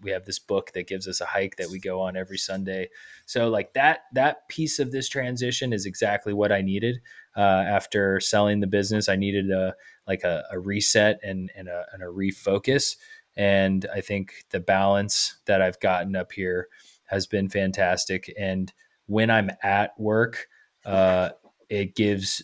we 0.00 0.10
have 0.10 0.24
this 0.24 0.38
book 0.38 0.72
that 0.72 0.86
gives 0.86 1.08
us 1.08 1.20
a 1.20 1.26
hike 1.26 1.56
that 1.56 1.70
we 1.70 1.78
go 1.78 2.00
on 2.00 2.16
every 2.16 2.38
Sunday. 2.38 2.88
So 3.26 3.48
like 3.48 3.72
that 3.74 4.02
that 4.12 4.48
piece 4.48 4.78
of 4.78 4.92
this 4.92 5.08
transition 5.08 5.72
is 5.72 5.86
exactly 5.86 6.32
what 6.32 6.52
I 6.52 6.62
needed 6.62 7.00
uh, 7.36 7.40
after 7.68 8.20
selling 8.20 8.60
the 8.60 8.66
business. 8.66 9.08
I 9.08 9.16
needed 9.16 9.50
a 9.50 9.74
like 10.06 10.22
a, 10.24 10.44
a 10.50 10.58
reset 10.58 11.20
and 11.22 11.50
and 11.56 11.68
a, 11.68 11.84
and 11.92 12.02
a 12.02 12.06
refocus. 12.06 12.96
And 13.36 13.86
I 13.94 14.00
think 14.00 14.44
the 14.50 14.60
balance 14.60 15.38
that 15.46 15.62
I've 15.62 15.78
gotten 15.80 16.16
up 16.16 16.32
here 16.32 16.68
has 17.06 17.26
been 17.26 17.48
fantastic. 17.48 18.32
And 18.38 18.72
when 19.06 19.30
I'm 19.30 19.50
at 19.62 19.98
work, 19.98 20.48
uh, 20.84 21.30
it 21.68 21.94
gives 21.94 22.42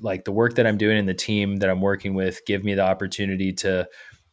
like 0.00 0.24
the 0.24 0.32
work 0.32 0.54
that 0.54 0.66
I'm 0.66 0.78
doing 0.78 0.98
and 0.98 1.08
the 1.08 1.14
team 1.14 1.56
that 1.56 1.70
I'm 1.70 1.80
working 1.80 2.14
with 2.14 2.44
give 2.46 2.62
me 2.62 2.74
the 2.74 2.82
opportunity 2.82 3.52
to 3.54 3.88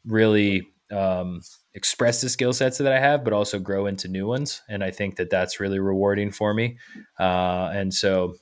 really 0.06 0.68
um, 0.92 1.42
express 1.76 2.22
the 2.22 2.30
skill 2.30 2.54
sets 2.54 2.78
that 2.78 2.92
I 2.92 3.00
have, 3.00 3.24
but 3.24 3.34
also 3.34 3.60
grow 3.60 3.88
into 3.88 4.08
new 4.08 4.28
ones. 4.28 4.62
And 4.70 4.84
I 4.84 4.92
think 4.92 5.16
that 5.18 5.30
that's 5.30 5.60
really 5.60 5.80
rewarding 5.80 6.32
for 6.32 6.54
me. 6.54 6.78
Uh, 7.20 7.72
and 7.74 7.94
so, 7.94 8.36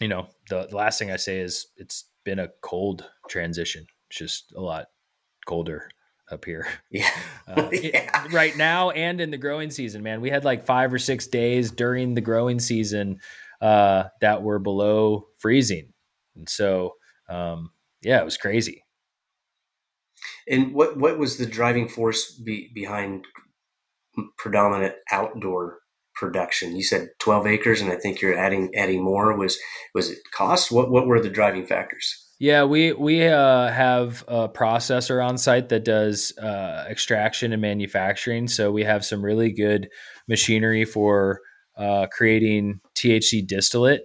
you 0.00 0.08
know, 0.08 0.28
the, 0.48 0.66
the, 0.66 0.76
last 0.76 0.98
thing 0.98 1.10
I 1.10 1.16
say 1.16 1.40
is 1.40 1.66
it's 1.76 2.04
been 2.24 2.38
a 2.38 2.48
cold 2.62 3.04
transition. 3.28 3.86
It's 4.08 4.18
just 4.18 4.52
a 4.56 4.60
lot 4.60 4.86
colder 5.46 5.88
up 6.30 6.44
here. 6.44 6.66
Yeah. 6.90 7.10
Uh, 7.46 7.68
yeah. 7.72 8.24
It, 8.24 8.32
right 8.32 8.56
now 8.56 8.90
and 8.90 9.20
in 9.20 9.30
the 9.30 9.38
growing 9.38 9.70
season, 9.70 10.02
man, 10.02 10.20
we 10.20 10.30
had 10.30 10.44
like 10.44 10.64
five 10.64 10.92
or 10.92 10.98
six 10.98 11.26
days 11.26 11.70
during 11.70 12.14
the 12.14 12.20
growing 12.20 12.58
season 12.58 13.18
uh, 13.60 14.04
that 14.20 14.42
were 14.42 14.58
below 14.58 15.26
freezing. 15.38 15.92
And 16.34 16.48
so, 16.48 16.94
um, 17.28 17.70
yeah, 18.02 18.20
it 18.20 18.24
was 18.24 18.36
crazy. 18.36 18.82
And 20.48 20.74
what 20.74 20.96
what 20.96 21.18
was 21.18 21.38
the 21.38 21.46
driving 21.46 21.88
force 21.88 22.32
be, 22.32 22.70
behind 22.74 23.26
predominant 24.38 24.94
outdoor 25.10 25.78
production? 26.14 26.76
You 26.76 26.84
said 26.84 27.08
12 27.18 27.46
acres, 27.46 27.80
and 27.80 27.90
I 27.90 27.96
think 27.96 28.20
you're 28.20 28.36
adding 28.38 28.74
adding 28.74 29.02
more. 29.02 29.36
Was 29.36 29.58
was 29.94 30.10
it 30.10 30.18
cost? 30.32 30.70
What 30.70 30.90
what 30.90 31.06
were 31.06 31.20
the 31.20 31.30
driving 31.30 31.66
factors? 31.66 32.22
Yeah, 32.38 32.64
we 32.64 32.92
we 32.92 33.26
uh, 33.26 33.68
have 33.70 34.22
a 34.28 34.48
processor 34.48 35.26
on 35.26 35.38
site 35.38 35.70
that 35.70 35.84
does 35.84 36.36
uh, 36.38 36.84
extraction 36.88 37.52
and 37.52 37.62
manufacturing. 37.62 38.46
So 38.46 38.70
we 38.70 38.84
have 38.84 39.04
some 39.04 39.24
really 39.24 39.52
good 39.52 39.88
machinery 40.28 40.84
for 40.84 41.40
uh, 41.78 42.06
creating 42.12 42.80
THC 42.94 43.46
distillate 43.46 44.02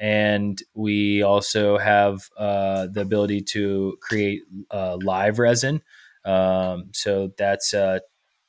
and 0.00 0.62
we 0.74 1.22
also 1.22 1.78
have 1.78 2.28
uh, 2.38 2.86
the 2.92 3.00
ability 3.00 3.40
to 3.40 3.96
create 4.00 4.42
uh, 4.70 4.98
live 5.02 5.38
resin. 5.38 5.82
Um, 6.24 6.90
so 6.92 7.32
that's 7.38 7.72
uh, 7.72 8.00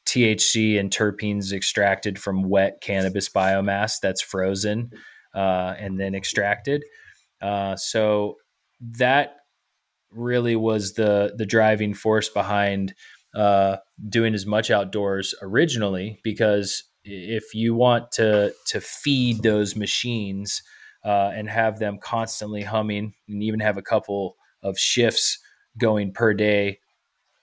THC 0.05 0.79
and 0.79 0.89
terpenes 0.89 1.51
extracted 1.53 2.17
from 2.19 2.49
wet 2.49 2.81
cannabis 2.81 3.29
biomass 3.29 3.95
that's 4.01 4.21
frozen 4.21 4.91
uh, 5.35 5.75
and 5.77 5.99
then 5.99 6.15
extracted. 6.15 6.83
Uh, 7.41 7.75
so 7.75 8.37
that 8.79 9.35
really 10.11 10.55
was 10.55 10.93
the 10.93 11.33
the 11.37 11.45
driving 11.45 11.93
force 11.93 12.29
behind 12.29 12.93
uh, 13.35 13.77
doing 14.09 14.33
as 14.33 14.45
much 14.45 14.71
outdoors 14.71 15.35
originally 15.41 16.19
because 16.23 16.83
if 17.03 17.53
you 17.53 17.75
want 17.75 18.11
to 18.11 18.53
to 18.65 18.81
feed 18.81 19.43
those 19.43 19.75
machines 19.75 20.61
uh, 21.07 21.31
and 21.33 21.49
have 21.49 21.79
them 21.79 21.97
constantly 22.01 22.63
humming 22.63 23.13
and 23.29 23.41
even 23.41 23.61
have 23.61 23.77
a 23.77 23.81
couple 23.81 24.35
of 24.61 24.77
shifts 24.77 25.39
going 25.77 26.11
per 26.11 26.33
day, 26.33 26.79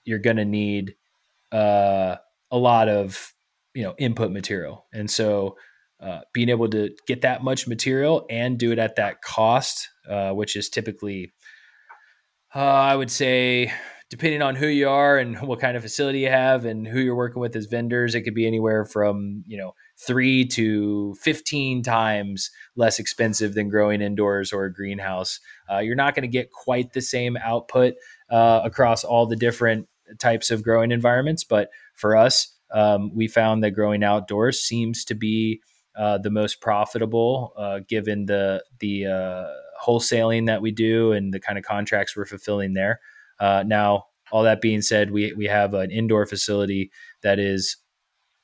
you're 0.04 0.18
going 0.18 0.36
to 0.36 0.44
need 0.44 0.96
uh, 1.50 2.16
a 2.50 2.58
lot 2.58 2.90
of 2.90 3.32
you 3.72 3.82
know 3.82 3.94
input 3.96 4.30
material. 4.30 4.84
And 4.92 5.10
so 5.10 5.56
uh, 5.98 6.20
being 6.34 6.50
able 6.50 6.68
to 6.68 6.90
get 7.06 7.22
that 7.22 7.42
much 7.42 7.66
material 7.66 8.26
and 8.28 8.58
do 8.58 8.70
it 8.70 8.78
at 8.78 8.96
that 8.96 9.22
cost, 9.22 9.88
uh, 10.10 10.32
which 10.32 10.56
is 10.56 10.68
typically, 10.68 11.32
uh, 12.54 12.58
I 12.58 12.94
would 12.94 13.10
say, 13.10 13.72
depending 14.10 14.42
on 14.42 14.56
who 14.56 14.66
you 14.66 14.90
are 14.90 15.16
and 15.16 15.40
what 15.40 15.60
kind 15.60 15.74
of 15.74 15.82
facility 15.82 16.18
you 16.18 16.28
have 16.28 16.66
and 16.66 16.86
who 16.86 17.00
you're 17.00 17.16
working 17.16 17.40
with 17.40 17.56
as 17.56 17.64
vendors, 17.64 18.14
it 18.14 18.22
could 18.22 18.34
be 18.34 18.46
anywhere 18.46 18.84
from 18.84 19.42
you 19.46 19.56
know 19.56 19.72
three 19.97 20.45
to 20.45 21.14
15 21.20 21.82
times 21.82 22.51
less 22.76 22.99
expensive 22.99 23.55
than 23.55 23.68
growing 23.68 24.03
indoors 24.03 24.53
or 24.53 24.64
a 24.64 24.72
greenhouse. 24.72 25.40
Uh, 25.70 25.78
you're 25.78 25.95
not 25.95 26.14
going 26.14 26.22
to 26.22 26.28
get 26.28 26.51
quite 26.51 26.92
the 26.92 27.01
same 27.01 27.36
output 27.36 27.95
uh, 28.30 28.61
across 28.64 29.05
all 29.05 29.26
the 29.26 29.36
different 29.36 29.88
types 30.18 30.51
of 30.51 30.62
growing 30.62 30.90
environments, 30.90 31.45
but 31.45 31.70
for 31.95 32.16
us, 32.16 32.55
um, 32.72 33.14
we 33.14 33.28
found 33.28 33.62
that 33.62 33.70
growing 33.70 34.03
outdoors 34.03 34.61
seems 34.61 35.05
to 35.05 35.14
be 35.14 35.61
uh, 35.97 36.18
the 36.18 36.30
most 36.30 36.61
profitable, 36.61 37.53
uh, 37.57 37.80
given 37.88 38.26
the 38.26 38.64
the 38.80 39.07
uh, 39.07 39.47
wholesaling 39.80 40.47
that 40.47 40.61
we 40.61 40.72
do 40.72 41.12
and 41.12 41.32
the 41.32 41.38
kind 41.38 41.57
of 41.57 41.64
contracts 41.64 42.16
we're 42.16 42.26
fulfilling 42.26 42.74
there. 42.74 43.01
Uh, 43.38 43.62
now, 43.64 44.07
all 44.32 44.42
that 44.42 44.61
being 44.61 44.82
said, 44.82 45.12
we 45.12 45.32
we 45.34 45.47
have 45.47 45.72
an 45.72 45.92
indoor 45.92 46.26
facility 46.26 46.90
that 47.22 47.38
is 47.38 47.76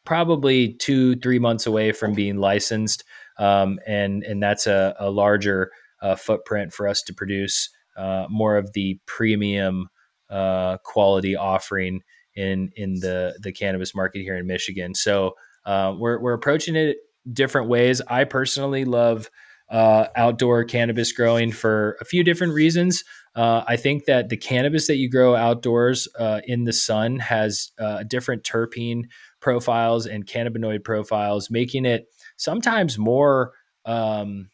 probably 0.04 0.74
two 0.74 1.16
three 1.16 1.38
months 1.38 1.66
away 1.66 1.92
from 1.92 2.14
being 2.14 2.38
licensed, 2.38 3.04
um, 3.38 3.78
and 3.86 4.22
and 4.24 4.42
that's 4.42 4.66
a, 4.66 4.94
a 4.98 5.10
larger 5.10 5.70
uh, 6.02 6.16
footprint 6.16 6.72
for 6.72 6.88
us 6.88 7.02
to 7.02 7.14
produce 7.14 7.68
uh, 7.96 8.26
more 8.28 8.56
of 8.56 8.72
the 8.72 8.98
premium 9.06 9.88
uh, 10.30 10.78
quality 10.84 11.36
offering 11.36 12.00
in 12.34 12.70
in 12.76 12.94
the 12.94 13.38
the 13.42 13.52
cannabis 13.52 13.94
market 13.94 14.22
here 14.22 14.36
in 14.36 14.46
Michigan. 14.46 14.94
So 14.94 15.34
uh, 15.64 15.94
we're 15.98 16.20
we're 16.20 16.34
approaching 16.34 16.76
it 16.76 16.98
different 17.30 17.68
ways. 17.68 18.00
I 18.08 18.24
personally 18.24 18.84
love 18.84 19.30
uh, 19.70 20.06
outdoor 20.16 20.64
cannabis 20.64 21.12
growing 21.12 21.52
for 21.52 21.96
a 22.00 22.04
few 22.04 22.24
different 22.24 22.54
reasons. 22.54 23.04
Uh, 23.36 23.62
I 23.66 23.76
think 23.76 24.06
that 24.06 24.28
the 24.28 24.36
cannabis 24.36 24.88
that 24.88 24.96
you 24.96 25.08
grow 25.08 25.36
outdoors 25.36 26.08
uh, 26.18 26.40
in 26.44 26.64
the 26.64 26.72
sun 26.72 27.20
has 27.20 27.70
uh, 27.78 28.02
different 28.02 28.42
terpene 28.42 29.04
profiles 29.40 30.06
and 30.06 30.26
cannabinoid 30.26 30.84
profiles, 30.84 31.50
making 31.50 31.86
it 31.86 32.06
sometimes 32.36 32.98
more 32.98 33.52
um, 33.84 34.50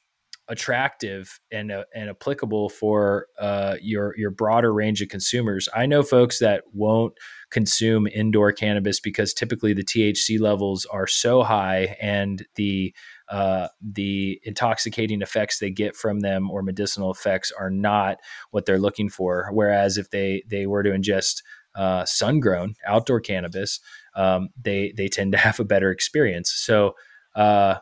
attractive 0.49 1.41
and 1.51 1.72
uh, 1.72 1.84
and 1.95 2.09
applicable 2.09 2.68
for 2.68 3.26
uh, 3.39 3.76
your 3.80 4.14
your 4.16 4.30
broader 4.30 4.72
range 4.72 5.03
of 5.03 5.09
consumers. 5.09 5.68
I 5.74 5.87
know 5.87 6.03
folks 6.03 6.39
that 6.39 6.62
won't 6.72 7.14
consume 7.51 8.07
indoor 8.07 8.53
cannabis 8.53 9.01
because 9.01 9.34
typically 9.34 9.72
the 9.72 9.84
THC 9.84 10.41
levels 10.41 10.87
are 10.87 11.07
so 11.07 11.43
high 11.43 11.97
and 12.01 12.47
the 12.55 12.95
uh, 13.28 13.68
the 13.80 14.41
intoxicating 14.45 15.20
effects 15.20 15.59
they 15.59 15.70
get 15.70 15.97
from 15.97 16.20
them 16.20 16.51
or 16.51 16.62
medicinal 16.62 17.11
effects 17.11 17.53
are 17.59 17.70
not 17.70 18.18
what 18.53 18.66
they're 18.66 18.78
looking 18.78 19.09
for. 19.09 19.49
Whereas 19.53 19.99
if 19.99 20.11
they 20.11 20.45
they 20.49 20.66
were 20.66 20.82
to 20.82 20.91
ingest 20.91 21.43
uh, 21.74 22.05
sun 22.05 22.41
grown 22.41 22.74
outdoor 22.87 23.20
cannabis, 23.20 23.80
um, 24.16 24.48
they 24.60 24.92
they 24.96 25.08
tend 25.08 25.32
to 25.32 25.38
have 25.38 25.60
a 25.60 25.64
better 25.64 25.90
experience. 25.90 26.50
So 26.50 26.94
uh, 27.34 27.76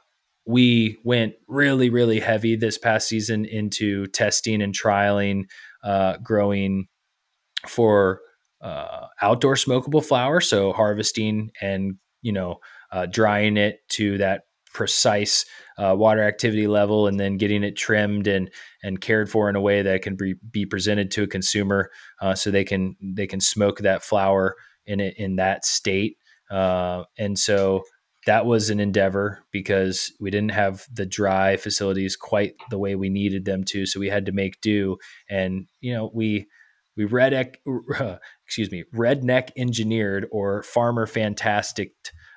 we 0.47 0.99
went 1.05 1.35
really 1.49 1.89
really 1.91 2.21
heavy 2.21 2.57
this 2.57 2.77
past 2.77 3.09
season 3.09 3.45
into 3.45 4.07
testing 4.09 4.61
and 4.61 4.75
trialing 4.75 5.45
uh, 5.83 6.19
growing 6.23 6.89
for 7.67 8.21
uh, 8.61 9.07
outdoor 9.23 9.55
smokable 9.55 10.05
flower. 10.05 10.41
So 10.41 10.73
harvesting 10.73 11.51
and 11.61 11.97
you 12.23 12.33
know 12.33 12.59
uh, 12.91 13.07
drying 13.07 13.57
it 13.57 13.81
to 13.91 14.19
that 14.19 14.43
precise 14.73 15.47
uh, 15.79 15.95
water 15.97 16.23
activity 16.23 16.67
level, 16.67 17.07
and 17.07 17.19
then 17.19 17.39
getting 17.39 17.65
it 17.65 17.77
trimmed 17.77 18.27
and 18.27 18.51
and 18.83 19.01
cared 19.01 19.31
for 19.31 19.49
in 19.49 19.57
a 19.57 19.61
way 19.61 19.83
that 19.83 20.03
can 20.03 20.17
be, 20.17 20.35
be 20.51 20.67
presented 20.67 21.11
to 21.13 21.23
a 21.23 21.27
consumer, 21.27 21.91
uh, 22.21 22.35
so 22.35 22.51
they 22.51 22.65
can 22.65 22.97
they 23.01 23.27
can 23.27 23.41
smoke 23.41 23.79
that 23.79 24.03
flower 24.03 24.57
in 24.87 25.01
it 25.01 25.15
in 25.17 25.37
that 25.37 25.65
state. 25.65 26.19
Uh, 26.51 27.05
and 27.19 27.39
so 27.39 27.83
that 28.27 28.47
was 28.47 28.71
an 28.71 28.81
endeavor 28.81 29.45
because 29.53 30.13
we 30.21 30.31
didn't 30.31 30.53
have 30.53 30.87
the 30.93 31.07
dry 31.07 31.57
facilities 31.57 32.17
quite 32.17 32.55
the 32.71 32.79
way 32.79 32.95
we 32.95 33.09
needed 33.09 33.45
them 33.45 33.65
to, 33.65 33.87
so 33.87 34.01
we 34.01 34.09
had 34.09 34.27
to 34.27 34.33
make 34.33 34.61
do. 34.61 34.97
And 35.29 35.67
you 35.81 35.93
know 35.93 36.11
we 36.15 36.47
we 36.97 37.05
red 37.05 37.33
excuse 38.47 38.71
me 38.71 38.85
redneck 38.95 39.51
engineered 39.57 40.27
or 40.31 40.63
farmer 40.63 41.07
fantastic 41.07 41.93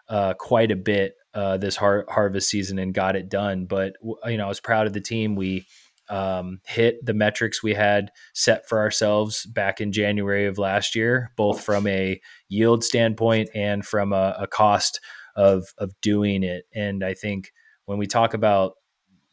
uh, 0.09 0.33
quite 0.33 0.71
a 0.71 0.75
bit 0.75 1.15
uh, 1.33 1.57
this 1.57 1.75
har- 1.75 2.05
harvest 2.09 2.49
season 2.49 2.79
and 2.79 2.93
got 2.93 3.15
it 3.15 3.29
done. 3.29 3.65
But 3.65 3.93
you 4.25 4.37
know, 4.37 4.45
I 4.45 4.49
was 4.49 4.59
proud 4.59 4.87
of 4.87 4.93
the 4.93 5.01
team. 5.01 5.35
We 5.35 5.67
um, 6.09 6.59
hit 6.65 7.05
the 7.05 7.13
metrics 7.13 7.61
we 7.61 7.73
had 7.73 8.11
set 8.33 8.67
for 8.67 8.79
ourselves 8.79 9.45
back 9.45 9.81
in 9.81 9.91
January 9.91 10.45
of 10.45 10.57
last 10.57 10.95
year, 10.95 11.31
both 11.35 11.61
from 11.61 11.87
a 11.87 12.19
yield 12.49 12.83
standpoint 12.83 13.49
and 13.53 13.85
from 13.85 14.13
a, 14.13 14.35
a 14.39 14.47
cost 14.47 14.99
of 15.35 15.73
of 15.77 15.91
doing 16.01 16.43
it. 16.43 16.65
And 16.73 17.03
I 17.03 17.13
think 17.13 17.51
when 17.85 17.97
we 17.97 18.07
talk 18.07 18.33
about 18.33 18.73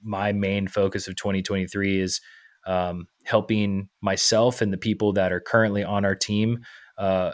my 0.02 0.32
main 0.32 0.68
focus 0.68 1.08
of 1.08 1.16
2023 1.16 2.00
is 2.00 2.20
um, 2.66 3.08
helping 3.24 3.88
myself 4.00 4.60
and 4.60 4.72
the 4.72 4.78
people 4.78 5.12
that 5.14 5.32
are 5.32 5.40
currently 5.40 5.82
on 5.82 6.04
our 6.04 6.14
team 6.14 6.64
uh, 6.98 7.32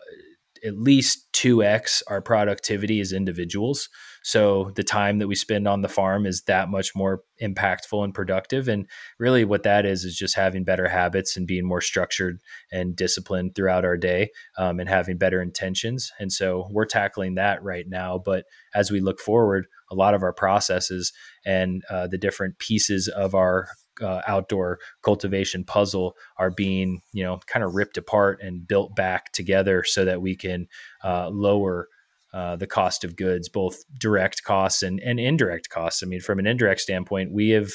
at 0.65 0.79
least 0.79 1.33
2x 1.33 2.03
our 2.09 2.21
productivity 2.21 3.01
as 3.01 3.13
individuals. 3.13 3.89
So 4.23 4.71
the 4.75 4.83
time 4.83 5.19
that 5.19 5.29
we 5.29 5.35
spend 5.35 5.67
on 5.67 5.81
the 5.81 5.89
farm 5.89 6.27
is 6.27 6.43
that 6.43 6.69
much 6.69 6.95
more 6.95 7.23
impactful 7.43 8.05
and 8.05 8.13
productive. 8.13 8.69
And 8.69 8.87
really, 9.19 9.45
what 9.45 9.63
that 9.63 9.87
is 9.87 10.05
is 10.05 10.17
just 10.17 10.37
having 10.37 10.65
better 10.65 10.89
habits 10.89 11.37
and 11.37 11.47
being 11.47 11.67
more 11.67 11.81
structured 11.81 12.39
and 12.71 12.95
disciplined 12.95 13.55
throughout 13.55 13.85
our 13.85 13.97
day 13.97 14.31
um, 14.59 14.79
and 14.79 14.89
having 14.89 15.17
better 15.17 15.41
intentions. 15.41 16.13
And 16.19 16.31
so 16.31 16.69
we're 16.71 16.85
tackling 16.85 17.37
that 17.37 17.63
right 17.63 17.87
now. 17.89 18.21
But 18.23 18.45
as 18.75 18.91
we 18.91 19.01
look 19.01 19.21
forward, 19.21 19.67
a 19.91 19.95
lot 19.95 20.15
of 20.15 20.23
our 20.23 20.33
processes 20.33 21.13
and 21.45 21.83
uh, 21.91 22.07
the 22.07 22.19
different 22.19 22.59
pieces 22.59 23.09
of 23.09 23.35
our 23.35 23.69
uh, 24.01 24.21
outdoor 24.27 24.79
cultivation 25.03 25.65
puzzle 25.65 26.17
are 26.37 26.51
being 26.51 27.03
you 27.13 27.23
know 27.23 27.39
kind 27.47 27.65
of 27.65 27.75
ripped 27.75 27.97
apart 27.97 28.41
and 28.43 28.67
built 28.67 28.95
back 28.95 29.33
together 29.33 29.85
so 29.85 30.05
that 30.05 30.23
we 30.23 30.37
can 30.37 30.67
uh, 31.05 31.29
lower 31.29 31.89
uh, 32.33 32.55
the 32.57 32.67
cost 32.67 33.03
of 33.03 33.17
goods, 33.17 33.49
both 33.49 33.83
direct 33.99 34.45
costs 34.45 34.85
and, 34.85 35.01
and 35.01 35.19
indirect 35.19 35.69
costs. 35.69 36.03
I 36.03 36.07
mean, 36.07 36.21
from 36.21 36.39
an 36.39 36.47
indirect 36.47 36.81
standpoint, 36.81 37.33
we 37.33 37.51
have 37.51 37.73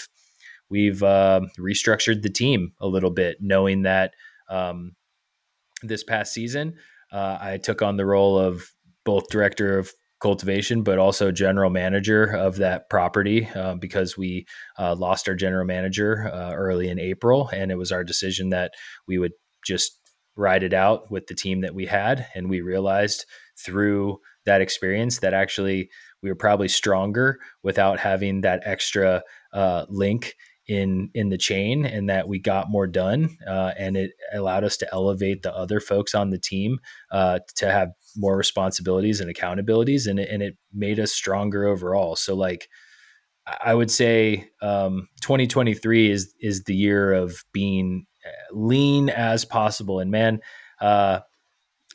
we've 0.70 1.04
uh, 1.04 1.42
restructured 1.60 2.22
the 2.22 2.30
team 2.30 2.72
a 2.80 2.88
little 2.88 3.12
bit, 3.12 3.38
knowing 3.42 3.82
that 3.82 4.14
um, 4.50 4.96
this 5.84 6.04
past 6.04 6.34
season 6.34 6.76
uh, 7.12 7.38
I 7.40 7.58
took 7.58 7.82
on 7.82 7.98
the 7.98 8.06
role 8.06 8.40
of 8.40 8.72
both 9.04 9.28
director 9.30 9.78
of 9.78 9.94
cultivation, 10.20 10.82
but 10.82 10.98
also 10.98 11.32
general 11.32 11.70
manager 11.70 12.26
of 12.26 12.58
that 12.58 12.90
property 12.90 13.48
uh, 13.56 13.76
because 13.76 14.18
we 14.18 14.46
uh, 14.80 14.96
lost 14.96 15.28
our 15.28 15.36
general 15.36 15.66
manager 15.66 16.32
uh, 16.34 16.54
early 16.54 16.90
in 16.90 17.00
April, 17.00 17.50
and 17.54 17.72
it 17.72 17.78
was 17.78 17.92
our 17.92 18.04
decision 18.04 18.50
that 18.50 18.74
we 19.08 19.18
would 19.18 19.34
just 19.66 20.00
ride 20.38 20.64
it 20.64 20.74
out 20.74 21.10
with 21.12 21.28
the 21.28 21.36
team 21.36 21.62
that 21.62 21.76
we 21.76 21.86
had, 21.86 22.28
and 22.36 22.50
we 22.50 22.62
realized 22.62 23.26
through 23.58 24.20
that 24.46 24.62
experience 24.62 25.20
that 25.20 25.34
actually 25.34 25.90
we 26.22 26.30
were 26.30 26.36
probably 26.36 26.68
stronger 26.68 27.40
without 27.64 28.00
having 28.00 28.42
that 28.42 28.62
extra 28.66 29.22
uh, 29.54 29.86
link 29.90 30.36
in 30.68 31.12
in 31.14 31.30
the 31.30 31.38
chain 31.38 31.86
and 31.86 32.10
that 32.10 32.28
we 32.28 32.40
got 32.40 32.72
more 32.72 32.88
done 32.88 33.38
uh, 33.48 33.72
and 33.78 33.96
it 33.96 34.12
allowed 34.34 34.64
us 34.64 34.78
to 34.78 34.88
elevate 34.92 35.44
the 35.44 35.56
other 35.56 35.80
folks 35.80 36.16
on 36.16 36.32
the 36.32 36.40
team 36.40 36.80
uh, 37.12 37.38
to 37.56 37.72
have 37.72 37.90
more 38.16 38.38
responsibilities 38.38 39.20
and 39.20 39.34
accountabilities 39.34 40.08
and 40.08 40.20
it, 40.20 40.30
and 40.30 40.42
it 40.42 40.58
made 40.74 41.00
us 41.00 41.12
stronger 41.12 41.66
overall. 41.66 42.16
So 42.16 42.36
like 42.36 42.70
i 43.62 43.76
would 43.76 43.92
say 43.92 44.50
um, 44.64 45.08
2023 45.22 46.10
is 46.10 46.34
is 46.40 46.64
the 46.64 46.76
year 46.76 47.14
of 47.14 47.44
being 47.52 48.08
uh, 48.26 48.56
lean 48.56 49.10
as 49.10 49.46
possible. 49.46 50.00
And 50.00 50.12
man 50.12 50.42
uh, 50.82 51.20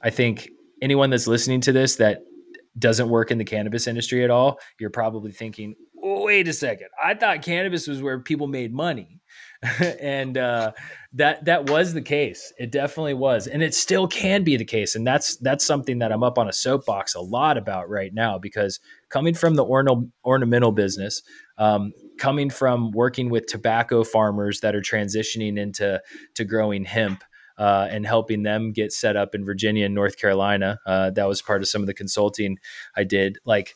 i 0.02 0.10
think 0.10 0.48
anyone 0.80 1.10
that's 1.10 1.26
listening 1.26 1.60
to 1.62 1.72
this 1.72 1.96
that 1.96 2.22
doesn't 2.78 3.08
work 3.08 3.30
in 3.30 3.38
the 3.38 3.44
cannabis 3.44 3.86
industry 3.86 4.24
at 4.24 4.30
all, 4.30 4.58
you're 4.78 4.90
probably 4.90 5.32
thinking, 5.32 5.74
wait 5.94 6.48
a 6.48 6.52
second, 6.52 6.88
I 7.02 7.14
thought 7.14 7.42
cannabis 7.42 7.86
was 7.86 8.02
where 8.02 8.20
people 8.20 8.46
made 8.46 8.72
money. 8.72 9.19
and 10.00 10.38
uh, 10.38 10.72
that 11.12 11.44
that 11.44 11.68
was 11.68 11.92
the 11.92 12.00
case. 12.00 12.52
It 12.58 12.72
definitely 12.72 13.14
was, 13.14 13.46
and 13.46 13.62
it 13.62 13.74
still 13.74 14.08
can 14.08 14.42
be 14.42 14.56
the 14.56 14.64
case. 14.64 14.94
And 14.94 15.06
that's 15.06 15.36
that's 15.36 15.64
something 15.64 15.98
that 15.98 16.12
I'm 16.12 16.22
up 16.22 16.38
on 16.38 16.48
a 16.48 16.52
soapbox 16.52 17.14
a 17.14 17.20
lot 17.20 17.58
about 17.58 17.90
right 17.90 18.12
now 18.14 18.38
because 18.38 18.80
coming 19.10 19.34
from 19.34 19.56
the 19.56 19.64
ornamental 20.24 20.72
business, 20.72 21.22
um, 21.58 21.92
coming 22.18 22.48
from 22.48 22.90
working 22.92 23.28
with 23.28 23.46
tobacco 23.46 24.02
farmers 24.02 24.60
that 24.60 24.74
are 24.74 24.80
transitioning 24.80 25.58
into 25.58 26.00
to 26.36 26.44
growing 26.44 26.84
hemp, 26.84 27.22
uh, 27.58 27.86
and 27.90 28.06
helping 28.06 28.42
them 28.42 28.72
get 28.72 28.90
set 28.90 29.14
up 29.14 29.34
in 29.34 29.44
Virginia 29.44 29.84
and 29.84 29.94
North 29.94 30.16
Carolina. 30.16 30.78
Uh, 30.86 31.10
that 31.10 31.28
was 31.28 31.42
part 31.42 31.60
of 31.60 31.68
some 31.68 31.82
of 31.82 31.86
the 31.86 31.94
consulting 31.94 32.56
I 32.96 33.04
did. 33.04 33.36
Like 33.44 33.74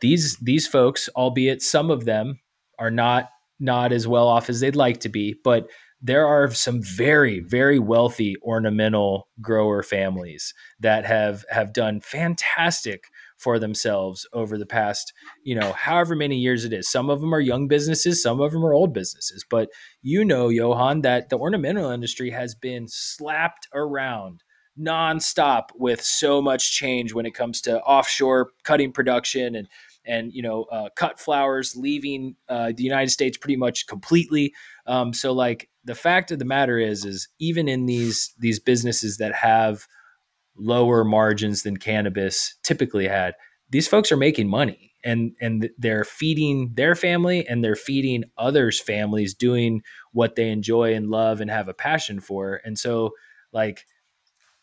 these 0.00 0.38
these 0.38 0.66
folks, 0.66 1.10
albeit 1.10 1.60
some 1.60 1.90
of 1.90 2.06
them 2.06 2.40
are 2.78 2.90
not 2.90 3.28
not 3.64 3.92
as 3.92 4.06
well 4.06 4.28
off 4.28 4.48
as 4.48 4.60
they'd 4.60 4.76
like 4.76 5.00
to 5.00 5.08
be, 5.08 5.34
but 5.42 5.68
there 6.02 6.26
are 6.26 6.50
some 6.50 6.82
very 6.82 7.40
very 7.40 7.78
wealthy 7.78 8.36
ornamental 8.42 9.28
grower 9.40 9.82
families 9.82 10.52
that 10.78 11.06
have 11.06 11.44
have 11.50 11.72
done 11.72 12.00
fantastic 12.00 13.04
for 13.38 13.58
themselves 13.58 14.26
over 14.32 14.56
the 14.56 14.66
past, 14.66 15.12
you 15.42 15.54
know, 15.54 15.72
however 15.72 16.14
many 16.14 16.36
years 16.36 16.64
it 16.64 16.72
is. 16.72 16.88
Some 16.88 17.10
of 17.10 17.20
them 17.20 17.34
are 17.34 17.40
young 17.40 17.68
businesses, 17.68 18.22
some 18.22 18.40
of 18.40 18.52
them 18.52 18.64
are 18.64 18.74
old 18.74 18.92
businesses. 18.92 19.44
But 19.48 19.70
you 20.02 20.24
know, 20.24 20.48
Johan, 20.48 21.02
that 21.02 21.30
the 21.30 21.38
ornamental 21.38 21.90
industry 21.90 22.30
has 22.30 22.54
been 22.54 22.86
slapped 22.86 23.66
around 23.74 24.42
nonstop 24.78 25.68
with 25.76 26.02
so 26.02 26.42
much 26.42 26.72
change 26.72 27.14
when 27.14 27.26
it 27.26 27.34
comes 27.34 27.60
to 27.60 27.80
offshore 27.82 28.50
cutting 28.64 28.92
production 28.92 29.54
and 29.54 29.68
and 30.06 30.32
you 30.32 30.42
know 30.42 30.64
uh, 30.64 30.88
cut 30.96 31.18
flowers 31.18 31.76
leaving 31.76 32.36
uh, 32.48 32.72
the 32.76 32.82
United 32.82 33.10
States 33.10 33.36
pretty 33.36 33.56
much 33.56 33.86
completely. 33.86 34.52
Um, 34.86 35.12
so 35.12 35.32
like 35.32 35.68
the 35.84 35.94
fact 35.94 36.30
of 36.30 36.38
the 36.38 36.44
matter 36.44 36.78
is 36.78 37.04
is 37.04 37.28
even 37.38 37.68
in 37.68 37.86
these 37.86 38.34
these 38.38 38.60
businesses 38.60 39.18
that 39.18 39.34
have 39.34 39.86
lower 40.56 41.04
margins 41.04 41.62
than 41.62 41.76
cannabis 41.76 42.54
typically 42.62 43.08
had, 43.08 43.34
these 43.70 43.88
folks 43.88 44.12
are 44.12 44.16
making 44.16 44.48
money 44.48 44.92
and 45.04 45.32
and 45.40 45.68
they're 45.78 46.04
feeding 46.04 46.72
their 46.74 46.94
family 46.94 47.46
and 47.46 47.62
they're 47.62 47.76
feeding 47.76 48.24
others 48.38 48.80
families 48.80 49.34
doing 49.34 49.82
what 50.12 50.34
they 50.34 50.48
enjoy 50.48 50.94
and 50.94 51.10
love 51.10 51.40
and 51.40 51.50
have 51.50 51.68
a 51.68 51.74
passion 51.74 52.20
for 52.20 52.60
and 52.64 52.78
so 52.78 53.10
like 53.52 53.84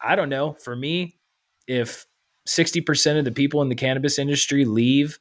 i 0.01 0.15
don't 0.15 0.29
know 0.29 0.53
for 0.53 0.75
me 0.75 1.19
if 1.67 2.07
60% 2.47 3.19
of 3.19 3.25
the 3.25 3.31
people 3.31 3.61
in 3.61 3.69
the 3.69 3.75
cannabis 3.75 4.17
industry 4.17 4.65
leave 4.65 5.19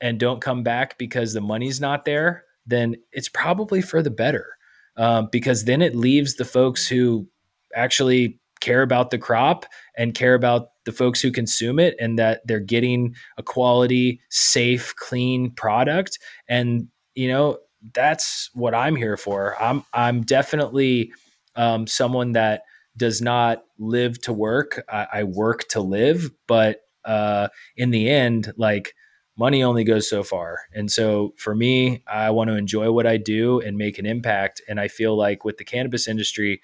and 0.00 0.18
don't 0.18 0.40
come 0.40 0.62
back 0.62 0.98
because 0.98 1.32
the 1.32 1.40
money's 1.40 1.80
not 1.80 2.04
there 2.04 2.44
then 2.66 2.96
it's 3.12 3.28
probably 3.28 3.82
for 3.82 4.02
the 4.02 4.10
better 4.10 4.56
um, 4.96 5.28
because 5.30 5.64
then 5.64 5.82
it 5.82 5.94
leaves 5.94 6.34
the 6.34 6.44
folks 6.44 6.86
who 6.86 7.26
actually 7.74 8.38
care 8.60 8.82
about 8.82 9.10
the 9.10 9.18
crop 9.18 9.66
and 9.96 10.14
care 10.14 10.34
about 10.34 10.68
the 10.84 10.92
folks 10.92 11.20
who 11.20 11.30
consume 11.30 11.78
it 11.78 11.94
and 12.00 12.18
that 12.18 12.46
they're 12.46 12.60
getting 12.60 13.14
a 13.36 13.42
quality, 13.42 14.20
safe, 14.30 14.94
clean 14.96 15.50
product. 15.50 16.18
And, 16.48 16.88
you 17.14 17.28
know, 17.28 17.58
that's 17.92 18.50
what 18.54 18.74
I'm 18.74 18.96
here 18.96 19.16
for. 19.16 19.60
I'm, 19.60 19.84
I'm 19.92 20.22
definitely 20.22 21.12
um, 21.56 21.86
someone 21.86 22.32
that 22.32 22.62
does 22.96 23.20
not 23.20 23.64
live 23.78 24.20
to 24.22 24.32
work. 24.32 24.84
I, 24.90 25.06
I 25.12 25.24
work 25.24 25.68
to 25.70 25.80
live, 25.80 26.30
but 26.46 26.80
uh, 27.04 27.48
in 27.76 27.90
the 27.90 28.08
end, 28.08 28.52
like 28.56 28.94
money 29.36 29.62
only 29.62 29.84
goes 29.84 30.08
so 30.08 30.22
far. 30.22 30.60
And 30.72 30.90
so 30.90 31.34
for 31.36 31.54
me, 31.54 32.02
I 32.06 32.30
want 32.30 32.50
to 32.50 32.56
enjoy 32.56 32.92
what 32.92 33.06
I 33.06 33.16
do 33.16 33.60
and 33.60 33.76
make 33.76 33.98
an 33.98 34.06
impact. 34.06 34.62
And 34.68 34.78
I 34.78 34.88
feel 34.88 35.16
like 35.16 35.44
with 35.44 35.56
the 35.56 35.64
cannabis 35.64 36.06
industry, 36.06 36.60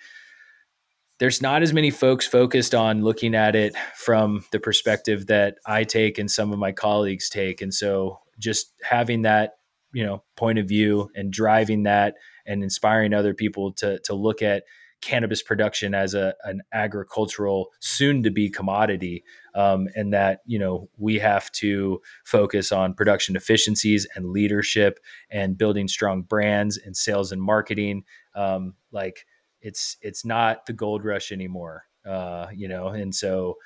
there's 1.18 1.42
not 1.42 1.62
as 1.62 1.72
many 1.72 1.90
folks 1.90 2.26
focused 2.26 2.74
on 2.74 3.02
looking 3.02 3.34
at 3.34 3.54
it 3.54 3.76
from 3.94 4.44
the 4.52 4.60
perspective 4.60 5.26
that 5.26 5.56
I 5.66 5.84
take 5.84 6.18
and 6.18 6.30
some 6.30 6.52
of 6.52 6.58
my 6.58 6.72
colleagues 6.72 7.28
take. 7.28 7.60
And 7.60 7.74
so 7.74 8.20
just 8.38 8.72
having 8.82 9.22
that, 9.22 9.58
you 9.92 10.04
know, 10.04 10.22
point 10.36 10.58
of 10.58 10.66
view 10.66 11.10
and 11.14 11.32
driving 11.32 11.82
that 11.82 12.14
and 12.46 12.62
inspiring 12.62 13.12
other 13.12 13.34
people 13.34 13.72
to 13.74 13.98
to 14.04 14.14
look 14.14 14.40
at 14.40 14.62
cannabis 15.00 15.42
production 15.42 15.94
as 15.94 16.14
a 16.14 16.34
an 16.44 16.60
agricultural 16.72 17.70
soon 17.80 18.22
to 18.22 18.30
be 18.30 18.50
commodity 18.50 19.24
um, 19.54 19.88
and 19.94 20.12
that 20.12 20.40
you 20.46 20.58
know 20.58 20.88
we 20.98 21.18
have 21.18 21.50
to 21.52 22.00
focus 22.24 22.72
on 22.72 22.94
production 22.94 23.36
efficiencies 23.36 24.06
and 24.14 24.30
leadership 24.30 24.98
and 25.30 25.58
building 25.58 25.88
strong 25.88 26.22
brands 26.22 26.76
and 26.78 26.96
sales 26.96 27.32
and 27.32 27.42
marketing. 27.42 28.04
Um, 28.34 28.74
like 28.92 29.26
it's 29.62 29.96
it's 30.00 30.24
not 30.24 30.66
the 30.66 30.72
gold 30.72 31.04
rush 31.04 31.32
anymore 31.32 31.84
uh, 32.06 32.46
you 32.54 32.68
know 32.68 32.88
and 32.88 33.14
so 33.14 33.56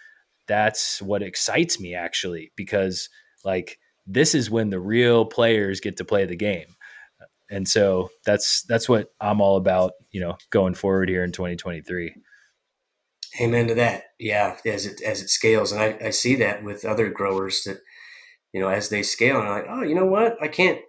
that's 0.46 1.00
what 1.00 1.22
excites 1.22 1.80
me 1.80 1.94
actually 1.94 2.52
because 2.56 3.08
like 3.44 3.78
this 4.06 4.34
is 4.34 4.50
when 4.50 4.70
the 4.70 4.80
real 4.80 5.24
players 5.24 5.80
get 5.80 5.96
to 5.96 6.04
play 6.04 6.26
the 6.26 6.36
game 6.36 6.76
and 7.50 7.68
so 7.68 8.10
that's 8.24 8.62
that's 8.62 8.88
what 8.88 9.08
i'm 9.20 9.40
all 9.40 9.56
about 9.56 9.92
you 10.10 10.20
know 10.20 10.36
going 10.50 10.74
forward 10.74 11.08
here 11.08 11.24
in 11.24 11.32
2023 11.32 12.14
amen 13.40 13.66
to 13.66 13.74
that 13.74 14.04
yeah 14.18 14.56
as 14.64 14.86
it 14.86 15.00
as 15.02 15.20
it 15.20 15.28
scales 15.28 15.72
and 15.72 15.80
i, 15.80 15.98
I 16.06 16.10
see 16.10 16.34
that 16.36 16.62
with 16.62 16.84
other 16.84 17.10
growers 17.10 17.62
that 17.64 17.78
you 18.52 18.60
know 18.60 18.68
as 18.68 18.88
they 18.88 19.02
scale 19.02 19.40
and 19.40 19.48
I'm 19.48 19.54
like 19.54 19.66
oh 19.68 19.82
you 19.82 19.94
know 19.94 20.06
what 20.06 20.36
i 20.40 20.48
can't 20.48 20.80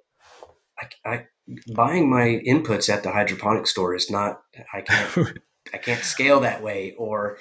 I, 0.77 1.09
I 1.09 1.25
buying 1.73 2.09
my 2.09 2.41
inputs 2.45 2.89
at 2.89 3.03
the 3.03 3.11
hydroponic 3.11 3.67
store 3.67 3.95
is 3.95 4.09
not 4.09 4.41
I 4.73 4.81
can't 4.81 5.39
I 5.73 5.77
can't 5.77 6.03
scale 6.03 6.39
that 6.41 6.61
way 6.61 6.93
or 6.97 7.37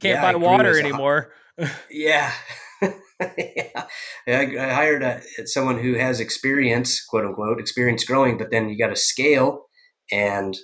can't 0.00 0.22
yeah, 0.22 0.32
buy 0.32 0.36
water 0.36 0.78
anymore. 0.78 1.32
yeah. 1.90 2.32
yeah. 3.38 3.86
I, 4.26 4.44
hired 4.74 5.02
a, 5.02 5.22
someone 5.46 5.78
who 5.78 5.94
has 5.94 6.20
experience, 6.20 7.04
quote 7.04 7.24
unquote, 7.24 7.60
experience 7.60 8.04
growing, 8.04 8.38
but 8.38 8.50
then 8.50 8.68
you 8.68 8.78
got 8.78 8.88
to 8.88 8.96
scale 8.96 9.66
and 10.12 10.56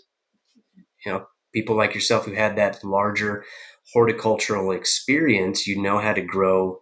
you 1.05 1.13
know, 1.13 1.27
people 1.53 1.77
like 1.77 1.95
yourself 1.95 2.25
who 2.25 2.33
had 2.33 2.57
that 2.57 2.83
larger 2.85 3.45
horticultural 3.93 4.73
experience, 4.73 5.67
you 5.67 5.81
know 5.81 5.99
how 5.99 6.13
to 6.13 6.23
grow 6.23 6.81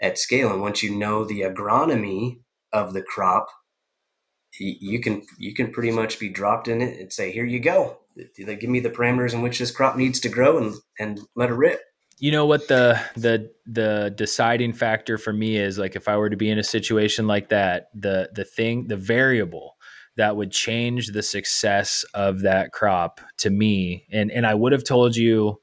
at 0.00 0.18
scale. 0.18 0.52
And 0.52 0.60
once 0.60 0.82
you 0.82 0.94
know 0.94 1.24
the 1.24 1.40
agronomy 1.40 2.40
of 2.72 2.92
the 2.92 3.02
crop, 3.02 3.48
you 4.58 5.00
can 5.00 5.22
you 5.38 5.54
can 5.54 5.72
pretty 5.72 5.90
much 5.90 6.20
be 6.20 6.28
dropped 6.28 6.68
in 6.68 6.82
it 6.82 7.00
and 7.00 7.12
say, 7.12 7.32
"Here 7.32 7.46
you 7.46 7.58
go." 7.58 7.98
Give 8.36 8.68
me 8.68 8.80
the 8.80 8.90
parameters 8.90 9.32
in 9.32 9.40
which 9.40 9.58
this 9.58 9.70
crop 9.70 9.96
needs 9.96 10.20
to 10.20 10.28
grow, 10.28 10.58
and 10.58 10.74
and 10.98 11.20
let 11.34 11.48
it 11.48 11.54
rip. 11.54 11.80
You 12.22 12.30
know 12.30 12.46
what 12.46 12.68
the 12.68 13.00
the 13.16 13.50
the 13.66 14.14
deciding 14.16 14.74
factor 14.74 15.18
for 15.18 15.32
me 15.32 15.56
is 15.56 15.76
like 15.76 15.96
if 15.96 16.06
I 16.06 16.16
were 16.16 16.30
to 16.30 16.36
be 16.36 16.50
in 16.50 16.58
a 16.60 16.62
situation 16.62 17.26
like 17.26 17.48
that, 17.48 17.88
the 17.94 18.30
the 18.32 18.44
thing, 18.44 18.86
the 18.86 18.96
variable 18.96 19.74
that 20.16 20.36
would 20.36 20.52
change 20.52 21.08
the 21.08 21.22
success 21.24 22.04
of 22.14 22.42
that 22.42 22.70
crop 22.70 23.20
to 23.38 23.50
me, 23.50 24.06
and 24.12 24.30
and 24.30 24.46
I 24.46 24.54
would 24.54 24.70
have 24.70 24.84
told 24.84 25.16
you 25.16 25.60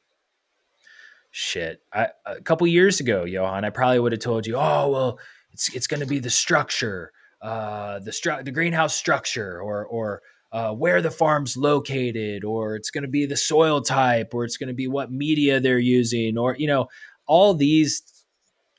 shit 1.31 1.81
I, 1.93 2.09
a 2.25 2.41
couple 2.41 2.65
years 2.65 2.99
ago 2.99 3.23
johan 3.23 3.63
i 3.63 3.69
probably 3.69 3.99
would 3.99 4.13
have 4.13 4.21
told 4.21 4.47
you 4.47 4.55
oh 4.55 4.89
well 4.89 5.19
it's 5.51 5.73
it's 5.75 5.85
going 5.85 5.99
to 5.99 6.07
be 6.07 6.17
the 6.17 6.31
structure 6.31 7.11
uh, 7.41 7.99
the 7.99 8.11
stru- 8.11 8.43
the 8.43 8.51
greenhouse 8.51 8.95
structure 8.95 9.61
or 9.61 9.85
or 9.85 10.21
uh, 10.51 10.73
where 10.73 11.01
the 11.01 11.11
farm's 11.11 11.55
located, 11.55 12.43
or 12.43 12.75
it's 12.75 12.91
going 12.91 13.03
to 13.03 13.09
be 13.09 13.25
the 13.25 13.37
soil 13.37 13.81
type, 13.81 14.33
or 14.33 14.43
it's 14.43 14.57
going 14.57 14.67
to 14.67 14.73
be 14.73 14.87
what 14.87 15.11
media 15.11 15.59
they're 15.59 15.79
using, 15.79 16.37
or 16.37 16.55
you 16.57 16.67
know 16.67 16.87
all 17.27 17.53
these 17.53 18.01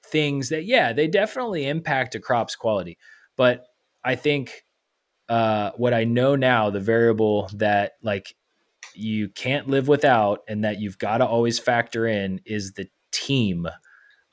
things 0.06 0.48
that 0.48 0.64
yeah 0.64 0.92
they 0.92 1.06
definitely 1.06 1.66
impact 1.66 2.14
a 2.14 2.20
crop's 2.20 2.56
quality. 2.56 2.98
But 3.36 3.66
I 4.04 4.16
think 4.16 4.64
uh, 5.28 5.70
what 5.76 5.94
I 5.94 6.04
know 6.04 6.34
now, 6.34 6.70
the 6.70 6.80
variable 6.80 7.48
that 7.54 7.92
like 8.02 8.34
you 8.94 9.28
can't 9.28 9.68
live 9.68 9.86
without, 9.86 10.40
and 10.48 10.64
that 10.64 10.80
you've 10.80 10.98
got 10.98 11.18
to 11.18 11.26
always 11.26 11.58
factor 11.58 12.06
in 12.06 12.40
is 12.44 12.72
the 12.72 12.88
team 13.12 13.68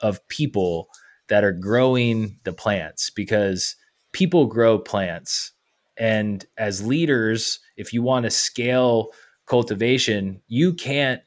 of 0.00 0.26
people 0.28 0.88
that 1.28 1.44
are 1.44 1.52
growing 1.52 2.38
the 2.44 2.52
plants 2.52 3.10
because 3.10 3.76
people 4.12 4.46
grow 4.46 4.78
plants. 4.78 5.52
And 5.98 6.44
as 6.56 6.86
leaders, 6.86 7.60
if 7.76 7.92
you 7.92 8.02
want 8.02 8.24
to 8.24 8.30
scale 8.30 9.10
cultivation, 9.46 10.40
you 10.46 10.74
can't 10.74 11.20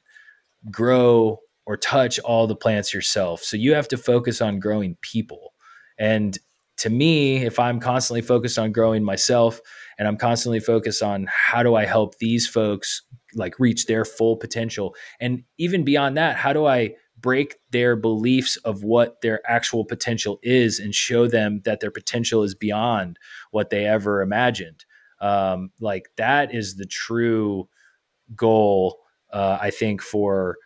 grow 0.70 1.40
or 1.66 1.78
touch 1.78 2.20
all 2.20 2.48
the 2.48 2.56
plants 2.56 2.94
yourself. 2.94 3.44
So 3.44 3.58
you 3.58 3.74
have 3.74 3.88
to 3.90 3.98
focus 3.98 4.42
on 4.42 4.60
growing 4.60 4.98
people. 5.02 5.54
And 6.00 6.38
to 6.78 6.90
me, 6.90 7.46
if 7.46 7.60
I'm 7.60 7.80
constantly 7.80 8.22
focused 8.22 8.58
on 8.58 8.72
growing 8.72 9.04
myself 9.04 9.62
and 10.00 10.08
I'm 10.08 10.18
constantly 10.18 10.60
focused 10.60 11.04
on 11.04 11.28
how 11.30 11.62
do 11.62 11.76
I 11.76 11.86
help 11.86 12.18
these 12.18 12.48
folks 12.48 13.04
like 13.36 13.60
reach 13.60 13.86
their 13.86 14.04
full 14.04 14.36
potential 14.36 14.96
and 15.20 15.44
even 15.58 15.84
beyond 15.84 16.18
that, 16.18 16.38
how 16.38 16.54
do 16.54 16.66
I 16.66 16.96
break 17.22 17.56
their 17.72 17.96
beliefs 17.96 18.58
of 18.58 18.84
what 18.84 19.22
their 19.22 19.42
actual 19.50 19.86
potential 19.86 20.40
is 20.44 20.80
and 20.80 20.96
show 20.96 21.28
them 21.28 21.62
that 21.66 21.80
their 21.80 21.92
potential 21.92 22.44
is 22.44 22.56
beyond 22.56 23.18
what 23.52 23.70
they 23.70 23.86
ever 23.86 24.22
imagined. 24.22 24.86
Um, 25.20 25.72
like 25.80 26.10
that 26.18 26.54
is 26.54 26.76
the 26.76 26.86
true 26.86 27.70
goal, 28.36 29.00
uh, 29.32 29.58
I 29.62 29.70
think, 29.70 30.02
for 30.02 30.58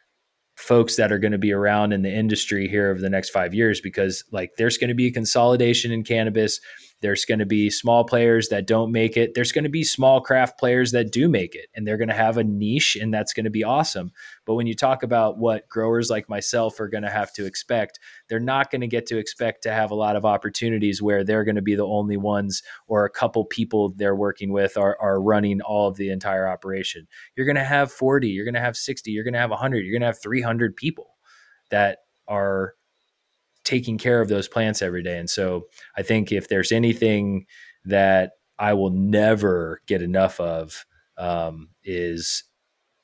folks 0.56 0.96
that 0.96 1.12
are 1.12 1.20
going 1.20 1.34
to 1.34 1.38
be 1.38 1.52
around 1.52 1.92
in 1.92 2.02
the 2.02 2.14
industry 2.14 2.68
here 2.68 2.90
over 2.90 3.02
the 3.02 3.10
next 3.10 3.30
five 3.30 3.54
years 3.54 3.82
because 3.82 4.24
like 4.32 4.52
there's 4.58 4.78
going 4.78 4.88
to 4.88 4.94
be 4.96 5.08
a 5.08 5.12
consolidation 5.12 5.92
in 5.92 6.04
cannabis 6.04 6.62
there's 7.02 7.26
going 7.26 7.40
to 7.40 7.46
be 7.46 7.70
small 7.70 8.04
players 8.04 8.50
that 8.50 8.68
don't 8.68 8.92
make 8.92 9.18
it. 9.18 9.34
There's 9.36 9.52
going 9.52 9.66
to 9.66 9.70
be 9.70 9.84
small 9.84 10.22
craft 10.22 10.58
players 10.58 10.92
that 10.92 11.12
do 11.12 11.28
make 11.28 11.54
it, 11.54 11.68
and 11.76 11.86
they're 11.86 11.98
going 11.98 12.10
to 12.10 12.16
have 12.16 12.38
a 12.38 12.44
niche, 12.44 12.96
and 13.00 13.14
that's 13.14 13.34
going 13.34 13.44
to 13.44 13.50
be 13.50 13.64
awesome. 13.64 14.12
But 14.46 14.56
when 14.56 14.68
you 14.68 14.76
talk 14.76 15.04
about 15.04 15.38
what 15.38 15.68
growers 15.68 16.10
like 16.10 16.30
myself 16.30 16.80
are 16.80 16.88
going 16.88 17.04
to 17.04 17.10
have 17.10 17.34
to 17.34 17.46
expect, 17.46 18.00
they're 18.30 18.40
not 18.40 18.72
going 18.72 18.82
to 18.82 18.88
get 18.88 19.06
to 19.08 19.18
expect 19.18 19.64
to 19.64 19.72
have 19.72 19.92
a 19.92 19.96
lot 19.96 20.16
of 20.16 20.26
opportunities 20.26 21.02
where 21.02 21.24
they're 21.24 21.44
going 21.44 21.56
to 21.56 21.62
be 21.62 21.76
the 21.76 21.86
only 21.86 22.18
ones 22.18 22.64
or 22.88 23.06
a 23.06 23.10
couple 23.10 23.46
people 23.46 23.94
they're 23.96 24.16
working 24.16 24.52
with 24.52 24.78
are, 24.78 24.98
are 25.02 25.22
running 25.22 25.62
all 25.62 25.88
of 25.88 25.98
the 25.98 26.10
entire 26.10 26.48
operation. 26.48 27.08
You're 27.36 27.46
going 27.46 27.56
to 27.56 27.64
have 27.64 27.92
40, 27.92 28.30
you're 28.30 28.46
going 28.46 28.56
to 28.56 28.62
have 28.62 28.78
60, 28.78 29.12
you're 29.12 29.24
going 29.24 29.34
to 29.34 29.40
have 29.40 29.50
100, 29.50 29.86
you're 29.86 29.94
going 29.94 30.02
to 30.02 30.08
have 30.08 30.22
300 30.22 30.76
people 30.76 31.16
that 31.70 32.00
are 32.28 32.74
taking 33.66 33.98
care 33.98 34.22
of 34.22 34.30
those 34.30 34.48
plants 34.48 34.82
every 34.82 35.04
day. 35.04 35.18
And 35.18 35.30
so 35.30 35.66
I 35.98 36.04
think 36.04 36.32
if 36.32 36.48
there's 36.48 36.72
anything 36.72 37.46
that 37.84 38.32
I 38.58 38.74
will 38.74 38.92
never 38.92 39.82
get 39.88 40.02
enough 40.02 40.40
of 40.40 40.86
um, 41.18 41.70
is 41.84 42.44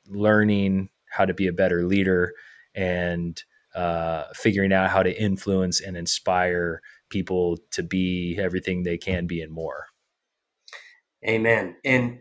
learning 0.07 0.89
how 1.09 1.26
to 1.26 1.34
be 1.34 1.47
a 1.47 1.53
better 1.53 1.84
leader 1.84 2.34
and 2.74 3.41
uh, 3.76 4.24
figuring 4.34 4.72
out 4.72 4.89
how 4.89 5.03
to 5.03 5.22
influence 5.22 5.82
and 5.82 5.97
inspire 5.97 6.82
people 7.09 7.57
to 7.72 7.84
be 7.84 8.38
everything 8.39 8.84
they 8.84 8.97
can 8.97 9.28
be 9.28 9.41
and 9.41 9.51
more. 9.51 9.88
Amen. 11.28 11.76
And 11.84 12.20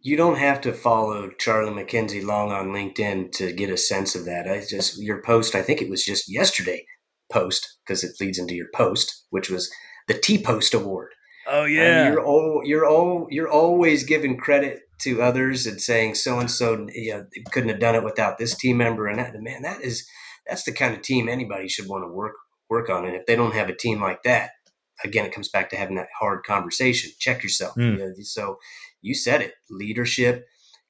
you 0.00 0.16
don't 0.16 0.38
have 0.38 0.60
to 0.62 0.72
follow 0.72 1.30
Charlie 1.38 1.72
McKenzie 1.72 2.24
long 2.24 2.52
on 2.52 2.68
LinkedIn 2.68 3.32
to 3.32 3.52
get 3.52 3.70
a 3.70 3.76
sense 3.76 4.14
of 4.14 4.24
that. 4.26 4.48
I 4.48 4.64
just 4.68 5.00
your 5.02 5.22
post, 5.22 5.54
I 5.54 5.62
think 5.62 5.82
it 5.82 5.90
was 5.90 6.04
just 6.04 6.30
yesterday, 6.32 6.84
post 7.30 7.78
because 7.84 8.04
it 8.04 8.12
leads 8.20 8.38
into 8.38 8.54
your 8.54 8.68
post, 8.74 9.24
which 9.30 9.50
was 9.50 9.70
the 10.06 10.14
T 10.14 10.42
Post 10.42 10.74
Award. 10.74 11.12
Oh 11.46 11.64
yeah, 11.64 12.08
you're 12.08 12.24
all 12.24 12.62
you're 12.64 12.86
all 12.86 13.26
you're 13.30 13.48
always 13.48 14.04
giving 14.04 14.36
credit 14.36 14.80
to 15.00 15.22
others 15.22 15.66
and 15.66 15.80
saying 15.80 16.14
so 16.14 16.38
and 16.38 16.50
so 16.50 16.86
couldn't 17.52 17.68
have 17.68 17.80
done 17.80 17.94
it 17.94 18.04
without 18.04 18.38
this 18.38 18.56
team 18.56 18.78
member 18.78 19.06
and 19.06 19.18
that 19.18 19.32
man 19.40 19.62
that 19.62 19.80
is 19.80 20.08
that's 20.46 20.64
the 20.64 20.72
kind 20.72 20.94
of 20.94 21.02
team 21.02 21.28
anybody 21.28 21.68
should 21.68 21.88
want 21.88 22.04
to 22.04 22.12
work 22.12 22.34
work 22.68 22.90
on 22.90 23.04
and 23.04 23.14
if 23.14 23.24
they 23.26 23.36
don't 23.36 23.54
have 23.54 23.68
a 23.68 23.76
team 23.76 24.00
like 24.00 24.22
that 24.24 24.50
again 25.04 25.24
it 25.24 25.32
comes 25.32 25.48
back 25.48 25.70
to 25.70 25.76
having 25.76 25.96
that 25.96 26.08
hard 26.18 26.44
conversation 26.44 27.10
check 27.18 27.42
yourself 27.42 27.74
mm. 27.76 27.92
you 27.92 27.98
know, 27.98 28.12
so 28.22 28.58
you 29.00 29.14
said 29.14 29.40
it 29.40 29.54
leadership 29.70 30.44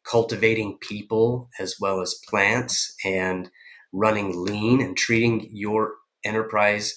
cultivating 0.05 0.79
people 0.81 1.51
as 1.61 1.77
well 1.79 2.01
as 2.01 2.21
plants 2.29 2.95
and 3.05 3.51
running 3.93 4.45
lean 4.45 4.81
and 4.81 4.97
treating 4.97 5.49
your 5.53 5.95
enterprise 6.25 6.97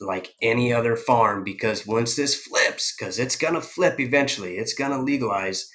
like 0.00 0.34
any 0.42 0.72
other 0.72 0.94
farm 0.94 1.42
because 1.42 1.86
once 1.86 2.16
this 2.16 2.34
flips 2.34 2.94
because 2.96 3.18
it's 3.18 3.36
going 3.36 3.54
to 3.54 3.60
flip 3.60 3.98
eventually 3.98 4.58
it's 4.58 4.74
going 4.74 4.90
to 4.90 5.00
legalize 5.00 5.70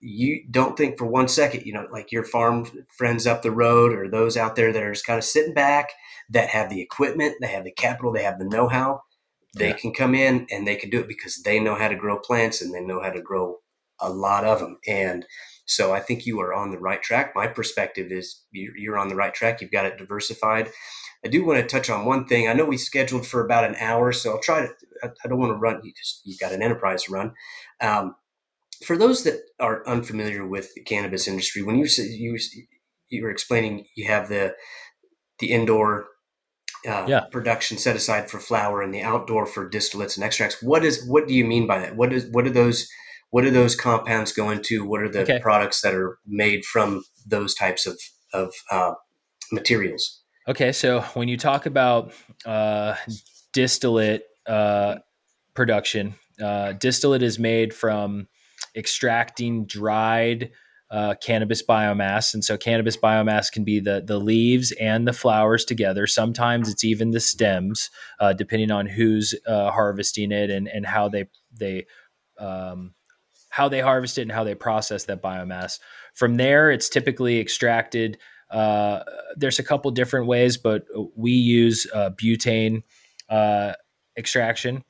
you 0.00 0.44
don't 0.50 0.76
think 0.76 0.96
for 0.96 1.06
one 1.06 1.28
second, 1.28 1.64
you 1.64 1.72
know, 1.72 1.86
like 1.90 2.12
your 2.12 2.24
farm 2.24 2.66
friends 2.96 3.26
up 3.26 3.42
the 3.42 3.50
road 3.50 3.92
or 3.92 4.08
those 4.08 4.36
out 4.36 4.56
there 4.56 4.72
that 4.72 4.82
are 4.82 4.92
just 4.92 5.06
kind 5.06 5.18
of 5.18 5.24
sitting 5.24 5.54
back 5.54 5.90
that 6.30 6.50
have 6.50 6.70
the 6.70 6.80
equipment, 6.80 7.36
they 7.40 7.48
have 7.48 7.64
the 7.64 7.72
capital, 7.72 8.12
they 8.12 8.22
have 8.22 8.38
the 8.38 8.44
know 8.44 8.68
how. 8.68 9.02
They 9.56 9.68
yeah. 9.68 9.76
can 9.76 9.92
come 9.92 10.14
in 10.14 10.46
and 10.50 10.66
they 10.66 10.76
can 10.76 10.90
do 10.90 11.00
it 11.00 11.08
because 11.08 11.42
they 11.42 11.58
know 11.58 11.74
how 11.74 11.88
to 11.88 11.96
grow 11.96 12.18
plants 12.18 12.62
and 12.62 12.72
they 12.72 12.80
know 12.80 13.02
how 13.02 13.10
to 13.10 13.20
grow 13.20 13.56
a 13.98 14.10
lot 14.10 14.44
of 14.44 14.60
them. 14.60 14.78
And 14.86 15.26
so 15.66 15.92
I 15.92 16.00
think 16.00 16.26
you 16.26 16.38
are 16.40 16.54
on 16.54 16.70
the 16.70 16.78
right 16.78 17.02
track. 17.02 17.32
My 17.34 17.48
perspective 17.48 18.12
is 18.12 18.44
you're 18.52 18.98
on 18.98 19.08
the 19.08 19.16
right 19.16 19.34
track. 19.34 19.60
You've 19.60 19.72
got 19.72 19.86
it 19.86 19.98
diversified. 19.98 20.70
I 21.24 21.28
do 21.28 21.44
want 21.44 21.58
to 21.60 21.66
touch 21.66 21.90
on 21.90 22.04
one 22.04 22.26
thing. 22.26 22.48
I 22.48 22.52
know 22.52 22.64
we 22.64 22.76
scheduled 22.76 23.26
for 23.26 23.44
about 23.44 23.64
an 23.64 23.76
hour, 23.76 24.12
so 24.12 24.32
I'll 24.32 24.40
try 24.40 24.60
to. 24.60 24.68
I 25.02 25.28
don't 25.28 25.38
want 25.38 25.50
to 25.50 25.56
run 25.56 25.80
because 25.82 26.20
you've 26.24 26.38
got 26.40 26.52
an 26.52 26.62
enterprise 26.62 27.04
to 27.04 27.12
run. 27.12 27.32
Um, 27.80 28.16
for 28.84 28.96
those 28.96 29.24
that 29.24 29.40
are 29.60 29.86
unfamiliar 29.86 30.46
with 30.46 30.74
the 30.74 30.82
cannabis 30.82 31.26
industry, 31.26 31.62
when 31.62 31.76
you 31.76 31.86
you 31.98 32.38
you 33.08 33.22
were 33.22 33.30
explaining, 33.30 33.86
you 33.96 34.06
have 34.06 34.28
the 34.28 34.54
the 35.38 35.50
indoor 35.50 36.06
uh, 36.86 37.04
yeah. 37.08 37.20
production 37.32 37.78
set 37.78 37.96
aside 37.96 38.30
for 38.30 38.38
flower 38.38 38.82
and 38.82 38.94
the 38.94 39.02
outdoor 39.02 39.46
for 39.46 39.68
distillates 39.68 40.16
and 40.16 40.24
extracts. 40.24 40.62
What 40.62 40.84
is 40.84 41.06
what 41.06 41.26
do 41.26 41.34
you 41.34 41.44
mean 41.44 41.66
by 41.66 41.80
that? 41.80 41.96
What 41.96 42.12
is 42.12 42.26
what 42.30 42.46
are 42.46 42.50
those 42.50 42.88
what 43.30 43.42
do 43.42 43.50
those 43.50 43.74
compounds 43.74 44.32
go 44.32 44.50
into? 44.50 44.84
What 44.84 45.02
are 45.02 45.08
the 45.08 45.22
okay. 45.22 45.40
products 45.40 45.80
that 45.82 45.94
are 45.94 46.18
made 46.26 46.64
from 46.64 47.04
those 47.26 47.54
types 47.54 47.86
of 47.86 48.00
of 48.32 48.52
uh, 48.70 48.92
materials? 49.50 50.22
Okay, 50.48 50.72
so 50.72 51.02
when 51.12 51.28
you 51.28 51.36
talk 51.36 51.66
about 51.66 52.14
uh, 52.46 52.94
distillate 53.52 54.24
uh, 54.46 54.96
production, 55.52 56.14
uh, 56.42 56.72
distillate 56.72 57.22
is 57.22 57.38
made 57.38 57.74
from 57.74 58.28
extracting 58.74 59.66
dried 59.66 60.50
uh, 60.90 61.14
cannabis 61.22 61.62
biomass. 61.62 62.32
And 62.32 62.42
so 62.42 62.56
cannabis 62.56 62.96
biomass 62.96 63.52
can 63.52 63.62
be 63.62 63.78
the 63.78 64.02
the 64.02 64.18
leaves 64.18 64.72
and 64.80 65.06
the 65.06 65.12
flowers 65.12 65.66
together. 65.66 66.06
Sometimes 66.06 66.70
it's 66.70 66.82
even 66.82 67.10
the 67.10 67.20
stems, 67.20 67.90
uh, 68.18 68.32
depending 68.32 68.70
on 68.70 68.86
who's 68.86 69.34
uh, 69.46 69.70
harvesting 69.70 70.32
it 70.32 70.48
and 70.48 70.66
and 70.66 70.86
how 70.86 71.10
they 71.10 71.28
they 71.52 71.84
um, 72.38 72.94
how 73.50 73.68
they 73.68 73.80
harvest 73.80 74.16
it 74.16 74.22
and 74.22 74.32
how 74.32 74.44
they 74.44 74.54
process 74.54 75.04
that 75.04 75.22
biomass. 75.22 75.78
From 76.14 76.38
there, 76.38 76.70
it's 76.70 76.88
typically 76.88 77.38
extracted. 77.38 78.16
Uh, 78.50 79.00
there's 79.36 79.58
a 79.58 79.64
couple 79.64 79.90
different 79.90 80.26
ways, 80.26 80.56
but 80.56 80.84
we 81.14 81.32
use 81.32 81.86
uh, 81.94 82.10
butane 82.10 82.82
uh, 83.28 83.72
extraction. 84.16 84.84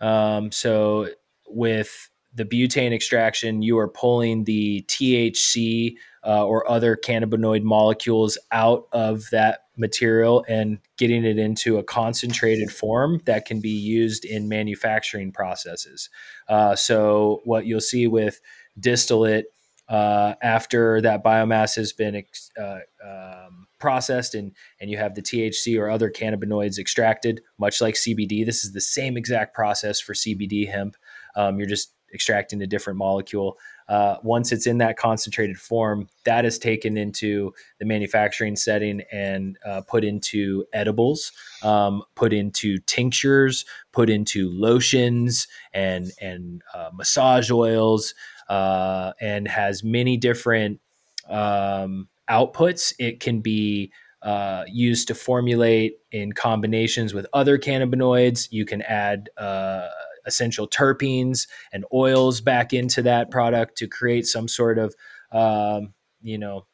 Um, 0.00 0.50
so 0.52 1.08
with 1.46 2.10
the 2.32 2.44
butane 2.44 2.92
extraction, 2.92 3.62
you 3.62 3.78
are 3.78 3.88
pulling 3.88 4.44
the 4.44 4.84
THC 4.88 5.94
uh, 6.24 6.46
or 6.46 6.68
other 6.70 6.96
cannabinoid 6.96 7.62
molecules 7.62 8.38
out 8.52 8.86
of 8.92 9.28
that 9.30 9.60
material 9.76 10.44
and 10.48 10.78
getting 10.96 11.24
it 11.24 11.38
into 11.38 11.78
a 11.78 11.82
concentrated 11.82 12.70
form 12.70 13.20
that 13.24 13.46
can 13.46 13.60
be 13.60 13.70
used 13.70 14.24
in 14.24 14.48
manufacturing 14.48 15.32
processes. 15.32 16.08
Uh, 16.48 16.76
so, 16.76 17.40
what 17.44 17.66
you'll 17.66 17.80
see 17.80 18.06
with 18.06 18.40
distillate 18.78 19.46
uh, 19.90 20.34
after 20.40 21.00
that 21.00 21.24
biomass 21.24 21.74
has 21.74 21.92
been 21.92 22.24
uh, 22.58 22.78
um, 23.04 23.66
processed 23.80 24.36
and, 24.36 24.52
and 24.80 24.88
you 24.88 24.96
have 24.96 25.16
the 25.16 25.22
THC 25.22 25.78
or 25.78 25.90
other 25.90 26.10
cannabinoids 26.10 26.78
extracted, 26.78 27.42
much 27.58 27.80
like 27.80 27.96
CBD. 27.96 28.46
This 28.46 28.64
is 28.64 28.72
the 28.72 28.80
same 28.80 29.16
exact 29.16 29.52
process 29.52 30.00
for 30.00 30.14
CBD 30.14 30.70
hemp. 30.70 30.96
Um, 31.34 31.58
you're 31.58 31.68
just 31.68 31.92
extracting 32.14 32.62
a 32.62 32.66
different 32.66 32.98
molecule. 32.98 33.56
Uh, 33.88 34.16
once 34.22 34.52
it's 34.52 34.66
in 34.66 34.78
that 34.78 34.96
concentrated 34.96 35.58
form, 35.58 36.08
that 36.24 36.44
is 36.44 36.58
taken 36.58 36.96
into 36.96 37.52
the 37.80 37.84
manufacturing 37.84 38.54
setting 38.54 39.02
and 39.10 39.58
uh, 39.66 39.80
put 39.80 40.04
into 40.04 40.64
edibles, 40.72 41.32
um, 41.62 42.02
put 42.14 42.32
into 42.32 42.78
tinctures, 42.78 43.64
put 43.92 44.08
into 44.08 44.48
lotions 44.52 45.48
and 45.72 46.12
and 46.20 46.62
uh, 46.72 46.90
massage 46.92 47.50
oils, 47.50 48.14
uh, 48.50 49.12
and 49.20 49.46
has 49.46 49.84
many 49.84 50.16
different 50.16 50.80
um, 51.28 52.08
outputs. 52.28 52.92
It 52.98 53.20
can 53.20 53.40
be 53.40 53.92
uh, 54.22 54.64
used 54.66 55.06
to 55.08 55.14
formulate 55.14 55.98
in 56.10 56.32
combinations 56.32 57.14
with 57.14 57.26
other 57.32 57.58
cannabinoids. 57.58 58.48
You 58.50 58.66
can 58.66 58.82
add 58.82 59.30
uh, 59.38 59.86
essential 60.26 60.68
terpenes 60.68 61.46
and 61.72 61.84
oils 61.94 62.40
back 62.40 62.72
into 62.72 63.02
that 63.02 63.30
product 63.30 63.78
to 63.78 63.86
create 63.86 64.26
some 64.26 64.48
sort 64.48 64.78
of 64.78 64.96
um, 65.30 65.94
you 66.20 66.36
know 66.36 66.66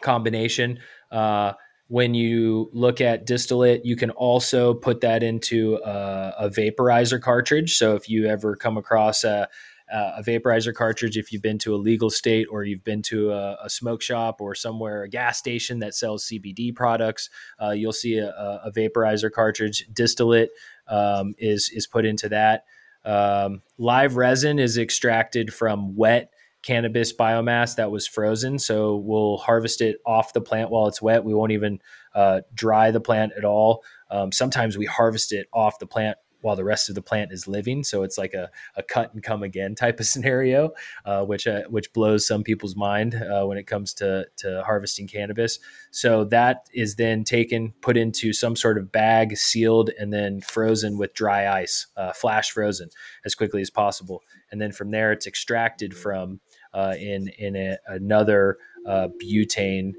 combination. 0.00 0.80
Uh, 1.12 1.52
when 1.88 2.14
you 2.14 2.70
look 2.72 3.02
at 3.02 3.26
distillate, 3.26 3.84
you 3.84 3.94
can 3.94 4.10
also 4.10 4.72
put 4.72 5.02
that 5.02 5.22
into 5.22 5.76
a, 5.84 6.34
a 6.38 6.48
vaporizer 6.48 7.20
cartridge. 7.20 7.76
So 7.76 7.94
if 7.94 8.08
you 8.08 8.26
ever 8.26 8.56
come 8.56 8.78
across 8.78 9.22
a, 9.22 9.48
a 9.90 10.22
vaporizer 10.22 10.72
cartridge 10.72 11.16
if 11.16 11.32
you've 11.32 11.42
been 11.42 11.58
to 11.58 11.74
a 11.74 11.76
legal 11.76 12.10
state 12.10 12.46
or 12.50 12.64
you've 12.64 12.84
been 12.84 13.02
to 13.02 13.32
a, 13.32 13.58
a 13.64 13.70
smoke 13.70 14.02
shop 14.02 14.40
or 14.40 14.54
somewhere 14.54 15.02
a 15.02 15.08
gas 15.08 15.38
station 15.38 15.78
that 15.80 15.94
sells 15.94 16.26
CBD 16.26 16.74
products. 16.74 17.30
Uh, 17.62 17.70
you'll 17.70 17.92
see 17.92 18.16
a, 18.16 18.30
a, 18.64 18.72
vaporizer 18.72 19.30
cartridge 19.30 19.86
distillate 19.92 20.50
um, 20.88 21.34
is 21.38 21.70
is 21.74 21.86
put 21.86 22.04
into 22.04 22.28
that. 22.30 22.64
Um, 23.04 23.62
live 23.76 24.16
resin 24.16 24.58
is 24.58 24.78
extracted 24.78 25.52
from 25.52 25.94
wet 25.94 26.30
cannabis 26.62 27.12
biomass 27.12 27.76
that 27.76 27.90
was 27.90 28.06
frozen. 28.06 28.58
So 28.58 28.96
we'll 28.96 29.36
harvest 29.36 29.82
it 29.82 29.98
off 30.06 30.32
the 30.32 30.40
plant 30.40 30.70
while 30.70 30.88
it's 30.88 31.02
wet. 31.02 31.22
We 31.22 31.34
won't 31.34 31.52
even 31.52 31.80
uh, 32.14 32.40
dry 32.54 32.90
the 32.90 33.00
plant 33.00 33.32
at 33.36 33.44
all. 33.44 33.84
Um, 34.10 34.32
sometimes 34.32 34.78
we 34.78 34.86
harvest 34.86 35.32
it 35.32 35.46
off 35.52 35.78
the 35.78 35.86
plant 35.86 36.16
while 36.44 36.56
the 36.56 36.64
rest 36.64 36.90
of 36.90 36.94
the 36.94 37.02
plant 37.02 37.32
is 37.32 37.48
living. 37.48 37.82
So 37.82 38.02
it's 38.02 38.18
like 38.18 38.34
a, 38.34 38.50
a 38.76 38.82
cut 38.82 39.14
and 39.14 39.22
come 39.22 39.42
again 39.42 39.74
type 39.84 39.98
of 39.98 40.06
scenario, 40.06 40.72
uh, 41.06 41.24
which 41.24 41.46
uh, 41.46 41.62
which 41.70 41.92
blows 41.92 42.26
some 42.26 42.44
people's 42.44 42.76
mind 42.76 43.14
uh, 43.14 43.44
when 43.46 43.58
it 43.58 43.66
comes 43.66 43.94
to 43.94 44.26
to 44.36 44.62
harvesting 44.64 45.08
cannabis. 45.08 45.58
So 45.90 46.24
that 46.24 46.68
is 46.74 46.96
then 46.96 47.24
taken, 47.24 47.72
put 47.80 47.96
into 47.96 48.32
some 48.32 48.56
sort 48.56 48.76
of 48.78 48.92
bag, 48.92 49.36
sealed, 49.36 49.90
and 49.98 50.12
then 50.12 50.42
frozen 50.42 50.98
with 50.98 51.14
dry 51.14 51.48
ice, 51.48 51.86
uh, 51.96 52.12
flash 52.12 52.50
frozen 52.50 52.90
as 53.24 53.34
quickly 53.34 53.62
as 53.62 53.70
possible. 53.70 54.22
And 54.50 54.60
then 54.60 54.72
from 54.72 54.90
there, 54.90 55.12
it's 55.12 55.26
extracted 55.26 55.96
from 55.96 56.40
uh, 56.74 56.94
in 56.98 57.28
in 57.38 57.56
a, 57.56 57.78
another 57.88 58.58
uh, 58.86 59.08
butane 59.22 59.94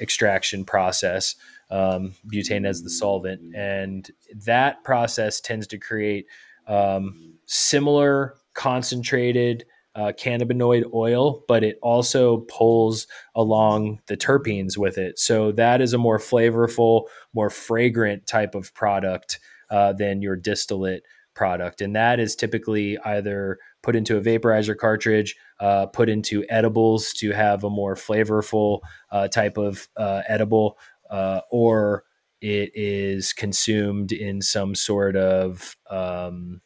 extraction 0.00 0.64
process 0.64 1.34
um, 1.70 2.14
butane 2.32 2.66
as 2.66 2.82
the 2.82 2.90
solvent. 2.90 3.54
And 3.54 4.10
that 4.44 4.84
process 4.84 5.40
tends 5.40 5.66
to 5.68 5.78
create 5.78 6.26
um, 6.66 7.34
similar 7.46 8.34
concentrated 8.54 9.64
uh, 9.96 10.12
cannabinoid 10.18 10.92
oil, 10.92 11.44
but 11.46 11.62
it 11.62 11.78
also 11.80 12.38
pulls 12.48 13.06
along 13.34 14.00
the 14.06 14.16
terpenes 14.16 14.76
with 14.76 14.98
it. 14.98 15.18
So 15.18 15.52
that 15.52 15.80
is 15.80 15.92
a 15.92 15.98
more 15.98 16.18
flavorful, 16.18 17.04
more 17.32 17.50
fragrant 17.50 18.26
type 18.26 18.54
of 18.54 18.74
product 18.74 19.38
uh, 19.70 19.92
than 19.92 20.20
your 20.20 20.36
distillate 20.36 21.04
product. 21.34 21.80
And 21.80 21.94
that 21.96 22.20
is 22.20 22.34
typically 22.36 22.98
either 22.98 23.58
put 23.82 23.96
into 23.96 24.16
a 24.16 24.20
vaporizer 24.20 24.76
cartridge, 24.76 25.36
uh, 25.60 25.86
put 25.86 26.08
into 26.08 26.44
edibles 26.48 27.12
to 27.14 27.32
have 27.32 27.64
a 27.64 27.70
more 27.70 27.94
flavorful 27.94 28.80
uh, 29.10 29.28
type 29.28 29.58
of 29.58 29.88
uh, 29.96 30.22
edible, 30.26 30.78
uh, 31.10 31.40
or 31.50 32.04
it 32.40 32.70
is 32.74 33.32
consumed 33.32 34.12
in 34.12 34.42
some 34.42 34.74
sort 34.74 35.16
of 35.16 35.76
um, 35.88 36.60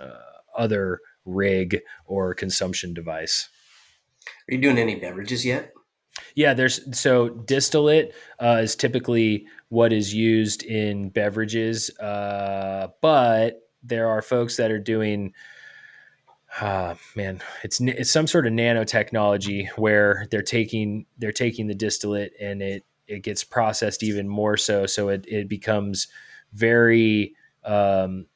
uh, 0.00 0.10
other 0.56 1.00
rig 1.24 1.80
or 2.04 2.34
consumption 2.34 2.94
device. 2.94 3.48
Are 4.48 4.54
you 4.54 4.60
doing 4.60 4.78
any 4.78 4.94
beverages 4.94 5.44
yet? 5.44 5.72
Yeah, 6.34 6.54
there's 6.54 6.98
so 6.98 7.28
distillate 7.28 8.14
uh, 8.40 8.60
is 8.62 8.76
typically 8.76 9.46
what 9.68 9.92
is 9.92 10.14
used 10.14 10.62
in 10.62 11.10
beverages, 11.10 11.90
uh, 11.98 12.88
but 13.02 13.60
there 13.82 14.08
are 14.08 14.22
folks 14.22 14.56
that 14.56 14.70
are 14.70 14.78
doing 14.78 15.32
uh, 16.60 16.94
man, 17.14 17.40
it's 17.62 17.80
it's 17.80 18.10
some 18.10 18.26
sort 18.26 18.46
of 18.46 18.52
nanotechnology 18.52 19.68
where 19.76 20.26
they're 20.30 20.42
taking 20.42 21.06
they're 21.18 21.32
taking 21.32 21.66
the 21.66 21.74
distillate 21.74 22.32
and 22.40 22.62
it 22.62 22.84
it 23.08 23.22
gets 23.22 23.44
processed 23.44 24.02
even 24.02 24.28
more 24.28 24.56
so, 24.56 24.86
so 24.86 25.08
it 25.08 25.24
it 25.28 25.48
becomes 25.48 26.08
very 26.52 27.34
um, 27.64 28.26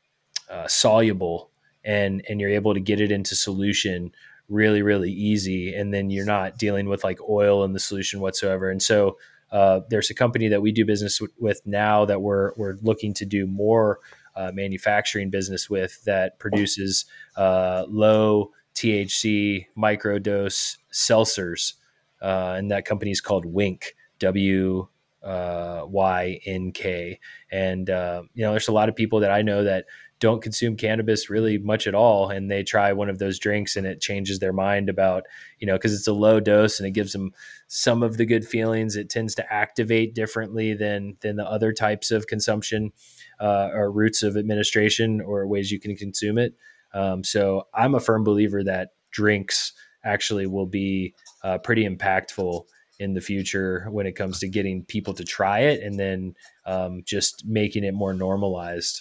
uh, 0.51 0.67
soluble 0.67 1.51
and 1.85 2.25
and 2.29 2.41
you're 2.41 2.51
able 2.51 2.75
to 2.75 2.81
get 2.81 3.01
it 3.01 3.11
into 3.11 3.35
solution 3.35 4.13
really 4.49 4.83
really 4.83 5.13
easy, 5.13 5.75
and 5.75 5.95
then 5.95 6.11
you're 6.11 6.27
not 6.27 6.59
dealing 6.59 6.89
with 6.89 7.05
like 7.05 7.19
oil 7.29 7.65
in 7.65 7.73
the 7.73 7.81
solution 7.81 8.21
whatsoever. 8.21 8.71
And 8.71 8.83
so 8.83 9.17
uh, 9.53 9.81
there's 9.89 10.11
a 10.11 10.15
company 10.15 10.49
that 10.49 10.63
we 10.63 10.73
do 10.73 10.85
business 10.85 11.21
with 11.39 11.61
now 11.65 12.05
that 12.05 12.21
we're 12.21 12.53
we're 12.57 12.77
looking 12.83 13.15
to 13.15 13.25
do 13.25 13.47
more 13.47 14.01
uh, 14.37 14.51
manufacturing 14.53 15.31
business 15.31 15.69
with 15.69 16.03
that 16.05 16.39
produces 16.39 17.05
uh, 17.37 17.85
low 17.89 18.51
THC 18.75 19.67
microdose 19.77 20.77
seltzers, 20.93 21.75
uh, 22.23 22.55
and 22.57 22.71
that 22.71 22.85
company 22.85 23.11
is 23.11 23.21
called 23.21 23.45
Wynk 23.45 23.95
W 24.21 24.87
uh, 25.23 25.83
Y 25.87 26.41
N 26.47 26.73
K. 26.73 27.19
And 27.51 27.91
uh, 27.91 28.23
you 28.35 28.45
know, 28.45 28.53
there's 28.53 28.69
a 28.69 28.73
lot 28.73 28.89
of 28.89 28.97
people 28.97 29.21
that 29.21 29.31
I 29.31 29.43
know 29.43 29.65
that 29.65 29.87
don't 30.21 30.43
consume 30.43 30.77
cannabis 30.77 31.31
really 31.31 31.57
much 31.57 31.87
at 31.87 31.95
all 31.95 32.29
and 32.29 32.51
they 32.51 32.63
try 32.63 32.93
one 32.93 33.09
of 33.09 33.19
those 33.19 33.39
drinks 33.39 33.75
and 33.75 33.87
it 33.87 34.03
changes 34.03 34.39
their 34.39 34.53
mind 34.53 34.91
about 34.91 35.25
you 35.59 35.67
know 35.67 35.77
because 35.77 35.95
it's 35.95 36.07
a 36.07 36.13
low 36.13 36.39
dose 36.39 36.79
and 36.79 36.87
it 36.87 36.91
gives 36.91 37.15
them 37.15 37.33
some 37.69 38.03
of 38.03 38.19
the 38.19 38.27
good 38.27 38.47
feelings 38.47 38.97
it 38.97 39.09
tends 39.09 39.35
to 39.35 39.53
activate 39.53 40.15
differently 40.15 40.75
than 40.75 41.17
than 41.23 41.37
the 41.37 41.51
other 41.51 41.73
types 41.73 42.11
of 42.11 42.27
consumption 42.27 42.93
uh, 43.41 43.71
or 43.73 43.91
routes 43.91 44.23
of 44.23 44.37
administration 44.37 45.21
or 45.21 45.47
ways 45.47 45.73
you 45.73 45.81
can 45.81 45.97
consume 45.97 46.39
it. 46.39 46.55
Um, 46.93 47.25
so 47.25 47.67
I'm 47.75 47.95
a 47.95 48.01
firm 48.01 48.23
believer 48.23 48.63
that 48.65 48.91
drinks 49.11 49.73
actually 50.05 50.47
will 50.47 50.67
be 50.67 51.15
uh, 51.43 51.59
pretty 51.59 51.89
impactful 51.89 52.65
in 53.01 53.15
the 53.15 53.21
future 53.21 53.87
when 53.91 54.07
it 54.07 54.13
comes 54.13 54.39
to 54.39 54.49
getting 54.49 54.85
people 54.85 55.15
to 55.15 55.25
try 55.25 55.61
it 55.61 55.83
and 55.83 55.99
then 55.99 56.35
um, 56.67 57.03
just 57.05 57.43
making 57.47 57.83
it 57.83 57.95
more 57.95 58.13
normalized. 58.13 59.01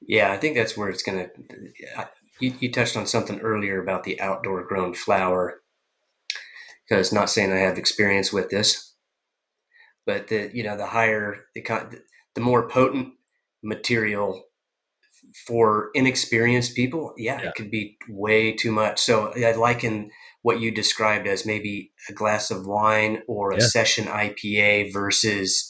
Yeah, 0.00 0.32
I 0.32 0.38
think 0.38 0.56
that's 0.56 0.76
where 0.76 0.88
it's 0.88 1.02
going 1.02 1.28
to. 1.28 2.08
You, 2.40 2.54
you 2.58 2.72
touched 2.72 2.96
on 2.96 3.06
something 3.06 3.40
earlier 3.40 3.80
about 3.80 4.04
the 4.04 4.20
outdoor 4.20 4.64
grown 4.64 4.94
flower. 4.94 5.60
Because 6.88 7.12
not 7.12 7.30
saying 7.30 7.52
I 7.52 7.58
have 7.58 7.78
experience 7.78 8.32
with 8.32 8.48
this, 8.48 8.94
but 10.06 10.28
the 10.28 10.50
you 10.54 10.62
know 10.62 10.76
the 10.76 10.86
higher 10.86 11.46
the 11.54 12.00
the 12.34 12.40
more 12.40 12.68
potent 12.68 13.14
material 13.64 14.44
for 15.46 15.90
inexperienced 15.94 16.76
people, 16.76 17.12
yeah, 17.16 17.40
yeah, 17.42 17.48
it 17.48 17.54
could 17.56 17.70
be 17.70 17.98
way 18.08 18.52
too 18.52 18.70
much. 18.70 19.00
So 19.00 19.32
I 19.34 19.52
liken 19.52 20.10
what 20.46 20.60
you 20.60 20.70
described 20.70 21.26
as 21.26 21.44
maybe 21.44 21.90
a 22.08 22.12
glass 22.12 22.52
of 22.52 22.68
wine 22.68 23.20
or 23.26 23.50
a 23.50 23.60
session 23.60 24.04
IPA 24.04 24.92
versus, 24.92 25.68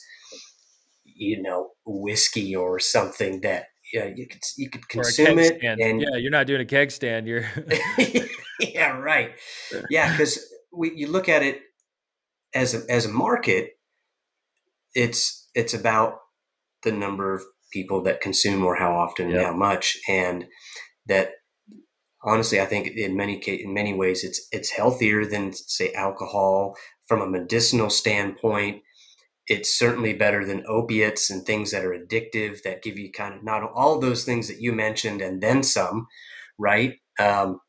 you 1.02 1.40
know, 1.40 1.70
whiskey 1.86 2.54
or 2.54 2.78
something 2.78 3.40
that 3.40 3.68
yeah 3.94 4.04
you 4.04 4.26
could 4.28 4.42
you 4.58 4.68
could 4.68 4.86
consume 4.90 5.38
it 5.38 5.56
stand. 5.58 5.80
and 5.80 6.02
yeah 6.02 6.16
you're 6.16 6.30
not 6.30 6.46
doing 6.46 6.60
a 6.60 6.64
keg 6.64 6.90
stand 6.90 7.26
you're 7.26 7.44
yeah 8.60 8.98
right. 8.98 9.30
Yeah 9.88 10.10
because 10.10 10.44
we 10.76 10.92
you 10.94 11.06
look 11.06 11.28
at 11.28 11.42
it 11.42 11.60
as 12.52 12.74
a 12.74 12.82
as 12.90 13.06
a 13.06 13.08
market 13.08 13.70
it's 14.94 15.48
it's 15.54 15.72
about 15.72 16.18
the 16.82 16.92
number 16.92 17.32
of 17.32 17.44
people 17.72 18.02
that 18.02 18.20
consume 18.20 18.62
or 18.62 18.76
how 18.76 18.92
often 18.92 19.30
and 19.30 19.40
how 19.40 19.54
much 19.54 19.96
and 20.06 20.46
that 21.06 21.30
honestly 22.26 22.60
i 22.60 22.66
think 22.66 22.88
in 22.88 23.16
many 23.16 23.36
in 23.46 23.72
many 23.72 23.94
ways 23.94 24.24
it's 24.24 24.46
it's 24.52 24.70
healthier 24.70 25.24
than 25.24 25.52
say 25.52 25.92
alcohol. 25.92 26.76
From 27.08 27.22
a 27.22 27.30
medicinal 27.30 27.88
standpoint 27.88 28.82
it's 29.46 29.78
certainly 29.78 30.12
better 30.12 30.44
than 30.44 30.64
opiates 30.68 31.30
and 31.30 31.46
things 31.46 31.70
that 31.70 31.84
are 31.84 31.96
addictive 31.96 32.62
that 32.62 32.82
give 32.82 32.98
you 32.98 33.12
kind 33.12 33.32
of 33.32 33.44
not 33.44 33.62
all 33.62 34.00
those 34.00 34.24
things 34.24 34.48
that 34.48 34.60
you 34.60 34.72
mentioned 34.72 35.22
and 35.22 35.40
then 35.40 35.62
some 35.62 36.08
right? 36.58 36.94
Um, 37.18 37.60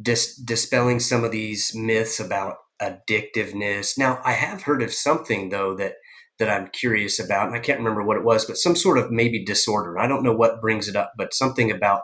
dis- 0.00 0.36
dispelling 0.36 1.00
some 1.00 1.24
of 1.24 1.30
these 1.32 1.72
myths 1.74 2.20
about 2.20 2.56
addictiveness. 2.80 3.98
Now 3.98 4.20
i 4.24 4.32
have 4.32 4.62
heard 4.62 4.82
of 4.82 4.92
something 4.92 5.48
though 5.48 5.74
that 5.76 5.94
that 6.38 6.48
I'm 6.48 6.68
curious 6.68 7.18
about, 7.18 7.48
and 7.48 7.56
I 7.56 7.58
can't 7.58 7.80
remember 7.80 8.04
what 8.04 8.16
it 8.16 8.22
was, 8.22 8.44
but 8.44 8.56
some 8.56 8.76
sort 8.76 8.96
of 8.96 9.10
maybe 9.10 9.44
disorder. 9.44 9.98
I 9.98 10.06
don't 10.06 10.22
know 10.22 10.34
what 10.34 10.60
brings 10.60 10.86
it 10.86 10.94
up, 10.94 11.12
but 11.16 11.34
something 11.34 11.68
about 11.68 12.02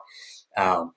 um, 0.56 0.92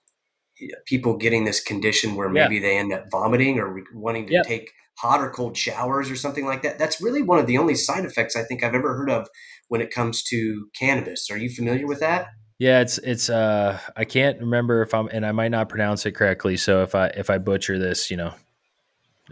people 0.86 1.18
getting 1.18 1.46
this 1.46 1.62
condition 1.62 2.16
where 2.16 2.30
maybe 2.30 2.56
yeah. 2.56 2.62
they 2.62 2.78
end 2.78 2.94
up 2.94 3.06
vomiting 3.12 3.60
or 3.60 3.82
wanting 3.94 4.28
to 4.28 4.34
yep. 4.34 4.46
take 4.46 4.72
hot 4.98 5.22
or 5.22 5.30
cold 5.30 5.56
showers 5.56 6.10
or 6.10 6.16
something 6.16 6.46
like 6.46 6.64
that. 6.64 6.80
That's 6.80 7.02
really 7.02 7.22
one 7.22 7.40
of 7.40 7.48
the 7.48 7.58
only 7.58 7.76
side 7.76 8.06
effects 8.06 8.36
I 8.36 8.44
think 8.44 8.64
I've 8.64 8.74
ever 8.74 8.96
heard 8.96 9.10
of 9.10 9.28
when 9.68 9.82
it 9.82 9.92
comes 9.92 10.24
to 10.24 10.68
cannabis. 10.78 11.30
Are 11.30 11.38
you 11.38 11.50
familiar 11.50 11.86
with 11.86 12.00
that? 12.00 12.28
Yeah, 12.60 12.82
it's 12.82 12.98
it's 12.98 13.30
uh 13.30 13.80
I 13.96 14.06
can't 14.06 14.40
remember 14.40 14.82
if 14.82 14.94
I'm 14.94 15.08
and 15.10 15.26
I 15.26 15.32
might 15.32 15.52
not 15.52 15.70
pronounce 15.70 16.06
it 16.08 16.14
correctly. 16.14 16.58
So 16.58 16.82
if 16.82 16.96
I 16.96 17.08
if 17.08 17.30
I 17.30 17.38
butcher 17.38 17.78
this, 17.78 18.10
you 18.10 18.18
know, 18.18 18.34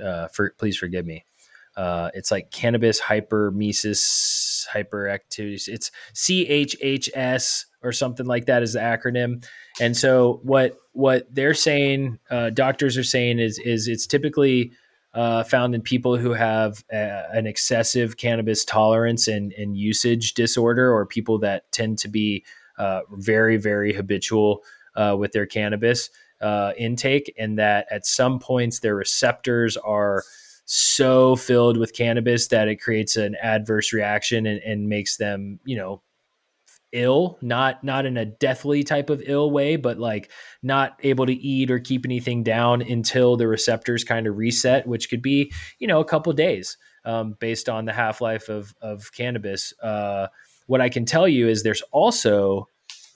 uh 0.03 0.28
for 0.28 0.51
please 0.59 0.78
forgive 0.78 1.05
me. 1.05 1.26
Uh, 1.76 2.09
it's 2.13 2.32
like 2.32 2.51
cannabis 2.51 3.01
hypermesis 3.01 4.65
hyperactivities. 4.73 5.67
It's 5.67 5.91
CHHS 6.13 7.65
or 7.84 7.91
something 7.91 8.26
like 8.26 8.45
that 8.45 8.63
is 8.63 8.73
the 8.73 8.80
acronym. 8.80 9.45
And 9.82 9.95
so 9.95 10.39
what 10.43 10.78
what 10.96 11.28
they're 11.34 11.54
saying, 11.54 12.20
uh, 12.30 12.50
doctors 12.52 12.98
are 12.98 13.04
saying 13.04 13.39
is 13.39 13.60
is 13.60 13.88
it's 13.88 14.08
typically 14.08 14.72
uh, 15.14 15.43
found 15.43 15.76
in 15.76 15.82
people 15.82 16.18
who 16.18 16.34
have 16.34 16.84
a, 16.91 17.24
an 17.34 17.48
excessive 17.48 18.18
cannabis 18.18 18.66
tolerance 18.66 19.28
and, 19.28 19.54
and 19.54 19.78
usage 19.78 20.34
disorder, 20.34 20.91
or 20.91 21.06
people 21.06 21.38
that 21.39 21.72
tend 21.72 21.98
to 22.00 22.08
be 22.08 22.43
uh, 22.78 23.02
very 23.12 23.58
very 23.58 23.93
habitual 23.93 24.64
uh, 24.96 25.16
with 25.20 25.34
their 25.34 25.46
cannabis 25.46 26.10
uh, 26.41 26.72
intake, 26.78 27.34
and 27.38 27.60
that 27.60 27.88
at 27.91 28.06
some 28.06 28.39
points 28.39 28.80
their 28.80 28.96
receptors 28.96 29.76
are 29.78 30.24
so 30.66 31.36
filled 31.36 31.78
with 31.78 31.93
cannabis 31.93 32.48
that 32.48 32.68
it 32.68 32.78
creates 32.78 33.18
an 33.18 33.36
adverse 33.41 33.93
reaction 33.93 34.48
and, 34.48 34.60
and 34.62 34.89
makes 34.89 35.18
them, 35.18 35.60
you 35.66 35.78
know, 35.78 36.02
ill 36.91 37.38
not 37.41 37.83
not 37.83 38.05
in 38.05 38.15
a 38.15 38.25
deathly 38.25 38.83
type 38.83 39.09
of 39.09 39.21
ill 39.25 39.51
way 39.51 39.75
but 39.75 39.97
like 39.97 40.31
not 40.63 40.97
able 41.03 41.25
to 41.25 41.33
eat 41.33 41.69
or 41.69 41.79
keep 41.79 42.05
anything 42.05 42.43
down 42.43 42.81
until 42.81 43.36
the 43.36 43.47
receptors 43.47 44.03
kind 44.03 44.27
of 44.27 44.38
reset 44.38 44.88
which 44.88 45.09
could 45.09 45.21
be 45.21 45.51
you 45.79 45.88
know 45.88 45.99
a 45.99 46.05
couple 46.05 46.31
days 46.33 46.77
um, 47.03 47.36
based 47.39 47.69
on 47.69 47.86
the 47.86 47.93
half-life 47.93 48.49
of 48.49 48.73
of 48.81 49.11
cannabis. 49.13 49.73
Uh, 49.81 50.27
what 50.67 50.81
i 50.81 50.89
can 50.89 51.05
tell 51.05 51.27
you 51.27 51.47
is 51.47 51.63
there's 51.63 51.83
also 51.91 52.67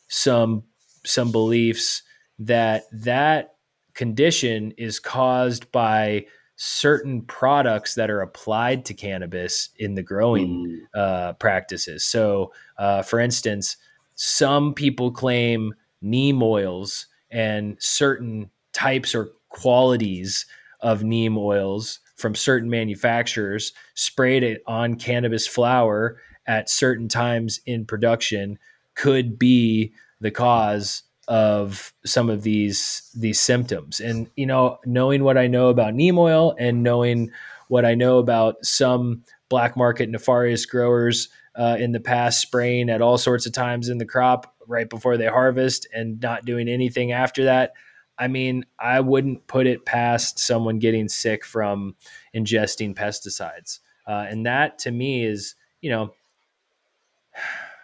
some 0.08 0.64
some 1.06 1.32
beliefs 1.32 2.04
that 2.38 2.84
that 2.92 3.56
condition 3.94 4.72
is 4.78 5.00
caused 5.00 5.72
by 5.72 6.26
certain 6.62 7.22
products 7.22 7.96
that 7.96 8.10
are 8.10 8.20
applied 8.20 8.84
to 8.84 8.94
cannabis 8.94 9.70
in 9.78 9.96
the 9.96 10.04
growing 10.04 10.86
mm. 10.94 11.00
uh, 11.00 11.32
practices. 11.34 12.04
So, 12.04 12.52
uh, 12.78 13.02
for 13.02 13.22
instance, 13.22 13.78
some 14.16 14.74
people 14.74 15.10
claim 15.10 15.74
neem 16.02 16.44
oils 16.44 17.08
and 17.32 17.78
certain 17.80 18.50
types 18.74 19.16
or 19.16 19.32
qualities 19.48 20.46
of 20.82 21.02
neem 21.02 21.38
oils 21.38 22.02
from 22.18 22.36
certain 22.36 22.70
manufacturers 22.70 23.72
sprayed 23.94 24.44
it 24.44 24.62
on 24.68 24.96
cannabis 24.96 25.48
flower 25.48 26.18
at 26.46 26.70
certain 26.70 27.08
times 27.08 27.62
in 27.66 27.86
production 27.86 28.60
could 28.96 29.40
be 29.40 29.94
the 30.20 30.32
cause 30.32 31.04
of 31.30 31.94
some 32.04 32.30
of 32.30 32.42
these 32.42 33.10
these 33.16 33.40
symptoms. 33.40 34.00
And 34.00 34.30
you 34.36 34.48
know, 34.48 34.80
knowing 34.86 35.24
what 35.24 35.38
I 35.38 35.48
know 35.48 35.70
about 35.70 35.94
neem 35.94 36.18
oil 36.18 36.56
and 36.60 36.84
knowing 36.84 37.32
what 37.68 37.86
I 37.86 37.94
know 37.94 38.18
about 38.18 38.66
some 38.66 39.24
black 39.48 39.78
market 39.78 40.10
nefarious 40.10 40.66
growers 40.66 41.30
uh, 41.56 41.78
in 41.80 41.92
the 41.92 42.00
past, 42.00 42.42
spraying 42.42 42.90
at 42.90 43.02
all 43.02 43.18
sorts 43.18 43.46
of 43.46 43.54
times 43.54 43.90
in 43.90 44.00
the 44.00 44.06
crop 44.06 44.56
right 44.68 44.90
before 44.90 45.18
they 45.18 45.28
harvest 45.28 45.88
and 45.94 46.20
not 46.20 46.46
doing 46.46 46.68
anything 46.68 47.12
after 47.12 47.46
that. 47.46 47.74
I 48.18 48.28
mean, 48.28 48.66
I 48.80 49.00
wouldn't 49.00 49.48
put 49.48 49.68
it 49.68 49.86
past 49.86 50.40
someone 50.40 50.80
getting 50.80 51.08
sick 51.08 51.46
from 51.46 51.96
ingesting 52.36 52.96
pesticides. 52.96 53.80
Uh, 54.06 54.26
and 54.28 54.46
that 54.46 54.80
to 54.80 54.92
me 54.92 55.26
is, 55.26 55.56
you 55.80 55.92
know, 55.92 56.14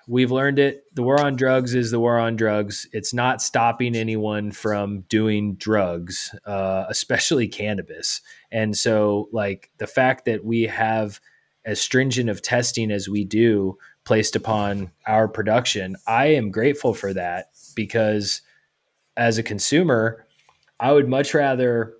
We've 0.07 0.31
learned 0.31 0.59
it. 0.59 0.83
The 0.93 1.01
war 1.01 1.19
on 1.19 1.35
drugs 1.35 1.73
is 1.73 1.89
the 1.89 1.99
war 1.99 2.19
on 2.19 2.35
drugs. 2.35 2.87
It's 2.93 3.13
not 3.13 3.41
stopping 3.41 3.95
anyone 3.95 4.51
from 4.51 5.01
doing 5.01 5.55
drugs, 5.55 6.33
uh, 6.45 6.85
especially 6.89 7.47
cannabis. 7.47 8.21
And 8.51 8.77
so, 8.77 9.29
like 9.31 9.71
the 9.77 9.87
fact 9.87 10.25
that 10.25 10.45
we 10.45 10.63
have 10.63 11.19
as 11.65 11.81
stringent 11.81 12.29
of 12.29 12.43
testing 12.43 12.91
as 12.91 13.09
we 13.09 13.25
do 13.25 13.77
placed 14.03 14.35
upon 14.35 14.91
our 15.07 15.27
production, 15.27 15.95
I 16.05 16.27
am 16.27 16.51
grateful 16.51 16.93
for 16.93 17.11
that 17.13 17.49
because 17.75 18.41
as 19.17 19.39
a 19.39 19.43
consumer, 19.43 20.25
I 20.79 20.91
would 20.91 21.09
much 21.09 21.33
rather 21.33 21.95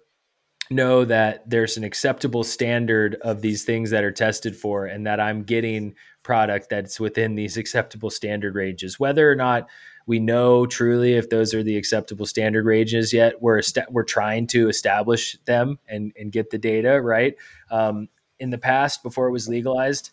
know 0.70 1.06
that 1.06 1.50
there's 1.50 1.78
an 1.78 1.84
acceptable 1.84 2.44
standard 2.44 3.16
of 3.22 3.42
these 3.42 3.64
things 3.64 3.92
that 3.92 4.04
are 4.04 4.12
tested 4.12 4.56
for 4.56 4.86
and 4.86 5.06
that 5.06 5.20
I'm 5.20 5.44
getting 5.44 5.96
product 6.26 6.72
that's 6.72 7.00
within 7.00 7.36
these 7.36 7.56
acceptable 7.56 8.10
standard 8.10 8.56
ranges. 8.56 9.00
Whether 9.00 9.32
or 9.32 9.36
not 9.36 9.70
we 10.08 10.20
know 10.20 10.66
truly 10.66 11.14
if 11.14 11.30
those 11.30 11.54
are 11.54 11.62
the 11.62 11.78
acceptable 11.78 12.26
standard 12.26 12.66
ranges 12.66 13.14
yet 13.14 13.42
we're 13.42 13.60
est- 13.60 13.90
we're 13.92 14.04
trying 14.04 14.48
to 14.48 14.68
establish 14.68 15.38
them 15.46 15.80
and 15.88 16.12
and 16.18 16.32
get 16.32 16.50
the 16.50 16.58
data 16.58 17.00
right? 17.00 17.36
Um, 17.70 18.10
in 18.40 18.50
the 18.50 18.58
past 18.58 19.04
before 19.04 19.28
it 19.28 19.32
was 19.32 19.48
legalized 19.48 20.10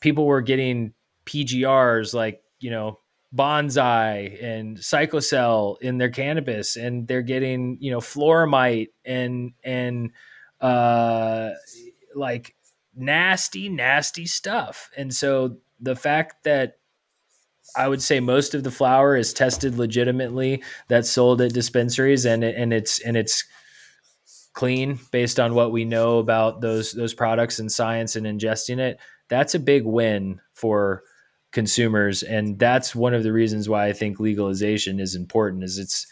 people 0.00 0.26
were 0.26 0.42
getting 0.42 0.92
PGRs 1.26 2.12
like 2.12 2.42
you 2.58 2.70
know 2.70 2.98
Bonzi 3.34 4.42
and 4.42 4.76
Cycocel 4.78 5.80
in 5.80 5.98
their 5.98 6.10
cannabis 6.10 6.74
and 6.76 7.06
they're 7.06 7.22
getting 7.22 7.78
you 7.80 7.92
know 7.92 8.00
floramite 8.00 8.88
and 9.04 9.52
and 9.62 10.10
uh 10.60 11.50
like 12.16 12.56
nasty 12.96 13.68
nasty 13.68 14.26
stuff. 14.26 14.90
And 14.96 15.12
so 15.12 15.58
the 15.80 15.96
fact 15.96 16.44
that 16.44 16.78
i 17.76 17.86
would 17.86 18.00
say 18.00 18.20
most 18.20 18.54
of 18.54 18.62
the 18.62 18.70
flower 18.70 19.16
is 19.16 19.34
tested 19.34 19.76
legitimately 19.76 20.62
that's 20.88 21.10
sold 21.10 21.42
at 21.42 21.52
dispensaries 21.52 22.24
and 22.24 22.42
it, 22.44 22.54
and 22.56 22.72
it's 22.72 23.00
and 23.00 23.16
it's 23.16 23.44
clean 24.54 24.98
based 25.10 25.38
on 25.38 25.52
what 25.52 25.72
we 25.72 25.84
know 25.84 26.18
about 26.18 26.60
those 26.60 26.92
those 26.92 27.12
products 27.12 27.58
and 27.58 27.70
science 27.70 28.16
and 28.16 28.24
ingesting 28.24 28.78
it 28.78 28.98
that's 29.28 29.54
a 29.54 29.60
big 29.60 29.84
win 29.84 30.40
for 30.54 31.02
consumers. 31.52 32.22
And 32.22 32.58
that's 32.58 32.94
one 32.94 33.14
of 33.14 33.22
the 33.22 33.32
reasons 33.32 33.68
why 33.68 33.86
i 33.86 33.92
think 33.92 34.20
legalization 34.20 35.00
is 35.00 35.14
important 35.14 35.64
is 35.64 35.78
it's 35.78 36.06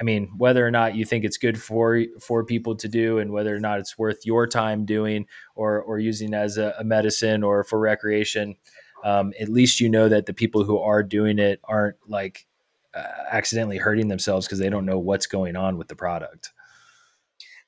i 0.00 0.04
mean 0.04 0.30
whether 0.36 0.66
or 0.66 0.70
not 0.70 0.94
you 0.94 1.04
think 1.04 1.24
it's 1.24 1.38
good 1.38 1.60
for 1.60 2.02
for 2.20 2.44
people 2.44 2.76
to 2.76 2.88
do 2.88 3.18
and 3.18 3.32
whether 3.32 3.54
or 3.54 3.60
not 3.60 3.78
it's 3.78 3.98
worth 3.98 4.24
your 4.24 4.46
time 4.46 4.84
doing 4.84 5.26
or 5.54 5.80
or 5.82 5.98
using 5.98 6.34
as 6.34 6.56
a, 6.56 6.74
a 6.78 6.84
medicine 6.84 7.42
or 7.42 7.64
for 7.64 7.78
recreation 7.78 8.56
um, 9.04 9.32
at 9.38 9.48
least 9.48 9.80
you 9.80 9.88
know 9.88 10.08
that 10.08 10.26
the 10.26 10.34
people 10.34 10.64
who 10.64 10.78
are 10.78 11.02
doing 11.02 11.38
it 11.38 11.60
aren't 11.64 11.96
like 12.08 12.46
uh, 12.94 13.04
accidentally 13.30 13.76
hurting 13.76 14.08
themselves 14.08 14.46
because 14.46 14.58
they 14.58 14.70
don't 14.70 14.86
know 14.86 14.98
what's 14.98 15.26
going 15.26 15.54
on 15.54 15.76
with 15.76 15.88
the 15.88 15.96
product 15.96 16.52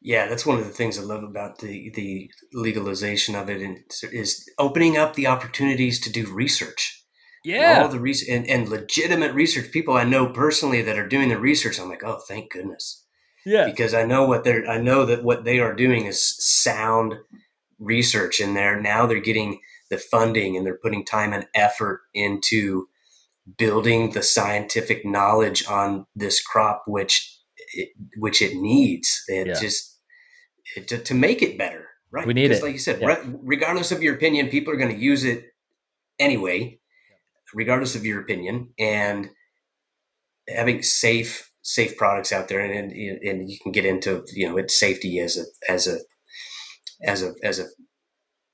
yeah, 0.01 0.29
that's 0.29 0.47
one 0.47 0.59
of 0.59 0.65
the 0.65 0.73
things 0.73 0.99
I 0.99 1.03
love 1.03 1.25
about 1.25 1.59
the 1.59 1.91
the 1.91 2.31
legalization 2.53 3.35
of 3.35 3.51
it, 3.51 3.61
and 3.61 3.79
is 4.13 4.49
opening 4.59 4.97
up 4.97 5.15
the 5.15 5.27
opportunities 5.27 6.01
to 6.01 6.13
do 6.13 6.33
research. 6.33 6.98
Yeah. 7.45 7.83
All 7.83 7.89
the 7.89 8.01
research 8.01 8.29
and, 8.29 8.47
and 8.49 8.69
legitimate 8.69 9.33
research 9.35 9.71
people 9.71 9.95
I 9.95 10.05
know 10.05 10.27
personally 10.29 10.83
that 10.83 10.99
are 10.99 11.09
doing 11.09 11.29
the 11.29 11.39
research. 11.39 11.79
I'm 11.79 11.89
like, 11.89 12.05
oh, 12.05 12.21
thank 12.27 12.51
goodness. 12.53 13.05
Yeah. 13.47 13.65
Because 13.65 13.95
I 13.95 14.05
know 14.05 14.27
what 14.27 14.45
they're, 14.45 14.69
I 14.69 14.79
know 14.79 15.07
that 15.07 15.23
what 15.25 15.45
they 15.45 15.61
are 15.61 15.75
doing 15.75 16.07
is 16.07 16.37
sound 16.39 17.15
research 17.79 18.41
in 18.41 18.55
there. 18.55 18.81
Now 18.81 19.07
they're 19.07 19.21
getting 19.21 19.61
the 19.91 19.99
funding 19.99 20.57
and 20.57 20.67
they're 20.67 20.79
putting 20.83 21.05
time 21.05 21.33
and 21.33 21.47
effort 21.55 22.01
into 22.13 22.89
building 23.57 24.11
the 24.11 24.23
scientific 24.23 25.07
knowledge 25.07 25.67
on 25.67 26.07
this 26.15 26.43
crop, 26.43 26.83
which, 26.87 27.41
it, 27.73 27.91
which 28.19 28.43
it 28.43 28.57
needs. 28.57 29.23
It 29.29 29.47
yeah. 29.47 29.55
just, 29.55 29.99
it, 30.77 30.89
to, 30.89 30.99
to 30.99 31.15
make 31.15 31.41
it 31.41 31.57
better. 31.57 31.87
Right. 32.11 32.27
We 32.27 32.35
need 32.35 32.51
it. 32.51 32.63
Like 32.63 32.73
you 32.73 32.79
said, 32.79 33.01
yeah. 33.01 33.23
regardless 33.43 33.93
of 33.93 34.03
your 34.03 34.15
opinion, 34.15 34.49
people 34.49 34.73
are 34.73 34.79
going 34.79 34.95
to 34.95 35.03
use 35.03 35.25
it 35.25 35.45
anyway 36.19 36.78
regardless 37.55 37.95
of 37.95 38.05
your 38.05 38.21
opinion, 38.21 38.71
and 38.79 39.31
having 40.49 40.83
safe 40.83 41.51
safe 41.63 41.97
products 41.97 42.33
out 42.33 42.49
there, 42.49 42.61
and 42.61 42.93
and, 42.93 43.23
and 43.23 43.51
you 43.51 43.59
can 43.63 43.73
get 43.73 43.85
into 43.85 44.25
you 44.33 44.49
know 44.49 44.57
its 44.57 44.79
safety 44.79 45.19
as 45.21 45.37
a 45.37 45.45
as 45.73 45.87
a 45.87 45.99
as 47.03 47.23
a 47.23 47.35
as 47.43 47.59
a 47.59 47.67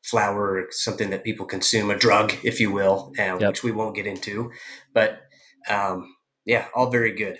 flower, 0.05 0.67
something 0.71 1.11
that 1.11 1.25
people 1.25 1.47
consume, 1.47 1.91
a 1.91 1.97
drug, 1.97 2.35
if 2.43 2.61
you 2.61 2.71
will, 2.71 3.13
uh, 3.19 3.39
yep. 3.39 3.41
which 3.41 3.63
we 3.63 3.73
won't 3.73 3.97
get 3.97 4.07
into, 4.07 4.51
but 4.93 5.23
um, 5.69 6.15
yeah, 6.45 6.67
all 6.75 6.91
very 6.91 7.13
good. 7.13 7.39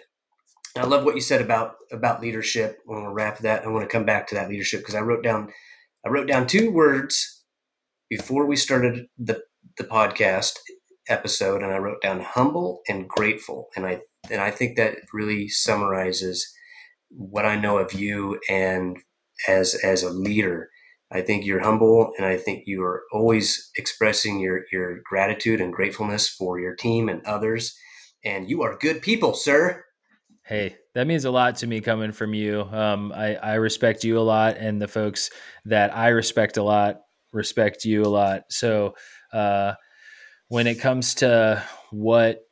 I 0.77 0.85
love 0.85 1.05
what 1.05 1.15
you 1.15 1.21
said 1.21 1.41
about 1.41 1.77
about 1.93 2.21
leadership. 2.21 2.79
I 2.89 2.93
want 2.93 3.05
to 3.05 3.13
wrap 3.13 3.39
that. 3.39 3.65
I 3.65 3.69
want 3.69 3.89
to 3.89 3.93
come 3.93 4.05
back 4.05 4.27
to 4.29 4.35
that 4.35 4.49
leadership 4.49 4.81
because 4.81 4.95
I 4.95 5.01
wrote 5.01 5.23
down 5.23 5.53
I 6.05 6.09
wrote 6.09 6.27
down 6.27 6.47
two 6.47 6.71
words 6.71 7.45
before 8.11 8.47
we 8.47 8.57
started 8.57 9.07
the 9.17 9.43
the 9.79 9.85
podcast 9.85 10.55
episode 11.09 11.63
and 11.63 11.73
I 11.73 11.79
wrote 11.79 12.01
down 12.01 12.21
humble 12.21 12.83
and 12.89 13.09
grateful. 13.09 13.69
And 13.77 13.87
I 13.87 14.01
and 14.31 14.41
I 14.41 14.51
think 14.51 14.77
that 14.77 14.97
really 15.13 15.49
summarizes 15.49 16.53
what 17.11 17.45
I 17.45 17.57
know 17.57 17.79
of 17.79 17.93
you 17.93 18.41
and 18.49 18.99
as 19.49 19.75
as 19.75 20.03
a 20.03 20.11
leader. 20.11 20.71
I 21.13 21.21
think 21.21 21.45
you're 21.45 21.63
humble 21.63 22.13
and 22.17 22.27
I 22.27 22.37
think 22.37 22.65
you 22.67 22.83
are 22.83 23.03
always 23.13 23.71
expressing 23.77 24.41
your 24.41 24.63
your 24.73 25.01
gratitude 25.05 25.61
and 25.61 25.73
gratefulness 25.73 26.29
for 26.29 26.59
your 26.59 26.75
team 26.75 27.09
and 27.09 27.25
others. 27.27 27.77
And 28.25 28.49
you 28.49 28.63
are 28.63 28.79
good 28.79 29.03
people, 29.03 29.35
sir. 29.35 29.85
Hey, 30.47 30.77
that 30.95 31.07
means 31.07 31.25
a 31.25 31.31
lot 31.31 31.57
to 31.57 31.67
me 31.67 31.81
coming 31.81 32.13
from 32.13 32.35
you. 32.35 32.63
Um, 32.63 33.13
I, 33.13 33.35
I 33.37 33.55
respect 33.55 34.05
you 34.05 34.19
a 34.19 34.21
lot, 34.21 34.59
and 34.59 34.81
the 34.81 34.89
folks 34.89 35.31
that 35.65 35.97
I 35.97 36.09
respect 36.09 36.59
a 36.59 36.63
lot 36.63 37.01
respect 37.33 37.85
you 37.85 38.03
a 38.03 38.09
lot. 38.09 38.43
So, 38.51 38.95
uh, 39.33 39.75
when 40.49 40.67
it 40.67 40.81
comes 40.81 41.15
to 41.17 41.63
what 41.91 42.43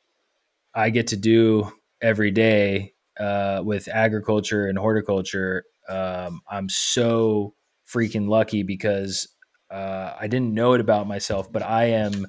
I 0.74 0.90
get 0.90 1.09
to 1.09 1.16
do 1.16 1.72
every 2.01 2.30
day 2.30 2.95
uh, 3.18 3.62
with 3.64 3.88
agriculture 3.88 4.66
and 4.66 4.78
horticulture, 4.78 5.64
um, 5.88 6.40
I'm 6.51 6.68
so 6.68 7.55
freaking 7.86 8.28
lucky 8.28 8.62
because 8.62 9.28
uh, 9.70 10.14
I 10.18 10.26
didn't 10.26 10.55
know 10.55 10.74
it 10.74 10.80
about 10.80 11.07
myself, 11.07 11.53
but 11.53 11.62
I 11.62 11.84
am 11.84 12.26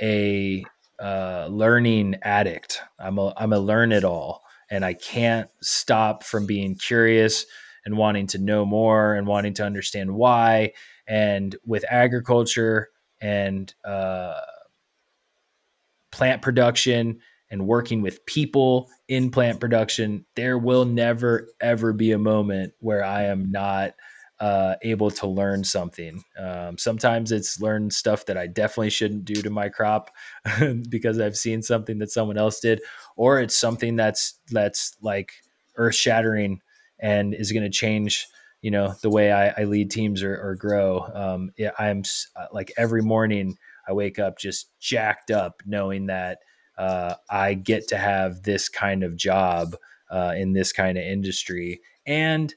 a 0.00 0.64
uh, 0.98 1.48
learning 1.50 2.16
addict. 2.22 2.80
I'm 2.98 3.18
a 3.18 3.32
I'm 3.36 3.52
a 3.52 3.58
learn 3.58 3.92
it 3.92 4.04
all, 4.04 4.42
and 4.70 4.84
I 4.84 4.94
can't 4.94 5.48
stop 5.60 6.24
from 6.24 6.46
being 6.46 6.74
curious 6.74 7.46
and 7.84 7.96
wanting 7.96 8.26
to 8.28 8.38
know 8.38 8.64
more 8.64 9.14
and 9.14 9.26
wanting 9.26 9.54
to 9.54 9.64
understand 9.64 10.14
why. 10.14 10.72
And 11.06 11.54
with 11.64 11.84
agriculture 11.88 12.88
and 13.20 13.72
uh, 13.84 14.40
plant 16.16 16.40
production 16.40 17.20
and 17.50 17.66
working 17.66 18.00
with 18.00 18.24
people 18.24 18.88
in 19.06 19.30
plant 19.30 19.60
production, 19.60 20.24
there 20.34 20.56
will 20.56 20.86
never, 20.86 21.48
ever 21.60 21.92
be 21.92 22.12
a 22.12 22.18
moment 22.18 22.72
where 22.80 23.04
I 23.04 23.24
am 23.24 23.52
not 23.52 23.92
uh, 24.40 24.76
able 24.82 25.10
to 25.10 25.26
learn 25.26 25.62
something. 25.62 26.24
Um, 26.38 26.78
sometimes 26.78 27.32
it's 27.32 27.60
learn 27.60 27.90
stuff 27.90 28.24
that 28.26 28.38
I 28.38 28.46
definitely 28.46 28.90
shouldn't 28.90 29.26
do 29.26 29.34
to 29.42 29.50
my 29.50 29.68
crop 29.68 30.10
because 30.88 31.20
I've 31.20 31.36
seen 31.36 31.62
something 31.62 31.98
that 31.98 32.10
someone 32.10 32.38
else 32.38 32.60
did, 32.60 32.80
or 33.16 33.38
it's 33.40 33.56
something 33.56 33.94
that's 33.94 34.38
that's 34.50 34.96
like 35.02 35.32
earth 35.76 35.94
shattering 35.94 36.60
and 36.98 37.34
is 37.34 37.52
going 37.52 37.62
to 37.64 37.70
change 37.70 38.26
you 38.62 38.70
know 38.70 38.94
the 39.02 39.10
way 39.10 39.32
I, 39.32 39.48
I 39.60 39.64
lead 39.64 39.90
teams 39.90 40.22
or, 40.22 40.34
or 40.34 40.54
grow. 40.54 41.06
Um, 41.14 41.50
I'm 41.78 42.02
uh, 42.34 42.46
like 42.52 42.72
every 42.76 43.02
morning 43.02 43.56
I 43.88 43.92
wake 43.92 44.18
up 44.18 44.38
just 44.38 44.78
jacked 44.80 45.30
up 45.30 45.62
knowing 45.64 46.06
that 46.06 46.38
uh, 46.78 47.14
I 47.30 47.54
get 47.54 47.88
to 47.88 47.96
have 47.96 48.42
this 48.42 48.68
kind 48.68 49.02
of 49.02 49.16
job 49.16 49.76
uh, 50.10 50.34
in 50.36 50.52
this 50.52 50.72
kind 50.72 50.98
of 50.98 51.04
industry. 51.04 51.80
And 52.06 52.54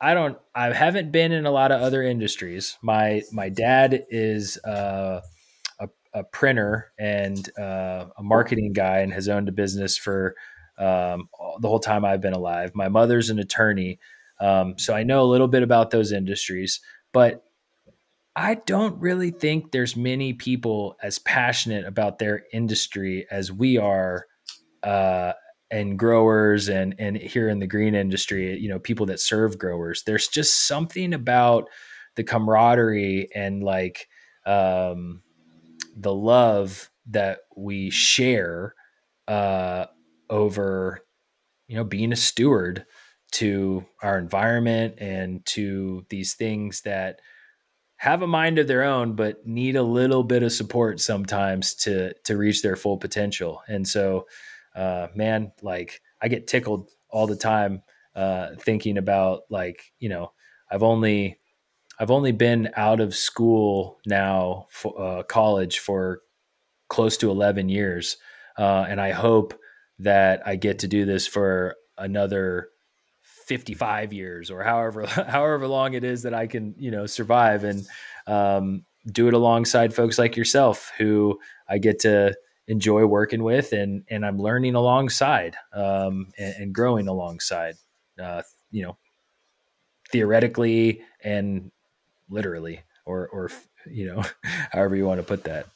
I 0.00 0.14
don't, 0.14 0.38
I 0.54 0.72
haven't 0.72 1.12
been 1.12 1.32
in 1.32 1.46
a 1.46 1.50
lot 1.50 1.72
of 1.72 1.80
other 1.80 2.02
industries. 2.02 2.78
My, 2.82 3.22
my 3.32 3.48
dad 3.48 4.06
is 4.10 4.58
uh, 4.64 5.20
a, 5.80 5.88
a, 6.14 6.24
printer 6.24 6.92
and 6.98 7.48
uh, 7.58 8.06
a 8.16 8.22
marketing 8.22 8.72
guy 8.72 8.98
and 8.98 9.12
has 9.12 9.28
owned 9.28 9.48
a 9.48 9.52
business 9.52 9.96
for 9.96 10.34
um, 10.78 11.28
the 11.60 11.68
whole 11.68 11.80
time 11.80 12.04
I've 12.04 12.20
been 12.20 12.34
alive. 12.34 12.72
My 12.74 12.88
mother's 12.88 13.30
an 13.30 13.40
attorney. 13.40 13.98
Um, 14.40 14.78
so 14.78 14.94
I 14.94 15.02
know 15.02 15.22
a 15.22 15.26
little 15.26 15.48
bit 15.48 15.64
about 15.64 15.90
those 15.90 16.12
industries, 16.12 16.80
but 17.12 17.44
I 18.38 18.54
don't 18.54 19.00
really 19.00 19.32
think 19.32 19.72
there's 19.72 19.96
many 19.96 20.32
people 20.32 20.96
as 21.02 21.18
passionate 21.18 21.84
about 21.84 22.20
their 22.20 22.44
industry 22.52 23.26
as 23.32 23.50
we 23.50 23.78
are, 23.78 24.26
uh, 24.84 25.32
and 25.72 25.98
growers 25.98 26.68
and 26.68 26.94
and 27.00 27.16
here 27.16 27.48
in 27.48 27.58
the 27.58 27.66
green 27.66 27.96
industry, 27.96 28.56
you 28.56 28.68
know, 28.68 28.78
people 28.78 29.06
that 29.06 29.18
serve 29.18 29.58
growers. 29.58 30.04
There's 30.04 30.28
just 30.28 30.68
something 30.68 31.12
about 31.14 31.68
the 32.14 32.22
camaraderie 32.22 33.28
and 33.34 33.62
like 33.64 34.08
um, 34.46 35.22
the 35.96 36.14
love 36.14 36.90
that 37.06 37.40
we 37.56 37.90
share 37.90 38.74
uh, 39.26 39.86
over, 40.30 41.00
you 41.66 41.76
know, 41.76 41.84
being 41.84 42.12
a 42.12 42.16
steward 42.16 42.86
to 43.32 43.84
our 44.00 44.16
environment 44.16 44.94
and 44.98 45.44
to 45.46 46.06
these 46.08 46.34
things 46.34 46.82
that 46.82 47.20
have 47.98 48.22
a 48.22 48.26
mind 48.26 48.58
of 48.58 48.68
their 48.68 48.84
own, 48.84 49.14
but 49.14 49.46
need 49.46 49.76
a 49.76 49.82
little 49.82 50.22
bit 50.22 50.42
of 50.42 50.52
support 50.52 51.00
sometimes 51.00 51.74
to 51.74 52.14
to 52.24 52.36
reach 52.36 52.62
their 52.62 52.76
full 52.76 52.96
potential. 52.96 53.62
And 53.68 53.86
so, 53.86 54.26
uh, 54.74 55.08
man, 55.14 55.52
like 55.62 56.00
I 56.22 56.28
get 56.28 56.46
tickled 56.46 56.90
all 57.10 57.26
the 57.26 57.36
time 57.36 57.82
uh, 58.14 58.50
thinking 58.58 58.98
about 58.98 59.42
like 59.50 59.92
you 59.98 60.08
know 60.08 60.32
I've 60.70 60.82
only 60.82 61.38
I've 61.98 62.10
only 62.12 62.32
been 62.32 62.70
out 62.76 63.00
of 63.00 63.14
school 63.14 63.98
now 64.06 64.66
for 64.70 65.00
uh, 65.00 65.22
college 65.24 65.80
for 65.80 66.22
close 66.88 67.16
to 67.18 67.30
11 67.30 67.68
years. 67.68 68.16
Uh, 68.56 68.86
and 68.88 69.00
I 69.00 69.10
hope 69.10 69.58
that 69.98 70.46
I 70.46 70.56
get 70.56 70.80
to 70.80 70.88
do 70.88 71.04
this 71.04 71.26
for 71.26 71.74
another 71.96 72.70
55 73.48 74.12
years 74.12 74.50
or 74.50 74.62
however, 74.62 75.06
however 75.28 75.66
long 75.66 75.94
it 75.94 76.04
is 76.04 76.22
that 76.22 76.34
I 76.34 76.46
can, 76.46 76.74
you 76.78 76.90
know, 76.90 77.06
survive 77.06 77.64
and 77.64 77.86
um, 78.26 78.84
do 79.10 79.26
it 79.26 79.34
alongside 79.34 79.94
folks 79.94 80.18
like 80.18 80.36
yourself 80.36 80.92
who 80.98 81.40
I 81.68 81.78
get 81.78 82.00
to 82.00 82.36
enjoy 82.68 83.06
working 83.06 83.42
with 83.42 83.72
and, 83.72 84.04
and 84.10 84.24
I'm 84.24 84.38
learning 84.38 84.74
alongside 84.74 85.56
um, 85.72 86.28
and, 86.38 86.54
and, 86.58 86.74
growing 86.74 87.08
alongside, 87.08 87.76
uh, 88.22 88.42
you 88.70 88.82
know, 88.82 88.98
theoretically 90.10 91.02
and 91.24 91.70
literally 92.30 92.82
or 93.04 93.28
or 93.28 93.50
you 93.90 94.06
know 94.06 94.22
however 94.72 94.96
you 94.96 95.06
want 95.06 95.20
to 95.20 95.26
put 95.26 95.44
that. 95.44 95.66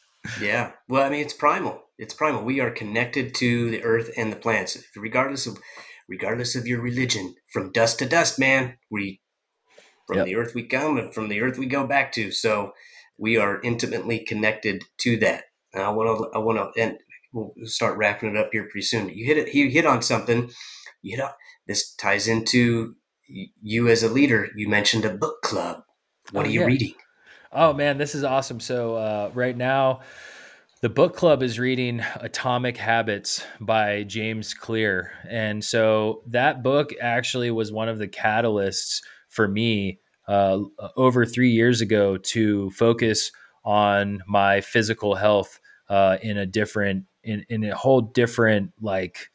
Yeah. 0.41 0.73
Well 0.89 1.05
i 1.05 1.11
mean 1.11 1.21
it's 1.21 1.35
primal. 1.35 1.83
It's 1.99 2.15
primal. 2.15 2.45
We 2.45 2.61
are 2.61 2.71
connected 2.71 3.35
to 3.37 3.71
the 3.71 3.83
earth 3.83 4.11
and 4.17 4.33
the 4.33 4.37
plants. 4.37 4.83
Regardless 4.97 5.47
of 5.47 5.59
regardless 6.09 6.55
of 6.57 6.67
your 6.67 6.81
religion 6.81 7.35
from 7.53 7.73
dust 7.73 7.99
to 7.99 8.07
dust 8.07 8.39
man 8.39 8.77
we 8.91 9.21
from 10.07 10.19
yep. 10.19 10.27
the 10.27 10.37
earth 10.37 10.55
we 10.55 10.63
come 10.63 10.99
and 10.99 11.15
from 11.15 11.29
the 11.29 11.41
earth 11.41 11.59
we 11.59 11.67
go 11.67 11.87
back 11.87 12.13
to 12.13 12.31
so 12.31 12.73
we 13.19 13.37
are 13.37 13.61
intimately 13.63 14.19
connected 14.19 14.85
to 14.99 15.17
that 15.17 15.45
and 15.73 15.83
i 15.83 15.91
want 15.91 16.19
to 16.19 16.39
i 16.39 16.39
want 16.39 16.59
to 16.59 16.81
and 16.81 16.99
we'll 17.33 17.53
start 17.65 17.97
wrapping 17.97 18.31
it 18.31 18.37
up 18.37 18.51
here 18.53 18.69
pretty 18.71 18.85
soon 18.85 19.09
you 19.09 19.25
hit 19.25 19.39
it 19.39 19.55
you 19.55 19.69
hit 19.69 19.87
on 19.87 20.03
something 20.03 20.51
you 21.03 21.17
know 21.17 21.31
this 21.67 21.95
ties 21.95 22.29
into 22.29 22.95
you 23.27 23.89
as 23.89 24.03
a 24.03 24.09
leader 24.09 24.49
you 24.57 24.69
mentioned 24.69 25.05
a 25.05 25.11
book 25.15 25.41
club 25.43 25.83
what 26.31 26.47
oh, 26.47 26.49
are 26.49 26.53
you 26.53 26.61
yeah. 26.61 26.67
reading? 26.67 26.95
Oh 27.53 27.73
man, 27.73 27.99
this 27.99 28.15
is 28.15 28.25
awesome. 28.25 28.61
So 28.61 28.95
uh, 28.95 29.31
right 29.35 29.57
now, 29.57 30.01
the 30.83 30.89
book 30.89 31.17
club 31.17 31.45
is 31.45 31.61
reading 31.61 32.03
Atomic 32.17 32.77
Habits 32.77 33.45
by 33.61 34.03
James 34.03 34.53
Clear, 34.53 35.13
and 35.29 35.65
so 35.65 36.23
that 36.27 36.65
book 36.65 36.91
actually 37.01 37.53
was 37.53 37.71
one 37.71 37.89
of 37.89 37.99
the 37.99 38.09
catalysts 38.09 39.01
for 39.29 39.47
me 39.47 40.01
uh, 40.27 40.59
over 40.97 41.25
three 41.25 41.51
years 41.51 41.81
ago 41.81 42.17
to 42.17 42.69
focus 42.71 43.31
on 43.65 44.23
my 44.27 44.61
physical 44.61 45.15
health 45.15 45.61
uh, 45.89 46.19
in 46.21 46.37
a 46.37 46.47
different 46.47 47.05
in, 47.23 47.47
in 47.49 47.63
a 47.63 47.77
whole 47.77 48.01
different 48.01 48.73
like 48.81 49.31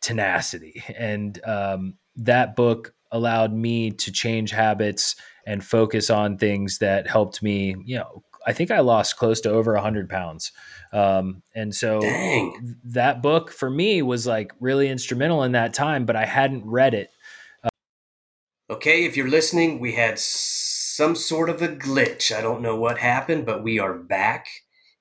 tenacity. 0.00 0.82
And 0.96 1.40
um, 1.44 1.94
that 2.16 2.56
book 2.56 2.94
allowed 3.12 3.52
me 3.52 3.92
to 3.92 4.10
change 4.10 4.50
habits 4.50 5.14
and 5.46 5.64
focus 5.64 6.10
on 6.10 6.36
things 6.36 6.78
that 6.78 7.08
helped 7.08 7.42
me, 7.42 7.76
you 7.84 7.96
know, 7.96 8.24
I 8.48 8.54
think 8.54 8.70
I 8.70 8.80
lost 8.80 9.18
close 9.18 9.42
to 9.42 9.50
over 9.50 9.72
a 9.72 9.82
100 9.82 10.08
pounds. 10.08 10.52
Um, 10.90 11.42
and 11.54 11.74
so 11.74 12.00
Dang. 12.00 12.76
that 12.82 13.20
book 13.20 13.52
for 13.52 13.68
me 13.68 14.00
was 14.00 14.26
like 14.26 14.52
really 14.58 14.88
instrumental 14.88 15.42
in 15.42 15.52
that 15.52 15.74
time, 15.74 16.06
but 16.06 16.16
I 16.16 16.24
hadn't 16.24 16.64
read 16.64 16.94
it. 16.94 17.10
Uh, 17.62 17.68
okay, 18.70 19.04
if 19.04 19.18
you're 19.18 19.28
listening, 19.28 19.80
we 19.80 19.92
had 19.92 20.18
some 20.18 21.14
sort 21.14 21.50
of 21.50 21.60
a 21.60 21.68
glitch. 21.68 22.34
I 22.34 22.40
don't 22.40 22.62
know 22.62 22.74
what 22.74 22.96
happened, 22.96 23.44
but 23.44 23.62
we 23.62 23.78
are 23.78 23.92
back. 23.92 24.46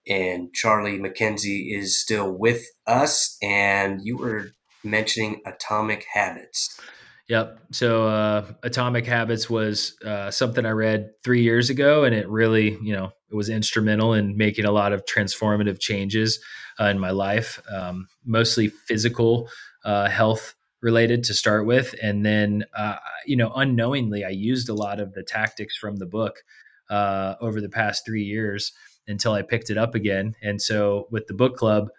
And 0.05 0.53
Charlie 0.53 0.99
McKenzie 0.99 1.73
is 1.73 1.97
still 1.97 2.29
with 2.29 2.65
us. 2.85 3.37
And 3.41 4.01
you 4.03 4.17
were 4.17 4.49
mentioning 4.83 5.39
atomic 5.45 6.05
habits. 6.13 6.77
Yep. 7.27 7.59
So 7.71 8.07
uh, 8.07 8.45
Atomic 8.63 9.05
Habits 9.05 9.49
was 9.49 9.97
uh, 10.05 10.31
something 10.31 10.65
I 10.65 10.69
read 10.69 11.09
three 11.25 11.41
years 11.41 11.69
ago, 11.69 12.05
and 12.05 12.15
it 12.15 12.27
really, 12.29 12.77
you 12.81 12.93
know, 12.93 13.11
it 13.29 13.35
was 13.35 13.49
instrumental 13.49 14.13
in 14.13 14.37
making 14.37 14.63
a 14.63 14.71
lot 14.71 14.93
of 14.93 15.03
transformative 15.05 15.79
changes 15.79 16.39
uh, 16.79 16.85
in 16.85 16.99
my 16.99 17.11
life, 17.11 17.61
um, 17.69 18.07
mostly 18.25 18.69
physical 18.69 19.49
uh, 19.83 20.07
health 20.07 20.55
related 20.81 21.23
to 21.25 21.33
start 21.33 21.65
with, 21.65 21.93
and 22.01 22.25
then, 22.25 22.63
uh, 22.77 22.95
you 23.25 23.35
know, 23.35 23.51
unknowingly, 23.55 24.23
I 24.23 24.29
used 24.29 24.69
a 24.69 24.73
lot 24.73 25.01
of 25.01 25.13
the 25.13 25.23
tactics 25.23 25.75
from 25.75 25.97
the 25.97 26.05
book 26.05 26.43
uh, 26.89 27.35
over 27.41 27.59
the 27.59 27.67
past 27.67 28.05
three 28.05 28.23
years 28.23 28.71
until 29.05 29.33
I 29.33 29.41
picked 29.41 29.69
it 29.69 29.77
up 29.77 29.95
again. 29.95 30.35
And 30.41 30.61
so 30.61 31.07
with 31.11 31.27
the 31.27 31.33
book 31.33 31.57
club, 31.57 31.89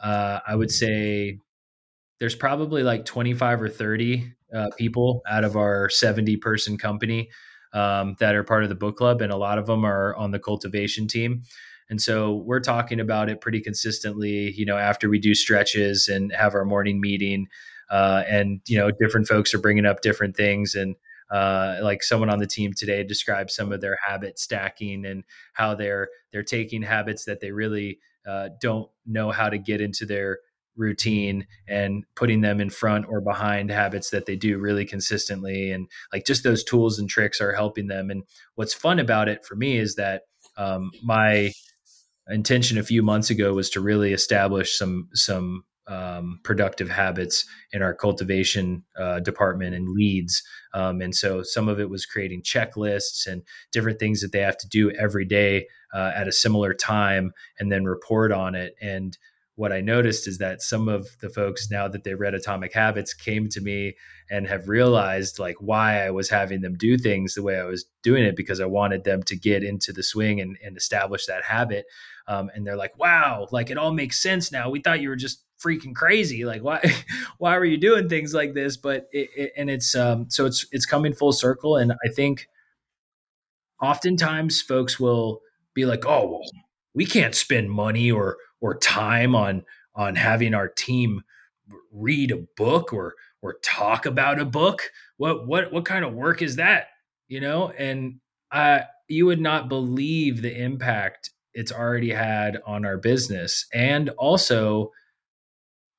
I 0.00 0.54
would 0.54 0.70
say 0.70 1.40
there's 2.18 2.34
probably 2.34 2.82
like 2.82 3.04
25 3.04 3.62
or 3.62 3.68
30 3.68 4.32
uh, 4.54 4.68
people 4.76 5.22
out 5.28 5.44
of 5.44 5.56
our 5.56 5.88
70 5.90 6.36
person 6.38 6.78
company 6.78 7.30
um, 7.72 8.16
that 8.20 8.34
are 8.34 8.44
part 8.44 8.62
of 8.62 8.68
the 8.68 8.74
book 8.74 8.96
club, 8.96 9.20
and 9.20 9.32
a 9.32 9.36
lot 9.36 9.58
of 9.58 9.66
them 9.66 9.84
are 9.84 10.14
on 10.16 10.30
the 10.30 10.38
cultivation 10.38 11.06
team. 11.06 11.42
And 11.88 12.00
so 12.00 12.36
we're 12.46 12.60
talking 12.60 13.00
about 13.00 13.28
it 13.28 13.40
pretty 13.40 13.60
consistently, 13.60 14.52
you 14.56 14.64
know, 14.66 14.76
after 14.76 15.08
we 15.08 15.18
do 15.18 15.34
stretches 15.34 16.08
and 16.08 16.32
have 16.32 16.54
our 16.54 16.64
morning 16.64 17.00
meeting. 17.00 17.46
Uh, 17.90 18.24
and, 18.28 18.60
you 18.66 18.76
know, 18.76 18.90
different 18.90 19.28
folks 19.28 19.54
are 19.54 19.60
bringing 19.60 19.86
up 19.86 20.00
different 20.00 20.36
things. 20.36 20.74
And 20.74 20.96
uh, 21.30 21.76
like 21.82 22.02
someone 22.02 22.30
on 22.30 22.38
the 22.38 22.46
team 22.46 22.72
today 22.76 23.04
described 23.04 23.50
some 23.50 23.72
of 23.72 23.80
their 23.80 23.96
habit 24.04 24.38
stacking 24.38 25.04
and 25.04 25.24
how 25.52 25.74
they're 25.74 26.08
they're 26.32 26.42
taking 26.42 26.82
habits 26.82 27.24
that 27.24 27.40
they 27.40 27.50
really 27.50 27.98
uh, 28.26 28.48
don't 28.60 28.88
know 29.06 29.30
how 29.30 29.48
to 29.48 29.58
get 29.58 29.80
into 29.80 30.06
their 30.06 30.38
routine 30.76 31.46
and 31.68 32.04
putting 32.14 32.40
them 32.40 32.60
in 32.60 32.70
front 32.70 33.06
or 33.08 33.20
behind 33.20 33.70
habits 33.70 34.10
that 34.10 34.26
they 34.26 34.36
do 34.36 34.58
really 34.58 34.84
consistently 34.84 35.70
and 35.72 35.88
like 36.12 36.26
just 36.26 36.44
those 36.44 36.64
tools 36.64 36.98
and 36.98 37.08
tricks 37.08 37.40
are 37.40 37.52
helping 37.52 37.86
them 37.86 38.10
and 38.10 38.22
what's 38.54 38.74
fun 38.74 38.98
about 38.98 39.28
it 39.28 39.44
for 39.44 39.56
me 39.56 39.78
is 39.78 39.94
that 39.96 40.22
um, 40.56 40.90
my 41.02 41.52
intention 42.28 42.78
a 42.78 42.82
few 42.82 43.02
months 43.02 43.30
ago 43.30 43.52
was 43.54 43.70
to 43.70 43.80
really 43.80 44.12
establish 44.12 44.76
some 44.76 45.08
some 45.14 45.64
um, 45.88 46.40
productive 46.42 46.88
habits 46.88 47.44
in 47.72 47.82
our 47.82 47.94
cultivation 47.94 48.82
uh, 48.98 49.20
department 49.20 49.74
and 49.74 49.88
leads. 49.88 50.42
Um, 50.74 51.00
and 51.00 51.14
so 51.14 51.42
some 51.42 51.68
of 51.68 51.78
it 51.78 51.88
was 51.88 52.06
creating 52.06 52.42
checklists 52.42 53.26
and 53.26 53.42
different 53.72 53.98
things 53.98 54.20
that 54.20 54.32
they 54.32 54.40
have 54.40 54.56
to 54.58 54.68
do 54.68 54.90
every 54.92 55.24
day 55.24 55.68
uh, 55.94 56.12
at 56.14 56.28
a 56.28 56.32
similar 56.32 56.74
time 56.74 57.32
and 57.58 57.70
then 57.70 57.84
report 57.84 58.32
on 58.32 58.54
it. 58.54 58.74
And 58.80 59.16
what 59.56 59.72
I 59.72 59.80
noticed 59.80 60.28
is 60.28 60.36
that 60.38 60.60
some 60.60 60.86
of 60.86 61.08
the 61.20 61.30
folks, 61.30 61.70
now 61.70 61.88
that 61.88 62.04
they 62.04 62.14
read 62.14 62.34
Atomic 62.34 62.74
Habits, 62.74 63.14
came 63.14 63.48
to 63.48 63.60
me 63.62 63.96
and 64.30 64.46
have 64.46 64.68
realized 64.68 65.38
like 65.38 65.56
why 65.60 66.04
I 66.04 66.10
was 66.10 66.28
having 66.28 66.60
them 66.60 66.76
do 66.76 66.98
things 66.98 67.34
the 67.34 67.42
way 67.42 67.58
I 67.58 67.64
was 67.64 67.86
doing 68.02 68.24
it 68.24 68.36
because 68.36 68.60
I 68.60 68.66
wanted 68.66 69.04
them 69.04 69.22
to 69.24 69.36
get 69.36 69.64
into 69.64 69.94
the 69.94 70.02
swing 70.02 70.42
and, 70.42 70.58
and 70.62 70.76
establish 70.76 71.24
that 71.26 71.42
habit. 71.42 71.86
Um, 72.28 72.50
and 72.54 72.66
they're 72.66 72.76
like, 72.76 72.98
wow, 72.98 73.48
like 73.50 73.70
it 73.70 73.78
all 73.78 73.94
makes 73.94 74.22
sense 74.22 74.52
now. 74.52 74.68
We 74.68 74.80
thought 74.80 75.00
you 75.00 75.08
were 75.08 75.16
just 75.16 75.42
freaking 75.58 75.94
crazy. 75.94 76.44
Like 76.44 76.62
why, 76.62 76.82
why 77.38 77.56
were 77.56 77.64
you 77.64 77.78
doing 77.78 78.10
things 78.10 78.34
like 78.34 78.52
this? 78.52 78.76
But 78.76 79.08
it, 79.10 79.30
it, 79.34 79.52
and 79.56 79.70
it's, 79.70 79.94
um, 79.94 80.28
so 80.28 80.44
it's, 80.44 80.66
it's 80.70 80.84
coming 80.84 81.14
full 81.14 81.32
circle. 81.32 81.76
And 81.76 81.92
I 81.92 82.12
think 82.12 82.46
oftentimes 83.80 84.60
folks 84.60 85.00
will 85.00 85.40
be 85.72 85.86
like, 85.86 86.04
oh, 86.04 86.26
well, 86.26 86.42
we 86.94 87.06
can't 87.06 87.34
spend 87.34 87.70
money 87.70 88.10
or, 88.10 88.36
or 88.66 88.76
time 88.78 89.34
on 89.34 89.64
on 89.94 90.16
having 90.16 90.54
our 90.54 90.68
team 90.68 91.22
read 91.92 92.32
a 92.32 92.44
book 92.56 92.92
or 92.92 93.14
or 93.42 93.58
talk 93.62 94.06
about 94.06 94.40
a 94.40 94.44
book? 94.44 94.90
What 95.16 95.46
what 95.46 95.72
what 95.72 95.84
kind 95.84 96.04
of 96.04 96.14
work 96.14 96.42
is 96.42 96.56
that? 96.56 96.88
You 97.28 97.40
know 97.40 97.70
and 97.76 98.20
i 98.52 98.84
you 99.08 99.26
would 99.26 99.40
not 99.40 99.68
believe 99.68 100.42
the 100.42 100.56
impact 100.56 101.30
it's 101.54 101.72
already 101.72 102.10
had 102.10 102.58
on 102.66 102.84
our 102.84 102.98
business. 102.98 103.66
And 103.72 104.10
also 104.10 104.92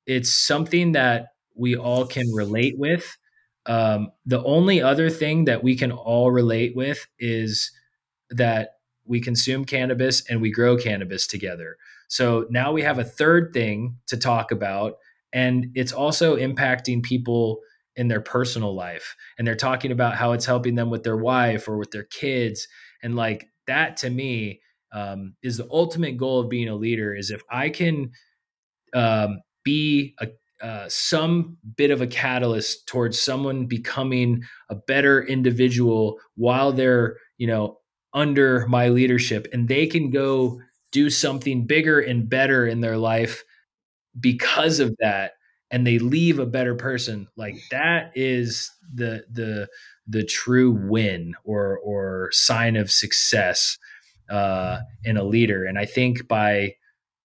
it's 0.05 0.31
something 0.31 0.91
that 0.91 1.29
we 1.55 1.75
all 1.75 2.05
can 2.05 2.31
relate 2.33 2.77
with. 2.77 3.17
Um, 3.65 4.11
the 4.25 4.43
only 4.43 4.81
other 4.81 5.09
thing 5.09 5.45
that 5.45 5.63
we 5.63 5.75
can 5.75 5.91
all 5.91 6.31
relate 6.31 6.75
with 6.75 7.05
is 7.17 7.71
that 8.29 8.75
we 9.05 9.19
consume 9.19 9.65
cannabis 9.65 10.23
and 10.29 10.41
we 10.41 10.51
grow 10.51 10.77
cannabis 10.77 11.25
together 11.27 11.77
so 12.07 12.45
now 12.49 12.71
we 12.71 12.81
have 12.83 12.99
a 12.99 13.03
third 13.03 13.51
thing 13.53 13.97
to 14.07 14.17
talk 14.17 14.51
about, 14.51 14.95
and 15.33 15.67
it's 15.75 15.91
also 15.91 16.35
impacting 16.37 17.03
people 17.03 17.59
in 17.95 18.07
their 18.07 18.21
personal 18.21 18.75
life. 18.75 19.15
And 19.37 19.47
they're 19.47 19.55
talking 19.55 19.91
about 19.91 20.15
how 20.15 20.31
it's 20.31 20.45
helping 20.45 20.75
them 20.75 20.89
with 20.89 21.03
their 21.03 21.17
wife 21.17 21.67
or 21.67 21.77
with 21.77 21.91
their 21.91 22.03
kids. 22.03 22.67
And 23.03 23.15
like 23.15 23.49
that 23.65 23.97
to 23.97 24.09
me 24.09 24.61
um, 24.93 25.35
is 25.41 25.57
the 25.57 25.67
ultimate 25.71 26.17
goal 26.17 26.39
of 26.39 26.49
being 26.49 26.69
a 26.69 26.75
leader 26.75 27.13
is 27.13 27.31
if 27.31 27.41
I 27.49 27.69
can 27.69 28.11
um, 28.93 29.41
be 29.63 30.15
a 30.21 30.27
uh, 30.59 30.85
some 30.89 31.55
bit 31.75 31.91
of 31.91 32.01
a 32.01 32.07
catalyst 32.07 32.87
towards 32.87 33.21
someone 33.21 33.67
becoming 33.67 34.41
a 34.71 34.75
better 34.75 35.23
individual 35.23 36.17
while 36.35 36.71
they're 36.71 37.17
you 37.37 37.45
know 37.45 37.77
under 38.13 38.65
my 38.67 38.87
leadership 38.87 39.47
and 39.53 39.67
they 39.67 39.85
can 39.85 40.09
go 40.09 40.59
do 40.97 41.11
something 41.11 41.67
bigger 41.67 41.99
and 41.99 42.27
better 42.27 42.65
in 42.65 42.81
their 42.81 42.97
life 42.97 43.43
because 44.19 44.79
of 44.79 44.95
that 44.99 45.33
and 45.69 45.85
they 45.85 45.99
leave 45.99 46.39
a 46.39 46.45
better 46.47 46.73
person 46.73 47.27
like 47.37 47.55
that 47.69 48.11
is 48.15 48.71
the 48.95 49.23
the 49.31 49.67
the 50.07 50.23
true 50.23 50.71
win 50.71 51.35
or 51.43 51.77
or 51.83 52.29
sign 52.31 52.75
of 52.75 52.89
success 52.89 53.77
uh, 54.31 54.79
in 55.03 55.17
a 55.17 55.23
leader. 55.23 55.65
And 55.65 55.77
i 55.77 55.85
think 55.85 56.27
by 56.27 56.73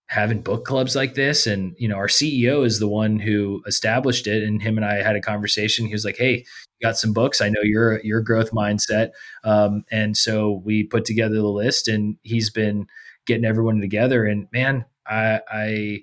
having 0.07 0.43
book 0.43 0.67
clubs 0.67 0.95
like 0.95 1.15
this 1.15 1.47
and 1.47 1.75
you 1.79 1.89
know 1.89 1.97
our 1.97 2.09
ceo 2.09 2.67
is 2.67 2.79
the 2.79 2.89
one 2.89 3.19
who 3.19 3.63
established 3.67 4.27
it 4.27 4.43
and 4.43 4.61
him 4.61 4.77
and 4.77 4.85
i 4.85 4.97
had 5.03 5.17
a 5.17 5.23
conversation. 5.23 5.87
He 5.87 5.95
was 5.95 6.05
like 6.05 6.19
hey 6.19 6.45
you 6.83 6.89
got 6.89 6.99
some 6.99 7.15
books? 7.15 7.41
I 7.41 7.49
know 7.49 7.63
you're 7.63 8.01
your 8.05 8.21
growth 8.21 8.51
mindset. 8.51 9.13
Um, 9.45 9.85
and 9.91 10.15
so 10.17 10.61
we 10.63 10.83
put 10.83 11.07
together 11.07 11.37
the 11.37 11.47
list 11.47 11.89
and 11.89 12.19
he's 12.23 12.51
been 12.51 12.87
getting 13.27 13.45
everyone 13.45 13.81
together 13.81 14.25
and 14.25 14.49
man 14.53 14.85
i 15.07 15.41
i 15.51 16.01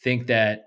think 0.00 0.26
that 0.26 0.66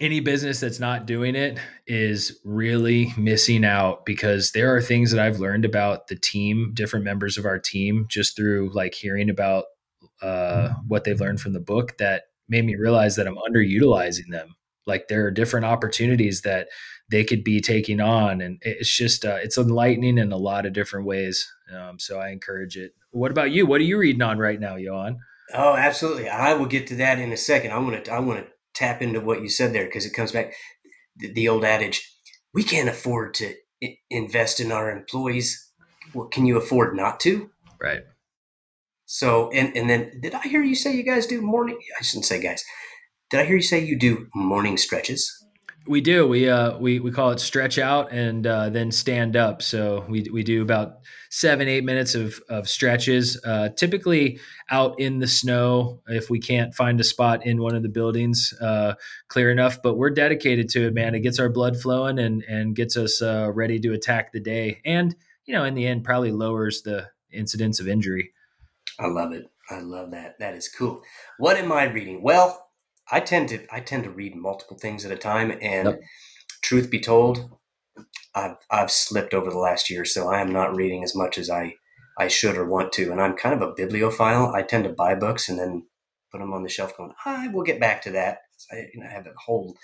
any 0.00 0.20
business 0.20 0.60
that's 0.60 0.78
not 0.78 1.06
doing 1.06 1.34
it 1.34 1.58
is 1.86 2.38
really 2.44 3.12
missing 3.16 3.64
out 3.64 4.06
because 4.06 4.52
there 4.52 4.74
are 4.74 4.80
things 4.80 5.10
that 5.10 5.24
I've 5.24 5.40
learned 5.40 5.64
about 5.64 6.06
the 6.06 6.14
team, 6.14 6.70
different 6.72 7.04
members 7.04 7.36
of 7.36 7.44
our 7.44 7.58
team, 7.58 8.06
just 8.08 8.36
through 8.36 8.70
like 8.72 8.94
hearing 8.94 9.28
about 9.28 9.64
uh, 10.22 10.70
what 10.86 11.04
they've 11.04 11.20
learned 11.20 11.40
from 11.40 11.52
the 11.52 11.60
book 11.60 11.98
that 11.98 12.24
made 12.48 12.64
me 12.64 12.76
realize 12.76 13.16
that 13.16 13.26
I'm 13.26 13.36
underutilizing 13.36 14.30
them. 14.30 14.54
Like 14.86 15.08
there 15.08 15.26
are 15.26 15.30
different 15.30 15.66
opportunities 15.66 16.42
that 16.42 16.68
they 17.10 17.24
could 17.24 17.42
be 17.42 17.60
taking 17.60 18.00
on, 18.00 18.40
and 18.40 18.58
it's 18.62 18.94
just 18.94 19.24
uh, 19.24 19.38
it's 19.42 19.58
enlightening 19.58 20.16
in 20.16 20.32
a 20.32 20.36
lot 20.36 20.64
of 20.64 20.72
different 20.72 21.06
ways. 21.06 21.46
Um, 21.74 21.98
so 21.98 22.18
I 22.18 22.30
encourage 22.30 22.76
it. 22.76 22.92
What 23.10 23.30
about 23.30 23.50
you? 23.50 23.66
What 23.66 23.80
are 23.80 23.84
you 23.84 23.98
reading 23.98 24.22
on 24.22 24.38
right 24.38 24.60
now, 24.60 24.76
Johan? 24.76 25.18
Oh, 25.54 25.74
absolutely. 25.74 26.28
I 26.28 26.54
will 26.54 26.66
get 26.66 26.86
to 26.88 26.96
that 26.96 27.18
in 27.18 27.32
a 27.32 27.36
second. 27.36 27.72
I 27.72 27.78
want 27.78 28.04
to 28.04 28.12
I 28.12 28.18
want 28.18 28.40
to 28.40 28.52
tap 28.74 29.00
into 29.00 29.20
what 29.20 29.42
you 29.42 29.48
said 29.48 29.72
there 29.72 29.86
because 29.86 30.04
it 30.04 30.12
comes 30.12 30.32
back 30.32 30.52
the, 31.16 31.32
the, 31.32 31.48
old 31.48 31.64
adage: 31.64 32.06
we 32.52 32.62
can't 32.62 32.88
afford 32.88 33.34
to 33.34 33.54
I- 33.82 33.96
invest 34.10 34.60
in 34.60 34.70
our 34.70 34.90
employees. 34.90 35.72
What 36.12 36.30
can 36.30 36.46
you 36.46 36.56
afford 36.56 36.96
not 36.96 37.20
to? 37.20 37.50
Right. 37.80 38.02
So, 39.06 39.50
and 39.52 39.74
and 39.76 39.88
then 39.88 40.20
did 40.20 40.34
I 40.34 40.42
hear 40.42 40.62
you 40.62 40.74
say 40.74 40.94
you 40.94 41.02
guys 41.02 41.26
do 41.26 41.40
morning? 41.40 41.78
I 41.98 42.02
shouldn't 42.02 42.26
say 42.26 42.40
guys. 42.42 42.62
Did 43.30 43.40
I 43.40 43.44
hear 43.44 43.56
you 43.56 43.62
say 43.62 43.82
you 43.82 43.98
do 43.98 44.28
morning 44.34 44.76
stretches? 44.76 45.37
We 45.88 46.02
do. 46.02 46.28
We 46.28 46.50
uh 46.50 46.76
we 46.76 47.00
we 47.00 47.10
call 47.10 47.30
it 47.30 47.40
stretch 47.40 47.78
out 47.78 48.12
and 48.12 48.46
uh, 48.46 48.68
then 48.68 48.92
stand 48.92 49.36
up. 49.36 49.62
So 49.62 50.04
we 50.06 50.26
we 50.30 50.42
do 50.42 50.60
about 50.60 50.98
seven 51.30 51.66
eight 51.66 51.82
minutes 51.82 52.14
of 52.14 52.40
of 52.50 52.68
stretches. 52.68 53.40
Uh, 53.42 53.70
typically 53.70 54.38
out 54.70 55.00
in 55.00 55.18
the 55.18 55.26
snow 55.26 56.02
if 56.06 56.28
we 56.28 56.40
can't 56.40 56.74
find 56.74 57.00
a 57.00 57.04
spot 57.04 57.46
in 57.46 57.62
one 57.62 57.74
of 57.74 57.82
the 57.82 57.88
buildings 57.88 58.52
uh, 58.60 58.94
clear 59.28 59.50
enough. 59.50 59.80
But 59.82 59.96
we're 59.96 60.10
dedicated 60.10 60.68
to 60.70 60.88
it, 60.88 60.94
man. 60.94 61.14
It 61.14 61.20
gets 61.20 61.38
our 61.38 61.48
blood 61.48 61.80
flowing 61.80 62.18
and 62.18 62.42
and 62.42 62.76
gets 62.76 62.94
us 62.98 63.22
uh, 63.22 63.50
ready 63.54 63.80
to 63.80 63.94
attack 63.94 64.32
the 64.32 64.40
day. 64.40 64.82
And 64.84 65.16
you 65.46 65.54
know, 65.54 65.64
in 65.64 65.74
the 65.74 65.86
end, 65.86 66.04
probably 66.04 66.32
lowers 66.32 66.82
the 66.82 67.08
incidence 67.32 67.80
of 67.80 67.88
injury. 67.88 68.32
I 69.00 69.06
love 69.06 69.32
it. 69.32 69.46
I 69.70 69.80
love 69.80 70.10
that. 70.10 70.38
That 70.38 70.54
is 70.54 70.68
cool. 70.68 71.02
What 71.38 71.56
am 71.56 71.72
I 71.72 71.84
reading? 71.84 72.22
Well, 72.22 72.67
I 73.10 73.20
tend 73.20 73.48
to 73.50 73.66
I 73.70 73.80
tend 73.80 74.04
to 74.04 74.10
read 74.10 74.36
multiple 74.36 74.78
things 74.78 75.04
at 75.04 75.12
a 75.12 75.16
time, 75.16 75.56
and 75.62 75.88
yep. 75.88 76.00
truth 76.62 76.90
be 76.90 77.00
told, 77.00 77.50
I've 78.34 78.56
I've 78.70 78.90
slipped 78.90 79.34
over 79.34 79.50
the 79.50 79.58
last 79.58 79.90
year, 79.90 80.04
so 80.04 80.28
I 80.28 80.40
am 80.40 80.52
not 80.52 80.74
reading 80.74 81.02
as 81.02 81.14
much 81.14 81.38
as 81.38 81.50
I 81.50 81.74
I 82.18 82.28
should 82.28 82.56
or 82.56 82.66
want 82.66 82.92
to. 82.94 83.10
And 83.12 83.20
I'm 83.20 83.36
kind 83.36 83.54
of 83.54 83.62
a 83.62 83.72
bibliophile. 83.74 84.52
I 84.54 84.62
tend 84.62 84.84
to 84.84 84.90
buy 84.90 85.14
books 85.14 85.48
and 85.48 85.58
then 85.58 85.86
put 86.30 86.40
them 86.40 86.52
on 86.52 86.62
the 86.62 86.68
shelf, 86.68 86.96
going, 86.96 87.12
I 87.24 87.48
will 87.48 87.62
get 87.62 87.80
back 87.80 88.02
to 88.02 88.10
that. 88.10 88.38
I, 88.70 88.88
you 88.92 89.00
know, 89.00 89.06
I 89.06 89.12
have 89.12 89.26
a 89.26 89.32
whole 89.36 89.76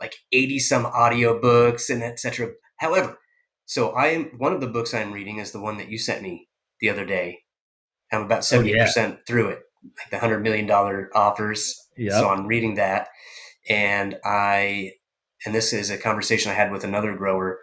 like 0.00 0.16
eighty 0.32 0.58
some 0.58 0.86
audio 0.86 1.40
books 1.40 1.90
and 1.90 2.02
etc. 2.02 2.52
However, 2.78 3.18
so 3.66 3.90
I 3.90 4.08
am 4.08 4.24
one 4.38 4.52
of 4.52 4.60
the 4.60 4.66
books 4.66 4.92
I'm 4.94 5.12
reading 5.12 5.38
is 5.38 5.52
the 5.52 5.60
one 5.60 5.78
that 5.78 5.88
you 5.88 5.98
sent 5.98 6.22
me 6.22 6.48
the 6.80 6.90
other 6.90 7.04
day. 7.04 7.40
I'm 8.12 8.22
about 8.22 8.44
seventy 8.44 8.72
oh, 8.72 8.76
yeah. 8.76 8.84
percent 8.84 9.18
through 9.26 9.48
it, 9.50 9.60
like 9.84 10.10
the 10.10 10.18
hundred 10.18 10.42
million 10.42 10.66
dollar 10.66 11.10
offers 11.14 11.84
Yep. 11.96 12.12
So 12.12 12.28
I'm 12.28 12.46
reading 12.46 12.74
that, 12.74 13.08
and 13.68 14.18
I, 14.24 14.92
and 15.46 15.54
this 15.54 15.72
is 15.72 15.90
a 15.90 15.98
conversation 15.98 16.50
I 16.50 16.54
had 16.54 16.72
with 16.72 16.84
another 16.84 17.14
grower. 17.14 17.60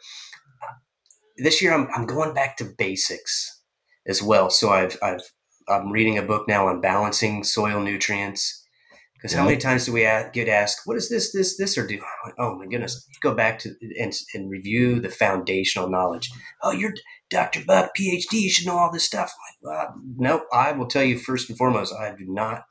This 1.38 1.62
year, 1.62 1.74
I'm 1.74 1.88
I'm 1.94 2.06
going 2.06 2.34
back 2.34 2.58
to 2.58 2.66
basics 2.66 3.62
as 4.08 4.22
well. 4.22 4.50
So 4.50 4.70
I've 4.70 4.98
I've 5.02 5.22
I'm 5.68 5.92
reading 5.92 6.18
a 6.18 6.24
book 6.24 6.48
now 6.48 6.68
on 6.68 6.82
balancing 6.82 7.44
soil 7.44 7.82
nutrients. 7.82 8.61
Because 9.22 9.36
how 9.36 9.46
many 9.46 9.58
times 9.58 9.86
do 9.86 9.94
we 9.94 10.02
get 10.02 10.48
asked, 10.48 10.82
"What 10.86 10.98
is 10.98 11.10
this, 11.10 11.32
this, 11.32 11.56
this, 11.58 11.78
or 11.78 11.86
do?" 11.86 12.02
Oh 12.40 12.56
my 12.56 12.66
goodness! 12.66 13.08
Go 13.22 13.36
back 13.36 13.60
to 13.60 13.76
and, 14.00 14.14
and 14.34 14.50
review 14.50 15.00
the 15.00 15.10
foundational 15.10 15.90
knowledge. 15.90 16.30
Oh, 16.64 16.72
you're 16.72 16.94
Dr. 17.30 17.64
Buck, 17.66 17.92
PhD. 17.96 18.34
You 18.34 18.50
should 18.50 18.66
know 18.66 18.78
all 18.78 18.92
this 18.92 19.06
stuff. 19.06 19.32
Like, 19.48 19.76
well, 19.78 19.96
nope. 20.18 20.44
I 20.52 20.72
will 20.72 20.88
tell 20.88 21.04
you 21.04 21.20
first 21.20 21.50
and 21.50 21.58
foremost, 21.58 21.94
I 21.94 22.10
do 22.12 22.26
not 22.28 22.64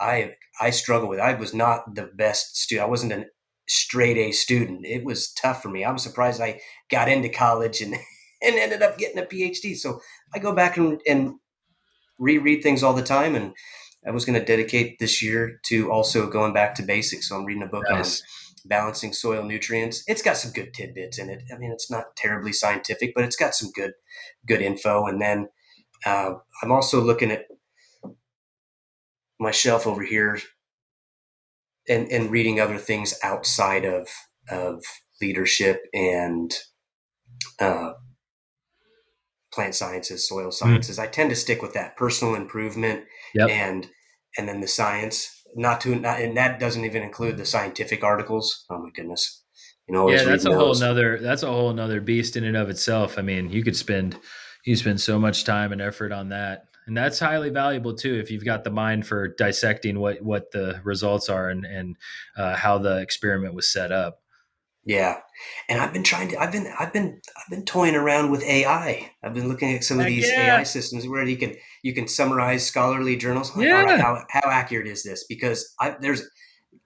I 0.00 0.32
I 0.60 0.70
struggle 0.70 1.08
with. 1.08 1.20
I 1.20 1.34
was 1.34 1.54
not 1.54 1.94
the 1.94 2.10
best 2.14 2.56
student. 2.56 2.86
I 2.86 2.90
wasn't 2.90 3.12
a 3.12 3.26
straight 3.68 4.16
A 4.16 4.32
student. 4.32 4.86
It 4.86 5.04
was 5.04 5.32
tough 5.32 5.62
for 5.62 5.68
me. 5.68 5.84
I'm 5.84 5.98
surprised 5.98 6.40
I 6.40 6.60
got 6.90 7.08
into 7.08 7.28
college 7.28 7.80
and 7.82 7.94
and 8.42 8.56
ended 8.56 8.82
up 8.82 8.98
getting 8.98 9.18
a 9.18 9.26
PhD. 9.26 9.76
So 9.76 10.00
I 10.34 10.38
go 10.38 10.54
back 10.54 10.76
and, 10.78 11.00
and 11.06 11.34
reread 12.18 12.62
things 12.62 12.82
all 12.82 12.94
the 12.94 13.02
time. 13.02 13.34
And 13.36 13.52
I 14.06 14.10
was 14.10 14.24
going 14.24 14.38
to 14.38 14.44
dedicate 14.44 14.98
this 14.98 15.22
year 15.22 15.60
to 15.66 15.90
also 15.90 16.28
going 16.28 16.52
back 16.52 16.74
to 16.76 16.82
basics. 16.82 17.28
So 17.28 17.36
I'm 17.36 17.44
reading 17.44 17.62
a 17.62 17.66
book 17.66 17.84
nice. 17.88 18.20
on 18.20 18.26
balancing 18.66 19.12
soil 19.12 19.44
nutrients. 19.44 20.02
It's 20.06 20.22
got 20.22 20.36
some 20.36 20.52
good 20.52 20.72
tidbits 20.72 21.18
in 21.18 21.28
it. 21.28 21.42
I 21.54 21.58
mean, 21.58 21.70
it's 21.70 21.90
not 21.90 22.16
terribly 22.16 22.52
scientific, 22.52 23.12
but 23.14 23.24
it's 23.24 23.36
got 23.36 23.54
some 23.54 23.70
good 23.72 23.92
good 24.46 24.62
info. 24.62 25.06
And 25.06 25.20
then 25.20 25.48
uh, 26.06 26.34
I'm 26.62 26.72
also 26.72 27.00
looking 27.00 27.30
at 27.30 27.46
my 29.38 29.50
shelf 29.50 29.86
over 29.86 30.02
here 30.02 30.38
and 31.88 32.10
and 32.10 32.30
reading 32.30 32.60
other 32.60 32.78
things 32.78 33.14
outside 33.22 33.84
of 33.84 34.08
of 34.48 34.82
leadership 35.20 35.82
and 35.92 36.54
uh, 37.58 37.92
plant 39.52 39.74
sciences, 39.74 40.28
soil 40.28 40.46
hmm. 40.46 40.50
sciences. 40.50 40.98
Mm. 40.98 41.02
I 41.02 41.06
tend 41.06 41.30
to 41.30 41.36
stick 41.36 41.62
with 41.62 41.74
that 41.74 41.96
personal 41.96 42.34
improvement 42.34 43.04
yep. 43.34 43.48
and 43.50 43.88
and 44.38 44.48
then 44.48 44.60
the 44.60 44.68
science. 44.68 45.36
Not 45.56 45.80
to 45.80 45.96
not, 45.96 46.20
and 46.20 46.36
that 46.36 46.60
doesn't 46.60 46.84
even 46.84 47.02
include 47.02 47.36
the 47.36 47.44
scientific 47.44 48.04
articles. 48.04 48.64
Oh 48.70 48.78
my 48.78 48.90
goodness, 48.94 49.42
you 49.88 49.94
know. 49.94 50.08
Yeah, 50.08 50.22
that's 50.22 50.44
a 50.44 50.54
whole 50.54 50.76
another. 50.76 51.18
That's 51.18 51.42
a 51.42 51.48
whole 51.48 51.72
nother 51.72 52.00
beast 52.00 52.36
in 52.36 52.44
and 52.44 52.56
of 52.56 52.70
itself. 52.70 53.18
I 53.18 53.22
mean, 53.22 53.50
you 53.50 53.64
could 53.64 53.76
spend 53.76 54.16
you 54.64 54.76
spend 54.76 55.00
so 55.00 55.18
much 55.18 55.42
time 55.42 55.72
and 55.72 55.80
effort 55.80 56.12
on 56.12 56.28
that 56.28 56.66
and 56.90 56.96
that's 56.96 57.20
highly 57.20 57.50
valuable 57.50 57.94
too 57.94 58.18
if 58.18 58.30
you've 58.30 58.44
got 58.44 58.64
the 58.64 58.70
mind 58.70 59.06
for 59.06 59.28
dissecting 59.28 60.00
what 60.00 60.20
what 60.22 60.50
the 60.50 60.80
results 60.84 61.28
are 61.28 61.48
and 61.48 61.64
and 61.64 61.96
uh, 62.36 62.56
how 62.56 62.78
the 62.78 62.98
experiment 62.98 63.54
was 63.54 63.70
set 63.70 63.92
up 63.92 64.19
yeah 64.90 65.18
and 65.68 65.80
i've 65.80 65.92
been 65.92 66.02
trying 66.02 66.28
to 66.28 66.36
i've 66.38 66.50
been 66.50 66.66
i've 66.78 66.92
been 66.92 67.20
i've 67.36 67.48
been 67.48 67.64
toying 67.64 67.94
around 67.94 68.30
with 68.30 68.42
ai 68.42 69.08
i've 69.22 69.34
been 69.34 69.48
looking 69.48 69.72
at 69.72 69.84
some 69.84 70.00
of 70.00 70.06
these 70.06 70.28
yeah. 70.28 70.56
ai 70.56 70.62
systems 70.64 71.06
where 71.06 71.24
you 71.24 71.36
can 71.36 71.54
you 71.82 71.94
can 71.94 72.08
summarize 72.08 72.66
scholarly 72.66 73.16
journals 73.16 73.56
like, 73.56 73.66
yeah. 73.66 73.96
how, 73.98 74.22
how 74.28 74.50
accurate 74.50 74.88
is 74.88 75.04
this 75.04 75.24
because 75.28 75.72
I, 75.80 75.94
there's 76.00 76.22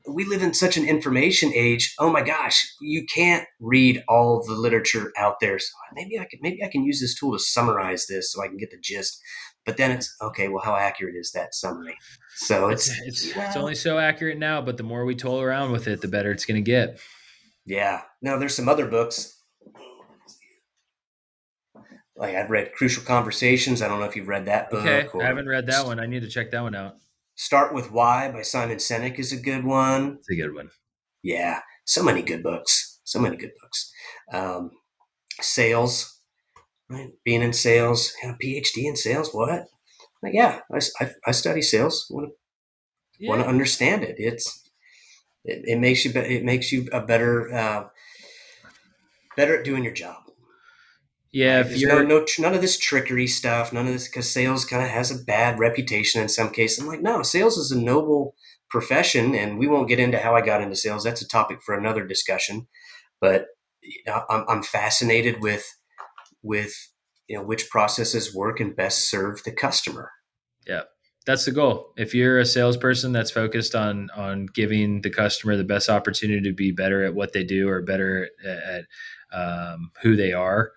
we 0.06 0.24
live 0.26 0.43
in 0.43 0.52
such 0.52 0.76
an 0.76 0.86
information 0.86 1.51
age. 1.55 1.94
Oh 1.98 2.10
my 2.10 2.20
gosh, 2.20 2.70
you 2.81 3.06
can't 3.06 3.47
read 3.59 4.02
all 4.06 4.44
the 4.44 4.52
literature 4.52 5.12
out 5.16 5.40
there. 5.40 5.59
So 5.59 5.70
maybe 5.94 6.18
I 6.18 6.26
can 6.26 6.40
maybe 6.43 6.62
I 6.62 6.68
can 6.68 6.85
use 6.85 7.01
this 7.01 7.18
tool 7.18 7.32
to 7.32 7.39
summarize 7.39 8.06
this 8.06 8.31
so 8.31 8.43
I 8.43 8.48
can 8.48 8.59
get 8.59 8.70
the 8.70 8.76
gist. 8.76 9.18
But 9.64 9.78
then 9.78 9.90
it's 9.93 10.14
okay. 10.20 10.48
Well, 10.48 10.62
how 10.62 10.76
accurate 10.76 11.14
is 11.16 11.32
that 11.32 11.55
summary? 11.55 11.97
So 12.36 12.68
it's 12.68 12.90
it's, 13.01 13.24
it's, 13.24 13.36
it's 13.36 13.56
only 13.56 13.74
so 13.74 13.98
accurate 13.98 14.39
now, 14.39 14.60
but 14.60 14.76
the 14.76 14.82
more 14.82 15.06
we 15.06 15.14
toil 15.14 15.40
around 15.40 15.72
with 15.72 15.89
it, 15.89 16.02
the 16.02 16.09
better 16.09 16.31
it's 16.31 16.44
going 16.44 16.62
to 16.62 16.70
get. 16.70 17.01
Yeah. 17.66 18.03
Now 18.23 18.39
there's 18.39 18.55
some 18.55 18.69
other 18.69 18.86
books. 18.86 19.41
Like 22.16 22.36
I've 22.36 22.51
read 22.51 22.73
Crucial 22.73 23.03
Conversations. 23.03 23.82
I 23.82 23.89
don't 23.89 23.99
know 23.99 24.07
if 24.07 24.15
you've 24.15 24.28
read 24.28 24.47
that 24.47 24.70
book. 24.70 24.86
Okay, 24.86 25.09
I 25.20 25.27
haven't 25.27 25.49
read 25.49 25.66
that 25.66 25.85
one. 25.85 25.99
I 25.99 26.07
need 26.07 26.20
to 26.20 26.28
check 26.28 26.51
that 26.53 26.62
one 26.62 26.74
out. 26.74 26.95
Start 27.35 27.74
with 27.74 27.91
Why 27.91 28.31
by 28.31 28.43
Simon 28.43 28.77
Sinek 28.77 29.19
is 29.19 29.32
a 29.32 29.36
good 29.36 29.65
one. 29.65 30.19
It's 30.20 30.31
a 30.31 30.36
good 30.36 30.55
one. 30.55 30.70
Yeah, 31.24 31.61
so 31.85 32.05
many 32.05 32.23
good 32.23 32.45
books. 32.45 33.01
So 33.03 33.19
many 33.19 33.36
good 33.36 33.51
books. 33.61 33.93
Um, 34.32 34.70
sales 35.41 36.15
right? 36.89 37.11
Being 37.24 37.43
in 37.43 37.53
sales, 37.53 38.12
know, 38.23 38.36
PhD 38.43 38.85
in 38.85 38.97
sales, 38.97 39.31
what? 39.32 39.66
Like, 40.23 40.35
yeah, 40.35 40.61
I, 40.73 40.81
I, 41.01 41.11
I 41.27 41.31
study 41.32 41.62
sales. 41.62 42.07
Want 42.11 42.28
to 42.28 42.35
yeah. 43.19 43.28
want 43.28 43.43
to 43.43 43.49
understand 43.49 44.03
it. 44.03 44.16
It's 44.19 44.64
it, 45.45 45.62
it 45.65 45.79
makes 45.79 46.05
you 46.05 46.12
be, 46.12 46.21
it 46.21 46.45
makes 46.45 46.73
you 46.73 46.89
a 46.93 47.01
better 47.01 47.53
uh, 47.53 47.85
better 49.37 49.59
at 49.59 49.65
doing 49.65 49.85
your 49.85 49.93
job. 49.93 50.25
Yeah, 51.33 51.61
if 51.61 51.77
you're 51.77 52.05
no, 52.05 52.21
no 52.21 52.27
none 52.39 52.55
of 52.55 52.61
this 52.61 52.79
trickery 52.79 53.27
stuff, 53.27 53.73
none 53.73 53.89
of 53.89 53.93
this 53.93 54.07
because 54.07 54.31
sales 54.31 54.65
kind 54.65 54.85
of 54.85 54.89
has 54.89 55.11
a 55.11 55.25
bad 55.25 55.59
reputation 55.59 56.23
in 56.23 56.29
some 56.29 56.51
cases. 56.51 56.79
I'm 56.79 56.87
like, 56.87 57.03
no, 57.03 57.23
sales 57.23 57.57
is 57.57 57.73
a 57.73 57.81
noble 57.81 58.37
profession, 58.71 59.35
and 59.35 59.59
we 59.59 59.66
won't 59.66 59.89
get 59.89 59.99
into 59.99 60.19
how 60.19 60.37
I 60.37 60.43
got 60.43 60.62
into 60.62 60.77
sales. 60.77 61.03
That's 61.03 61.23
a 61.23 61.29
topic 61.29 61.61
for 61.61 61.75
another 61.75 62.07
discussion. 62.07 62.69
But 63.21 63.47
I'm, 64.07 64.45
I'm 64.49 64.62
fascinated 64.62 65.41
with 65.41 65.66
with 66.43 66.73
you 67.27 67.37
know 67.37 67.43
which 67.43 67.69
processes 67.69 68.35
work 68.35 68.61
and 68.61 68.77
best 68.77 69.11
serve 69.11 69.43
the 69.43 69.53
customer. 69.53 70.12
Yeah, 70.69 70.83
that's 71.26 71.44
the 71.44 71.52
goal. 71.52 71.92
If 71.96 72.14
you're 72.14 72.38
a 72.38 72.46
salesperson 72.46 73.12
that's 73.12 73.30
focused 73.30 73.74
on 73.74 74.10
on 74.16 74.46
giving 74.46 75.02
the 75.02 75.10
customer 75.10 75.56
the 75.56 75.64
best 75.64 75.88
opportunity 75.88 76.42
to 76.42 76.55
be 76.55 76.72
better 76.72 77.05
at 77.05 77.14
what 77.14 77.32
they 77.32 77.44
do 77.44 77.68
or 77.68 77.82
better 77.82 78.28
at, 78.44 78.84
at 79.32 79.36
um, 79.36 79.90
who 80.02 80.16
they 80.16 80.32
are 80.32 80.72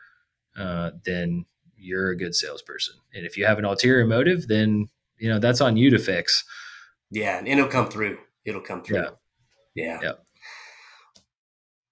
uh, 0.57 0.91
then 1.05 1.45
you're 1.77 2.09
a 2.09 2.17
good 2.17 2.35
salesperson. 2.35 2.95
And 3.13 3.25
if 3.25 3.37
you 3.37 3.45
have 3.45 3.59
an 3.59 3.65
ulterior 3.65 4.05
motive, 4.05 4.47
then 4.47 4.87
you 5.17 5.29
know 5.29 5.39
that's 5.39 5.61
on 5.61 5.77
you 5.77 5.89
to 5.91 5.99
fix. 5.99 6.43
Yeah, 7.11 7.37
and 7.37 7.47
it'll 7.47 7.67
come 7.67 7.87
through. 7.87 8.17
It'll 8.43 8.61
come 8.61 8.81
through. 8.81 8.97
Yeah. 8.97 9.09
Yeah. 9.75 9.99
yeah. 10.01 10.11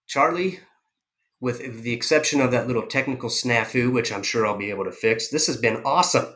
Charlie, 0.07 0.59
with 1.39 1.83
the 1.83 1.93
exception 1.93 2.41
of 2.41 2.51
that 2.51 2.67
little 2.67 2.87
technical 2.87 3.29
snafu, 3.29 3.93
which 3.93 4.11
I'm 4.11 4.23
sure 4.23 4.45
I'll 4.45 4.57
be 4.57 4.71
able 4.71 4.85
to 4.85 4.91
fix, 4.91 5.29
this 5.29 5.47
has 5.47 5.57
been 5.57 5.77
awesome. 5.83 6.35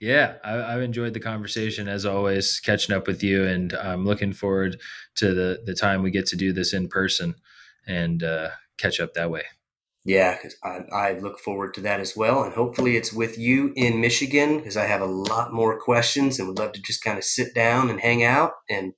Yeah, 0.00 0.34
I, 0.44 0.72
have 0.72 0.82
enjoyed 0.82 1.14
the 1.14 1.20
conversation 1.20 1.88
as 1.88 2.06
always, 2.06 2.60
catching 2.60 2.94
up 2.94 3.08
with 3.08 3.22
you, 3.22 3.44
and 3.44 3.72
I'm 3.72 4.06
looking 4.06 4.32
forward 4.32 4.80
to 5.16 5.34
the 5.34 5.60
the 5.64 5.74
time 5.74 6.02
we 6.02 6.12
get 6.12 6.26
to 6.26 6.36
do 6.36 6.52
this 6.52 6.72
in 6.72 6.88
person 6.88 7.34
and 7.86 8.22
uh, 8.22 8.50
catch 8.76 9.00
up 9.00 9.14
that 9.14 9.30
way. 9.30 9.42
Yeah, 10.04 10.38
I, 10.62 10.78
I 10.92 11.18
look 11.18 11.38
forward 11.38 11.74
to 11.74 11.80
that 11.82 12.00
as 12.00 12.16
well. 12.16 12.42
And 12.42 12.54
hopefully 12.54 12.96
it's 12.96 13.12
with 13.12 13.36
you 13.36 13.72
in 13.76 14.00
Michigan 14.00 14.56
because 14.56 14.76
I 14.76 14.86
have 14.86 15.02
a 15.02 15.06
lot 15.06 15.52
more 15.52 15.78
questions 15.78 16.38
and 16.38 16.48
would 16.48 16.58
love 16.58 16.72
to 16.72 16.82
just 16.82 17.04
kind 17.04 17.18
of 17.18 17.24
sit 17.24 17.54
down 17.54 17.90
and 17.90 18.00
hang 18.00 18.22
out 18.22 18.52
and 18.70 18.94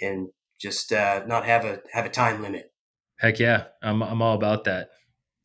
and 0.00 0.28
just 0.60 0.92
uh, 0.92 1.24
not 1.26 1.44
have 1.44 1.64
a 1.64 1.80
have 1.92 2.06
a 2.06 2.10
time 2.10 2.40
limit. 2.40 2.72
Heck 3.16 3.38
yeah, 3.38 3.64
I'm 3.82 4.02
I'm 4.02 4.22
all 4.22 4.34
about 4.34 4.64
that. 4.64 4.90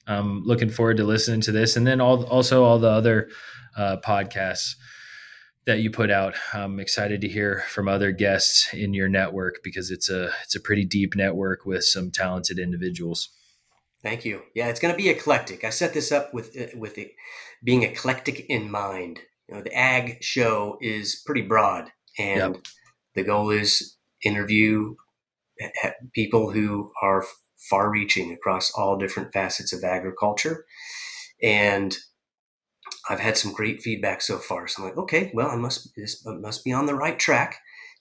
I'm 0.08 0.44
looking 0.44 0.70
forward 0.70 0.98
to 0.98 1.04
listening 1.04 1.42
to 1.42 1.52
this, 1.52 1.76
and 1.76 1.88
then 1.88 2.02
all 2.02 2.26
also 2.26 2.64
all 2.64 2.80
the 2.80 2.90
other 2.90 3.30
uh, 3.78 3.98
podcasts 4.06 4.76
that 5.66 5.80
you 5.80 5.90
put 5.90 6.12
out. 6.12 6.36
I'm 6.54 6.80
excited 6.80 7.22
to 7.22 7.28
hear 7.28 7.64
from 7.70 7.88
other 7.88 8.12
guests 8.12 8.74
in 8.74 8.94
your 8.94 9.08
network 9.08 9.64
because 9.64 9.92
it's 9.92 10.10
a 10.10 10.32
it's 10.44 10.56
a 10.56 10.60
pretty 10.60 10.86
deep 10.86 11.16
network 11.16 11.66
with 11.66 11.86
some 11.86 12.12
talented 12.12 12.60
individuals. 12.60 13.30
Thank 14.02 14.26
you. 14.26 14.42
Yeah, 14.54 14.68
it's 14.68 14.82
going 14.82 14.94
to 14.94 14.98
be 14.98 15.10
eclectic. 15.10 15.64
I 15.64 15.70
set 15.70 15.94
this 15.94 16.12
up 16.12 16.34
with 16.34 16.58
uh, 16.60 16.78
with 16.78 16.98
it 16.98 17.12
being 17.64 17.84
eclectic 17.84 18.46
in 18.50 18.70
mind. 18.70 19.22
You 19.48 19.56
know, 19.56 19.62
the 19.62 19.74
ag 19.74 20.22
show 20.22 20.78
is 20.82 21.22
pretty 21.26 21.42
broad, 21.42 21.92
and 22.18 22.56
yep. 22.56 22.66
the 23.16 23.24
goal 23.24 23.50
is 23.50 23.98
interview 24.24 24.96
people 26.14 26.52
who 26.52 26.92
are 27.02 27.26
far-reaching 27.69 28.31
across 28.31 28.72
all 28.72 28.98
different 28.98 29.34
facets 29.34 29.73
of 29.73 29.84
agriculture. 29.84 30.65
And 31.41 31.98
I've 33.10 33.19
had 33.19 33.38
some 33.38 33.53
great 33.53 33.81
feedback 33.81 34.22
so 34.22 34.38
far. 34.38 34.68
So 34.68 34.81
I'm 34.84 34.90
like, 34.90 34.98
okay, 34.98 35.31
well, 35.34 35.49
I 35.49 35.56
must 35.56 35.94
this 35.95 36.26
must 36.26 36.64
be 36.64 36.72
on 36.72 36.85
the 36.85 36.95
right 36.95 37.19
track, 37.19 37.60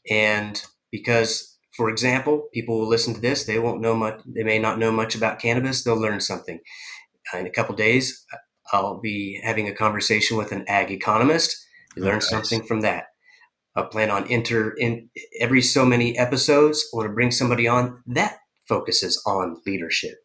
and 0.09 0.63
because 0.91 1.59
for 1.77 1.89
example, 1.89 2.49
people 2.53 2.79
will 2.79 2.89
listen 2.89 3.15
to 3.15 3.21
this. 3.21 3.45
They 3.45 3.59
won't 3.59 3.81
know 3.81 3.95
much. 3.95 4.21
They 4.27 4.45
may 4.45 4.59
not 4.59 4.79
know 4.79 4.93
much 4.93 5.15
about 5.15 5.39
cannabis. 5.39 5.83
They'll 5.83 5.97
learn 5.97 6.21
something. 6.21 6.61
In 7.33 7.47
a 7.47 7.51
couple 7.51 7.75
days, 7.75 8.27
I'll 8.73 9.01
be 9.01 9.41
having 9.43 9.69
a 9.69 9.75
conversation 9.75 10.37
with 10.37 10.53
an 10.53 10.65
ag 10.69 10.91
economist. 10.91 11.57
You 11.97 12.05
learn 12.05 12.17
nice. 12.17 12.29
something 12.29 12.63
from 12.63 12.83
that. 12.83 13.07
I 13.75 13.83
plan 13.83 14.11
on 14.11 14.31
enter 14.31 14.73
in 14.73 15.09
every 15.41 15.63
so 15.63 15.87
many 15.87 16.19
episodes. 16.19 16.85
I 16.93 16.97
want 16.97 17.09
to 17.09 17.15
bring 17.15 17.31
somebody 17.31 17.67
on 17.67 18.03
that 18.07 18.37
focuses 18.69 19.23
on 19.27 19.61
leadership 19.67 20.17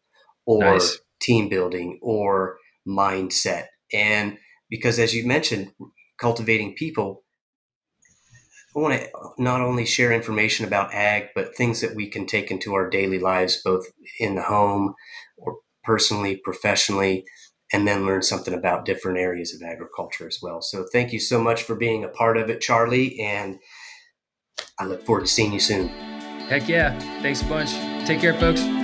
or 0.46 0.60
nice. 0.60 0.98
team 1.20 1.48
building 1.48 1.98
or 2.02 2.58
mindset. 2.86 3.66
And 3.92 4.38
because, 4.70 4.98
as 4.98 5.14
you 5.14 5.26
mentioned, 5.26 5.72
cultivating 6.20 6.74
people, 6.74 7.24
I 8.76 8.80
want 8.80 9.00
to 9.00 9.08
not 9.38 9.60
only 9.60 9.84
share 9.84 10.12
information 10.12 10.66
about 10.66 10.94
ag, 10.94 11.28
but 11.34 11.56
things 11.56 11.80
that 11.80 11.94
we 11.94 12.08
can 12.08 12.26
take 12.26 12.50
into 12.50 12.74
our 12.74 12.88
daily 12.88 13.18
lives, 13.18 13.60
both 13.64 13.86
in 14.20 14.34
the 14.34 14.42
home 14.42 14.94
or 15.36 15.56
personally, 15.84 16.36
professionally, 16.44 17.24
and 17.72 17.86
then 17.86 18.06
learn 18.06 18.22
something 18.22 18.54
about 18.54 18.84
different 18.84 19.18
areas 19.18 19.54
of 19.54 19.66
agriculture 19.66 20.26
as 20.26 20.38
well. 20.42 20.60
So 20.62 20.86
thank 20.92 21.12
you 21.12 21.20
so 21.20 21.42
much 21.42 21.62
for 21.62 21.74
being 21.74 22.04
a 22.04 22.08
part 22.08 22.36
of 22.36 22.50
it, 22.50 22.60
Charlie, 22.60 23.18
and 23.20 23.58
I 24.78 24.84
look 24.84 25.04
forward 25.04 25.22
to 25.22 25.26
seeing 25.26 25.52
you 25.52 25.60
soon. 25.60 26.17
Heck 26.48 26.68
yeah. 26.68 26.98
Thanks 27.20 27.42
a 27.42 27.44
bunch. 27.44 27.72
Take 28.06 28.20
care, 28.20 28.34
folks. 28.34 28.77